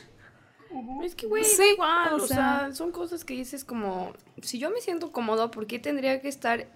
Es 1.03 1.15
que, 1.15 1.27
güey, 1.27 1.43
Sí, 1.43 1.63
igual, 1.73 2.13
o 2.13 2.19
sea, 2.27 2.59
sea- 2.67 2.71
son 2.73 2.91
cosas 2.91 3.25
que 3.25 3.33
dices 3.33 3.65
como, 3.65 4.13
si 4.41 4.59
yo 4.59 4.69
me 4.69 4.79
siento 4.79 5.11
cómodo, 5.11 5.51
¿por 5.51 5.67
qué 5.67 5.79
tendría 5.79 6.21
que 6.21 6.29
estar 6.29 6.67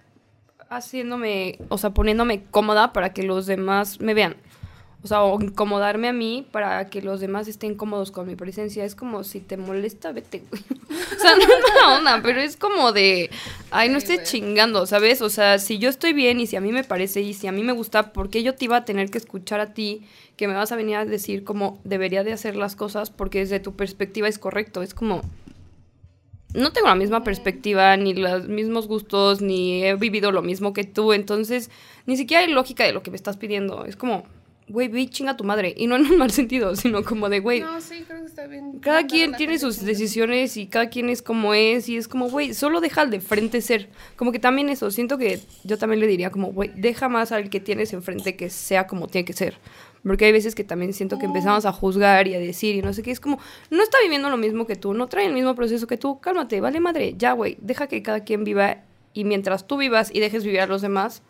haciéndome, 0.68 1.58
o 1.68 1.78
sea, 1.78 1.90
poniéndome 1.90 2.44
cómoda 2.44 2.92
para 2.92 3.12
que 3.12 3.22
los 3.22 3.46
demás 3.46 4.00
me 4.00 4.14
vean? 4.14 4.36
O 5.06 5.08
sea, 5.08 5.22
o 5.22 5.40
incomodarme 5.40 6.08
a 6.08 6.12
mí 6.12 6.44
para 6.50 6.90
que 6.90 7.00
los 7.00 7.20
demás 7.20 7.46
estén 7.46 7.76
cómodos 7.76 8.10
con 8.10 8.26
mi 8.26 8.34
presencia. 8.34 8.84
Es 8.84 8.96
como 8.96 9.22
si 9.22 9.38
te 9.38 9.56
molesta, 9.56 10.10
vete, 10.10 10.42
güey. 10.50 10.62
O 11.16 11.20
sea, 11.20 11.36
no 11.36 11.42
es 11.42 11.48
mala 11.48 11.96
onda, 11.98 12.20
pero 12.24 12.40
es 12.40 12.56
como 12.56 12.90
de, 12.90 13.30
ay, 13.70 13.88
no 13.88 14.00
Sí, 14.00 14.06
estés 14.06 14.16
güey. 14.16 14.26
chingando, 14.26 14.84
¿sabes? 14.86 15.22
O 15.22 15.30
sea, 15.30 15.60
si 15.60 15.78
yo 15.78 15.88
estoy 15.88 16.12
bien 16.12 16.40
y 16.40 16.48
si 16.48 16.56
a 16.56 16.60
mí 16.60 16.72
me 16.72 16.82
parece 16.82 17.20
y 17.20 17.34
si 17.34 17.46
a 17.46 17.52
mí 17.52 17.62
me 17.62 17.72
gusta, 17.72 18.12
¿por 18.12 18.28
qué 18.30 18.42
yo 18.42 18.56
te 18.56 18.64
iba 18.64 18.78
a 18.78 18.84
tener 18.84 19.10
que 19.10 19.18
escuchar 19.18 19.60
a 19.60 19.72
ti 19.74 20.02
que 20.36 20.48
me 20.48 20.54
vas 20.54 20.72
a 20.72 20.76
venir 20.76 20.96
a 20.96 21.04
decir 21.04 21.44
cómo 21.44 21.78
debería 21.84 22.24
de 22.24 22.32
hacer 22.32 22.56
las 22.56 22.74
cosas 22.74 23.10
porque 23.10 23.38
desde 23.38 23.60
tu 23.60 23.76
perspectiva 23.76 24.26
es 24.26 24.40
correcto? 24.40 24.82
Es 24.82 24.94
como, 24.94 25.22
no 26.54 26.72
tengo 26.72 26.88
la 26.88 26.94
misma 26.94 27.22
perspectiva, 27.22 27.96
ni 27.96 28.14
los 28.14 28.48
mismos 28.48 28.88
gustos, 28.88 29.40
ni 29.40 29.84
he 29.84 29.94
vivido 29.94 30.32
lo 30.32 30.42
mismo 30.42 30.72
que 30.72 30.84
tú, 30.84 31.12
entonces 31.12 31.70
ni 32.06 32.16
siquiera 32.16 32.42
hay 32.44 32.50
lógica 32.50 32.84
de 32.84 32.92
lo 32.92 33.02
que 33.02 33.10
me 33.10 33.16
estás 33.16 33.36
pidiendo. 33.36 33.84
Es 33.84 33.96
como, 33.96 34.24
güey, 34.68 34.88
ve 34.88 35.08
chinga 35.08 35.36
tu 35.36 35.44
madre. 35.44 35.74
Y 35.76 35.86
no 35.86 35.96
en 35.96 36.06
un 36.06 36.18
mal 36.18 36.30
sentido, 36.30 36.74
sino 36.76 37.04
como 37.04 37.28
de, 37.28 37.40
güey, 37.40 37.60
No, 37.60 37.80
sí, 37.80 38.04
creo 38.06 38.20
que 38.20 38.26
está 38.26 38.46
bien. 38.46 38.78
cada 38.80 39.06
quien 39.06 39.34
tiene 39.36 39.58
sus 39.58 39.84
decisiones 39.84 40.56
y 40.56 40.66
cada 40.66 40.88
quien 40.88 41.08
es 41.08 41.22
como 41.22 41.54
es 41.54 41.88
y 41.88 41.96
es 41.96 42.08
como, 42.08 42.28
güey, 42.28 42.54
solo 42.54 42.80
deja 42.80 43.02
al 43.02 43.10
de 43.10 43.20
frente 43.20 43.60
ser. 43.60 43.88
Como 44.16 44.32
que 44.32 44.38
también 44.38 44.68
eso, 44.68 44.90
siento 44.90 45.18
que 45.18 45.40
yo 45.64 45.78
también 45.78 46.00
le 46.00 46.06
diría 46.06 46.30
como, 46.30 46.52
güey, 46.52 46.72
deja 46.74 47.08
más 47.08 47.32
al 47.32 47.50
que 47.50 47.60
tienes 47.60 47.92
enfrente 47.92 48.36
que 48.36 48.50
sea 48.50 48.86
como 48.86 49.06
tiene 49.06 49.24
que 49.24 49.32
ser. 49.32 49.58
Porque 50.02 50.26
hay 50.26 50.32
veces 50.32 50.54
que 50.54 50.62
también 50.62 50.92
siento 50.92 51.18
que 51.18 51.26
empezamos 51.26 51.66
a 51.66 51.72
juzgar 51.72 52.28
y 52.28 52.34
a 52.34 52.38
decir 52.38 52.76
y 52.76 52.82
no 52.82 52.92
sé 52.92 53.02
qué, 53.02 53.10
es 53.10 53.18
como, 53.18 53.40
no 53.70 53.82
está 53.82 53.98
viviendo 54.02 54.30
lo 54.30 54.36
mismo 54.36 54.64
que 54.64 54.76
tú, 54.76 54.94
no 54.94 55.08
trae 55.08 55.26
el 55.26 55.32
mismo 55.32 55.56
proceso 55.56 55.88
que 55.88 55.96
tú, 55.96 56.20
cálmate, 56.20 56.60
vale 56.60 56.78
madre, 56.78 57.14
ya, 57.18 57.32
güey, 57.32 57.56
deja 57.60 57.88
que 57.88 58.02
cada 58.02 58.20
quien 58.20 58.44
viva 58.44 58.84
y 59.14 59.24
mientras 59.24 59.66
tú 59.66 59.76
vivas 59.76 60.14
y 60.14 60.20
dejes 60.20 60.44
vivir 60.44 60.60
a 60.60 60.66
los 60.66 60.80
demás, 60.80 61.22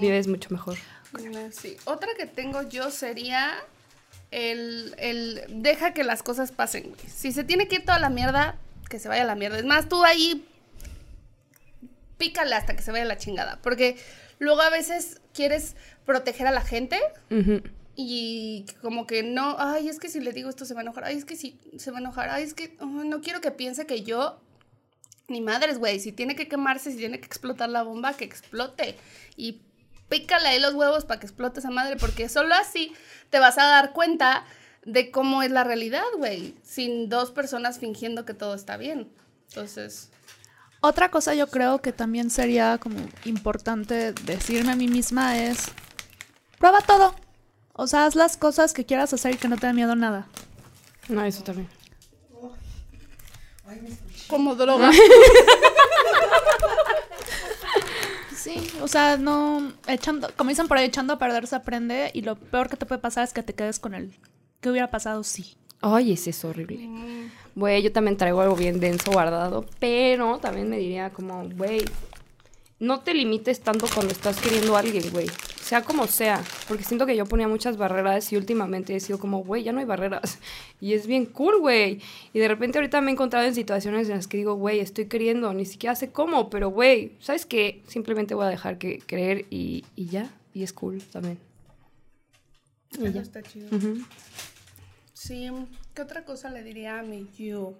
vives 0.00 0.28
mucho 0.28 0.50
mejor. 0.50 0.76
Mm, 1.22 1.52
Sí. 1.52 1.76
Otra 1.84 2.08
que 2.16 2.26
tengo 2.26 2.62
yo 2.62 2.90
sería 2.90 3.54
el, 4.30 4.94
el 4.98 5.44
deja 5.48 5.92
que 5.94 6.04
las 6.04 6.22
cosas 6.22 6.52
pasen, 6.52 6.84
güey. 6.90 7.00
Si 7.08 7.32
se 7.32 7.44
tiene 7.44 7.68
que 7.68 7.76
ir 7.76 7.84
toda 7.84 7.98
la 7.98 8.10
mierda, 8.10 8.56
que 8.88 8.98
se 8.98 9.08
vaya 9.08 9.22
a 9.22 9.26
la 9.26 9.34
mierda. 9.34 9.58
Es 9.58 9.64
más, 9.64 9.88
tú 9.88 10.04
ahí 10.04 10.46
pícale 12.18 12.54
hasta 12.54 12.74
que 12.76 12.82
se 12.82 12.92
vaya 12.92 13.04
la 13.04 13.18
chingada. 13.18 13.58
Porque 13.62 13.96
luego 14.38 14.60
a 14.62 14.70
veces 14.70 15.20
quieres 15.34 15.76
proteger 16.04 16.46
a 16.46 16.50
la 16.52 16.62
gente 16.62 16.98
y 17.96 18.66
como 18.82 19.06
que 19.06 19.22
no, 19.22 19.56
ay, 19.58 19.88
es 19.88 19.98
que 19.98 20.08
si 20.08 20.20
le 20.20 20.32
digo 20.32 20.50
esto 20.50 20.64
se 20.64 20.74
va 20.74 20.80
a 20.80 20.82
enojar, 20.82 21.04
ay, 21.04 21.16
es 21.16 21.24
que 21.24 21.36
si 21.36 21.58
se 21.78 21.90
va 21.90 21.98
a 21.98 22.00
enojar, 22.00 22.28
ay, 22.30 22.44
es 22.44 22.54
que 22.54 22.76
oh, 22.80 22.86
no 22.86 23.20
quiero 23.20 23.40
que 23.40 23.50
piense 23.50 23.86
que 23.86 24.02
yo, 24.02 24.38
ni 25.28 25.40
madres, 25.40 25.78
güey, 25.78 25.98
si 25.98 26.12
tiene 26.12 26.36
que 26.36 26.46
quemarse, 26.46 26.92
si 26.92 26.98
tiene 26.98 27.18
que 27.20 27.26
explotar 27.26 27.68
la 27.70 27.82
bomba, 27.82 28.14
que 28.14 28.24
explote. 28.24 28.96
Y 29.36 29.60
pícale 30.08 30.48
ahí 30.48 30.60
los 30.60 30.74
huevos 30.74 31.04
para 31.04 31.20
que 31.20 31.26
explote 31.26 31.60
esa 31.60 31.70
madre, 31.70 31.96
porque 31.96 32.28
solo 32.28 32.54
así 32.54 32.92
te 33.30 33.38
vas 33.38 33.58
a 33.58 33.64
dar 33.64 33.92
cuenta 33.92 34.44
de 34.84 35.10
cómo 35.10 35.42
es 35.42 35.50
la 35.50 35.64
realidad, 35.64 36.04
güey, 36.16 36.54
sin 36.62 37.08
dos 37.08 37.32
personas 37.32 37.78
fingiendo 37.78 38.24
que 38.24 38.34
todo 38.34 38.54
está 38.54 38.76
bien. 38.76 39.10
Entonces, 39.48 40.10
Otra 40.80 41.10
cosa 41.10 41.34
yo 41.34 41.48
creo 41.48 41.80
que 41.80 41.92
también 41.92 42.30
sería 42.30 42.78
como 42.78 42.96
importante 43.24 44.12
decirme 44.12 44.72
a 44.72 44.76
mí 44.76 44.86
misma 44.86 45.38
es, 45.38 45.66
prueba 46.58 46.80
todo. 46.80 47.14
O 47.72 47.86
sea, 47.86 48.06
haz 48.06 48.14
las 48.14 48.36
cosas 48.36 48.72
que 48.72 48.86
quieras 48.86 49.12
hacer 49.12 49.34
y 49.34 49.38
que 49.38 49.48
no 49.48 49.56
te 49.56 49.66
da 49.66 49.72
miedo 49.72 49.92
a 49.92 49.96
nada. 49.96 50.28
No, 51.08 51.24
eso 51.24 51.42
también. 51.42 51.68
como 54.28 54.54
droga. 54.54 54.90
Sí, 58.46 58.64
o 58.80 58.86
sea, 58.86 59.16
no, 59.16 59.72
echando, 59.88 60.28
como 60.36 60.50
dicen 60.50 60.68
por 60.68 60.78
ahí, 60.78 60.86
echando 60.86 61.14
a 61.14 61.18
perder 61.18 61.48
se 61.48 61.56
aprende 61.56 62.12
y 62.14 62.22
lo 62.22 62.36
peor 62.36 62.68
que 62.68 62.76
te 62.76 62.86
puede 62.86 63.00
pasar 63.00 63.24
es 63.24 63.32
que 63.32 63.42
te 63.42 63.56
quedes 63.56 63.80
con 63.80 63.92
el, 63.92 64.14
¿qué 64.60 64.70
hubiera 64.70 64.88
pasado 64.88 65.24
si? 65.24 65.56
Ay, 65.80 66.12
ese 66.12 66.30
es 66.30 66.44
horrible. 66.44 66.88
Güey, 67.56 67.82
yo 67.82 67.90
también 67.90 68.16
traigo 68.16 68.40
algo 68.40 68.54
bien 68.54 68.78
denso 68.78 69.10
guardado, 69.10 69.66
pero 69.80 70.38
también 70.38 70.70
me 70.70 70.78
diría 70.78 71.10
como, 71.10 71.42
güey, 71.56 71.84
no 72.78 73.00
te 73.00 73.14
limites 73.14 73.58
tanto 73.62 73.88
cuando 73.92 74.12
estás 74.12 74.38
queriendo 74.40 74.76
a 74.76 74.78
alguien, 74.78 75.10
güey. 75.10 75.26
Sea 75.66 75.82
como 75.82 76.06
sea, 76.06 76.44
porque 76.68 76.84
siento 76.84 77.06
que 77.06 77.16
yo 77.16 77.24
ponía 77.26 77.48
muchas 77.48 77.76
barreras 77.76 78.32
y 78.32 78.36
últimamente 78.36 78.94
he 78.94 79.00
sido 79.00 79.18
como, 79.18 79.42
güey, 79.42 79.64
ya 79.64 79.72
no 79.72 79.80
hay 79.80 79.84
barreras. 79.84 80.38
Y 80.80 80.92
es 80.92 81.08
bien 81.08 81.26
cool, 81.26 81.58
güey. 81.58 82.00
Y 82.32 82.38
de 82.38 82.46
repente 82.46 82.78
ahorita 82.78 83.00
me 83.00 83.10
he 83.10 83.14
encontrado 83.14 83.46
en 83.46 83.54
situaciones 83.54 84.08
en 84.08 84.14
las 84.16 84.28
que 84.28 84.36
digo, 84.36 84.54
güey, 84.54 84.78
estoy 84.78 85.06
queriendo, 85.06 85.52
ni 85.54 85.64
siquiera 85.64 85.96
sé 85.96 86.12
cómo, 86.12 86.50
pero 86.50 86.68
güey, 86.68 87.16
¿sabes 87.18 87.46
qué? 87.46 87.82
Simplemente 87.88 88.34
voy 88.34 88.44
a 88.46 88.50
dejar 88.50 88.78
que 88.78 88.98
creer 89.00 89.46
y, 89.50 89.84
y 89.96 90.06
ya. 90.06 90.30
Y 90.54 90.62
es 90.62 90.72
cool 90.72 91.02
también. 91.02 91.38
Y 92.92 93.06
Eso 93.06 93.14
ya. 93.14 93.22
está 93.22 93.42
chido. 93.42 93.68
Sí, 95.14 95.50
¿qué 95.94 96.02
otra 96.02 96.24
cosa 96.24 96.50
le 96.50 96.62
diría 96.62 97.00
a 97.00 97.02
mi 97.02 97.26
yo? 97.36 97.74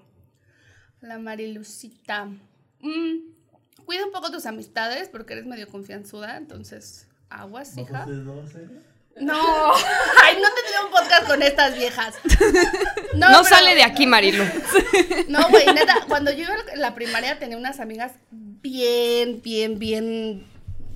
La 1.01 1.19
Marilucita. 1.19 2.25
Mm, 2.81 3.19
cuida 3.85 4.05
un 4.05 4.11
poco 4.11 4.33
tus 4.33 4.47
amistades 4.47 5.09
porque 5.09 5.35
eres 5.35 5.47
medio 5.47 5.69
confianzuda, 5.69 6.37
entonces 6.37 7.06
aguas, 7.31 7.77
hija. 7.77 7.93
¿Bajos 7.93 8.17
de 8.17 8.23
dos? 8.25 8.51
No, 9.19 9.35
ay, 10.25 10.37
no 10.43 10.49
tendría 10.55 10.83
un 10.85 10.91
podcast 10.91 11.27
con 11.27 11.43
estas 11.43 11.77
viejas. 11.77 12.15
No, 13.15 13.29
pero- 13.29 13.45
sale 13.45 13.75
de 13.75 13.83
aquí, 13.83 14.07
Marilu. 14.07 14.45
No, 15.29 15.49
güey, 15.49 15.65
neta, 15.73 16.05
cuando 16.07 16.31
yo 16.33 16.45
iba 16.45 16.55
a 16.55 16.77
la 16.77 16.95
primaria 16.95 17.39
tenía 17.39 17.57
unas 17.57 17.81
amigas 17.81 18.13
bien, 18.31 19.41
bien, 19.41 19.79
bien, 19.79 20.47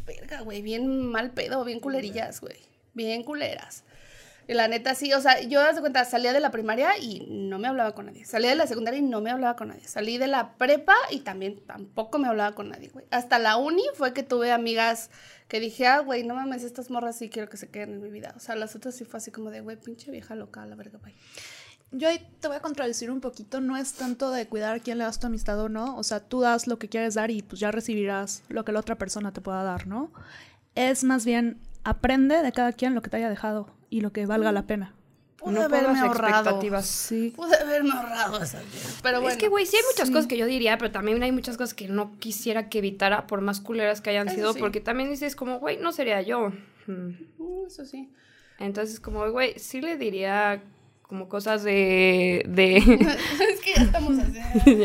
verga, 0.05 0.41
güey, 0.43 0.61
bien 0.61 1.07
mal 1.11 1.31
pedo, 1.31 1.65
bien 1.65 1.81
culerillas, 1.81 2.41
güey, 2.43 2.59
bien 2.93 3.23
culeras. 3.23 3.85
La 4.53 4.67
neta, 4.67 4.97
sí, 4.97 5.13
o 5.13 5.21
sea, 5.21 5.41
yo, 5.43 5.63
de 5.73 5.81
cuenta, 5.81 6.05
salía 6.05 6.33
de 6.33 6.41
la 6.41 6.51
primaria 6.51 6.99
y 6.99 7.25
no 7.31 7.61
me 7.61 7.69
hablaba 7.69 7.95
con 7.95 8.07
nadie. 8.07 8.25
Salía 8.25 8.51
de 8.51 8.57
la 8.57 8.67
secundaria 8.67 8.99
y 8.99 9.03
no 9.03 9.21
me 9.21 9.31
hablaba 9.31 9.55
con 9.55 9.69
nadie. 9.69 9.87
Salí 9.87 10.19
de 10.19 10.27
la 10.27 10.55
prepa 10.55 10.95
y 11.11 11.21
también 11.21 11.65
tampoco 11.67 12.19
me 12.19 12.27
hablaba 12.27 12.57
con 12.57 12.69
nadie, 12.69 12.89
güey. 12.89 13.07
Hasta 13.13 13.39
la 13.39 13.57
uni 13.57 13.85
fue 13.95 14.13
que 14.13 14.25
tuve 14.25 14.51
amigas 14.51 15.11
que 15.47 15.61
dije, 15.61 15.87
ah, 15.87 16.01
güey, 16.01 16.25
no 16.25 16.35
mames, 16.35 16.65
estas 16.65 16.91
morras 16.91 17.17
sí 17.17 17.31
quiero 17.31 17.49
que 17.49 17.57
se 17.57 17.69
queden 17.69 17.95
en 17.95 18.03
mi 18.03 18.11
vida. 18.11 18.35
O 18.37 18.41
sea, 18.41 18.57
las 18.57 18.75
otras 18.75 18.97
sí 18.97 19.05
fue 19.05 19.19
así 19.19 19.31
como 19.31 19.53
de, 19.53 19.61
güey, 19.61 19.77
pinche 19.77 20.11
vieja 20.11 20.35
loca, 20.35 20.67
la 20.67 20.75
verga, 20.75 20.99
güey. 20.99 21.15
Yo 21.93 22.09
ahí 22.09 22.27
te 22.41 22.49
voy 22.49 22.57
a 22.57 22.61
contradecir 22.61 23.11
un 23.11 23.21
poquito, 23.21 23.61
no 23.61 23.77
es 23.77 23.93
tanto 23.93 24.33
de 24.33 24.47
cuidar 24.49 24.77
a 24.77 24.81
quién 24.81 24.99
le 24.99 25.05
das 25.05 25.19
tu 25.19 25.27
amistad 25.27 25.61
o 25.61 25.69
no, 25.69 25.97
o 25.97 26.05
sea, 26.05 26.21
tú 26.21 26.41
das 26.41 26.69
lo 26.69 26.79
que 26.79 26.89
quieres 26.89 27.15
dar 27.15 27.33
y 27.33 27.43
pues 27.43 27.59
ya 27.59 27.73
recibirás 27.73 28.45
lo 28.49 28.65
que 28.65 28.71
la 28.71 28.79
otra 28.79 28.97
persona 28.97 29.33
te 29.33 29.41
pueda 29.41 29.65
dar, 29.65 29.89
¿no? 29.89 30.13
Es 30.77 31.03
más 31.03 31.25
bien, 31.25 31.59
aprende 31.85 32.43
de 32.43 32.53
cada 32.53 32.73
quien 32.73 32.95
lo 32.95 33.03
que 33.03 33.11
te 33.11 33.17
haya 33.17 33.29
dejado 33.31 33.69
y 33.89 34.01
lo 34.01 34.13
que 34.13 34.27
valga 34.27 34.53
la 34.53 34.67
pena. 34.67 34.95
Pude 35.39 35.53
No 35.55 35.63
haberme 35.63 35.99
ahorrado. 35.99 36.35
expectativas. 36.41 36.87
Sí. 36.87 37.33
Pude 37.35 37.57
haberme 37.57 37.93
ahorrado 37.93 38.43
esas 38.43 38.63
viejas, 38.71 38.99
Pero 39.03 39.21
bueno. 39.23 39.33
Es 39.33 39.39
que, 39.39 39.49
güey, 39.49 39.65
sí 39.65 39.77
hay 39.77 39.83
muchas 39.91 40.11
cosas 40.11 40.27
que 40.27 40.37
yo 40.37 40.45
diría, 40.45 40.77
pero 40.77 40.91
también 40.91 41.23
hay 41.23 41.33
muchas 41.33 41.57
cosas 41.57 41.73
que 41.73 41.89
no 41.89 42.13
quisiera 42.19 42.69
que 42.69 42.79
evitara, 42.79 43.27
por 43.27 43.41
más 43.41 43.61
culeras 43.61 44.03
que 44.03 44.11
hayan 44.11 44.29
Eso 44.29 44.37
sido, 44.37 44.53
sí. 44.53 44.59
porque 44.61 44.81
también 44.83 45.09
dices 45.09 45.35
como, 45.37 45.59
güey, 45.59 45.79
no 45.79 45.93
sería 45.93 46.21
yo. 46.21 46.53
Mm, 46.87 47.11
Eso 47.67 47.87
sí. 47.87 48.13
Entonces, 48.59 49.01
como, 49.01 49.31
güey, 49.31 49.59
sí 49.59 49.81
le 49.81 49.97
diría 49.97 50.63
como 51.03 51.29
cosas 51.29 51.63
de... 51.63 52.45
de 52.47 52.77
es 53.51 53.61
que 53.65 53.73
ya 53.77 53.83
estamos 53.83 54.19
así. 54.19 54.39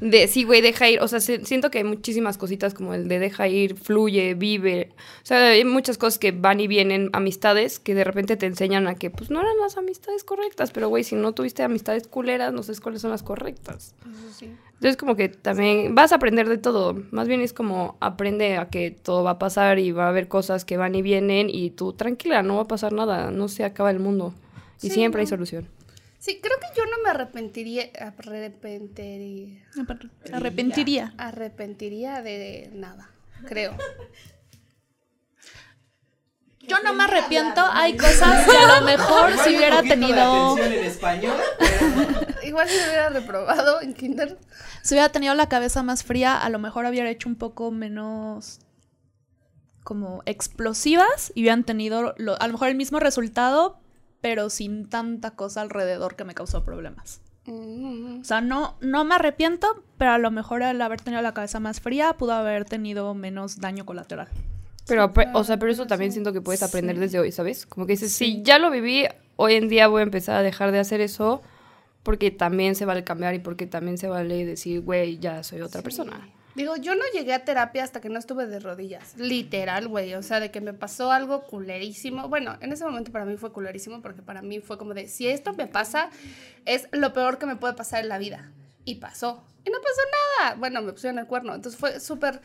De, 0.00 0.28
sí, 0.28 0.44
güey, 0.44 0.62
deja 0.62 0.88
ir. 0.88 1.00
O 1.00 1.08
sea, 1.08 1.20
si- 1.20 1.44
siento 1.44 1.70
que 1.70 1.78
hay 1.78 1.84
muchísimas 1.84 2.38
cositas 2.38 2.72
como 2.74 2.94
el 2.94 3.06
de 3.08 3.18
deja 3.18 3.48
ir, 3.48 3.76
fluye, 3.76 4.34
vive. 4.34 4.92
O 5.22 5.26
sea, 5.26 5.48
hay 5.48 5.64
muchas 5.64 5.98
cosas 5.98 6.18
que 6.18 6.32
van 6.32 6.58
y 6.60 6.66
vienen, 6.66 7.10
amistades, 7.12 7.78
que 7.78 7.94
de 7.94 8.04
repente 8.04 8.36
te 8.36 8.46
enseñan 8.46 8.86
a 8.88 8.94
que, 8.94 9.10
pues, 9.10 9.30
no 9.30 9.40
eran 9.40 9.58
las 9.60 9.76
amistades 9.76 10.24
correctas. 10.24 10.70
Pero, 10.70 10.88
güey, 10.88 11.04
si 11.04 11.16
no 11.16 11.32
tuviste 11.32 11.62
amistades 11.62 12.08
culeras, 12.08 12.52
no 12.52 12.62
sabes 12.62 12.80
cuáles 12.80 13.02
son 13.02 13.10
las 13.10 13.22
correctas. 13.22 13.94
Eso 14.00 14.34
sí. 14.38 14.50
Entonces, 14.74 14.96
como 14.96 15.14
que 15.14 15.28
también 15.28 15.94
vas 15.94 16.12
a 16.12 16.14
aprender 16.14 16.48
de 16.48 16.56
todo. 16.56 16.96
Más 17.10 17.28
bien 17.28 17.42
es 17.42 17.52
como 17.52 17.98
aprende 18.00 18.56
a 18.56 18.68
que 18.70 18.90
todo 18.90 19.22
va 19.22 19.32
a 19.32 19.38
pasar 19.38 19.78
y 19.78 19.92
va 19.92 20.06
a 20.06 20.08
haber 20.08 20.26
cosas 20.28 20.64
que 20.64 20.78
van 20.78 20.94
y 20.94 21.02
vienen 21.02 21.50
y 21.50 21.68
tú 21.70 21.92
tranquila, 21.92 22.42
no 22.42 22.56
va 22.56 22.62
a 22.62 22.68
pasar 22.68 22.94
nada, 22.94 23.30
no 23.30 23.48
se 23.48 23.64
acaba 23.64 23.90
el 23.90 23.98
mundo. 24.00 24.32
Y 24.82 24.88
Sí, 24.88 24.94
siempre 24.94 25.20
hay 25.20 25.26
solución. 25.26 25.68
Sí, 26.20 26.38
creo 26.42 26.58
que 26.60 26.66
yo 26.76 26.84
no 26.84 27.02
me 27.02 27.10
arrepentiría. 27.10 27.90
Arrepentiría. 27.98 29.64
Arrepentiría. 30.32 31.14
Arrepentiría 31.18 32.22
de 32.22 32.70
nada. 32.74 33.10
Creo. 33.48 33.74
Yo 36.60 36.76
no 36.84 36.92
me 36.92 37.04
arrepiento, 37.04 37.62
hay 37.72 37.96
cosas 37.96 38.46
que 38.48 38.56
a 38.56 38.78
lo 38.80 38.86
mejor 38.86 39.32
si 39.38 39.56
hubiera 39.56 39.82
tenido, 39.82 40.52
atención 40.52 40.72
en 40.78 40.84
español, 40.84 41.36
pero 41.58 42.46
Igual 42.46 42.68
si 42.68 42.76
hubiera 42.76 43.08
reprobado 43.08 43.80
en 43.80 43.94
Kinder. 43.94 44.38
si 44.82 44.94
hubiera 44.94 45.08
tenido 45.08 45.34
la 45.34 45.48
cabeza 45.48 45.82
más 45.82 46.04
fría, 46.04 46.36
a 46.36 46.48
lo 46.50 46.58
mejor 46.58 46.84
hubiera 46.84 47.08
hecho 47.10 47.28
un 47.30 47.36
poco 47.36 47.70
menos 47.70 48.60
como 49.82 50.22
explosivas 50.26 51.32
y 51.34 51.40
hubieran 51.40 51.64
tenido 51.64 52.14
lo- 52.18 52.40
a 52.40 52.46
lo 52.46 52.52
mejor 52.52 52.68
el 52.68 52.76
mismo 52.76 53.00
resultado, 53.00 53.80
pero 54.20 54.50
sin 54.50 54.88
tanta 54.88 55.32
cosa 55.32 55.60
alrededor 55.62 56.16
que 56.16 56.24
me 56.24 56.34
causó 56.34 56.62
problemas. 56.64 57.20
Mm, 57.46 58.20
O 58.20 58.24
sea, 58.24 58.40
no, 58.40 58.76
no 58.80 59.04
me 59.04 59.14
arrepiento, 59.14 59.82
pero 59.98 60.12
a 60.12 60.18
lo 60.18 60.30
mejor 60.30 60.62
al 60.62 60.80
haber 60.82 61.00
tenido 61.00 61.22
la 61.22 61.32
cabeza 61.34 61.58
más 61.60 61.80
fría 61.80 62.12
pudo 62.14 62.32
haber 62.32 62.64
tenido 62.64 63.14
menos 63.14 63.58
daño 63.60 63.84
colateral. 63.86 64.28
Pero, 64.86 65.12
pe- 65.12 65.28
o 65.34 65.44
sea, 65.44 65.56
pero 65.58 65.70
eso 65.72 65.86
también 65.86 66.12
siento 66.12 66.32
que 66.32 66.40
puedes 66.40 66.62
aprender 66.62 66.98
desde 66.98 67.18
hoy, 67.18 67.32
¿sabes? 67.32 67.64
Como 67.66 67.86
que 67.86 67.92
dices, 67.92 68.12
si 68.12 68.42
ya 68.42 68.58
lo 68.58 68.70
viví, 68.70 69.04
hoy 69.36 69.54
en 69.54 69.68
día 69.68 69.86
voy 69.88 70.00
a 70.00 70.02
empezar 70.02 70.36
a 70.36 70.42
dejar 70.42 70.72
de 70.72 70.80
hacer 70.80 71.00
eso 71.00 71.42
porque 72.02 72.30
también 72.30 72.74
se 72.74 72.84
vale 72.86 73.04
cambiar 73.04 73.34
y 73.34 73.38
porque 73.38 73.66
también 73.66 73.98
se 73.98 74.08
vale 74.08 74.44
decir, 74.44 74.80
güey, 74.80 75.18
ya 75.18 75.42
soy 75.42 75.60
otra 75.60 75.82
persona. 75.82 76.28
Digo, 76.54 76.76
yo 76.76 76.94
no 76.94 77.04
llegué 77.14 77.32
a 77.32 77.44
terapia 77.44 77.84
hasta 77.84 78.00
que 78.00 78.08
no 78.08 78.18
estuve 78.18 78.46
de 78.46 78.58
rodillas. 78.58 79.16
Literal, 79.16 79.86
güey. 79.86 80.14
O 80.14 80.22
sea, 80.22 80.40
de 80.40 80.50
que 80.50 80.60
me 80.60 80.72
pasó 80.72 81.12
algo 81.12 81.44
culerísimo. 81.44 82.28
Bueno, 82.28 82.56
en 82.60 82.72
ese 82.72 82.84
momento 82.84 83.12
para 83.12 83.24
mí 83.24 83.36
fue 83.36 83.52
culerísimo 83.52 84.02
porque 84.02 84.22
para 84.22 84.42
mí 84.42 84.60
fue 84.60 84.76
como 84.76 84.94
de, 84.94 85.06
si 85.06 85.28
esto 85.28 85.52
me 85.52 85.68
pasa, 85.68 86.10
es 86.66 86.88
lo 86.90 87.12
peor 87.12 87.38
que 87.38 87.46
me 87.46 87.56
puede 87.56 87.74
pasar 87.74 88.02
en 88.02 88.08
la 88.08 88.18
vida. 88.18 88.52
Y 88.84 88.96
pasó. 88.96 89.44
Y 89.64 89.70
no 89.70 89.78
pasó 89.80 90.00
nada. 90.40 90.54
Bueno, 90.56 90.82
me 90.82 90.92
pusieron 90.92 91.18
el 91.18 91.26
cuerno. 91.26 91.54
Entonces 91.54 91.78
fue 91.78 92.00
súper... 92.00 92.40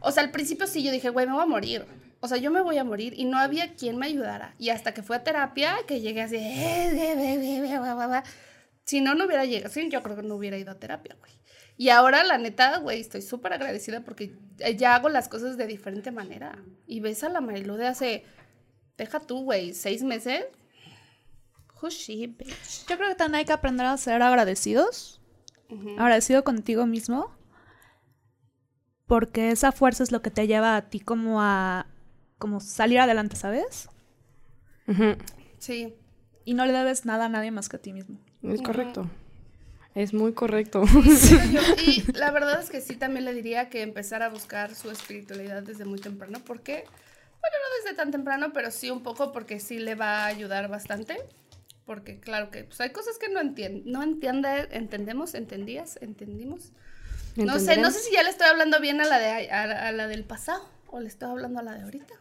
O 0.00 0.12
sea, 0.12 0.22
al 0.22 0.30
principio 0.30 0.66
sí 0.66 0.82
yo 0.82 0.92
dije, 0.92 1.08
güey, 1.08 1.26
me 1.26 1.32
voy 1.32 1.42
a 1.42 1.46
morir. 1.46 1.86
O 2.20 2.28
sea, 2.28 2.36
yo 2.36 2.50
me 2.50 2.60
voy 2.60 2.76
a 2.76 2.84
morir 2.84 3.14
y 3.16 3.24
no 3.24 3.38
había 3.38 3.74
quien 3.74 3.96
me 3.96 4.06
ayudara. 4.06 4.54
Y 4.58 4.68
hasta 4.68 4.92
que 4.92 5.02
fue 5.02 5.16
a 5.16 5.24
terapia, 5.24 5.76
que 5.86 6.00
llegué 6.00 6.22
así... 6.22 6.36
Si 8.84 9.00
no, 9.00 9.16
no 9.16 9.24
hubiera 9.24 9.44
llegado. 9.44 9.74
Sí, 9.74 9.88
yo 9.90 10.00
creo 10.00 10.14
que 10.14 10.22
no 10.22 10.36
hubiera 10.36 10.56
ido 10.56 10.70
a 10.70 10.76
terapia, 10.76 11.16
güey. 11.18 11.32
Y 11.76 11.90
ahora, 11.90 12.24
la 12.24 12.38
neta, 12.38 12.78
güey, 12.78 13.00
estoy 13.00 13.22
súper 13.22 13.52
agradecida 13.52 14.00
porque 14.02 14.38
ya 14.76 14.94
hago 14.94 15.08
las 15.08 15.28
cosas 15.28 15.56
de 15.56 15.66
diferente 15.66 16.10
manera. 16.10 16.58
Y 16.86 17.00
ves 17.00 17.22
a 17.22 17.28
la 17.28 17.40
Marilu 17.40 17.76
de 17.76 17.86
hace, 17.86 18.24
deja 18.96 19.20
tú, 19.20 19.44
güey, 19.44 19.74
seis 19.74 20.02
meses. 20.02 20.44
She, 21.88 22.26
bitch? 22.26 22.86
Yo 22.88 22.96
creo 22.96 23.10
que 23.10 23.14
también 23.14 23.40
hay 23.40 23.44
que 23.44 23.52
aprender 23.52 23.86
a 23.86 23.96
ser 23.96 24.22
agradecidos. 24.22 25.20
Agradecido 25.98 26.42
contigo 26.44 26.86
mismo. 26.86 27.36
Porque 29.06 29.50
esa 29.50 29.72
fuerza 29.72 30.02
es 30.02 30.10
lo 30.10 30.22
que 30.22 30.30
te 30.30 30.46
lleva 30.46 30.76
a 30.76 30.88
ti 30.88 31.00
como 31.00 31.40
a 31.40 31.86
como 32.38 32.60
salir 32.60 32.98
adelante, 32.98 33.36
¿sabes? 33.36 33.88
Sí. 35.58 35.94
Y 36.44 36.54
no 36.54 36.66
le 36.66 36.72
debes 36.72 37.06
nada 37.06 37.26
a 37.26 37.28
nadie 37.28 37.50
más 37.50 37.68
que 37.68 37.76
a 37.76 37.80
ti 37.80 37.92
mismo. 37.92 38.18
Es 38.42 38.62
correcto. 38.62 39.08
Es 39.96 40.12
muy 40.12 40.32
correcto. 40.34 40.84
Yo- 41.52 41.60
y 41.84 42.04
la 42.12 42.30
verdad 42.30 42.60
es 42.60 42.68
que 42.70 42.80
sí, 42.80 42.96
también 42.96 43.24
le 43.24 43.32
diría 43.32 43.70
que 43.70 43.80
empezar 43.82 44.22
a 44.22 44.28
buscar 44.28 44.74
su 44.74 44.90
espiritualidad 44.90 45.62
desde 45.62 45.84
muy 45.86 45.98
temprano. 45.98 46.38
porque 46.46 46.84
Bueno, 46.84 47.56
no 47.62 47.82
desde 47.84 47.96
tan 47.96 48.10
temprano, 48.10 48.52
pero 48.52 48.70
sí 48.70 48.90
un 48.90 49.02
poco 49.02 49.32
porque 49.32 49.58
sí 49.58 49.78
le 49.78 49.94
va 49.94 50.24
a 50.24 50.26
ayudar 50.26 50.68
bastante. 50.68 51.16
Porque 51.86 52.20
claro 52.20 52.50
que 52.50 52.64
pues, 52.64 52.80
hay 52.80 52.90
cosas 52.90 53.16
que 53.18 53.28
no 53.30 53.40
entiende, 53.40 53.82
no 53.90 54.02
entiende, 54.02 54.68
entendemos, 54.70 55.34
entendías, 55.34 55.98
entendimos. 56.02 56.72
No 57.36 57.58
sé, 57.58 57.76
no 57.76 57.90
sé 57.90 58.00
si 58.00 58.12
ya 58.12 58.22
le 58.22 58.30
estoy 58.30 58.48
hablando 58.48 58.80
bien 58.80 59.00
a 59.00 59.06
la, 59.06 59.18
de, 59.18 59.50
a 59.50 59.92
la 59.92 60.06
del 60.08 60.24
pasado 60.24 60.68
o 60.88 61.00
le 61.00 61.08
estoy 61.08 61.30
hablando 61.30 61.60
a 61.60 61.62
la 61.62 61.74
de 61.74 61.82
ahorita. 61.84 62.14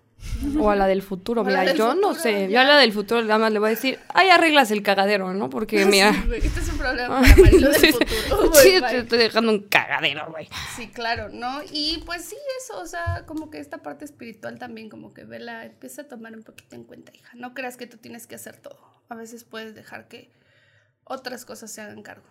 O 0.60 0.70
a 0.70 0.76
la 0.76 0.88
del 0.88 1.02
futuro. 1.02 1.44
Mira, 1.44 1.62
del 1.62 1.78
yo 1.78 1.94
no 1.96 2.14
sé. 2.14 2.42
ya. 2.44 2.48
Yo 2.50 2.60
a 2.62 2.64
la 2.64 2.78
del 2.78 2.92
futuro 2.94 3.22
nada 3.22 3.38
más 3.38 3.52
le 3.52 3.60
voy 3.60 3.68
a 3.68 3.70
decir, 3.72 4.00
ay, 4.10 4.30
arreglas 4.30 4.72
el 4.72 4.82
cagadero, 4.84 5.34
¿no? 5.34 5.50
Porque 5.50 5.86
mira. 5.86 6.12
Sí, 6.14 6.30
este 6.44 6.60
es 6.60 6.70
un 6.70 6.78
problema 6.78 7.22
para 7.22 7.34
del 7.36 7.76
Sí, 7.80 7.92
futuro. 7.92 8.54
sí, 8.56 8.82
te 8.90 8.98
estoy 9.00 9.18
dejando 9.20 9.52
un 9.52 9.60
cagadero, 9.68 10.30
güey. 10.32 10.50
Sí, 10.76 10.88
claro, 10.88 11.30
¿no? 11.30 11.62
Y 11.72 12.02
pues 12.06 12.26
sí, 12.26 12.36
eso, 12.64 12.80
o 12.80 12.86
sea, 12.86 13.24
como 13.26 13.50
que 13.50 13.60
esta 13.60 13.78
parte 13.80 14.04
espiritual 14.06 14.58
también, 14.60 14.90
como 14.90 15.14
que 15.14 15.24
vela, 15.24 15.66
empieza 15.66 16.02
a 16.04 16.08
tomar 16.08 16.36
un 16.36 16.44
poquito 16.44 16.76
en 16.76 16.84
cuenta, 16.84 17.12
hija. 17.14 17.30
No 17.36 17.54
creas 17.54 17.78
que 17.78 17.88
tú 17.88 17.98
tienes 17.98 18.28
que 18.28 18.36
hacer 18.36 18.58
todo. 18.58 18.80
A 19.10 19.16
veces 19.16 19.44
puedes 19.44 19.76
dejar 19.76 20.08
que 20.08 20.32
otras 21.04 21.46
cosas 21.46 21.72
se 21.72 21.82
hagan 21.82 22.02
cargo. 22.02 22.26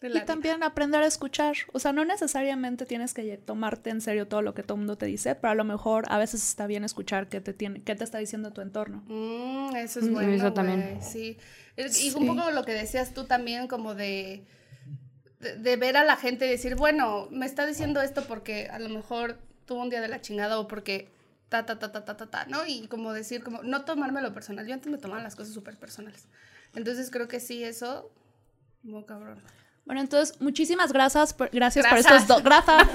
Y 0.00 0.06
vida. 0.08 0.24
también 0.24 0.62
aprender 0.62 1.02
a 1.02 1.06
escuchar. 1.06 1.56
O 1.72 1.78
sea, 1.80 1.92
no 1.92 2.04
necesariamente 2.04 2.86
tienes 2.86 3.14
que 3.14 3.36
tomarte 3.36 3.90
en 3.90 4.00
serio 4.00 4.28
todo 4.28 4.42
lo 4.42 4.54
que 4.54 4.62
todo 4.62 4.74
el 4.74 4.80
mundo 4.80 4.96
te 4.96 5.06
dice, 5.06 5.34
pero 5.34 5.50
a 5.50 5.54
lo 5.54 5.64
mejor 5.64 6.04
a 6.08 6.18
veces 6.18 6.42
está 6.46 6.66
bien 6.68 6.84
escuchar 6.84 7.28
qué 7.28 7.40
te, 7.40 7.52
tiene, 7.52 7.82
qué 7.82 7.94
te 7.96 8.04
está 8.04 8.18
diciendo 8.18 8.52
tu 8.52 8.60
entorno. 8.60 9.02
Mm, 9.08 9.74
eso 9.76 9.98
es 10.00 10.06
Mm, 10.06 10.12
bueno. 10.14 10.32
eso 10.32 10.52
también. 10.52 11.00
Sí. 11.02 11.36
Y 11.76 11.88
Sí. 11.88 12.12
un 12.16 12.26
poco 12.36 12.50
lo 12.52 12.64
que 12.64 12.72
decías 12.72 13.12
tú 13.12 13.24
también, 13.24 13.66
como 13.66 13.94
de, 13.94 14.44
de, 15.40 15.56
de 15.56 15.76
ver 15.76 15.96
a 15.96 16.04
la 16.04 16.16
gente 16.16 16.46
y 16.46 16.50
decir, 16.50 16.74
bueno, 16.76 17.26
me 17.30 17.46
está 17.46 17.66
diciendo 17.66 18.00
esto 18.00 18.24
porque 18.26 18.68
a 18.68 18.78
lo 18.78 18.88
mejor 18.88 19.38
tuvo 19.66 19.82
un 19.82 19.90
día 19.90 20.00
de 20.00 20.08
la 20.08 20.20
chingada 20.20 20.58
o 20.60 20.68
porque 20.68 21.08
ta, 21.48 21.66
ta, 21.66 21.78
ta, 21.78 21.90
ta, 21.92 22.04
ta, 22.04 22.16
ta, 22.16 22.26
ta, 22.30 22.46
¿no? 22.46 22.66
Y 22.66 22.86
como 22.88 23.12
decir, 23.12 23.42
como 23.42 23.62
no 23.62 23.84
tomármelo 23.84 24.32
personal. 24.32 24.66
Yo 24.66 24.74
antes 24.74 24.90
me 24.92 24.98
tomaba 24.98 25.22
las 25.22 25.34
cosas 25.36 25.54
súper 25.54 25.76
personales. 25.76 26.26
Entonces 26.74 27.10
creo 27.10 27.26
que 27.28 27.40
sí, 27.40 27.64
eso, 27.64 28.10
muy 28.82 29.04
cabrón. 29.04 29.38
Bueno, 29.88 30.02
entonces, 30.02 30.36
muchísimas 30.38 30.92
gracias 30.92 31.32
por, 31.32 31.48
gracias 31.50 31.86
por 31.86 31.96
estos, 31.96 32.26
do- 32.26 32.42
gracias 32.42 32.86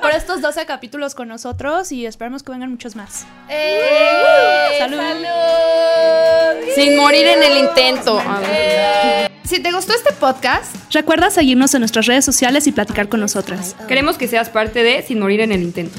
por 0.00 0.12
estos 0.12 0.40
12 0.40 0.66
capítulos 0.66 1.16
con 1.16 1.26
nosotros 1.26 1.90
y 1.90 2.06
esperamos 2.06 2.44
que 2.44 2.52
vengan 2.52 2.70
muchos 2.70 2.94
más. 2.94 3.26
¡Eh! 3.48 4.76
¡Salud! 4.78 4.98
¡Salud! 4.98 6.64
Sin 6.76 6.96
morir 6.96 7.26
en 7.26 7.42
el 7.42 7.58
intento. 7.58 8.22
Ver. 8.40 9.28
Si 9.42 9.58
te 9.60 9.72
gustó 9.72 9.92
este 9.94 10.12
podcast, 10.12 10.76
Recuerda 10.92 11.28
seguirnos 11.30 11.74
en 11.74 11.80
nuestras 11.80 12.06
redes 12.06 12.24
sociales 12.24 12.68
y 12.68 12.72
platicar 12.72 13.08
con 13.08 13.18
nosotras. 13.18 13.74
Queremos 13.88 14.16
que 14.16 14.28
seas 14.28 14.48
parte 14.48 14.84
de 14.84 15.02
Sin 15.02 15.18
morir 15.18 15.40
en 15.40 15.50
el 15.50 15.62
intento. 15.62 15.98